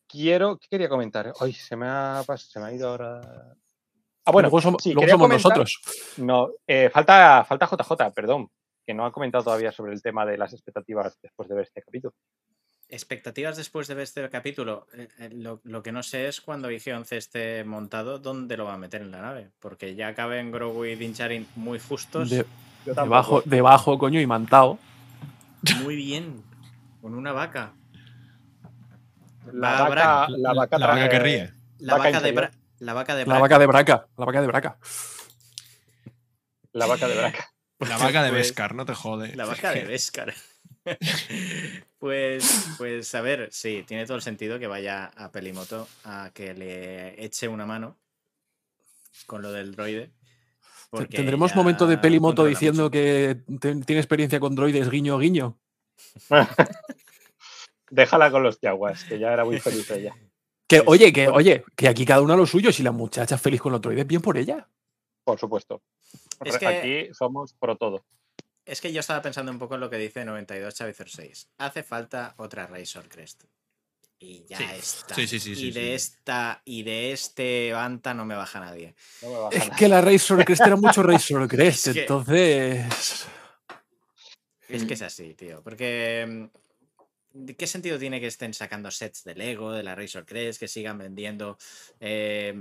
quiero. 0.06 0.58
¿Qué 0.58 0.68
quería 0.68 0.90
comentar? 0.90 1.32
Ay, 1.40 1.54
se 1.54 1.76
me 1.76 1.86
ha, 1.88 2.22
se 2.36 2.60
me 2.60 2.66
ha 2.66 2.72
ido 2.74 2.90
ahora. 2.90 3.56
Ah, 4.26 4.32
bueno, 4.32 4.48
luego 4.50 4.60
somos, 4.60 4.82
sí, 4.82 4.90
luego 4.90 5.00
quería 5.00 5.14
somos 5.14 5.28
comentar- 5.28 5.58
nosotros. 5.58 6.14
No, 6.18 6.50
eh, 6.66 6.90
falta, 6.90 7.42
falta 7.48 7.66
JJ, 7.66 8.10
perdón, 8.12 8.50
que 8.86 8.94
no 8.94 9.04
ha 9.04 9.12
comentado 9.12 9.44
todavía 9.44 9.72
sobre 9.72 9.92
el 9.92 10.00
tema 10.02 10.24
de 10.24 10.38
las 10.38 10.52
expectativas 10.52 11.18
después 11.22 11.48
de 11.48 11.54
ver 11.56 11.64
este 11.64 11.82
capítulo. 11.82 12.14
Expectativas 12.88 13.56
después 13.56 13.88
de 13.88 13.94
ver 13.94 14.04
este 14.04 14.30
capítulo. 14.30 14.86
Eh, 14.94 15.08
eh, 15.18 15.30
Lo, 15.32 15.60
lo 15.64 15.82
que 15.82 15.90
no 15.90 16.04
sé 16.04 16.28
es 16.28 16.40
cuando 16.40 16.70
IG-11 16.70 17.16
esté 17.16 17.64
montado, 17.64 18.20
¿dónde 18.20 18.56
lo 18.56 18.64
va 18.66 18.74
a 18.74 18.78
meter 18.78 19.02
en 19.02 19.10
la 19.10 19.20
nave? 19.22 19.50
Porque 19.58 19.96
ya 19.96 20.14
caben 20.14 20.52
Grogu 20.52 20.84
y 20.84 20.94
Din 20.94 21.12
Djarin 21.12 21.48
muy 21.56 21.80
justos. 21.80 22.30
De- 22.30 22.46
debajo, 22.84 23.42
debajo, 23.44 23.98
coño, 23.98 24.20
y 24.20 24.26
mantado. 24.26 24.78
Muy 25.82 25.96
bien. 25.96 26.44
Con 27.02 27.14
una 27.14 27.32
vaca. 27.32 27.72
La 29.52 29.82
vaca, 29.88 30.28
la 30.28 30.52
vaca, 30.54 30.78
la 30.78 30.86
vaca 30.86 31.08
que 31.08 31.18
ríe. 31.18 31.52
La 31.78 31.94
vaca 31.96 32.04
vaca, 32.10 32.20
de 32.20 32.28
inferior. 32.28 32.50
Bra- 32.52 32.58
la 32.78 32.92
vaca 32.94 33.14
de 33.16 33.20
La 33.22 33.26
Braca. 33.26 33.40
vaca 33.42 33.58
de 33.58 33.66
Braca. 33.66 34.06
La 34.16 34.24
vaca 34.26 34.40
de 34.40 34.46
Braca. 34.46 34.78
La 36.72 36.86
vaca 36.86 37.08
de 37.08 37.16
Braca. 37.16 37.48
La 37.80 37.98
vaca 37.98 38.22
de 38.22 38.30
Pues- 38.30 38.48
Beskar, 38.48 38.74
no 38.74 38.84
te 38.86 38.94
jode. 38.94 39.34
La 39.36 39.44
vaca 39.46 39.72
de 39.72 39.84
Beskar. 39.86 40.34
pues, 41.98 42.74
pues 42.78 43.14
a 43.14 43.20
ver, 43.20 43.48
sí, 43.52 43.84
tiene 43.86 44.06
todo 44.06 44.16
el 44.16 44.22
sentido 44.22 44.58
que 44.58 44.66
vaya 44.66 45.06
a 45.16 45.32
Pelimoto 45.32 45.88
a 46.04 46.30
que 46.32 46.54
le 46.54 47.22
eche 47.24 47.48
una 47.48 47.66
mano 47.66 47.96
con 49.26 49.42
lo 49.42 49.50
del 49.52 49.74
droide. 49.74 50.10
Tendremos 51.10 51.54
momento 51.56 51.86
de 51.86 51.98
Pelimoto 51.98 52.44
diciendo 52.44 52.84
mucho. 52.84 52.92
que 52.92 53.40
tiene 53.60 54.00
experiencia 54.00 54.38
con 54.38 54.54
droides, 54.54 54.88
guiño, 54.88 55.18
guiño. 55.18 55.58
Déjala 57.90 58.30
con 58.30 58.42
los 58.42 58.60
yaguas, 58.60 59.04
que 59.04 59.18
ya 59.18 59.32
era 59.32 59.44
muy 59.44 59.58
feliz 59.60 59.90
ella. 59.90 60.14
Que, 60.68 60.82
oye, 60.86 61.12
que, 61.12 61.28
oye, 61.28 61.64
que 61.76 61.88
aquí 61.88 62.04
cada 62.04 62.20
uno 62.22 62.32
a 62.34 62.36
lo 62.36 62.46
suyo. 62.46 62.72
Si 62.72 62.82
la 62.82 62.92
muchacha 62.92 63.34
es 63.34 63.40
feliz 63.40 63.60
con 63.60 63.72
los 63.72 63.80
droides, 63.80 64.06
bien 64.06 64.22
por 64.22 64.36
ella. 64.38 64.68
Por 65.24 65.38
supuesto. 65.38 65.82
Es 66.44 66.58
que- 66.58 66.66
Aquí 66.66 67.14
somos 67.14 67.52
pro 67.54 67.76
todo. 67.76 68.04
Es 68.64 68.80
que 68.80 68.92
yo 68.92 69.00
estaba 69.00 69.22
pensando 69.22 69.52
un 69.52 69.58
poco 69.58 69.74
en 69.76 69.80
lo 69.80 69.88
que 69.90 69.96
dice 69.96 70.24
92 70.24 70.74
Chavizer 70.74 71.08
6. 71.08 71.48
Hace 71.58 71.82
falta 71.82 72.34
otra 72.38 72.66
Razor 72.66 73.08
Crest. 73.08 73.44
Y 74.18 74.44
ya 74.46 74.56
Sí. 74.58 74.64
está. 74.78 75.14
Sí, 75.14 75.26
sí, 75.28 75.38
sí, 75.38 75.52
y 75.52 75.56
sí, 75.56 75.70
de 75.72 75.80
sí. 75.82 75.90
esta 75.92 76.62
y 76.64 76.82
de 76.82 77.12
este 77.12 77.72
Banta 77.72 78.14
no 78.14 78.24
me 78.24 78.34
baja 78.34 78.58
nadie. 78.60 78.94
No 79.22 79.28
me 79.30 79.38
baja 79.38 79.56
Es 79.56 79.64
nada. 79.66 79.76
que 79.76 79.88
la 79.88 80.00
Razor 80.00 80.44
Crest 80.44 80.62
era 80.66 80.76
mucho 80.76 81.02
Razor 81.02 81.46
Crest, 81.48 81.86
Es 81.88 81.94
que- 81.94 82.00
entonces. 82.00 83.26
Es 84.68 84.84
que 84.84 84.94
es 84.94 85.02
así, 85.02 85.34
tío. 85.34 85.62
Porque. 85.62 86.26
mm, 86.26 86.46
¿de 87.34 87.54
¿Qué 87.54 87.66
sentido 87.66 87.98
tiene 87.98 88.18
que 88.20 88.26
estén 88.28 88.54
sacando 88.54 88.90
sets 88.90 89.22
de 89.22 89.34
Lego, 89.34 89.70
de 89.70 89.82
la 89.82 89.94
Razor 89.94 90.24
Crest, 90.24 90.58
que 90.58 90.66
sigan 90.68 90.96
vendiendo. 90.98 91.58
eh, 92.00 92.54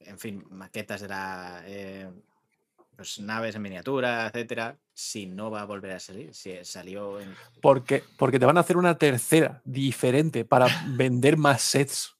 en 0.00 0.18
fin, 0.18 0.44
maquetas 0.50 1.00
de 1.00 1.08
la. 1.08 1.62
eh, 1.66 2.08
pues, 2.96 3.18
naves 3.20 3.54
en 3.54 3.62
miniatura, 3.62 4.26
etcétera, 4.26 4.76
si 4.92 5.26
no 5.26 5.50
va 5.50 5.62
a 5.62 5.64
volver 5.64 5.92
a 5.92 6.00
salir? 6.00 6.34
Si 6.34 6.52
salió 6.64 7.18
en. 7.20 7.34
Porque, 7.62 8.02
porque 8.18 8.38
te 8.38 8.46
van 8.46 8.56
a 8.58 8.60
hacer 8.60 8.76
una 8.76 8.98
tercera 8.98 9.62
diferente 9.64 10.44
para 10.44 10.66
vender 10.88 11.36
más 11.36 11.62
sets. 11.62 12.14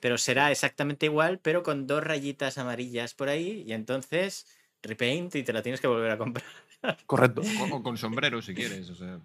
Pero 0.00 0.18
será 0.18 0.50
exactamente 0.50 1.06
igual, 1.06 1.38
pero 1.38 1.62
con 1.62 1.86
dos 1.86 2.02
rayitas 2.02 2.58
amarillas 2.58 3.14
por 3.14 3.28
ahí, 3.28 3.64
y 3.66 3.72
entonces 3.72 4.46
repaint 4.82 5.34
y 5.36 5.42
te 5.42 5.52
la 5.52 5.62
tienes 5.62 5.80
que 5.80 5.86
volver 5.86 6.10
a 6.10 6.18
comprar. 6.18 6.44
Correcto. 7.06 7.42
O, 7.70 7.76
o 7.76 7.82
con 7.82 7.96
sombrero 7.96 8.42
si 8.42 8.54
quieres. 8.54 8.90
O 8.90 8.94
sea. 8.94 9.18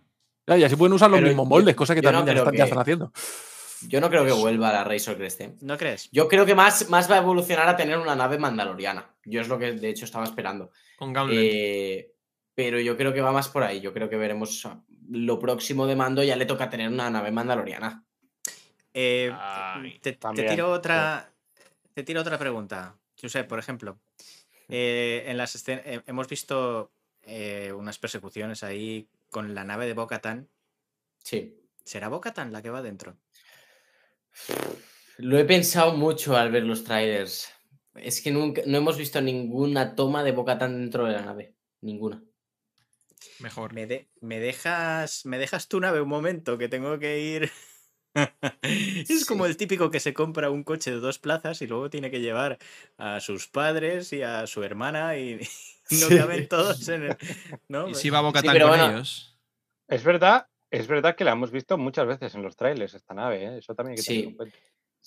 Ah, 0.47 0.57
Y 0.57 0.63
así 0.63 0.75
pueden 0.75 0.93
usar 0.93 1.09
los 1.09 1.17
Pero 1.19 1.27
mismos 1.27 1.45
yo- 1.45 1.49
moldes, 1.49 1.75
cosa 1.75 1.93
que 1.95 2.01
no 2.01 2.11
también 2.11 2.37
ya, 2.37 2.51
ya 2.53 2.63
están 2.63 2.79
haciendo. 2.79 3.11
Yo 3.87 4.01
no 4.01 4.09
creo 4.09 4.25
que 4.25 4.31
vuelva 4.31 4.69
a 4.69 4.73
la 4.73 4.83
Razor 4.83 5.17
Crest. 5.17 5.41
¿eh? 5.41 5.55
¿No 5.61 5.77
crees? 5.77 6.09
Yo 6.11 6.27
creo 6.27 6.45
que 6.45 6.55
más, 6.55 6.89
más 6.89 7.09
va 7.09 7.15
a 7.15 7.19
evolucionar 7.19 7.67
a 7.67 7.75
tener 7.75 7.97
una 7.97 8.15
nave 8.15 8.37
mandaloriana. 8.37 9.09
Yo 9.25 9.41
es 9.41 9.47
lo 9.47 9.57
que 9.57 9.73
de 9.73 9.89
hecho 9.89 10.05
estaba 10.05 10.25
esperando. 10.25 10.71
Con. 10.97 11.15
Eh, 11.31 12.11
pero 12.53 12.79
yo 12.79 12.97
creo 12.97 13.13
que 13.13 13.21
va 13.21 13.31
más 13.31 13.49
por 13.49 13.63
ahí. 13.63 13.81
Yo 13.81 13.93
creo 13.93 14.09
que 14.09 14.17
veremos 14.17 14.67
lo 15.09 15.39
próximo 15.39 15.87
de 15.87 15.95
mando. 15.95 16.23
Ya 16.23 16.35
le 16.35 16.45
toca 16.45 16.69
tener 16.69 16.89
una 16.89 17.09
nave 17.09 17.31
mandaloriana. 17.31 18.05
Eh, 18.93 19.31
te, 20.01 20.13
tiro 20.13 20.71
otra. 20.71 21.31
Te 21.93 22.03
tiro 22.03 22.21
otra 22.21 22.37
pregunta. 22.37 22.95
Josep, 23.19 23.47
por 23.47 23.59
ejemplo. 23.59 23.99
eh, 24.67 25.23
en 25.27 25.37
las 25.37 25.67
eh, 25.67 26.01
hemos 26.07 26.27
visto 26.27 26.91
eh, 27.23 27.71
unas 27.73 27.99
persecuciones 27.99 28.63
ahí 28.63 29.07
con 29.29 29.53
la 29.53 29.63
nave 29.63 29.85
de 29.85 29.93
Bo-Katan. 29.93 30.49
Sí. 31.23 31.57
¿Será 31.83 32.09
Bo-Katan 32.09 32.51
la 32.51 32.61
que 32.61 32.69
va 32.69 32.81
dentro? 32.81 33.17
Lo 35.17 35.37
he 35.37 35.45
pensado 35.45 35.93
mucho 35.95 36.35
al 36.35 36.51
ver 36.51 36.63
los 36.63 36.83
trailers. 36.83 37.51
Es 37.95 38.21
que 38.21 38.31
nunca, 38.31 38.61
no 38.65 38.77
hemos 38.77 38.97
visto 38.97 39.21
ninguna 39.21 39.95
toma 39.95 40.23
de 40.23 40.31
Bocatan 40.31 40.79
dentro 40.79 41.05
de 41.05 41.13
la 41.13 41.21
nave. 41.21 41.55
Ninguna. 41.81 42.23
Mejor. 43.39 43.73
¿Me, 43.73 43.85
de- 43.85 44.09
me 44.21 44.39
dejas, 44.39 45.25
¿Me 45.25 45.37
dejas 45.37 45.67
tu 45.67 45.79
nave 45.79 46.01
un 46.01 46.09
momento 46.09 46.57
que 46.57 46.69
tengo 46.69 46.97
que 46.99 47.19
ir? 47.19 47.51
es 48.61 49.25
como 49.25 49.45
el 49.45 49.57
típico 49.57 49.89
que 49.91 49.99
se 49.99 50.13
compra 50.13 50.49
un 50.49 50.63
coche 50.63 50.91
de 50.91 50.99
dos 50.99 51.19
plazas 51.19 51.61
y 51.61 51.67
luego 51.67 51.89
tiene 51.89 52.11
que 52.11 52.19
llevar 52.19 52.57
a 52.97 53.19
sus 53.19 53.47
padres 53.47 54.11
y 54.13 54.21
a 54.21 54.47
su 54.47 54.63
hermana 54.63 55.17
y 55.17 55.35
no 55.91 56.07
Sí. 56.07 56.17
caben 56.17 56.47
todos 56.47 56.87
en 56.89 57.03
el. 57.03 57.17
¿no? 57.67 57.87
Y 57.89 57.95
si 57.95 58.09
va 58.09 58.21
Bo-Katan 58.21 58.53
pero 58.53 58.69
con 58.69 58.77
bueno, 58.79 58.93
ellos. 58.95 59.37
Es 59.87 60.03
verdad, 60.03 60.47
es 60.71 60.87
verdad 60.87 61.15
que 61.15 61.23
la 61.23 61.33
hemos 61.33 61.51
visto 61.51 61.77
muchas 61.77 62.07
veces 62.07 62.33
en 62.35 62.41
los 62.43 62.55
trailers, 62.55 62.93
esta 62.93 63.13
nave, 63.13 63.43
¿eh? 63.45 63.57
eso 63.59 63.75
también 63.75 63.97
hay 63.99 64.03
que 64.03 64.03
tenerlo 64.03 64.23
Sí. 64.23 64.29
en 64.31 64.35
cuenta. 64.37 64.57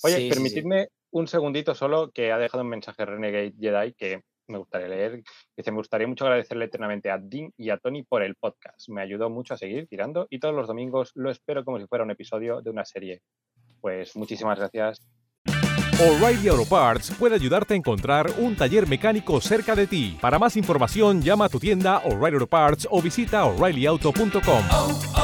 Oye, 0.02 0.14
Sí, 0.16 0.20
sí, 0.20 0.28
sí. 0.28 0.34
permitidme 0.34 0.88
un 1.12 1.26
segundito 1.28 1.74
solo 1.74 2.10
que 2.12 2.32
ha 2.32 2.38
dejado 2.38 2.62
un 2.64 2.70
mensaje 2.70 3.04
Renegade 3.04 3.54
Jedi 3.58 3.94
que 3.94 4.22
me 4.48 4.58
gustaría 4.58 4.88
leer. 4.88 5.22
Dice, 5.56 5.70
me 5.70 5.78
gustaría 5.78 6.06
mucho 6.06 6.24
agradecerle 6.26 6.66
eternamente 6.66 7.10
a 7.10 7.18
Dean 7.18 7.50
y 7.56 7.70
a 7.70 7.78
Tony 7.78 8.02
por 8.02 8.22
el 8.22 8.34
podcast. 8.34 8.88
Me 8.90 9.00
ayudó 9.00 9.30
mucho 9.30 9.54
a 9.54 9.56
seguir 9.56 9.86
tirando 9.88 10.26
y 10.28 10.38
todos 10.38 10.54
los 10.54 10.66
domingos 10.68 11.12
lo 11.14 11.30
espero 11.30 11.64
como 11.64 11.78
si 11.80 11.86
fuera 11.86 12.04
un 12.04 12.10
episodio 12.10 12.60
de 12.60 12.70
una 12.70 12.84
serie. 12.84 13.22
Pues 13.80 14.14
muchísimas 14.16 14.58
gracias. 14.58 15.00
O'Reilly 16.00 16.48
Auto 16.48 16.68
Parts 16.68 17.12
puede 17.16 17.36
ayudarte 17.36 17.74
a 17.74 17.76
encontrar 17.76 18.26
un 18.38 18.56
taller 18.56 18.88
mecánico 18.88 19.40
cerca 19.40 19.76
de 19.76 19.86
ti. 19.86 20.18
Para 20.20 20.40
más 20.40 20.56
información, 20.56 21.22
llama 21.22 21.44
a 21.44 21.48
tu 21.48 21.60
tienda 21.60 21.98
O'Reilly 22.04 22.34
Auto 22.34 22.48
Parts 22.48 22.88
o 22.90 23.00
visita 23.00 23.44
oreillyauto.com. 23.44 25.23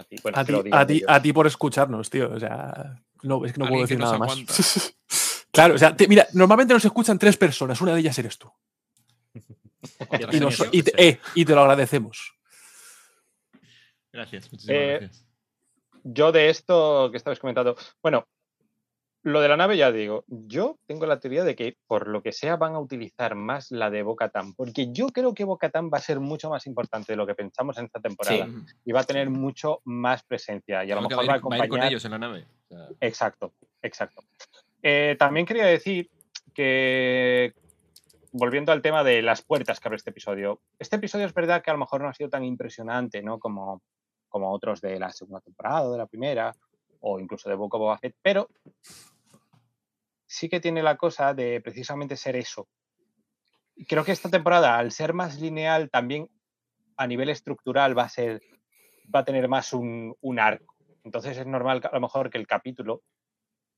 A 0.00 0.04
ti, 0.04 0.16
bueno, 0.22 0.38
A 0.38 0.40
que 0.42 0.46
ti, 0.46 0.52
lo 0.52 0.62
digan 0.62 0.80
a, 0.80 0.86
ti, 0.86 0.94
ellos. 0.96 1.06
a 1.10 1.20
ti 1.22 1.32
por 1.34 1.46
escucharnos, 1.46 2.08
tío. 2.08 2.32
O 2.32 2.40
sea, 2.40 3.02
no, 3.22 3.44
es 3.44 3.52
que 3.52 3.58
no 3.58 3.68
puedo 3.68 3.82
decir 3.82 3.98
nada 3.98 4.16
más. 4.18 4.34
claro, 5.52 5.74
o 5.74 5.78
sea, 5.78 5.94
te- 5.94 6.08
mira, 6.08 6.26
normalmente 6.32 6.72
nos 6.72 6.84
escuchan 6.84 7.18
tres 7.18 7.36
personas, 7.36 7.78
una 7.82 7.92
de 7.92 8.00
ellas 8.00 8.18
eres 8.18 8.38
tú. 8.38 8.50
Otra 10.08 10.30
Y, 10.32 10.40
nos- 10.40 10.56
sería 10.56 10.70
y 10.72 10.78
yo. 10.78 10.84
te, 10.84 11.08
eh, 11.08 11.20
y 11.34 11.44
te 11.44 11.54
lo 11.54 11.60
agradecemos. 11.60 12.32
Gracias, 14.12 14.50
muchísimas 14.50 14.76
Eh, 14.80 14.96
gracias. 15.00 15.26
Yo 16.02 16.32
de 16.32 16.48
esto 16.48 17.10
que 17.10 17.18
estabas 17.18 17.38
comentando, 17.38 17.76
bueno, 18.02 18.26
lo 19.22 19.40
de 19.42 19.48
la 19.48 19.56
nave 19.56 19.76
ya 19.76 19.92
digo, 19.92 20.24
yo 20.28 20.78
tengo 20.86 21.04
la 21.06 21.20
teoría 21.20 21.44
de 21.44 21.54
que 21.54 21.76
por 21.86 22.08
lo 22.08 22.22
que 22.22 22.32
sea 22.32 22.56
van 22.56 22.74
a 22.74 22.78
utilizar 22.80 23.34
más 23.34 23.70
la 23.70 23.90
de 23.90 24.02
Bocatán, 24.02 24.54
porque 24.54 24.90
yo 24.92 25.08
creo 25.08 25.34
que 25.34 25.44
Bocatán 25.44 25.90
va 25.92 25.98
a 25.98 26.02
ser 26.02 26.20
mucho 26.20 26.48
más 26.48 26.66
importante 26.66 27.12
de 27.12 27.16
lo 27.16 27.26
que 27.26 27.34
pensamos 27.34 27.76
en 27.78 27.84
esta 27.84 28.00
temporada 28.00 28.46
Sí. 28.46 28.74
y 28.86 28.92
va 28.92 29.00
a 29.00 29.04
tener 29.04 29.28
mucho 29.28 29.80
más 29.84 30.22
presencia 30.22 30.84
y 30.84 30.90
a 30.90 30.94
lo 30.94 31.02
mejor 31.02 31.18
va 31.18 31.26
va 31.26 31.32
a 31.32 31.34
a 31.34 31.36
ir, 31.36 31.42
va 31.42 31.54
a 31.54 31.56
ir 31.56 31.58
con 31.60 31.62
acompañar. 31.62 31.88
ellos 31.88 32.04
en 32.06 32.10
la 32.12 32.18
nave. 32.18 32.46
O 32.70 32.74
sea, 32.74 32.88
Exacto, 33.00 33.52
exacto. 33.82 34.22
Eh, 34.82 35.16
también 35.18 35.44
quería 35.44 35.66
decir 35.66 36.08
que, 36.54 37.52
volviendo 38.32 38.72
al 38.72 38.80
tema 38.82 39.04
de 39.04 39.22
las 39.22 39.42
puertas 39.42 39.80
que 39.80 39.88
abre 39.88 39.96
este 39.96 40.10
episodio, 40.10 40.60
este 40.78 40.96
episodio 40.96 41.26
es 41.26 41.34
verdad 41.34 41.62
que 41.62 41.70
a 41.70 41.74
lo 41.74 41.80
mejor 41.80 42.00
no 42.00 42.08
ha 42.08 42.14
sido 42.14 42.30
tan 42.30 42.44
impresionante, 42.44 43.22
¿no? 43.22 43.38
Como, 43.38 43.82
como 44.28 44.50
otros 44.52 44.80
de 44.80 44.98
la 44.98 45.10
segunda 45.10 45.40
temporada 45.40 45.82
o 45.82 45.92
de 45.92 45.98
la 45.98 46.06
primera, 46.06 46.54
o 47.00 47.18
incluso 47.18 47.48
de 47.48 47.54
of 47.54 47.70
Boba 47.70 47.98
Fett, 47.98 48.14
pero 48.22 48.48
sí 50.26 50.48
que 50.48 50.60
tiene 50.60 50.82
la 50.82 50.96
cosa 50.96 51.34
de 51.34 51.60
precisamente 51.60 52.16
ser 52.16 52.36
eso. 52.36 52.68
Creo 53.88 54.04
que 54.04 54.12
esta 54.12 54.30
temporada, 54.30 54.78
al 54.78 54.92
ser 54.92 55.12
más 55.12 55.40
lineal, 55.40 55.90
también 55.90 56.30
a 56.96 57.06
nivel 57.06 57.30
estructural 57.30 57.96
va 57.98 58.04
a 58.04 58.08
ser, 58.08 58.42
va 59.12 59.20
a 59.20 59.24
tener 59.24 59.48
más 59.48 59.72
un, 59.72 60.14
arco. 60.38 60.76
Entonces 61.02 61.36
es 61.36 61.46
normal 61.46 61.80
a 61.82 61.94
lo 61.94 62.00
mejor 62.00 62.30
que 62.30 62.38
el 62.38 62.46
capítulo 62.46 63.02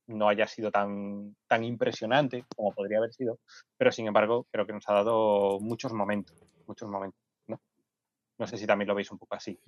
no 0.09 0.29
haya 0.29 0.47
sido 0.47 0.71
tan, 0.71 1.37
tan 1.47 1.65
impresionante 1.65 2.45
como 2.55 2.73
podría 2.73 2.99
haber 2.99 3.15
sido, 3.15 3.39
pero 3.79 3.93
sin 3.93 4.09
embargo 4.09 4.47
creo 4.51 4.67
que 4.67 4.73
nos 4.73 4.89
ha 4.89 4.95
dado 4.95 5.61
muchos 5.61 5.93
momentos, 5.93 6.37
muchos 6.67 6.89
momentos. 6.89 7.21
¿no? 7.47 7.61
No 8.39 8.47
sé 8.47 8.59
si 8.59 8.67
también 8.67 8.89
lo 8.89 8.95
veis 8.95 9.11
un 9.11 9.19
poco 9.19 9.37
así. 9.37 9.59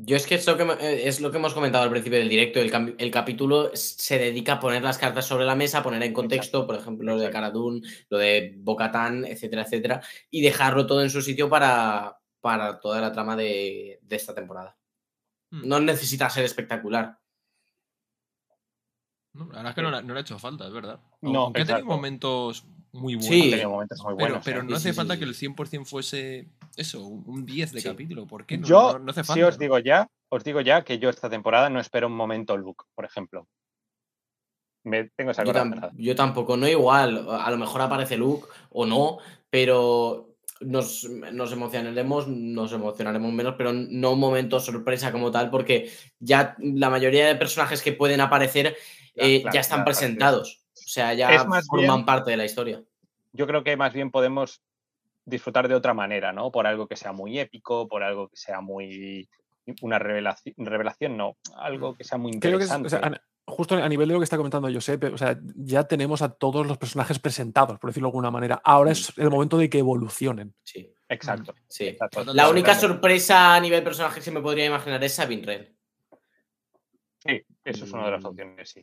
Yo 0.00 0.14
es 0.16 0.26
que 0.28 0.36
es 0.36 0.46
lo 0.46 0.56
que, 0.56 0.62
eh, 0.62 1.08
es 1.08 1.20
lo 1.20 1.30
que 1.32 1.38
hemos 1.38 1.54
comentado 1.54 1.82
al 1.82 1.90
principio 1.90 2.20
del 2.20 2.28
directo. 2.28 2.60
El, 2.60 2.94
el 2.98 3.10
capítulo 3.10 3.70
se 3.74 4.16
dedica 4.18 4.52
a 4.54 4.60
poner 4.60 4.82
las 4.82 4.96
cartas 4.96 5.26
sobre 5.26 5.44
la 5.44 5.56
mesa, 5.56 5.82
poner 5.82 6.00
en 6.04 6.12
contexto, 6.12 6.66
por 6.68 6.76
ejemplo, 6.76 7.14
lo 7.14 7.18
de 7.20 7.30
Cara 7.30 7.50
Dune, 7.50 7.80
lo 8.08 8.18
de 8.18 8.54
Bocatán, 8.58 9.24
etcétera, 9.24 9.62
etcétera, 9.62 10.00
y 10.30 10.40
dejarlo 10.40 10.86
todo 10.86 11.02
en 11.02 11.10
su 11.10 11.20
sitio 11.20 11.48
para, 11.48 12.16
para 12.40 12.78
toda 12.78 13.00
la 13.00 13.10
trama 13.12 13.34
de, 13.34 13.98
de 14.00 14.16
esta 14.16 14.32
temporada. 14.34 14.76
Hmm. 15.50 15.66
No 15.66 15.80
necesita 15.80 16.30
ser 16.30 16.44
espectacular. 16.44 17.18
no, 19.32 19.46
la 19.46 19.56
verdad 19.56 19.70
es 19.70 19.74
que 19.74 19.82
no, 19.82 19.90
le- 19.90 20.02
no 20.02 20.14
le 20.14 20.20
ha 20.20 20.22
hecho 20.22 20.38
falta, 20.38 20.66
es 20.66 20.72
verdad. 20.72 21.00
No, 21.22 21.44
Aunque 21.46 21.62
ha 21.62 21.66
tenido 21.66 21.86
momentos 21.86 22.64
muy 22.92 23.14
buenos. 23.16 23.30
Sí. 23.60 23.66
Momentos 23.66 23.98
muy 24.02 24.14
Pero, 24.14 24.16
buenos, 24.16 24.44
pero 24.44 24.60
¿eh? 24.60 24.62
no 24.64 24.68
Sí, 24.70 24.74
hace 24.76 24.90
sí, 24.90 24.96
falta 24.96 25.14
sí, 25.14 25.18
que 25.20 25.24
el 25.26 25.34
sí. 25.34 25.46
100% 25.48 25.84
fuese 25.86 26.48
eso, 26.76 27.06
un 27.06 27.24
un 27.26 27.46
10 27.46 27.72
de 27.72 27.80
Sí. 27.80 27.88
capítulo. 27.88 28.26
¿Por 28.26 28.46
qué? 28.46 28.58
No, 28.58 28.66
Yo, 28.66 28.92
no, 28.94 28.98
no 29.00 29.10
hace 29.10 29.22
sí 29.22 29.26
falta. 29.28 29.46
os 29.48 29.58
digo 29.58 29.78
ya, 29.78 30.08
os 30.30 30.44
digo 30.44 30.60
ya 30.60 30.82
que 30.84 30.98
yo 30.98 31.10
esta 31.10 31.28
temporada 31.30 31.68
no 31.70 31.80
espero 31.80 32.06
un 32.06 32.14
momento 32.16 32.56
Luke, 32.56 32.84
por 32.94 33.04
ejemplo. 33.04 33.46
Me 34.84 35.10
tengo 35.16 35.32
esa 35.32 35.44
Yo, 35.44 35.52
tam- 35.52 35.90
yo 35.96 36.14
tampoco, 36.14 36.56
no 36.56 36.66
igual. 36.68 37.26
A 37.30 37.50
lo 37.50 37.58
mejor 37.58 37.80
aparece 37.82 38.16
Luke 38.16 38.46
o 38.70 38.86
no, 38.86 39.18
pero 39.50 40.36
nos, 40.60 41.04
nos 41.32 41.52
emocionaremos, 41.52 42.26
nos 42.28 42.72
emocionaremos 42.72 43.32
menos, 43.32 43.54
pero 43.58 43.72
no 43.72 44.12
un 44.12 44.20
momento 44.20 44.60
sorpresa 44.60 45.12
como 45.12 45.30
tal, 45.30 45.50
porque 45.50 45.90
ya 46.20 46.56
la 46.58 46.90
mayoría 46.90 47.26
de 47.26 47.36
personajes 47.36 47.82
que 47.82 47.92
pueden 47.92 48.20
aparecer 48.20 48.76
Ya, 49.14 49.24
eh, 49.24 49.42
claro, 49.42 49.54
ya 49.54 49.60
están 49.60 49.84
presentados. 49.84 50.57
O 50.88 50.90
sea, 50.90 51.12
ya 51.12 51.28
Es 51.34 51.46
más 51.46 51.66
forman 51.66 51.96
bien- 51.96 52.06
parte 52.06 52.30
de 52.30 52.38
la 52.38 52.46
historia. 52.46 52.82
Yo 53.34 53.46
creo 53.46 53.62
que 53.62 53.76
más 53.76 53.92
bien 53.92 54.10
podemos 54.10 54.62
disfrutar 55.26 55.68
de 55.68 55.74
otra 55.74 55.92
manera, 55.92 56.32
¿no? 56.32 56.50
Por 56.50 56.66
algo 56.66 56.88
que 56.88 56.96
sea 56.96 57.12
muy 57.12 57.38
épico, 57.38 57.86
por 57.86 58.02
algo 58.02 58.30
que 58.30 58.38
sea 58.38 58.62
muy 58.62 59.28
una 59.82 59.98
revelación, 59.98 60.54
revelación 60.56 61.18
no, 61.18 61.36
algo 61.56 61.94
que 61.94 62.04
sea 62.04 62.16
muy 62.16 62.40
Creo 62.40 62.56
que 62.56 62.64
es, 62.64 62.70
interesante. 62.70 62.86
o 62.86 62.90
sea, 63.12 63.20
a- 63.20 63.52
justo 63.52 63.74
a 63.74 63.86
nivel 63.86 64.08
de 64.08 64.14
lo 64.14 64.20
que 64.20 64.24
está 64.24 64.38
comentando 64.38 64.72
Josep, 64.72 65.12
o 65.12 65.18
sea, 65.18 65.38
ya 65.56 65.84
tenemos 65.84 66.22
a 66.22 66.30
todos 66.30 66.66
los 66.66 66.78
personajes 66.78 67.18
presentados, 67.18 67.78
por 67.78 67.90
decirlo 67.90 68.06
de 68.06 68.12
alguna 68.12 68.30
manera. 68.30 68.58
Ahora 68.64 68.90
es 68.92 69.12
el 69.18 69.28
momento 69.28 69.58
de 69.58 69.68
que 69.68 69.80
evolucionen. 69.80 70.54
Sí. 70.64 70.90
Exacto. 71.10 71.54
Sí. 71.68 71.84
exacto. 71.88 72.24
La 72.32 72.48
única 72.48 72.74
sorpresa 72.74 73.54
a 73.54 73.60
nivel 73.60 73.82
personaje 73.84 74.16
que 74.20 74.22
se 74.24 74.30
me 74.30 74.40
podría 74.40 74.64
imaginar 74.64 75.04
es 75.04 75.14
Sabine 75.14 75.42
Wren. 75.42 75.76
Sí, 77.18 77.42
eso 77.64 77.84
es 77.84 77.92
una 77.92 78.06
de 78.06 78.10
las 78.12 78.22
Mm. 78.22 78.26
opciones, 78.26 78.70
sí. 78.70 78.82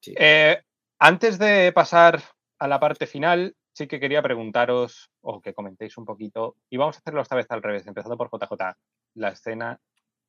Sí. 0.00 0.14
Eh, 0.18 0.58
antes 1.04 1.36
de 1.36 1.72
pasar 1.72 2.22
a 2.60 2.68
la 2.68 2.78
parte 2.78 3.08
final, 3.08 3.56
sí 3.72 3.88
que 3.88 3.98
quería 3.98 4.22
preguntaros 4.22 5.10
o 5.20 5.40
que 5.40 5.52
comentéis 5.52 5.98
un 5.98 6.04
poquito, 6.04 6.54
y 6.70 6.76
vamos 6.76 6.94
a 6.94 7.00
hacerlo 7.00 7.22
esta 7.22 7.34
vez 7.34 7.50
al 7.50 7.60
revés, 7.60 7.88
empezando 7.88 8.16
por 8.16 8.30
JJ, 8.30 8.76
la 9.14 9.30
escena 9.30 9.80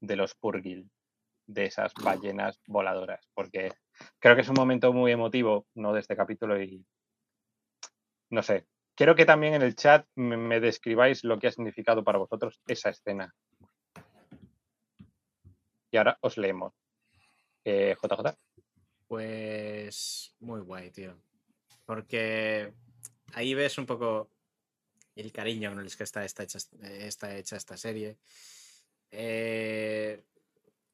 de 0.02 0.16
los 0.16 0.34
Purgil, 0.34 0.90
de 1.46 1.66
esas 1.66 1.94
ballenas 1.94 2.60
voladoras, 2.66 3.30
porque 3.36 3.72
creo 4.18 4.34
que 4.34 4.42
es 4.42 4.50
un 4.50 4.56
momento 4.56 4.92
muy 4.94 5.12
emotivo, 5.12 5.68
¿no? 5.76 5.94
De 5.94 6.00
este 6.00 6.16
capítulo 6.16 6.60
y 6.60 6.84
no 8.32 8.42
sé. 8.42 8.66
Quiero 8.96 9.14
que 9.14 9.28
también 9.28 9.54
en 9.54 9.62
el 9.62 9.76
chat 9.76 10.08
me, 10.16 10.60
describáis 10.60 11.24
lo 11.24 11.38
que 11.38 11.50
ha 11.50 11.52
significado 11.52 12.04
para 12.04 12.18
vosotros 12.18 12.60
esa 12.66 12.90
escena. 12.90 13.32
Y 15.92 15.98
ahora 15.98 16.18
os 16.22 16.36
leemos. 16.36 16.74
Eh, 17.64 17.96
JJ. 18.02 18.36
Pues 19.14 20.34
muy 20.40 20.62
guay, 20.62 20.90
tío. 20.90 21.16
Porque 21.86 22.74
ahí 23.34 23.54
ves 23.54 23.78
un 23.78 23.86
poco 23.86 24.32
el 25.16 25.32
cariño 25.32 25.70
con 25.70 25.86
el 25.86 25.96
que 25.96 26.04
está, 26.04 26.26
está, 26.26 26.42
hecha, 26.42 26.58
está 26.82 27.38
hecha 27.38 27.56
esta 27.56 27.78
serie. 27.78 28.18
Eh, 29.12 30.20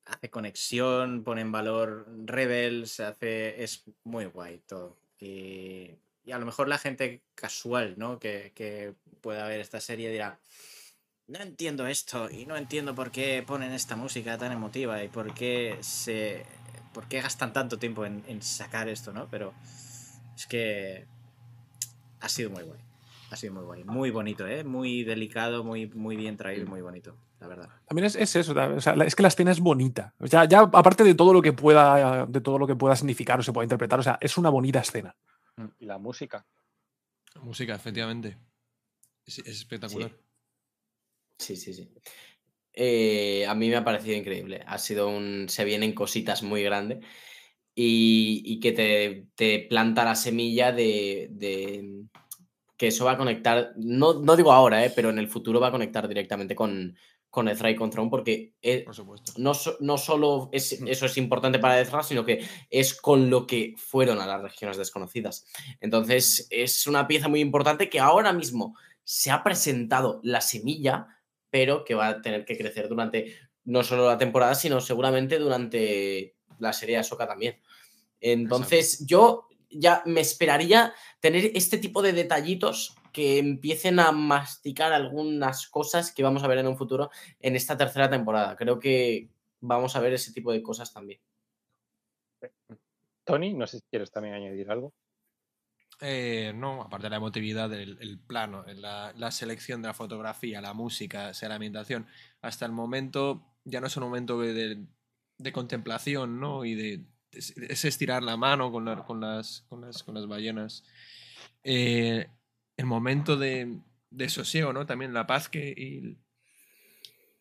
hace 0.04 0.30
conexión, 0.30 1.24
pone 1.24 1.40
en 1.40 1.54
valor 1.54 2.08
Rebels, 2.26 3.00
hace, 3.00 3.64
es 3.64 3.86
muy 4.04 4.26
guay 4.26 4.58
todo. 4.68 4.98
Y, 5.18 5.92
y 6.26 6.34
a 6.34 6.40
lo 6.40 6.46
mejor 6.46 6.68
la 6.68 6.78
gente 6.78 7.22
casual, 7.36 7.94
¿no? 7.96 8.20
Que, 8.20 8.52
que 8.54 8.96
pueda 9.22 9.48
ver 9.48 9.62
esta 9.62 9.80
serie 9.80 10.12
dirá, 10.12 10.42
no 11.28 11.40
entiendo 11.40 11.88
esto 11.88 12.30
y 12.30 12.46
no 12.46 12.58
entiendo 12.58 12.94
por 12.94 13.12
qué 13.12 13.42
ponen 13.48 13.72
esta 13.72 13.96
música 13.96 14.38
tan 14.38 14.52
emotiva 14.52 15.02
y 15.02 15.08
por 15.08 15.34
qué 15.34 15.78
se 15.80 16.46
por 16.94 17.08
qué 17.08 17.22
gastan 17.22 17.54
tanto 17.54 17.80
tiempo 17.80 18.06
en, 18.06 18.24
en 18.28 18.42
sacar 18.42 18.90
esto, 18.90 19.12
¿no? 19.12 19.28
Pero 19.30 19.54
es 20.36 20.48
que 20.48 21.06
ha 22.20 22.30
sido 22.30 22.50
muy 22.50 22.64
guay. 22.64 22.80
Ha 23.32 23.36
sido 23.36 23.54
muy 23.54 23.64
guay. 23.64 23.84
Muy 23.84 24.10
bonito, 24.10 24.48
¿eh? 24.48 24.64
Muy 24.64 25.04
delicado, 25.04 25.64
muy, 25.64 25.88
muy 25.88 26.16
bien 26.16 26.36
traído, 26.36 26.66
muy 26.66 26.82
bonito, 26.82 27.16
la 27.40 27.48
verdad. 27.48 27.70
También 27.88 28.06
es, 28.06 28.16
es 28.16 28.36
eso, 28.36 28.54
o 28.54 28.82
sea, 28.82 28.94
es 29.06 29.16
que 29.16 29.22
la 29.22 29.28
escena 29.28 29.52
es 29.52 29.60
bonita. 29.60 30.16
O 30.20 30.28
sea, 30.28 30.46
ya 30.46 30.62
aparte 30.62 31.04
de 31.04 31.14
todo 31.14 31.32
lo 31.32 31.42
que 31.42 31.54
pueda, 31.54 32.26
de 32.26 32.42
todo 32.42 32.58
lo 32.58 32.66
que 32.66 32.76
pueda 32.76 32.96
significar 32.96 33.40
o 33.40 33.44
se 33.44 33.54
pueda 33.54 33.66
interpretar, 33.66 34.00
o 34.00 34.04
sea, 34.04 34.18
es 34.20 34.38
una 34.38 34.50
bonita 34.50 34.80
escena. 34.80 35.16
Y 35.78 35.86
la 35.86 36.00
música. 36.00 36.48
La 37.36 37.42
música, 37.42 37.76
efectivamente. 37.76 38.38
Es, 39.26 39.38
es 39.40 39.48
espectacular. 39.48 40.12
Sí, 41.38 41.56
sí, 41.56 41.74
sí. 41.74 41.94
Eh, 42.82 43.46
a 43.46 43.54
mí 43.56 43.68
me 43.70 43.76
ha 43.76 43.84
parecido 43.84 44.16
increíble. 44.16 44.64
Ha 44.66 44.78
sido 44.78 45.10
un. 45.10 45.48
Se 45.50 45.66
vienen 45.66 45.94
cositas 45.94 46.44
muy 46.44 46.64
grandes 46.64 47.00
y, 47.76 48.42
y 48.46 48.60
que 48.62 48.72
te, 48.72 49.28
te 49.36 49.60
planta 49.70 50.06
la 50.06 50.16
semilla 50.16 50.72
de, 50.72 51.28
de 51.32 52.04
que 52.78 52.88
eso 52.88 53.06
va 53.06 53.14
a 53.14 53.18
conectar. 53.18 53.74
No, 53.78 54.14
no 54.22 54.36
digo 54.38 54.52
ahora, 54.54 54.86
eh, 54.86 54.92
pero 54.96 55.10
en 55.10 55.20
el 55.20 55.28
futuro 55.28 55.60
va 55.60 55.68
a 55.68 55.72
conectar 55.72 56.08
directamente 56.08 56.56
con, 56.56 56.96
con 57.30 57.50
Ezra 57.50 57.70
y 57.70 57.76
con 57.76 57.90
Thrawn 57.90 58.10
porque 58.10 58.54
eh, 58.62 58.86
no, 59.38 59.54
so- 59.54 59.78
no 59.82 59.98
solo 59.98 60.50
es, 60.54 60.74
eso 60.88 61.06
es 61.06 61.18
importante 61.18 61.60
para 61.60 61.82
Ezra, 61.82 62.02
sino 62.02 62.24
que 62.26 62.46
es 62.70 62.94
con 62.94 63.30
lo 63.30 63.46
que 63.46 63.74
fueron 63.78 64.20
a 64.22 64.26
las 64.26 64.42
regiones 64.42 64.78
desconocidas. 64.78 65.46
Entonces, 65.82 66.48
es 66.50 66.88
una 66.88 67.08
pieza 67.08 67.28
muy 67.28 67.42
importante 67.42 67.90
que 67.90 68.00
ahora 68.00 68.32
mismo 68.32 68.76
se 69.04 69.32
ha 69.32 69.44
presentado 69.44 70.22
la 70.24 70.40
semilla, 70.40 71.08
pero 71.50 71.84
que 71.84 71.96
va 71.96 72.08
a 72.08 72.22
tener 72.22 72.46
que 72.46 72.58
crecer 72.58 72.88
durante 72.88 73.36
no 73.66 73.84
solo 73.84 74.08
la 74.08 74.18
temporada, 74.18 74.56
sino 74.56 74.82
seguramente 74.82 75.38
durante 75.40 76.36
la 76.60 76.74
serie 76.74 76.96
de 76.96 77.00
Ahsoka 77.02 77.28
también. 77.28 77.60
Entonces, 78.20 79.06
yo 79.06 79.48
ya 79.70 80.02
me 80.06 80.22
esperaría 80.22 80.94
tener 81.20 81.52
este 81.54 81.78
tipo 81.78 82.02
de 82.02 82.14
detallitos 82.14 82.96
que 83.14 83.38
empiecen 83.38 84.00
a 84.00 84.12
masticar 84.12 84.94
algunas 84.94 85.68
cosas 85.68 86.12
que 86.12 86.24
vamos 86.24 86.44
a 86.44 86.48
ver 86.48 86.60
en 86.60 86.68
un 86.68 86.78
futuro 86.78 87.10
en 87.40 87.56
esta 87.56 87.78
tercera 87.78 88.10
temporada. 88.10 88.56
Creo 88.56 88.80
que 88.80 89.30
vamos 89.62 89.96
a 89.96 90.00
ver 90.00 90.14
ese 90.14 90.32
tipo 90.32 90.52
de 90.52 90.62
cosas 90.62 90.94
también. 90.94 91.20
Tony, 93.24 93.54
no 93.54 93.68
sé 93.68 93.80
si 93.80 93.86
quieres 93.90 94.12
también 94.12 94.36
añadir 94.36 94.70
algo. 94.72 94.94
Eh, 96.02 96.54
no, 96.56 96.82
aparte 96.82 97.08
de 97.08 97.10
la 97.10 97.18
emotividad 97.18 97.74
el 97.74 98.20
plano, 98.20 98.64
la, 98.76 99.14
la 99.18 99.32
selección 99.32 99.82
de 99.82 99.90
la 99.90 99.94
fotografía, 99.94 100.62
la 100.62 100.74
música, 100.74 101.32
la 101.42 101.56
ambientación, 101.56 102.08
hasta 102.42 102.66
el 102.66 102.72
momento 102.72 103.46
ya 103.66 103.82
no 103.82 103.88
es 103.88 103.98
un 103.98 104.04
momento 104.04 104.40
de, 104.40 104.54
de- 105.38 105.52
contemplación, 105.52 106.40
¿no? 106.40 106.64
Y 106.66 106.76
de, 106.76 107.06
es, 107.32 107.56
es 107.58 107.84
estirar 107.86 108.24
la 108.24 108.38
mano 108.38 108.72
con, 108.72 108.86
la- 108.86 109.04
con 109.04 109.20
las, 109.20 109.62
con, 109.70 109.82
las, 109.82 110.04
con 110.04 110.16
las 110.16 110.26
ballenas. 110.28 110.84
Eh, 111.64 112.28
el 112.78 112.86
momento 112.86 113.36
de, 113.38 113.80
de 114.10 114.30
sosiego, 114.30 114.72
¿no? 114.74 114.86
También 114.86 115.14
la 115.14 115.28
paz 115.28 115.50
que... 115.50 116.18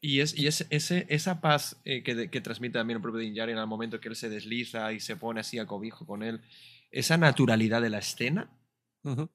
Y, 0.01 0.21
es, 0.21 0.37
y 0.39 0.47
es 0.47 0.65
ese, 0.71 1.07
esa 1.09 1.41
paz 1.41 1.81
eh, 1.85 2.03
que, 2.05 2.31
que 2.31 2.41
transmite 2.41 2.75
también 2.79 2.99
el 2.99 3.03
propio 3.03 3.19
Din 3.21 3.35
Djarin 3.35 3.59
al 3.59 3.67
momento 3.67 4.01
que 4.01 4.09
él 4.09 4.15
se 4.17 4.29
desliza 4.29 4.93
y 4.93 5.01
se 5.01 5.17
pone 5.17 5.41
así 5.41 5.59
a 5.59 5.67
cobijo 5.67 6.07
con 6.07 6.23
él, 6.23 6.41
esa 6.91 7.17
naturalidad 7.17 7.83
de 7.83 7.91
la 7.91 7.99
escena, 7.99 8.51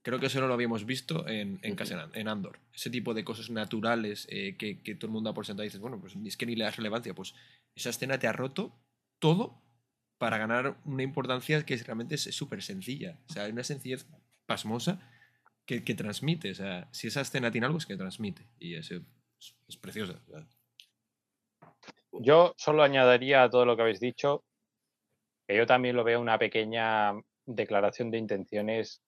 creo 0.01 0.19
que 0.19 0.27
eso 0.27 0.39
no 0.39 0.47
lo 0.47 0.53
habíamos 0.53 0.85
visto 0.85 1.27
en, 1.27 1.59
en, 1.63 1.75
en 2.13 2.27
Andor. 2.27 2.59
Ese 2.73 2.89
tipo 2.89 3.13
de 3.13 3.23
cosas 3.23 3.49
naturales 3.49 4.27
eh, 4.29 4.55
que, 4.57 4.81
que 4.83 4.95
todo 4.95 5.07
el 5.07 5.13
mundo 5.13 5.29
da 5.29 5.33
por 5.33 5.45
sentado 5.45 5.63
y 5.63 5.67
dices, 5.67 5.81
bueno, 5.81 5.99
pues 5.99 6.15
es 6.15 6.37
que 6.37 6.45
ni 6.45 6.55
le 6.55 6.65
das 6.65 6.77
relevancia. 6.77 7.13
Pues 7.13 7.33
esa 7.75 7.89
escena 7.89 8.19
te 8.19 8.27
ha 8.27 8.33
roto 8.33 8.75
todo 9.19 9.61
para 10.17 10.37
ganar 10.37 10.77
una 10.85 11.03
importancia 11.03 11.65
que 11.65 11.73
es- 11.73 11.85
realmente 11.85 12.15
es 12.15 12.23
súper 12.23 12.61
sencilla. 12.61 13.19
O 13.29 13.33
sea, 13.33 13.43
hay 13.43 13.51
una 13.51 13.63
sencillez 13.63 14.05
pasmosa 14.45 15.09
que, 15.65 15.83
que 15.83 15.95
transmite. 15.95 16.51
O 16.51 16.55
sea, 16.55 16.87
si 16.91 17.07
esa 17.07 17.21
escena 17.21 17.51
tiene 17.51 17.65
algo 17.65 17.77
es 17.79 17.85
que 17.85 17.97
transmite. 17.97 18.45
Y 18.59 18.75
eso 18.75 18.95
es, 19.39 19.55
es 19.67 19.77
preciosa. 19.77 20.21
Yo 22.11 22.53
solo 22.57 22.83
añadiría 22.83 23.43
a 23.43 23.49
todo 23.49 23.65
lo 23.65 23.75
que 23.75 23.81
habéis 23.81 23.99
dicho 23.99 24.43
que 25.47 25.57
yo 25.57 25.65
también 25.65 25.95
lo 25.95 26.03
veo 26.03 26.21
una 26.21 26.37
pequeña 26.37 27.13
declaración 27.45 28.11
de 28.11 28.17
intenciones 28.17 29.01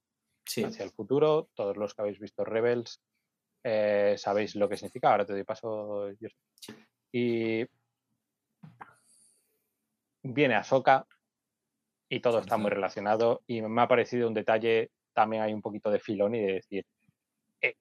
hacia 0.46 0.86
el 0.86 0.92
futuro. 0.92 1.50
Todos 1.54 1.78
los 1.78 1.94
que 1.94 2.02
habéis 2.02 2.20
visto 2.20 2.46
Rebels 2.46 3.02
eh, 3.64 4.16
sabéis 4.18 4.56
lo 4.56 4.70
que 4.70 4.78
significa. 4.78 5.12
Ahora 5.12 5.26
te 5.26 5.34
doy 5.34 5.44
paso. 5.44 6.10
Y 7.12 7.66
viene 10.22 10.56
Ahsoka 10.56 11.06
y 12.10 12.20
todo 12.20 12.40
está 12.40 12.58
muy 12.58 12.70
relacionado 12.70 13.44
y 13.48 13.62
me 13.62 13.82
ha 13.82 13.88
parecido 13.88 14.28
un 14.28 14.34
detalle, 14.34 14.92
también 15.14 15.44
hay 15.44 15.54
un 15.54 15.62
poquito 15.62 15.90
de 15.90 16.00
filón 16.00 16.36
y 16.36 16.42
de 16.42 16.54
decir... 16.54 16.86
eh, 17.62 17.76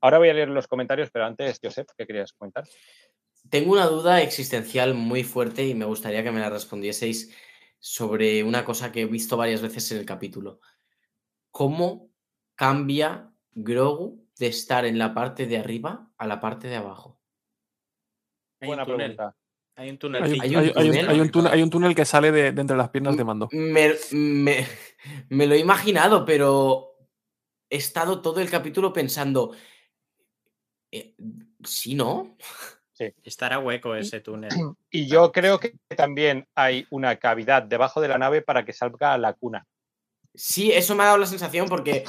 Ahora 0.00 0.18
voy 0.18 0.28
a 0.28 0.34
leer 0.34 0.48
los 0.48 0.66
comentarios, 0.66 1.10
pero 1.10 1.24
antes, 1.24 1.58
Josep, 1.62 1.88
¿qué 1.96 2.06
querías 2.06 2.32
comentar? 2.32 2.64
Tengo 3.50 3.72
una 3.72 3.86
duda 3.86 4.22
existencial 4.22 4.94
muy 4.94 5.24
fuerte 5.24 5.66
y 5.66 5.74
me 5.74 5.84
gustaría 5.84 6.22
que 6.22 6.32
me 6.32 6.40
la 6.40 6.50
respondieseis 6.50 7.34
sobre 7.94 8.42
una 8.42 8.64
cosa 8.64 8.90
que 8.90 9.02
he 9.02 9.04
visto 9.04 9.36
varias 9.36 9.60
veces 9.60 9.92
en 9.92 9.98
el 9.98 10.06
capítulo. 10.06 10.58
¿Cómo 11.50 12.08
cambia 12.54 13.30
Grogu 13.52 14.26
de 14.38 14.46
estar 14.46 14.86
en 14.86 14.96
la 14.96 15.12
parte 15.12 15.46
de 15.46 15.58
arriba 15.58 16.10
a 16.16 16.26
la 16.26 16.40
parte 16.40 16.66
de 16.68 16.76
abajo? 16.76 17.20
Hay 18.62 18.68
Buena 18.68 18.84
un 18.84 18.88
túnel. 18.88 19.14
pregunta. 19.16 19.36
Hay 19.76 19.90
un 19.90 19.98
túnel. 19.98 20.22
Hay 20.22 20.32
un, 20.32 20.40
Hay 20.40 20.54
hay- 20.54 20.56
un 20.56 20.56
hay 20.56 20.64
un- 20.66 20.72
túnel. 20.94 21.08
hay 21.10 21.20
un 21.20 21.30
túnel, 21.30 21.52
hay 21.52 21.62
un 21.62 21.70
túnel 21.70 21.94
que 21.94 22.04
sale 22.06 22.32
de, 22.32 22.52
de 22.52 22.60
entre 22.62 22.74
las 22.78 22.88
piernas 22.88 23.18
de 23.18 23.24
mando. 23.24 23.48
Me, 23.52 23.92
me- 24.12 24.66
me 25.28 25.46
lo 25.46 25.54
he 25.54 25.58
imaginado, 25.58 26.24
pero 26.24 26.96
he 27.68 27.76
estado 27.76 28.22
todo 28.22 28.40
el 28.40 28.48
capítulo 28.48 28.94
pensando, 28.94 29.54
eh, 30.90 31.14
¿sí, 31.64 31.94
no? 31.94 32.38
Estará 33.22 33.58
hueco 33.58 33.94
ese 33.94 34.20
túnel. 34.20 34.50
Y 34.90 35.06
yo 35.06 35.32
creo 35.32 35.58
que 35.58 35.74
también 35.96 36.46
hay 36.54 36.86
una 36.90 37.16
cavidad 37.16 37.62
debajo 37.62 38.00
de 38.00 38.08
la 38.08 38.18
nave 38.18 38.42
para 38.42 38.64
que 38.64 38.72
salga 38.72 39.18
la 39.18 39.32
cuna. 39.32 39.66
Sí, 40.36 40.72
eso 40.72 40.94
me 40.96 41.02
ha 41.02 41.06
dado 41.06 41.18
la 41.18 41.26
sensación 41.26 41.68
porque 41.68 42.04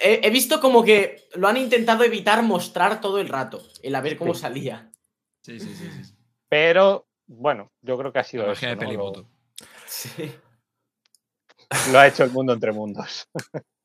he, 0.00 0.20
he 0.22 0.30
visto 0.30 0.60
como 0.60 0.82
que 0.84 1.24
lo 1.34 1.48
han 1.48 1.56
intentado 1.56 2.04
evitar 2.04 2.42
mostrar 2.42 3.00
todo 3.00 3.18
el 3.18 3.28
rato, 3.28 3.62
el 3.82 3.94
a 3.94 4.00
ver 4.02 4.16
cómo 4.16 4.34
Sí. 4.34 4.40
salía. 4.42 4.90
Sí, 5.42 5.58
sí, 5.58 5.74
sí. 5.74 5.90
sí. 5.90 6.14
Pero 6.48 7.06
bueno, 7.26 7.72
yo 7.80 7.96
creo 7.98 8.12
que 8.12 8.18
ha 8.18 8.24
sido 8.24 8.46
La 8.46 8.52
eso, 8.52 8.58
magia 8.60 8.68
de 8.70 8.74
¿no? 8.76 8.80
Pelimoto. 8.80 9.28
Sí. 9.86 10.32
Lo, 11.86 11.92
lo 11.92 11.98
ha 11.98 12.06
hecho 12.06 12.24
el 12.24 12.30
mundo 12.30 12.52
entre 12.52 12.72
mundos. 12.72 13.28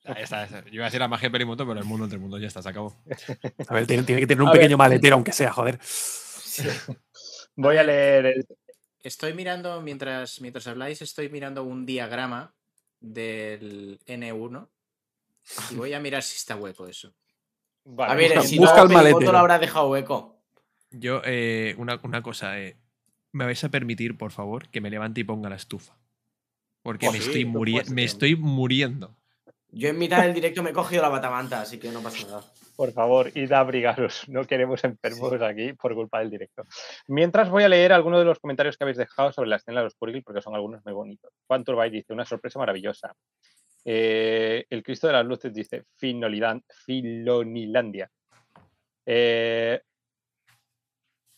Ahí 0.04 0.24
está, 0.24 0.44
está. 0.44 0.64
Yo 0.66 0.74
iba 0.76 0.86
a 0.86 0.88
decir 0.88 1.00
la 1.00 1.08
magia 1.08 1.28
de 1.30 1.32
Pelimoto, 1.34 1.66
pero 1.68 1.80
el 1.80 1.86
mundo 1.86 2.06
entre 2.06 2.20
mundos 2.20 2.40
ya 2.42 2.48
está, 2.48 2.62
se 2.62 2.70
acabó. 2.70 2.94
A 3.68 3.74
ver, 3.74 3.88
tiene, 3.88 4.04
tiene 4.04 4.22
que 4.22 4.28
tener 4.28 4.42
un 4.42 4.50
A 4.50 4.52
ver. 4.52 4.60
pequeño 4.62 4.78
maletero, 4.78 5.16
aunque 5.16 5.32
sea, 5.34 5.52
joder. 5.54 5.80
Voy 7.56 7.78
a 7.78 7.84
leer 7.84 8.26
el- 8.28 8.48
Estoy 9.00 9.34
mirando, 9.34 9.80
mientras, 9.82 10.42
mientras 10.42 10.68
habláis, 10.68 11.02
estoy 11.02 11.30
mirando 11.30 11.64
un 11.64 11.86
diagrama 11.86 12.54
del 13.00 14.00
N1 14.06 14.68
y 15.72 15.76
voy 15.76 15.94
a 15.94 16.00
mirar 16.00 16.24
si 16.24 16.36
está 16.36 16.56
hueco 16.56 16.88
eso. 16.88 17.14
a 18.00 18.16
ver, 18.16 18.32
busca- 18.32 18.42
si 18.42 18.58
busca 18.58 18.78
no, 18.78 18.84
el 18.84 18.90
maletero. 18.90 19.32
lo 19.32 19.38
habrá 19.38 19.60
dejado 19.60 19.90
hueco. 19.92 20.42
Yo, 20.92 21.22
eh, 21.24 21.76
una, 21.78 22.00
una 22.04 22.22
cosa, 22.22 22.60
eh, 22.60 22.76
¿me 23.32 23.46
vais 23.46 23.64
a 23.64 23.70
permitir, 23.70 24.18
por 24.18 24.32
favor, 24.32 24.68
que 24.70 24.82
me 24.82 24.90
levante 24.90 25.22
y 25.22 25.24
ponga 25.24 25.50
la 25.50 25.56
estufa? 25.56 25.96
Porque 26.82 27.08
Oh, 27.08 27.12
me, 27.12 27.22
sí, 27.22 27.44
estoy 27.44 27.94
me 27.94 28.04
estoy 28.04 28.36
muriendo. 28.36 29.16
Yo 29.72 29.90
en 29.90 29.98
mitad 30.00 30.24
del 30.24 30.34
directo 30.34 30.64
me 30.64 30.72
he 30.72 30.74
cogido 30.74 31.02
la 31.02 31.10
batamanta, 31.10 31.62
así 31.62 31.78
que 31.78 31.92
no 31.92 32.02
pasa 32.02 32.26
nada. 32.26 32.44
Por 32.78 32.92
favor, 32.94 33.32
id 33.34 33.52
a 33.52 33.60
abrigaros. 33.60 34.30
No 34.30 34.46
queremos 34.46 34.84
enfermos 34.84 35.42
aquí 35.42 35.74
por 35.74 35.96
culpa 35.96 36.20
del 36.20 36.30
directo. 36.30 36.64
Mientras 37.08 37.50
voy 37.50 37.64
a 37.64 37.70
leer 37.70 37.92
algunos 37.92 38.20
de 38.20 38.26
los 38.26 38.38
comentarios 38.40 38.78
que 38.78 38.84
habéis 38.84 38.98
dejado 38.98 39.32
sobre 39.32 39.50
la 39.50 39.56
escena 39.56 39.80
de 39.80 39.86
los 39.86 39.96
Purgil, 39.96 40.22
porque 40.24 40.44
son 40.44 40.54
algunos 40.54 40.86
muy 40.86 40.94
bonitos. 40.94 41.34
Juan 41.48 41.64
Turbay 41.64 41.90
dice, 41.90 42.14
una 42.14 42.24
sorpresa 42.24 42.60
maravillosa. 42.60 43.16
Eh, 43.84 44.64
el 44.70 44.84
Cristo 44.84 45.08
de 45.08 45.14
las 45.14 45.26
Luces 45.26 45.52
dice, 45.56 45.86
Filonilandia. 45.96 46.62
Eh, 49.08 49.82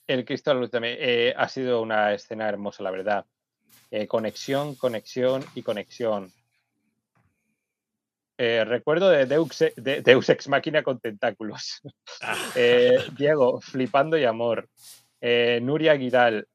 el 0.07 0.25
Cristo 0.25 0.49
de 0.49 0.55
las 0.55 0.61
Luces 0.61 0.71
también. 0.71 0.97
eh, 0.99 1.33
ha 1.37 1.47
sido 1.47 1.81
una 1.81 2.13
escena 2.13 2.49
hermosa, 2.49 2.83
la 2.83 2.91
verdad. 2.91 3.25
Eh, 3.91 4.07
conexión, 4.07 4.75
conexión 4.75 5.45
y 5.55 5.63
conexión. 5.63 6.33
Eh, 8.41 8.63
recuerdo 8.63 9.09
de 9.09 9.25
Deus, 9.25 9.49
de- 9.75 10.01
Deus 10.01 10.29
Ex 10.29 10.47
Máquina 10.47 10.81
con 10.81 10.97
tentáculos. 10.99 11.81
Eh, 12.55 12.97
Diego, 13.17 13.59
flipando 13.59 14.17
y 14.17 14.23
amor. 14.23 14.69
Eh, 15.19 15.59
Nuria 15.61 15.93
Guidal, 15.95 16.47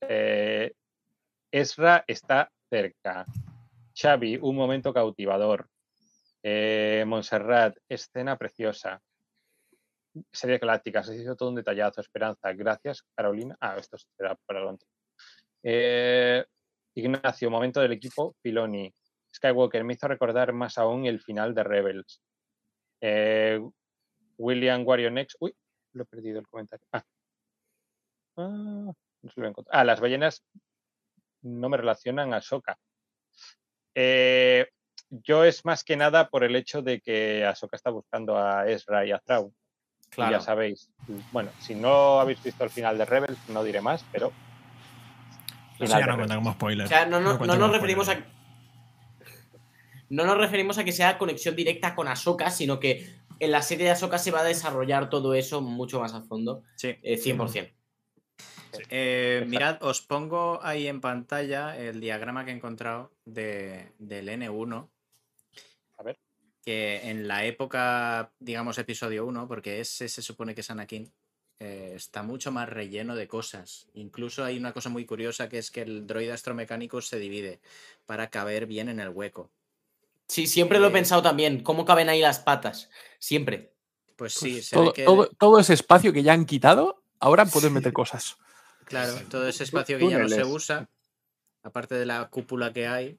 Esra 1.53 2.05
está 2.07 2.51
cerca. 2.71 3.27
Xavi, 3.95 4.39
un 4.41 4.57
momento 4.57 4.95
cautivador. 4.95 5.67
Montserrat, 7.07 7.77
escena 7.89 8.37
preciosa. 8.39 9.01
Serie 10.33 10.59
galáctica, 10.59 11.03
se 11.03 11.17
hizo 11.17 11.37
todo 11.37 11.51
un 11.51 11.55
detallazo. 11.57 12.01
Esperanza, 12.01 12.53
gracias, 12.55 13.03
Carolina. 13.15 13.57
Ah, 13.61 13.77
esto 13.79 13.99
será 14.17 14.35
para 14.47 14.61
Ignacio, 16.97 17.51
momento 17.51 17.81
del 17.81 17.93
equipo, 17.93 18.35
Filoni. 18.43 18.93
Skywalker 19.35 19.83
me 19.85 19.95
hizo 19.95 20.07
recordar 20.09 20.53
más 20.53 20.79
aún 20.79 21.07
el 21.07 21.21
final 21.21 21.55
de 21.55 21.65
Rebels. 21.65 22.23
Eh, 23.01 23.61
William 24.39 24.87
Warionex. 24.87 25.37
Uy, 25.41 25.55
lo 25.93 26.03
he 26.05 26.07
perdido 26.07 26.41
el 26.41 26.47
comentario. 26.49 26.87
Ah. 26.93 27.05
Ah, 28.37 28.93
no 29.23 29.31
se 29.33 29.41
lo 29.41 29.49
encontrar. 29.49 29.81
Ah, 29.81 29.85
las 29.85 30.01
ballenas 30.01 30.45
no 31.43 31.69
me 31.69 31.77
relacionan 31.77 32.33
a 32.33 32.39
Ahsoka. 32.39 32.79
Eh, 33.95 34.67
yo 35.11 35.45
es 35.45 35.65
más 35.65 35.85
que 35.85 35.97
nada 35.97 36.29
por 36.29 36.43
el 36.45 36.57
hecho 36.57 36.83
de 36.83 37.01
que 37.01 37.45
Ahsoka 37.45 37.77
está 37.77 37.91
buscando 37.91 38.37
a 38.39 38.69
Ezra 38.69 39.05
y 39.07 39.13
a 39.13 39.19
Thrawn. 39.19 39.55
Y 40.13 40.15
Claro. 40.17 40.33
ya 40.33 40.41
sabéis. 40.41 40.91
Bueno, 41.33 41.51
si 41.61 41.75
no 41.75 42.21
habéis 42.21 42.43
visto 42.43 42.63
el 42.65 42.71
final 42.71 42.97
de 42.99 43.05
Rebels, 43.05 43.39
no 43.49 43.63
diré 43.65 43.81
más, 43.81 44.05
pero. 44.13 44.33
Eso 45.79 45.87
ya 45.87 46.01
no 46.01 46.13
Rebels. 46.13 46.17
cuenta 46.19 46.35
como 46.37 46.53
spoiler. 46.53 46.87
O 46.87 46.89
sea, 46.89 47.07
no, 47.07 47.21
no- 47.21 47.33
no 47.33 47.39
cuenta 47.39 47.57
nos 47.57 47.71
referimos 47.73 48.07
spoiler. 48.07 48.25
a. 48.29 48.44
No 50.09 50.25
nos 50.25 50.39
referimos 50.39 50.79
a 50.79 50.85
que 50.85 50.93
sea 50.93 51.19
conexión 51.19 51.57
directa 51.57 51.95
con 51.95 52.09
Ahsoka, 52.09 52.51
sino 52.51 52.81
que 52.81 53.15
en 53.41 53.51
la 53.51 53.63
serie 53.63 53.87
de 53.87 53.93
Ahsoka 53.93 54.19
se 54.19 54.31
va 54.31 54.41
a 54.41 54.45
desarrollar 54.45 55.11
todo 55.11 55.35
eso 55.35 55.61
mucho 55.61 56.01
más 56.01 56.15
a 56.15 56.23
fondo. 56.23 56.63
Sí. 56.77 56.97
eh, 57.03 57.19
100%. 57.19 57.73
Eh, 58.91 59.45
mirad, 59.47 59.83
os 59.83 60.03
pongo 60.03 60.61
ahí 60.63 60.87
en 60.87 61.01
pantalla 61.01 61.77
el 61.79 62.01
diagrama 62.01 62.45
que 62.45 62.51
he 62.51 62.55
encontrado 62.55 63.13
de, 63.25 63.93
del 63.99 64.29
N1. 64.29 64.89
A 65.99 66.03
ver. 66.03 66.19
Que 66.65 67.11
en 67.11 67.29
la 67.29 67.45
época, 67.45 68.33
digamos, 68.41 68.79
episodio 68.79 69.27
1, 69.27 69.47
porque 69.47 69.81
ese 69.81 70.09
se 70.09 70.23
supone 70.23 70.55
que 70.55 70.63
es 70.63 70.71
Anakin, 70.71 71.13
eh, 71.61 71.93
está 71.95 72.23
mucho 72.23 72.51
más 72.51 72.69
relleno 72.69 73.15
de 73.15 73.29
cosas. 73.29 73.87
Incluso 73.95 74.45
hay 74.45 74.59
una 74.59 74.73
cosa 74.73 74.89
muy 74.89 75.05
curiosa 75.05 75.49
que 75.49 75.59
es 75.59 75.71
que 75.71 75.83
el 75.83 76.07
droide 76.07 76.33
astromecánico 76.33 77.01
se 77.01 77.19
divide 77.19 77.61
para 78.07 78.29
caber 78.29 78.67
bien 78.67 78.89
en 78.89 79.01
el 79.01 79.11
hueco. 79.11 79.51
Sí, 80.29 80.47
siempre 80.47 80.79
lo 80.79 80.87
he 80.87 80.91
Eh, 80.91 80.93
pensado 80.93 81.23
también. 81.23 81.63
¿Cómo 81.63 81.85
caben 81.85 82.09
ahí 82.09 82.21
las 82.21 82.39
patas? 82.41 82.91
Siempre. 83.19 83.75
Pues 84.17 84.33
sí, 84.35 84.63
se 84.63 84.77
todo, 84.77 84.87
ve 84.87 84.93
que. 84.95 85.05
todo- 85.05 85.29
todo 85.39 85.59
ese 85.59 85.75
espacio 85.75 86.13
que 86.13 86.23
ya 86.23 86.33
han 86.33 86.47
quitado, 86.47 87.03
ahora 87.21 87.45
pueden 87.47 87.73
meter 87.73 87.93
cosas. 87.93 88.37
Claro, 88.85 89.15
todo 89.31 89.49
ese 89.49 89.65
espacio 89.65 89.99
que 89.99 90.09
ya 90.09 90.19
no 90.19 90.29
se 90.29 90.45
usa, 90.45 90.89
aparte 91.63 91.95
de 91.95 92.07
la 92.07 92.29
cúpula 92.29 92.73
que 92.73 92.87
hay, 92.87 93.19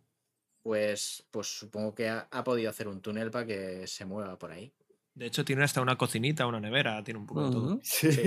pues, 0.61 1.25
pues 1.31 1.47
supongo 1.47 1.93
que 1.93 2.09
ha, 2.09 2.27
ha 2.31 2.43
podido 2.43 2.69
hacer 2.69 2.87
un 2.87 3.01
túnel 3.01 3.29
para 3.31 3.45
que 3.45 3.85
se 3.87 4.05
mueva 4.05 4.37
por 4.37 4.51
ahí. 4.51 4.71
De 5.13 5.25
hecho, 5.27 5.45
tiene 5.45 5.63
hasta 5.63 5.81
una 5.81 5.97
cocinita, 5.97 6.45
una 6.45 6.59
nevera, 6.59 7.03
tiene 7.03 7.19
un 7.19 7.25
poco 7.25 7.45
de 7.45 7.51
todo. 7.51 7.79
Sí, 7.83 8.11
sí. 8.11 8.21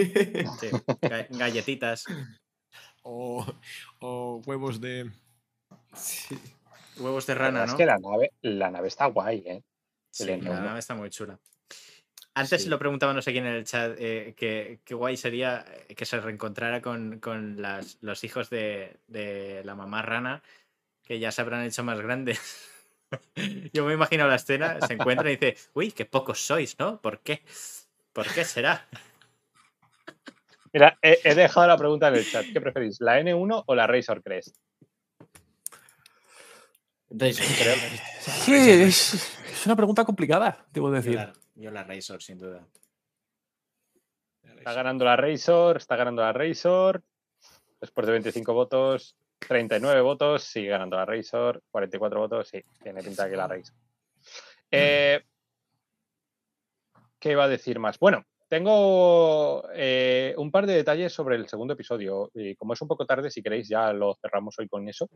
Ga- 1.03 1.27
Galletitas. 1.31 2.05
O, 3.03 3.47
o 4.01 4.43
huevos 4.47 4.81
de. 4.81 5.11
Huevos 6.99 7.27
de 7.27 7.35
rana, 7.35 7.61
¿no? 7.61 7.73
Es 7.73 7.75
que 7.75 7.87
la 7.87 7.99
nave, 7.99 8.33
la 8.43 8.71
nave 8.71 8.89
está 8.89 9.07
guay, 9.07 9.43
¿eh? 9.47 9.63
Sí, 10.11 10.27
la 10.27 10.37
N1. 10.39 10.63
nave 10.65 10.79
está 10.79 10.95
muy 10.95 11.11
chula. 11.11 11.39
Antes 12.35 12.63
Sí. 12.63 12.69
lo 12.69 12.79
preguntaba 12.79 13.13
no 13.13 13.23
sé 13.23 13.33
quién 13.33 13.47
en 13.47 13.55
el 13.55 13.65
chat, 13.65 13.97
eh, 13.99 14.35
que, 14.37 14.81
qué 14.85 14.95
guay 14.95 15.17
sería 15.17 15.65
que 15.97 16.05
se 16.05 16.21
reencontrara 16.21 16.81
con, 16.81 17.19
con 17.21 17.61
las- 17.61 17.99
los 18.01 18.23
hijos 18.25 18.49
de, 18.51 18.97
de 19.09 19.63
la 19.65 19.75
mamá 19.75 20.03
rana, 20.03 20.43
que 21.05 21.19
ya 21.19 21.33
se 21.33 21.41
habrán 21.41 21.65
hecho 21.65 21.83
más 21.85 22.01
grandes. 22.01 22.41
Yo 23.73 23.85
me 23.85 23.95
imagino 23.95 24.27
la 24.29 24.37
escena, 24.37 24.81
se 24.81 24.95
encuentra 24.95 25.31
y 25.31 25.37
dice, 25.37 25.57
uy, 25.75 25.91
qué 25.93 26.05
pocos 26.05 26.41
sois, 26.41 26.79
¿no? 26.79 27.01
¿Por 27.01 27.21
qué? 27.21 27.43
¿Por 28.13 28.27
qué 28.33 28.45
será? 28.45 28.87
Mira, 30.73 30.99
he, 31.03 31.19
he 31.25 31.35
dejado 31.35 31.67
la 31.67 31.77
pregunta 31.79 32.09
en 32.09 32.15
el 32.17 32.31
chat. 32.31 32.45
¿Qué 32.53 32.61
preferís, 32.61 33.01
la 33.01 33.19
N1 33.21 33.65
o 33.67 33.75
la 33.75 33.87
Razor 33.87 34.23
Crest? 34.23 34.57
Creo- 37.11 37.77
Sí, 38.21 38.55
es, 38.55 39.15
es 39.51 39.67
una 39.67 39.77
pregunta 39.77 40.05
complicada, 40.05 40.67
debo 40.73 40.89
Yo 40.89 40.93
decir. 40.95 41.15
la, 41.15 41.33
yo 41.55 41.71
la 41.71 41.85
Razor, 41.85 42.23
sin 42.23 42.39
duda. 42.39 42.67
Está 44.43 44.73
ganando 44.73 45.05
la 45.05 45.17
Razor, 45.17 45.77
está 45.77 45.97
ganando 45.97 46.23
la 46.23 46.33
Razor. 46.33 47.03
Después 47.81 48.07
de 48.07 48.13
25 48.13 48.53
votos, 48.55 49.17
39 49.47 50.01
votos, 50.01 50.43
sigue 50.45 50.69
ganando 50.69 50.97
la 50.97 51.07
Razor. 51.07 51.63
44 51.71 52.21
votos, 52.21 52.49
sí, 52.49 52.63
tiene 52.83 53.03
pinta 53.03 53.29
que 53.31 53.37
la 53.37 53.47
Razor. 53.47 53.75
Eh, 54.71 55.23
¿Qué 57.19 57.33
iba 57.33 57.45
a 57.45 57.49
decir 57.49 57.79
más? 57.79 57.99
Bueno, 57.99 58.25
tengo 58.49 59.65
eh, 59.75 60.35
un 60.37 60.51
par 60.51 60.67
de 60.67 60.75
detalles 60.75 61.13
sobre 61.13 61.37
el 61.37 61.49
segundo 61.49 61.75
episodio. 61.75 62.31
Y 62.35 62.55
como 62.57 62.75
es 62.75 62.83
un 62.83 62.89
poco 62.89 63.07
tarde, 63.07 63.31
si 63.31 63.43
queréis, 63.43 63.69
ya 63.69 63.93
lo 63.93 64.15
cerramos 64.21 64.59
hoy 64.59 64.69
con 64.69 64.89
eso. 64.89 65.09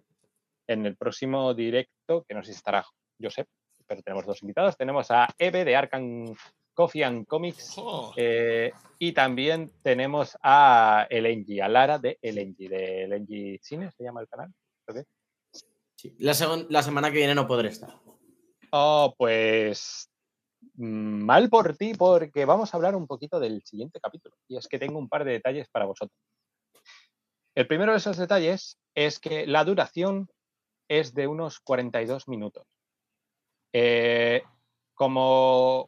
En 0.66 0.86
el 0.86 0.96
próximo 0.96 1.54
directo, 1.54 2.24
que 2.28 2.34
no 2.34 2.42
sé 2.42 2.52
si 2.52 2.56
estará 2.56 2.84
Josep, 3.20 3.48
pero 3.86 4.02
tenemos 4.02 4.26
dos 4.26 4.42
invitados. 4.42 4.76
Tenemos 4.76 5.10
a 5.10 5.28
Eve 5.38 5.64
de 5.64 5.76
Arkham 5.76 6.34
Coffee 6.74 7.04
and 7.04 7.26
Comics. 7.26 7.76
eh, 8.16 8.72
y 8.98 9.12
también 9.12 9.70
tenemos 9.82 10.36
a 10.42 11.06
Elengi, 11.10 11.60
a 11.60 11.68
Lara 11.68 11.98
de 11.98 12.18
Elengi, 12.22 12.68
de 12.68 13.04
Elengi 13.04 13.58
Cine, 13.58 13.90
se 13.90 14.04
llama 14.04 14.20
el 14.20 14.28
canal. 14.28 14.52
creo 14.84 15.04
que. 15.04 16.12
La, 16.18 16.32
la 16.68 16.82
semana 16.82 17.10
que 17.10 17.18
viene 17.18 17.34
no 17.34 17.46
podré 17.46 17.68
estar. 17.68 17.94
Oh, 18.72 19.14
pues 19.16 20.10
mm, 20.74 21.24
mal 21.24 21.48
por 21.48 21.76
ti, 21.76 21.92
porque 21.94 22.44
vamos 22.44 22.72
a 22.72 22.76
hablar 22.76 22.96
un 22.96 23.06
poquito 23.06 23.38
del 23.38 23.62
siguiente 23.64 24.00
capítulo. 24.00 24.34
Y 24.48 24.56
es 24.56 24.66
que 24.66 24.78
tengo 24.78 24.98
un 24.98 25.08
par 25.08 25.24
de 25.24 25.32
detalles 25.32 25.68
para 25.68 25.84
vosotros. 25.84 26.18
El 27.54 27.66
primero 27.66 27.92
de 27.92 27.98
esos 27.98 28.16
detalles 28.16 28.78
es 28.94 29.20
que 29.20 29.46
la 29.46 29.64
duración 29.64 30.28
es 30.88 31.14
de 31.14 31.26
unos 31.26 31.60
42 31.60 32.28
minutos. 32.28 32.66
Eh, 33.72 34.42
como 34.94 35.86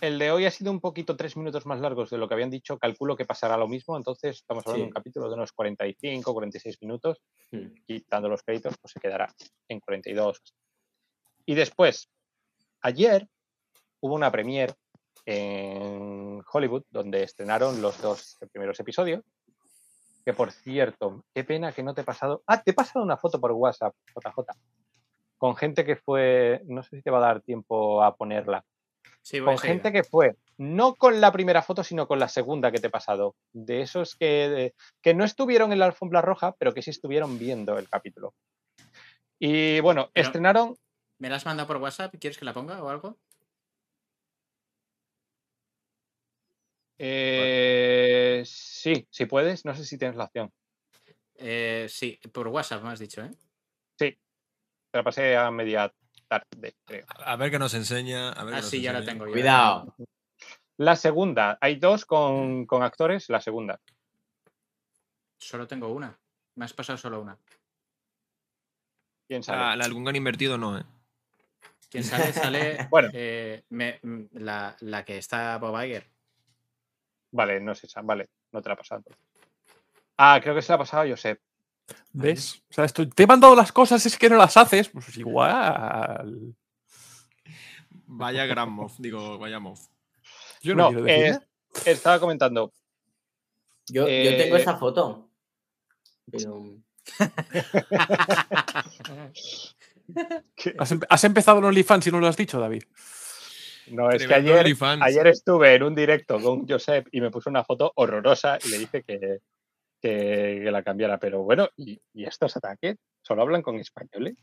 el 0.00 0.18
de 0.18 0.30
hoy 0.30 0.44
ha 0.44 0.50
sido 0.50 0.70
un 0.70 0.80
poquito 0.80 1.16
tres 1.16 1.36
minutos 1.36 1.66
más 1.66 1.80
largos 1.80 2.10
de 2.10 2.18
lo 2.18 2.28
que 2.28 2.34
habían 2.34 2.50
dicho, 2.50 2.78
calculo 2.78 3.16
que 3.16 3.24
pasará 3.24 3.56
lo 3.56 3.68
mismo. 3.68 3.96
Entonces, 3.96 4.36
estamos 4.36 4.66
hablando 4.66 4.84
de 4.84 4.88
un 4.88 4.92
capítulo 4.92 5.28
de 5.28 5.34
unos 5.34 5.52
45, 5.52 6.32
46 6.32 6.82
minutos. 6.82 7.22
Mm. 7.52 7.66
Quitando 7.86 8.28
los 8.28 8.42
créditos, 8.42 8.74
pues 8.80 8.92
se 8.92 9.00
quedará 9.00 9.32
en 9.68 9.80
42. 9.80 10.42
Y 11.46 11.54
después, 11.54 12.10
ayer 12.82 13.28
hubo 14.00 14.14
una 14.14 14.30
premiere 14.30 14.74
en 15.24 16.42
Hollywood 16.52 16.84
donde 16.90 17.22
estrenaron 17.22 17.80
los 17.80 18.00
dos 18.00 18.36
primeros 18.52 18.78
episodios. 18.80 19.24
Que 20.26 20.32
por 20.34 20.50
cierto, 20.50 21.24
qué 21.32 21.44
pena 21.44 21.70
que 21.70 21.84
no 21.84 21.94
te 21.94 22.00
he 22.00 22.04
pasado. 22.04 22.42
Ah, 22.48 22.60
te 22.60 22.72
he 22.72 22.74
pasado 22.74 23.04
una 23.04 23.16
foto 23.16 23.40
por 23.40 23.52
WhatsApp, 23.52 23.94
JJ. 24.12 24.52
Con 25.38 25.54
gente 25.54 25.84
que 25.84 25.94
fue. 25.94 26.62
No 26.66 26.82
sé 26.82 26.96
si 26.96 27.02
te 27.02 27.10
va 27.12 27.18
a 27.18 27.28
dar 27.28 27.42
tiempo 27.42 28.02
a 28.02 28.16
ponerla. 28.16 28.64
Sí, 29.22 29.40
con 29.40 29.56
gente 29.58 29.92
que 29.92 30.02
fue, 30.04 30.36
no 30.58 30.94
con 30.94 31.20
la 31.20 31.30
primera 31.32 31.62
foto, 31.62 31.82
sino 31.84 32.06
con 32.08 32.18
la 32.18 32.28
segunda 32.28 32.70
que 32.72 32.78
te 32.80 32.88
he 32.88 32.90
pasado. 32.90 33.34
De 33.52 33.82
esos 33.82 34.16
que, 34.16 34.26
de- 34.48 34.74
que 35.02 35.14
no 35.14 35.24
estuvieron 35.24 35.72
en 35.72 35.78
la 35.80 35.86
alfombra 35.86 36.22
roja, 36.22 36.54
pero 36.58 36.74
que 36.74 36.82
sí 36.82 36.90
estuvieron 36.90 37.38
viendo 37.38 37.78
el 37.78 37.88
capítulo. 37.88 38.34
Y 39.38 39.78
bueno, 39.80 40.10
Pero- 40.12 40.26
estrenaron. 40.26 40.76
¿Me 41.18 41.28
la 41.28 41.36
has 41.36 41.46
mandado 41.46 41.66
por 41.68 41.76
WhatsApp? 41.78 42.14
¿Quieres 42.20 42.36
que 42.38 42.44
la 42.44 42.52
ponga 42.52 42.82
o 42.82 42.88
algo? 42.88 43.16
eh, 46.98 48.42
sí, 48.86 49.08
si 49.10 49.26
puedes, 49.26 49.64
no 49.64 49.74
sé 49.74 49.84
si 49.84 49.98
tienes 49.98 50.16
la 50.16 50.24
opción. 50.26 50.52
Eh, 51.34 51.86
sí, 51.88 52.20
por 52.32 52.46
WhatsApp 52.46 52.84
me 52.84 52.90
has 52.90 53.00
dicho, 53.00 53.20
¿eh? 53.24 53.30
Sí, 53.98 54.16
te 54.90 54.98
la 54.98 55.02
pasé 55.02 55.36
a 55.36 55.50
media 55.50 55.92
tarde, 56.28 56.76
creo. 56.84 57.04
A 57.08 57.34
ver 57.34 57.50
qué 57.50 57.58
nos 57.58 57.74
enseña. 57.74 58.30
A 58.30 58.44
ver 58.44 58.54
Ah, 58.54 58.62
sí, 58.62 58.80
ya 58.80 58.92
la 58.92 59.04
tengo. 59.04 59.24
Cuidado. 59.26 59.92
La 60.76 60.94
segunda, 60.94 61.58
hay 61.60 61.76
dos 61.76 62.04
con, 62.06 62.64
con 62.66 62.84
actores, 62.84 63.28
la 63.28 63.40
segunda. 63.40 63.80
Solo 65.40 65.66
tengo 65.66 65.88
una. 65.88 66.16
Me 66.54 66.64
has 66.64 66.72
pasado 66.72 66.96
solo 66.96 67.20
una. 67.20 67.36
¿Quién 69.26 69.42
sabe? 69.42 69.62
Ah, 69.62 69.74
la 69.76 69.84
algún 69.84 70.14
invertido 70.14 70.58
no, 70.58 70.78
¿eh? 70.78 70.84
Quien 71.90 72.04
sale, 72.04 72.32
sale. 72.32 72.86
Bueno. 72.90 73.08
eh, 73.12 73.64
me- 73.70 73.98
mm, 74.00 74.26
la, 74.34 74.76
la 74.80 75.04
que 75.04 75.18
está 75.18 75.58
Bob 75.58 75.82
Iger. 75.82 76.08
Vale, 77.32 77.60
no 77.60 77.74
sé, 77.74 77.86
esa, 77.86 78.00
vale, 78.02 78.28
no 78.56 78.62
te 78.62 78.68
la 78.68 78.74
ha 78.74 78.78
pasado. 78.78 78.98
entonces. 79.00 79.22
Ah, 80.16 80.40
creo 80.42 80.54
que 80.54 80.62
se 80.62 80.70
la 80.72 80.76
ha 80.76 80.78
pasado 80.78 81.02
a 81.02 81.08
Josep. 81.08 81.40
¿Ves? 82.12 82.62
O 82.70 82.72
sea, 82.74 82.84
esto- 82.84 83.08
te 83.08 83.22
he 83.22 83.26
mandado 83.26 83.54
las 83.54 83.70
cosas, 83.70 84.04
es 84.06 84.16
que 84.18 84.28
no 84.30 84.36
las 84.36 84.56
haces. 84.56 84.88
Pues 84.88 85.16
igual. 85.18 86.54
Vaya 88.06 88.46
gran 88.46 88.70
mof, 88.70 88.94
digo, 88.98 89.38
vaya 89.38 89.58
mof. 89.60 89.80
Yo 90.62 90.74
no, 90.74 90.90
decir 90.90 91.08
eh, 91.10 91.38
estaba 91.84 92.18
comentando. 92.18 92.72
Yo, 93.88 94.02
yo 94.02 94.08
Eh, 94.08 94.36
tengo 94.38 94.56
esta 94.56 94.76
foto. 94.76 95.28
Pero... 96.30 96.64
Has, 100.78 100.92
empe- 100.92 101.06
has 101.08 101.24
empezado 101.24 101.58
en 101.58 101.64
OnlyFans 101.64 102.06
y 102.06 102.10
no 102.10 102.20
lo 102.20 102.26
has 102.28 102.36
dicho, 102.36 102.60
David. 102.60 102.84
No, 103.88 104.10
es 104.10 104.26
que 104.26 104.34
ayer, 104.34 104.66
ayer 105.00 105.26
estuve 105.28 105.74
en 105.74 105.82
un 105.82 105.94
directo 105.94 106.40
con 106.40 106.66
Josep 106.66 107.08
y 107.12 107.20
me 107.20 107.30
puso 107.30 107.50
una 107.50 107.64
foto 107.64 107.92
horrorosa 107.94 108.58
y 108.64 108.68
le 108.68 108.78
dije 108.78 109.02
que, 109.02 109.40
que, 110.00 110.60
que 110.64 110.70
la 110.70 110.82
cambiara. 110.82 111.18
Pero 111.18 111.42
bueno, 111.42 111.68
¿y, 111.76 112.00
y 112.12 112.24
estos 112.24 112.56
ataques? 112.56 112.96
¿Solo 113.22 113.42
hablan 113.42 113.62
con 113.62 113.76
españoles? 113.76 114.34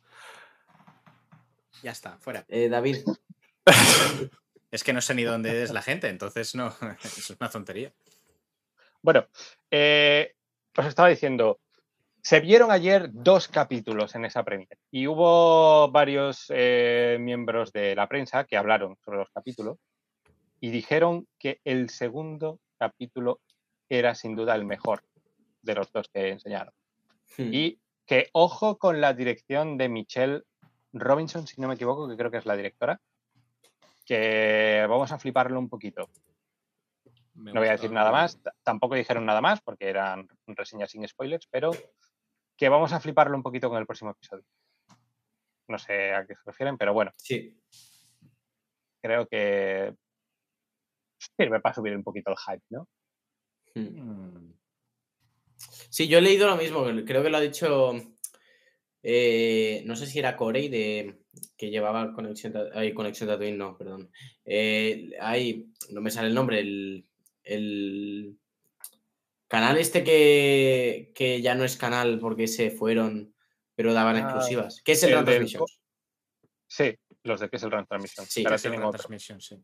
Ya 1.82 1.92
está, 1.92 2.18
fuera. 2.18 2.46
Eh, 2.48 2.70
David, 2.70 2.98
Es 4.72 4.84
que 4.84 4.92
no 4.92 5.02
sé 5.02 5.14
ni 5.14 5.24
dónde 5.24 5.62
es 5.62 5.72
la 5.72 5.84
gente, 5.84 6.10
entonces 6.10 6.56
no. 6.56 6.74
Es 7.04 7.30
una 7.30 7.50
tontería. 7.50 7.94
Bueno, 9.04 9.28
eh, 9.70 10.34
os 10.76 10.86
estaba 10.86 11.10
diciendo, 11.10 11.60
se 12.24 12.40
vieron 12.40 12.72
ayer 12.72 13.10
dos 13.12 13.50
capítulos 13.50 14.16
en 14.16 14.24
esa 14.24 14.44
prensa 14.44 14.76
y 14.90 15.08
hubo 15.08 15.92
varios 15.92 16.46
eh, 16.50 17.18
miembros 17.20 17.74
de 17.74 17.96
la 17.96 18.08
prensa 18.08 18.46
que 18.46 18.56
hablaron 18.56 18.98
sobre 19.04 19.18
los 19.18 19.30
capítulos 19.30 19.78
y 20.62 20.72
dijeron 20.72 21.28
que 21.38 21.60
el 21.66 21.90
segundo 21.90 22.62
capítulo 22.78 23.42
era 23.90 24.16
sin 24.16 24.38
duda 24.38 24.56
el 24.56 24.64
mejor 24.64 25.04
de 25.62 25.76
los 25.76 25.92
dos 25.92 26.08
que 26.08 26.30
enseñaron. 26.30 26.74
Hmm. 27.38 27.54
Y 27.54 27.80
que 28.06 28.30
ojo 28.32 28.78
con 28.78 29.02
la 29.02 29.14
dirección 29.14 29.78
de 29.78 29.90
Michelle 29.90 30.44
Robinson, 30.94 31.46
si 31.46 31.60
no 31.60 31.68
me 31.68 31.74
equivoco, 31.74 32.08
que 32.08 32.16
creo 32.16 32.32
que 32.32 32.38
es 32.38 32.46
la 32.46 32.56
directora, 32.56 33.02
que 34.06 34.86
vamos 34.88 35.12
a 35.12 35.20
fliparlo 35.20 35.60
un 35.60 35.68
poquito. 35.68 36.10
Me 37.34 37.52
No 37.52 37.60
voy 37.60 37.68
a 37.68 37.74
decir 37.74 37.92
nada 37.92 38.12
más, 38.12 38.40
tampoco 38.64 38.96
dijeron 38.96 39.26
nada 39.26 39.42
más 39.42 39.60
porque 39.60 39.90
eran 39.90 40.30
reseñas 40.48 40.92
sin 40.92 41.06
spoilers, 41.06 41.48
pero 41.48 41.72
que 42.58 42.70
vamos 42.70 42.94
a 42.94 43.00
fliparlo 43.00 43.36
un 43.36 43.44
poquito 43.44 43.70
con 43.70 43.80
el 43.80 43.86
próximo 43.86 44.12
episodio. 44.12 44.46
No 45.68 45.78
sé 45.78 46.14
a 46.14 46.26
qué 46.26 46.36
se 46.36 46.42
refieren, 46.46 46.78
pero 46.78 46.94
bueno, 46.94 47.12
sí. 47.18 47.58
creo 49.02 49.28
que 49.28 49.96
sirve 51.38 51.60
para 51.60 51.76
subir 51.76 51.96
un 51.96 52.04
poquito 52.04 52.32
el 52.32 52.38
hype, 52.38 52.66
¿no? 52.70 52.88
Hmm. 53.76 54.54
Sí, 55.90 56.08
yo 56.08 56.18
he 56.18 56.22
leído 56.22 56.48
lo 56.48 56.58
mismo. 56.58 56.84
Creo 57.06 57.24
que 57.24 57.30
lo 57.30 57.38
ha 57.38 57.42
dicho. 57.42 57.94
eh, 59.02 59.84
no 59.86 59.96
sé 59.96 60.08
si 60.08 60.20
era 60.20 60.38
Corey 60.38 60.70
de 60.70 61.24
que 61.58 61.70
llevaba 61.70 62.14
conexión. 62.14 62.54
Ay, 62.74 62.94
conexión 62.94 63.30
Tatooine, 63.30 63.58
no, 63.58 63.78
perdón. 63.78 64.12
Eh, 64.46 65.12
ay, 65.20 65.72
no 65.90 66.02
me 66.02 66.12
sale 66.12 66.28
el 66.28 66.36
nombre. 66.36 66.60
El, 66.60 67.08
el 67.44 68.38
canal 69.54 69.78
este 69.78 70.04
que, 70.04 71.12
que 71.14 71.44
ya 71.44 71.54
no 71.54 71.64
es 71.64 71.78
canal 71.78 72.18
porque 72.20 72.48
se 72.48 72.72
fueron, 72.72 73.36
pero 73.76 73.94
daban 73.94 74.16
Ah, 74.16 74.22
exclusivas. 74.22 74.82
¿Qué 74.84 74.94
es 74.94 75.04
el, 75.04 75.10
el 75.12 75.16
Run 75.18 75.26
Transmissions? 75.26 75.80
Sí, 76.66 76.98
los 77.22 77.40
de 77.40 77.50
que 77.52 77.58
es 77.58 77.64
el 77.64 77.70
Run 77.70 77.86
Transmission. 77.86 78.26
Sí, 78.26 78.44
ahora 78.44 78.56
es 78.56 78.66
el 78.66 78.72
Run 78.74 78.84
otro. 78.86 78.98
Transmission, 78.98 79.40
sí. 79.40 79.64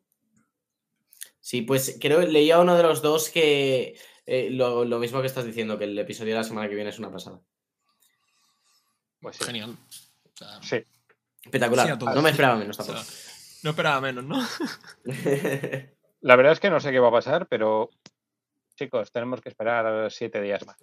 Sí, 1.42 1.64
pues 1.64 1.98
creo 2.00 2.22
leía 2.22 2.60
uno 2.60 2.78
de 2.78 2.84
los 2.84 3.02
dos 3.02 3.30
que 3.32 3.98
eh, 4.28 4.50
lo, 4.52 4.86
lo 4.86 5.00
mismo 5.00 5.22
que 5.22 5.28
estás 5.28 5.46
diciendo, 5.46 5.80
que 5.80 5.86
el 5.86 5.98
episodio 5.98 6.34
de 6.34 6.40
la 6.42 6.44
semana 6.44 6.70
que 6.70 6.76
viene 6.76 6.92
es 6.92 7.00
una 7.00 7.12
pasada. 7.12 7.42
Pues 9.20 9.38
sí. 9.38 9.44
Genial. 9.44 9.72
O 9.72 10.38
sea, 10.38 10.62
Sí. 10.62 10.84
Espectacular. 11.44 11.98
Sí 12.00 12.06
no 12.06 12.22
me 12.22 12.30
esperaba 12.30 12.58
menos 12.58 12.80
o 12.80 12.84
sea, 12.84 12.94
tampoco. 12.94 13.12
no 13.64 13.70
esperaba 13.72 14.02
menos, 14.02 14.24
¿no? 14.24 14.38
La 16.22 16.36
verdad 16.36 16.52
es 16.54 16.60
que 16.60 16.70
no 16.70 16.80
sé 16.80 16.92
qué 16.92 17.00
va 17.00 17.08
a 17.08 17.12
pasar, 17.12 17.48
pero 17.48 17.90
chicos, 18.80 19.12
tenemos 19.12 19.42
que 19.42 19.50
esperar 19.50 20.10
siete 20.12 20.42
días 20.42 20.66
más. 20.66 20.78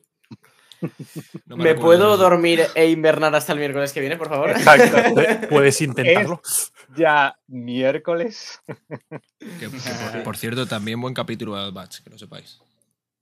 No 1.46 1.56
¿Me 1.56 1.74
puedo 1.74 2.18
dormir 2.18 2.60
e 2.74 2.90
invernar 2.90 3.34
hasta 3.34 3.54
el 3.54 3.58
miércoles 3.58 3.94
que 3.94 4.00
viene, 4.00 4.16
por 4.18 4.28
favor? 4.28 4.50
Exacto. 4.50 4.96
Puedes 5.50 5.80
intentarlo. 5.80 6.40
Es 6.44 6.72
ya 6.94 7.34
miércoles. 7.46 8.60
Que- 8.66 9.58
que 9.58 9.68
por, 9.70 10.22
por 10.22 10.36
cierto, 10.36 10.66
también 10.66 11.00
buen 11.00 11.14
capítulo 11.14 11.56
de 11.56 11.62
Bad 11.62 11.72
Batch, 11.72 12.02
que 12.02 12.10
lo 12.10 12.18
sepáis. 12.18 12.60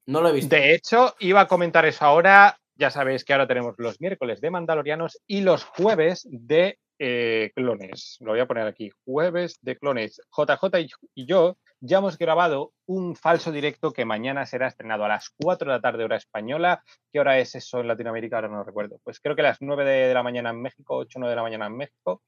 No 0.07 0.21
lo 0.21 0.31
he 0.31 0.33
visto. 0.33 0.55
De 0.55 0.75
hecho, 0.75 1.15
iba 1.21 1.43
a 1.43 1.47
comentar 1.49 1.87
eso 1.87 2.05
ahora. 2.05 2.59
Ya 2.77 2.91
sabéis 2.91 3.25
que 3.25 3.33
ahora 3.33 3.47
tenemos 3.47 3.77
los 3.79 4.01
miércoles 4.01 4.41
de 4.41 4.51
Mandalorianos 4.51 5.21
y 5.29 5.43
los 5.43 5.63
jueves 5.63 6.27
de 6.29 6.81
eh, 6.99 7.53
clones. 7.55 8.17
Lo 8.21 8.33
voy 8.33 8.41
a 8.41 8.47
poner 8.47 8.67
aquí. 8.67 8.91
Jueves 9.05 9.59
de 9.63 9.77
clones. 9.79 10.21
JJ 10.37 10.89
y 11.15 11.25
yo 11.27 11.57
ya 11.87 11.99
hemos 11.99 12.17
grabado 12.17 12.73
un 12.87 13.15
falso 13.15 13.53
directo 13.53 13.93
que 13.93 14.07
mañana 14.07 14.47
será 14.47 14.69
estrenado 14.69 15.05
a 15.05 15.09
las 15.09 15.29
4 15.39 15.71
de 15.71 15.77
la 15.77 15.83
tarde 15.83 16.05
hora 16.05 16.17
española. 16.17 16.83
¿Qué 17.13 17.21
hora 17.21 17.39
es 17.39 17.55
eso 17.55 17.81
en 17.81 17.89
Latinoamérica? 17.89 18.37
Ahora 18.37 18.49
no 18.49 18.65
recuerdo. 18.65 19.01
Pues 19.05 19.21
creo 19.21 19.37
que 19.37 19.43
las 19.43 19.59
9 19.61 19.85
de, 19.85 20.15
la 20.15 20.23
mañana 20.23 20.49
en 20.49 20.63
México, 20.63 20.97
8 20.97 21.19
o 21.19 21.21
9 21.21 21.31
de 21.31 21.37
la 21.37 21.43
mañana 21.43 21.67
en 21.67 21.77
México, 21.77 22.23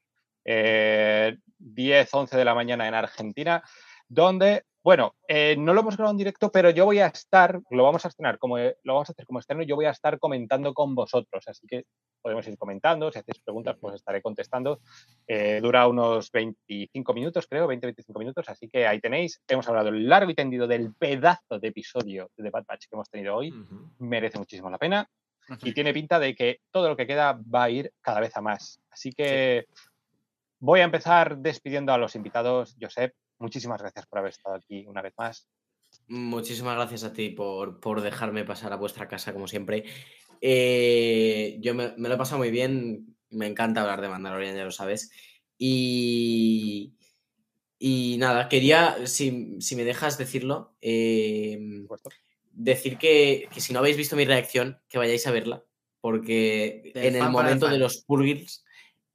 eh, 0.44 1.38
10, 1.58 2.12
11 2.12 2.36
de 2.36 2.44
la 2.44 2.54
mañana 2.54 2.86
en 2.86 2.94
Argentina, 2.94 3.62
donde, 4.08 4.64
bueno, 4.82 5.14
eh, 5.28 5.56
no 5.58 5.74
lo 5.74 5.80
hemos 5.80 5.96
grabado 5.96 6.12
en 6.12 6.18
directo, 6.18 6.50
pero 6.50 6.70
yo 6.70 6.84
voy 6.84 7.00
a 7.00 7.08
estar, 7.08 7.60
lo 7.70 7.82
vamos 7.82 8.04
a 8.04 8.08
estrenar 8.08 8.38
como 8.38 8.58
lo 8.58 8.94
vamos 8.94 9.08
a 9.08 9.12
hacer 9.12 9.26
como 9.26 9.38
externo, 9.38 9.62
y 9.62 9.66
yo 9.66 9.76
voy 9.76 9.86
a 9.86 9.90
estar 9.90 10.18
comentando 10.18 10.72
con 10.74 10.94
vosotros, 10.94 11.44
así 11.48 11.66
que 11.66 11.84
podemos 12.26 12.46
ir 12.48 12.58
comentando, 12.58 13.12
si 13.12 13.20
hacéis 13.20 13.38
preguntas, 13.38 13.76
pues 13.80 13.94
estaré 13.94 14.20
contestando. 14.20 14.80
Eh, 15.28 15.60
dura 15.62 15.86
unos 15.86 16.32
25 16.32 17.14
minutos, 17.14 17.46
creo, 17.48 17.68
20-25 17.68 18.18
minutos, 18.18 18.48
así 18.48 18.68
que 18.68 18.84
ahí 18.84 19.00
tenéis. 19.00 19.40
Hemos 19.46 19.68
hablado 19.68 19.92
largo 19.92 20.32
y 20.32 20.34
tendido 20.34 20.66
del 20.66 20.92
pedazo 20.92 21.60
de 21.60 21.68
episodio 21.68 22.30
de 22.36 22.50
Bad 22.50 22.64
Batch 22.66 22.88
que 22.88 22.96
hemos 22.96 23.08
tenido 23.08 23.36
hoy. 23.36 23.54
Merece 23.98 24.38
muchísimo 24.38 24.70
la 24.70 24.78
pena 24.78 25.08
y 25.62 25.72
tiene 25.72 25.92
pinta 25.94 26.18
de 26.18 26.34
que 26.34 26.58
todo 26.72 26.88
lo 26.88 26.96
que 26.96 27.06
queda 27.06 27.40
va 27.54 27.64
a 27.64 27.70
ir 27.70 27.92
cada 28.00 28.18
vez 28.18 28.36
a 28.36 28.40
más. 28.40 28.80
Así 28.90 29.12
que 29.12 29.66
voy 30.58 30.80
a 30.80 30.84
empezar 30.84 31.38
despidiendo 31.38 31.92
a 31.92 31.98
los 31.98 32.16
invitados. 32.16 32.76
Josep, 32.80 33.14
muchísimas 33.38 33.80
gracias 33.80 34.06
por 34.06 34.18
haber 34.18 34.30
estado 34.30 34.56
aquí 34.56 34.84
una 34.86 35.02
vez 35.02 35.14
más. 35.16 35.48
Muchísimas 36.08 36.76
gracias 36.76 37.04
a 37.04 37.12
ti 37.12 37.30
por, 37.30 37.80
por 37.80 38.00
dejarme 38.00 38.44
pasar 38.44 38.72
a 38.72 38.76
vuestra 38.76 39.08
casa, 39.08 39.32
como 39.32 39.48
siempre. 39.48 39.84
Eh, 40.40 41.56
yo 41.60 41.74
me, 41.74 41.94
me 41.96 42.08
lo 42.08 42.14
he 42.14 42.18
pasado 42.18 42.38
muy 42.38 42.50
bien. 42.50 43.16
Me 43.30 43.46
encanta 43.46 43.80
hablar 43.80 44.00
de 44.00 44.08
Mandalorian, 44.08 44.56
ya 44.56 44.64
lo 44.64 44.70
sabes. 44.70 45.10
Y, 45.58 46.94
y 47.78 48.16
nada, 48.18 48.48
quería, 48.48 49.06
si, 49.06 49.56
si 49.60 49.76
me 49.76 49.84
dejas 49.84 50.18
decirlo, 50.18 50.76
eh, 50.80 51.58
decir 52.52 52.98
que, 52.98 53.48
que 53.52 53.60
si 53.60 53.72
no 53.72 53.80
habéis 53.80 53.96
visto 53.96 54.16
mi 54.16 54.24
reacción, 54.24 54.80
que 54.88 54.98
vayáis 54.98 55.26
a 55.26 55.32
verla. 55.32 55.64
Porque 56.00 56.92
en 56.94 57.16
el 57.16 57.30
momento 57.30 57.66
de 57.68 57.78
los 57.78 58.04
Purgils, 58.04 58.64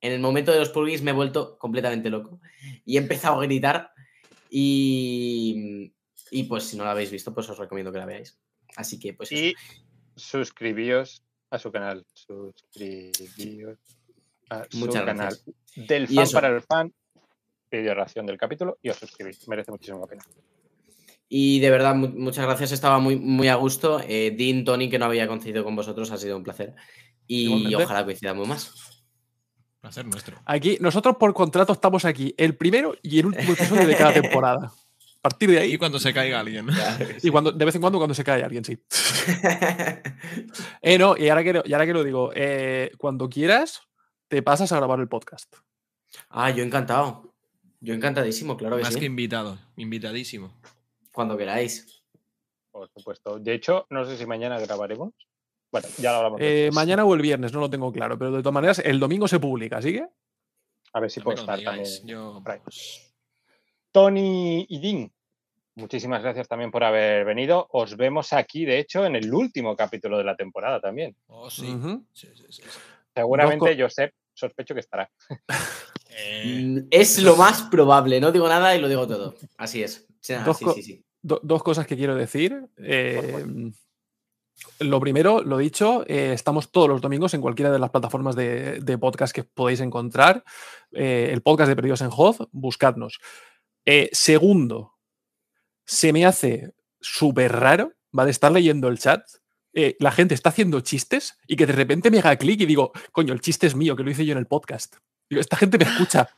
en 0.02 0.12
el 0.12 0.20
momento 0.20 0.52
de 0.52 0.60
los 0.60 0.70
Purgils 0.70 1.04
me 1.04 1.12
he 1.12 1.14
vuelto 1.14 1.58
completamente 1.58 2.10
loco. 2.10 2.42
Y 2.86 2.98
he 2.98 3.00
empezado 3.00 3.40
a 3.40 3.44
gritar. 3.44 3.92
Y, 4.54 5.94
y 6.30 6.44
pues 6.44 6.66
si 6.66 6.76
no 6.78 6.84
la 6.84 6.92
habéis 6.92 7.10
visto, 7.10 7.34
pues 7.34 7.50
os 7.50 7.58
recomiendo 7.58 7.92
que 7.92 8.00
la 8.00 8.06
veáis. 8.06 8.38
Así 8.76 9.00
que 9.00 9.14
pues 9.14 9.32
eso. 9.32 9.42
Y 9.42 9.56
suscribíos 10.16 11.24
a 11.50 11.58
su 11.58 11.72
canal. 11.72 12.06
Suscribíos 12.14 13.80
a 14.50 14.66
su 14.70 14.88
canal. 14.90 15.38
Del 15.76 16.08
fan 16.10 16.28
para 16.34 16.48
el 16.50 16.62
fan. 16.62 16.94
Video 17.72 17.94
reacción 17.96 18.26
del 18.26 18.38
capítulo 18.38 18.78
y 18.82 18.90
os 18.90 18.98
suscribís. 18.98 19.48
Merece 19.48 19.72
muchísimo 19.72 20.00
la 20.02 20.08
pena. 20.08 20.24
Y 21.30 21.62
de 21.62 21.70
verdad, 21.70 21.96
mu- 21.96 22.10
muchas 22.10 22.46
gracias. 22.46 22.74
Estaba 22.74 23.00
muy, 23.00 23.16
muy 23.16 23.48
a 23.48 23.56
gusto. 23.56 24.02
Eh, 24.06 24.36
Dean, 24.38 24.66
Tony, 24.66 24.90
que 24.90 25.00
no 25.00 25.06
había 25.06 25.30
coincidido 25.30 25.64
con 25.64 25.78
vosotros, 25.78 26.12
ha 26.12 26.18
sido 26.18 26.36
un 26.36 26.44
placer. 26.44 26.76
Y 27.26 27.74
ojalá 27.74 28.04
coincidamos 28.04 28.46
más. 28.46 28.91
Placer 29.82 30.06
nuestro. 30.06 30.38
Aquí, 30.46 30.78
nosotros 30.80 31.16
por 31.18 31.34
contrato 31.34 31.74
estamos 31.74 32.06
aquí 32.06 32.34
el 32.38 32.56
primero 32.56 32.96
y 33.02 33.20
el 33.20 33.26
último 33.28 33.54
episodio 33.54 33.88
de 33.88 33.96
cada 33.96 34.14
temporada. 34.22 34.68
A 34.68 35.22
partir 35.30 35.52
de 35.52 35.60
ahí. 35.60 35.74
Y 35.74 35.78
cuando 35.78 36.00
se 36.00 36.14
caiga 36.14 36.40
alguien. 36.40 36.68
Y 37.22 37.30
cuando, 37.30 37.52
de 37.52 37.66
vez 37.66 37.76
en 37.76 37.82
cuando 37.82 38.00
cuando 38.00 38.14
se 38.16 38.24
cae 38.24 38.44
alguien, 38.44 38.66
sí. 38.66 38.78
eh, 40.82 40.98
no, 40.98 41.16
y 41.18 41.30
ahora 41.30 41.44
que, 41.44 41.54
lo- 41.54 41.64
y 41.66 41.74
ahora 41.74 41.86
que 41.86 41.94
lo 41.94 42.04
digo, 42.04 42.32
eh, 42.36 42.92
cuando 42.98 43.30
quieras, 43.30 43.82
te 44.28 44.42
pasas 44.42 44.72
a 44.72 44.78
grabar 44.78 45.00
el 45.00 45.08
podcast. 45.08 45.54
Ah, 46.30 46.50
yo 46.50 46.64
encantado. 46.64 47.34
Yo 47.80 47.94
encantadísimo, 47.94 48.58
claro 48.58 48.78
que 48.78 48.84
Más 48.84 48.94
sí. 48.94 49.00
que 49.00 49.06
invitado, 49.06 49.58
invitadísimo. 49.76 50.54
Cuando 51.12 51.38
queráis. 51.38 52.04
Por 52.72 52.90
supuesto. 52.96 53.40
De 53.40 53.54
hecho, 53.54 53.86
no 53.90 54.06
sé 54.06 54.18
si 54.18 54.26
mañana 54.26 54.60
grabaremos. 54.60 55.14
Bueno, 55.72 55.88
ya 55.98 56.12
lo 56.12 56.18
hablamos. 56.18 56.40
Eh, 56.42 56.70
mañana 56.74 57.06
o 57.06 57.14
el 57.14 57.22
viernes, 57.22 57.54
no 57.54 57.60
lo 57.62 57.70
tengo 57.70 57.92
claro, 57.92 58.18
pero 58.18 58.32
de 58.32 58.40
todas 58.42 58.54
maneras, 58.54 58.80
el 58.80 59.00
domingo 59.00 59.28
se 59.28 59.40
publica, 59.40 59.78
¿así 59.78 59.94
que? 59.94 60.06
A 60.94 61.00
ver 61.00 61.10
si 61.10 61.20
No 61.22 61.24
puedo 61.26 61.40
estar 61.40 61.58
digáis, 61.58 62.02
también. 62.02 62.18
yo-. 62.18 62.44
Tony 63.92 64.66
y 64.70 64.80
Dean, 64.80 65.12
muchísimas 65.76 66.22
gracias 66.22 66.48
también 66.48 66.72
por 66.72 66.84
haber 66.84 67.26
venido. 67.26 67.68
Os 67.72 67.96
vemos 67.98 68.34
aquí, 68.34 68.66
de 68.66 68.80
hecho, 68.80 69.06
en 69.06 69.16
el 69.16 69.34
último 69.34 69.76
capítulo 69.76 70.18
de 70.18 70.24
la 70.24 70.36
temporada 70.36 70.80
también. 70.80 71.16
Oh, 71.28 71.50
sí. 71.50 71.68
Sí, 72.14 72.28
sí, 72.36 72.44
sí, 72.50 72.62
sí. 72.64 72.80
Seguramente 73.14 73.78
Josep 73.82 74.14
sospecho 74.34 74.74
que 74.74 74.80
estará. 74.80 75.10
Eh, 76.10 76.84
Es 76.92 77.22
lo 77.22 77.36
más 77.36 77.64
probable, 77.64 78.20
no 78.20 78.32
digo 78.32 78.48
nada 78.48 78.76
y 78.76 78.82
lo 78.82 78.88
digo 78.90 79.08
todo. 79.08 79.36
Así 79.58 79.84
es. 79.84 80.08
Sí, 80.20 80.34
ah, 80.34 80.44
Dos 80.46 80.58
sí, 80.58 80.66
co- 80.66 80.74
sí, 80.74 80.84
sí. 80.84 81.04
do- 81.22 81.40
dos 81.44 81.64
cosas 81.64 81.86
que 81.88 81.96
quiero 81.98 82.16
decir. 82.16 82.66
Eh, 82.78 83.72
lo 84.80 85.00
primero, 85.00 85.44
lo 85.44 85.58
dicho, 85.58 86.04
eh, 86.08 86.34
estamos 86.34 86.72
todos 86.72 86.90
los 86.90 87.02
domingos 87.02 87.34
en 87.34 87.42
cualquiera 87.42 87.72
de 87.72 87.80
las 87.80 87.90
plataformas 87.90 88.36
de, 88.36 88.80
de 88.80 88.98
podcast 88.98 89.34
que 89.34 89.44
podéis 89.44 89.80
encontrar. 89.80 90.44
Eh, 90.92 91.30
el 91.32 91.42
podcast 91.42 91.70
de 91.70 91.76
Perdidos 91.76 92.02
en 92.02 92.10
Hoz, 92.16 92.38
buscadnos. 92.52 93.20
Eh, 93.86 94.10
segundo, 94.12 94.96
se 95.86 96.14
me 96.14 96.26
hace 96.26 96.74
súper 97.00 97.52
raro, 97.54 97.94
¿vale? 98.12 98.32
Estar 98.32 98.52
leyendo 98.52 98.88
el 98.88 99.00
chat. 99.00 99.24
la 99.74 100.12
gente 100.12 100.34
está 100.36 100.50
haciendo 100.50 100.82
chistes 100.82 101.38
y 101.48 101.56
que 101.56 101.66
de 101.66 101.74
repente 101.74 102.12
me 102.12 102.20
haga 102.20 102.36
clic 102.36 102.62
y 102.62 102.66
digo, 102.66 102.92
coño, 103.12 103.34
el 103.34 103.42
chiste 103.42 103.68
es 103.68 103.76
mío, 103.76 103.96
que 103.96 104.04
lo 104.04 104.12
hice 104.12 104.26
yo 104.26 104.34
en 104.34 104.40
el 104.40 104.48
podcast. 104.48 104.98
Digo, 105.30 105.40
esta 105.40 105.58
gente 105.58 105.78
me 105.78 105.86
escucha. 105.86 106.30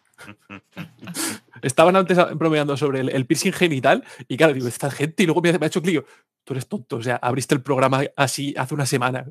Estaban 1.61 1.95
antes 1.95 2.17
bromeando 2.35 2.75
sobre 2.77 2.99
el, 3.01 3.09
el 3.09 3.25
piercing 3.25 3.53
genital 3.53 4.03
y 4.27 4.35
claro, 4.37 4.53
digo, 4.53 4.67
esta 4.67 4.91
gente 4.91 5.23
y 5.23 5.25
luego 5.25 5.41
me 5.41 5.49
ha, 5.49 5.57
me 5.59 5.65
ha 5.65 5.67
hecho 5.67 5.81
clic. 5.81 6.05
Tú 6.43 6.53
eres 6.53 6.67
tonto, 6.67 6.97
o 6.97 7.03
sea, 7.03 7.15
abriste 7.17 7.55
el 7.55 7.61
programa 7.61 8.01
así 8.17 8.53
hace 8.57 8.73
una 8.73 8.85
semana. 8.85 9.25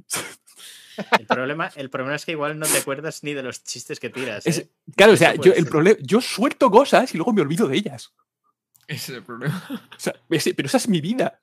El 1.18 1.26
problema, 1.26 1.70
el 1.76 1.90
problema 1.90 2.16
es 2.16 2.24
que 2.24 2.32
igual 2.32 2.58
no 2.58 2.66
te 2.66 2.76
acuerdas 2.78 3.22
ni 3.22 3.32
de 3.34 3.42
los 3.42 3.64
chistes 3.64 3.98
que 4.00 4.10
tiras. 4.10 4.46
Es- 4.46 4.58
¿eh? 4.58 4.68
claro, 4.96 5.12
o 5.12 5.16
sea, 5.16 5.34
yo, 5.34 5.52
el 5.52 5.66
problema, 5.66 5.98
yo 6.02 6.20
suelto 6.20 6.70
cosas 6.70 7.14
y 7.14 7.18
luego 7.18 7.32
me 7.32 7.42
olvido 7.42 7.66
de 7.68 7.76
ellas. 7.76 8.12
Ese 8.86 9.12
es 9.12 9.18
el 9.18 9.22
problema. 9.24 9.62
O 9.70 9.98
sea, 10.00 10.14
ese- 10.30 10.54
pero 10.54 10.66
esa 10.66 10.76
es 10.78 10.88
mi 10.88 11.00
vida. 11.00 11.38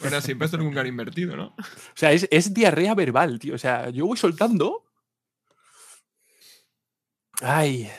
Bueno, 0.00 0.20
siempre 0.20 0.44
esto 0.46 0.58
nunca 0.58 0.80
han 0.80 0.86
invertido, 0.86 1.36
¿no? 1.36 1.54
O 1.58 1.94
sea, 1.94 2.12
es, 2.12 2.28
es 2.30 2.52
diarrea 2.52 2.94
verbal, 2.94 3.38
tío. 3.38 3.54
O 3.54 3.58
sea, 3.58 3.88
yo 3.90 4.06
voy 4.06 4.16
soltando. 4.18 4.84
Ay. 7.42 7.90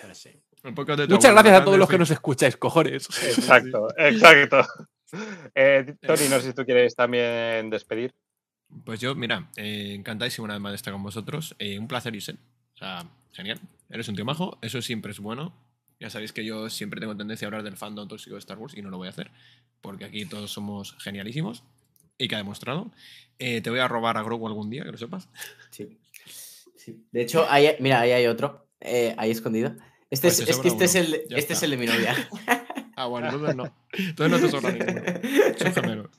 De 0.63 0.73
tu 0.73 0.81
Muchas 0.81 1.25
abuela, 1.25 1.41
gracias 1.41 1.61
a 1.61 1.65
todos 1.65 1.77
los 1.77 1.89
que 1.89 1.97
nos 1.97 2.11
escucháis, 2.11 2.57
cojones. 2.57 3.07
Exacto, 3.23 3.88
exacto. 3.97 4.61
Eh, 5.55 5.95
Tony, 6.01 6.27
no 6.29 6.39
sé 6.39 6.47
si 6.47 6.53
tú 6.53 6.65
quieres 6.65 6.95
también 6.95 7.69
despedir. 7.69 8.13
Pues 8.84 8.99
yo, 8.99 9.15
mira, 9.15 9.49
eh, 9.55 9.93
encantadísimo 9.95 10.45
una 10.45 10.55
vez 10.55 10.61
más 10.61 10.71
de 10.73 10.75
estar 10.75 10.91
con 10.91 11.03
vosotros. 11.03 11.55
Eh, 11.59 11.79
un 11.79 11.88
placer, 11.88 12.13
Isen. 12.15 12.38
O 12.73 12.77
sea, 12.77 13.05
genial. 13.31 13.59
Eres 13.89 14.09
un 14.09 14.15
tío 14.15 14.25
majo, 14.25 14.57
eso 14.61 14.81
siempre 14.81 15.11
es 15.11 15.19
bueno. 15.19 15.53
Ya 15.99 16.09
sabéis 16.09 16.34
que 16.34 16.43
yo 16.43 16.69
siempre 16.69 16.99
tengo 16.99 17.15
tendencia 17.15 17.45
a 17.45 17.47
hablar 17.47 17.63
del 17.63 17.77
fandom 17.77 18.07
tóxico 18.07 18.35
de 18.35 18.39
Star 18.39 18.57
Wars 18.57 18.75
y 18.75 18.81
no 18.81 18.89
lo 18.89 18.97
voy 18.97 19.07
a 19.07 19.11
hacer, 19.11 19.31
porque 19.81 20.05
aquí 20.05 20.25
todos 20.25 20.51
somos 20.51 20.95
genialísimos 20.99 21.63
y 22.17 22.27
que 22.27 22.35
ha 22.35 22.39
demostrado. 22.39 22.91
Eh, 23.39 23.61
te 23.61 23.69
voy 23.69 23.79
a 23.79 23.88
robar 23.88 24.17
a 24.17 24.23
Grogu 24.23 24.47
algún 24.47 24.69
día, 24.69 24.84
que 24.84 24.91
lo 24.91 24.97
sepas. 24.97 25.29
Sí. 25.71 25.97
sí. 26.75 27.05
De 27.11 27.21
hecho, 27.21 27.47
ahí, 27.49 27.69
mira, 27.79 28.01
ahí 28.01 28.11
hay 28.11 28.27
otro. 28.27 28.67
eh, 28.81 29.15
ahí 29.17 29.31
escondido. 29.31 29.73
Este 30.09 30.27
Pues 30.27 30.39
es, 30.39 30.45
te 30.45 30.51
es 30.51 30.59
que 30.59 30.67
este 30.69 30.85
es 30.85 30.95
el, 30.95 31.27
Ya 31.29 31.38
este 31.38 31.53
es 31.53 31.63
el 31.63 31.71
de 31.71 31.77
mi 31.77 31.85
novia. 31.85 32.15
Ah, 32.99 33.05
bueno, 33.05 33.27
entonces 33.31 33.55
no. 33.55 33.71
Entonces 33.91 34.41
no 34.41 34.47
te 34.47 34.51
sobra 34.51 34.71
ninguno. 34.71 35.03
Son 35.59 35.71
gemelos. 35.71 36.09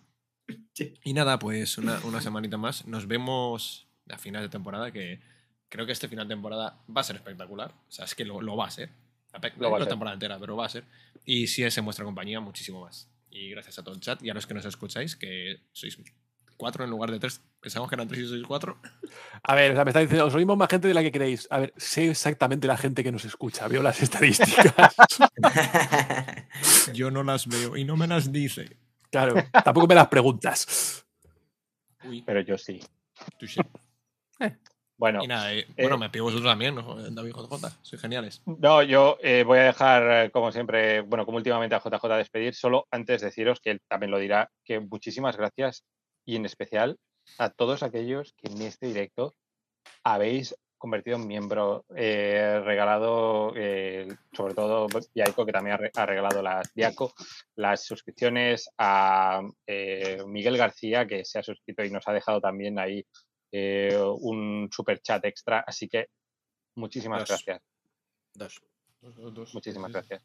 Y 1.02 1.12
nada, 1.12 1.36
pues 1.40 1.76
una, 1.76 1.98
una 2.04 2.20
semanita 2.20 2.56
más. 2.56 2.86
Nos 2.86 3.08
vemos 3.08 3.88
a 4.08 4.16
final 4.16 4.42
de 4.44 4.48
temporada, 4.48 4.92
que 4.92 5.20
creo 5.68 5.86
que 5.86 5.92
este 5.92 6.06
final 6.06 6.28
de 6.28 6.36
temporada 6.36 6.80
va 6.96 7.00
a 7.00 7.04
ser 7.04 7.16
espectacular. 7.16 7.72
O 7.72 7.90
sea, 7.90 8.04
es 8.04 8.14
que 8.14 8.24
lo, 8.24 8.40
lo 8.40 8.56
va 8.56 8.68
a 8.68 8.70
ser. 8.70 8.90
La, 9.32 9.40
Lo 9.58 9.70
va 9.70 9.76
a 9.76 9.80
la 9.80 9.86
ser. 9.86 9.90
temporada 9.90 10.14
entera, 10.14 10.38
pero 10.38 10.56
va 10.56 10.66
a 10.66 10.68
ser. 10.68 10.84
Y 11.24 11.48
si 11.48 11.64
es 11.64 11.76
en 11.78 11.84
vuestra 11.84 12.04
compañía, 12.04 12.38
muchísimo 12.38 12.80
más. 12.82 13.10
Y 13.28 13.50
gracias 13.50 13.80
a 13.80 13.82
todo 13.82 13.94
el 13.96 14.00
chat 14.00 14.22
y 14.22 14.30
a 14.30 14.34
los 14.34 14.46
que 14.46 14.54
nos 14.54 14.64
escucháis, 14.64 15.16
que 15.16 15.60
sois 15.72 15.98
cuatro 16.58 16.84
en 16.84 16.90
lugar 16.90 17.10
de 17.10 17.18
tres. 17.18 17.40
Pensamos 17.60 17.88
que 17.88 17.94
eran 17.94 18.06
tres 18.08 18.20
y 18.20 18.28
sois 18.28 18.44
cuatro. 18.46 18.78
A 19.42 19.54
ver, 19.54 19.72
o 19.72 19.74
sea, 19.74 19.84
me 19.84 19.90
está 19.90 20.00
diciendo, 20.00 20.26
os 20.26 20.34
oímos 20.34 20.58
más 20.58 20.68
gente 20.68 20.88
de 20.88 20.94
la 20.94 21.02
que 21.02 21.12
creéis. 21.12 21.46
A 21.50 21.58
ver, 21.60 21.72
sé 21.78 22.10
exactamente 22.10 22.66
la 22.66 22.76
gente 22.76 23.02
que 23.02 23.12
nos 23.12 23.24
escucha, 23.24 23.66
veo 23.68 23.82
las 23.82 24.02
estadísticas. 24.02 24.94
Yo 26.92 27.10
no 27.10 27.22
las 27.22 27.46
veo 27.46 27.76
y 27.76 27.84
no 27.84 27.96
me 27.96 28.06
las 28.06 28.30
dice. 28.30 28.76
Claro, 29.10 29.34
tampoco 29.64 29.86
me 29.86 29.94
las 29.94 30.08
preguntas. 30.08 31.06
Uy, 32.04 32.22
Pero 32.22 32.40
yo 32.42 32.58
sí. 32.58 32.80
touché. 33.38 33.62
Bueno, 34.98 35.22
Y 35.22 35.28
nada, 35.28 35.52
eh, 35.54 35.60
eh, 35.60 35.82
bueno, 35.82 35.96
me 35.96 36.10
pido 36.10 36.24
vosotros 36.24 36.50
también, 36.50 36.74
¿no? 36.74 36.96
David 36.96 37.32
JJ. 37.32 37.68
Sois 37.82 38.02
geniales. 38.02 38.42
No, 38.46 38.82
yo 38.82 39.16
eh, 39.22 39.44
voy 39.44 39.60
a 39.60 39.62
dejar, 39.62 40.26
eh, 40.26 40.30
como 40.32 40.50
siempre, 40.50 41.02
bueno, 41.02 41.24
como 41.24 41.36
últimamente 41.36 41.76
a 41.76 41.78
JJ 41.80 42.04
despedir, 42.16 42.52
solo 42.54 42.88
antes 42.90 43.20
deciros 43.20 43.60
que 43.60 43.70
él 43.70 43.80
también 43.86 44.10
lo 44.10 44.18
dirá, 44.18 44.50
que 44.64 44.80
muchísimas 44.80 45.36
gracias 45.36 45.84
y 46.28 46.36
en 46.36 46.44
especial 46.44 46.98
a 47.38 47.48
todos 47.48 47.82
aquellos 47.82 48.34
que 48.34 48.48
en 48.52 48.60
este 48.60 48.86
directo 48.86 49.34
habéis 50.04 50.54
convertido 50.76 51.16
en 51.16 51.26
miembro, 51.26 51.86
eh, 51.96 52.60
regalado, 52.64 53.52
eh, 53.56 54.06
sobre 54.36 54.54
todo 54.54 54.86
Diaco, 55.14 55.46
que 55.46 55.52
también 55.52 55.74
ha, 55.74 55.76
re- 55.78 55.90
ha 55.96 56.04
regalado 56.06 56.42
las 56.42 56.72
Diaco, 56.74 57.14
las 57.56 57.82
suscripciones 57.84 58.68
a 58.76 59.40
eh, 59.66 60.22
Miguel 60.26 60.58
García, 60.58 61.06
que 61.06 61.24
se 61.24 61.38
ha 61.38 61.42
suscrito 61.42 61.82
y 61.82 61.90
nos 61.90 62.06
ha 62.06 62.12
dejado 62.12 62.40
también 62.42 62.78
ahí 62.78 63.04
eh, 63.50 63.98
un 64.20 64.68
super 64.70 65.00
chat 65.00 65.24
extra. 65.24 65.64
Así 65.66 65.88
que 65.88 66.08
muchísimas 66.76 67.20
Dos. 67.20 67.28
gracias. 67.28 67.62
Dos. 68.34 68.60
Muchísimas 69.54 69.90
gracias. 69.90 70.22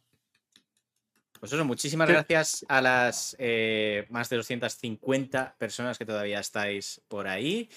Pues 1.43 1.51
eso, 1.51 1.65
muchísimas 1.65 2.07
¿Qué? 2.07 2.13
gracias 2.13 2.65
a 2.69 2.79
las 2.79 3.35
eh, 3.37 4.05
más 4.09 4.29
de 4.29 4.37
250 4.37 5.55
personas 5.57 5.97
que 5.97 6.05
todavía 6.05 6.39
estáis 6.39 7.01
por 7.09 7.27
ahí. 7.27 7.69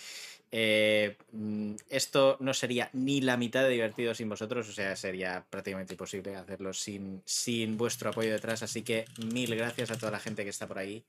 Eh, 0.52 1.16
mm, 1.32 1.74
esto 1.90 2.36
no 2.38 2.54
sería 2.54 2.88
ni 2.92 3.20
la 3.22 3.36
mitad 3.36 3.64
de 3.64 3.70
divertido 3.70 4.14
sin 4.14 4.28
vosotros, 4.28 4.68
o 4.68 4.72
sea, 4.72 4.94
sería 4.94 5.44
prácticamente 5.50 5.94
imposible 5.94 6.36
hacerlo 6.36 6.72
sin, 6.72 7.20
sin 7.24 7.76
vuestro 7.76 8.10
apoyo 8.10 8.30
detrás. 8.30 8.62
Así 8.62 8.82
que 8.82 9.04
mil 9.34 9.56
gracias 9.56 9.90
a 9.90 9.98
toda 9.98 10.12
la 10.12 10.20
gente 10.20 10.44
que 10.44 10.50
está 10.50 10.68
por 10.68 10.78
ahí 10.78 11.04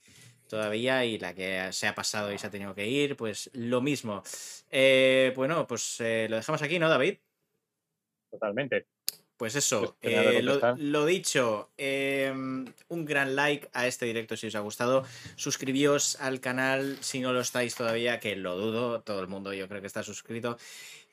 todavía 0.50 1.06
y 1.06 1.20
la 1.20 1.36
que 1.36 1.72
se 1.72 1.86
ha 1.86 1.94
pasado 1.94 2.34
y 2.34 2.40
se 2.40 2.48
ha 2.48 2.50
tenido 2.50 2.74
que 2.74 2.88
ir, 2.88 3.16
pues 3.16 3.52
lo 3.54 3.82
mismo. 3.82 4.24
Eh, 4.72 5.32
bueno, 5.36 5.68
pues 5.68 6.02
eh, 6.02 6.26
lo 6.28 6.38
dejamos 6.38 6.64
aquí, 6.64 6.80
¿no, 6.80 6.90
David? 6.90 7.20
Totalmente. 8.32 8.88
Pues 9.38 9.56
eso, 9.56 9.96
eh, 10.02 10.42
lo, 10.42 11.06
dicho, 11.06 11.70
eh, 11.78 12.34
un 12.34 13.06
gran 13.06 13.36
like 13.36 13.70
a 13.72 13.86
este 13.86 14.08
directo 14.08 14.36
si 14.36 14.48
os 14.48 14.56
ha 14.56 14.62
gustado. 14.62 15.06
Suscribíos 15.36 16.20
al 16.20 16.40
canal 16.40 16.98
si 17.02 17.20
no 17.20 17.34
lo 17.34 17.42
estáis 17.42 17.76
todavía, 17.76 18.20
que 18.20 18.36
lo 18.36 18.58
dudo, 18.58 19.02
todo 19.02 19.22
el 19.22 19.28
mundo 19.28 19.54
yo 19.54 19.68
creo 19.68 19.80
que 19.80 19.86
está 19.88 20.02
suscrito. 20.02 20.58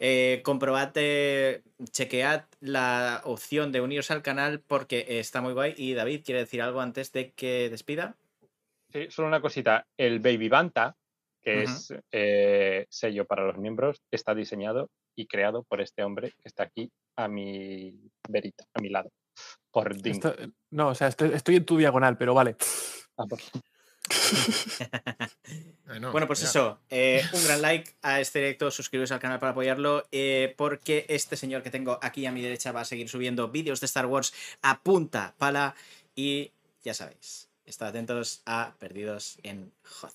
Eh, 0.00 0.40
comprobad, 0.42 0.94
chequead 0.94 2.44
la 2.60 3.20
opción 3.24 3.72
de 3.72 3.82
uniros 3.82 4.10
al 4.10 4.22
canal 4.22 4.60
porque 4.60 5.04
está 5.18 5.42
muy 5.42 5.52
guay. 5.52 5.74
Y 5.76 5.92
David, 5.92 6.22
¿quiere 6.24 6.40
decir 6.40 6.62
algo 6.62 6.80
antes 6.80 7.12
de 7.12 7.32
que 7.32 7.68
despida? 7.68 8.16
Sí, 8.90 9.10
solo 9.10 9.28
una 9.28 9.42
cosita. 9.42 9.86
El 9.98 10.20
Baby 10.20 10.48
Banta, 10.48 10.96
que 11.42 11.64
es 11.64 11.92
eh, 12.10 12.86
sello 12.88 13.26
para 13.26 13.44
los 13.44 13.58
miembros, 13.58 14.00
está 14.10 14.34
diseñado 14.34 14.88
y 15.14 15.26
creado 15.26 15.62
por 15.64 15.82
este 15.82 16.02
hombre 16.02 16.30
que 16.30 16.48
está 16.48 16.62
aquí 16.62 16.90
a 17.16 17.28
mi 17.28 17.94
verita, 18.28 18.64
a 18.74 18.80
mi 18.80 18.88
lado. 18.88 19.10
Por 19.70 20.00
Ding. 20.00 20.14
Esto- 20.14 20.34
no, 20.70 20.88
o 20.88 20.94
sea, 20.94 21.08
estoy, 21.08 21.32
estoy 21.32 21.56
en 21.56 21.66
tu 21.66 21.76
diagonal, 21.76 22.16
pero 22.16 22.34
vale. 22.34 22.56
Ah, 23.16 23.26
por- 23.26 23.40
bueno, 26.12 26.26
pues 26.26 26.42
eso, 26.42 26.78
eh, 26.90 27.22
un 27.32 27.44
gran 27.44 27.62
like 27.62 27.90
a 28.02 28.20
este 28.20 28.40
directo, 28.40 28.70
suscribiros 28.70 29.12
al 29.12 29.20
canal 29.20 29.38
para 29.38 29.52
apoyarlo, 29.52 30.06
eh, 30.12 30.54
porque 30.58 31.06
este 31.08 31.36
señor 31.36 31.62
que 31.62 31.70
tengo 31.70 31.98
aquí 32.02 32.26
a 32.26 32.32
mi 32.32 32.42
derecha 32.42 32.72
va 32.72 32.82
a 32.82 32.84
seguir 32.84 33.08
subiendo 33.08 33.48
vídeos 33.48 33.80
de 33.80 33.86
Star 33.86 34.06
Wars 34.06 34.34
a 34.62 34.82
punta 34.82 35.34
pala 35.38 35.74
y 36.14 36.52
ya 36.82 36.92
sabéis, 36.94 37.48
estad 37.64 37.88
atentos 37.88 38.42
a 38.46 38.74
Perdidos 38.78 39.38
en 39.42 39.72
Hoth. 40.02 40.14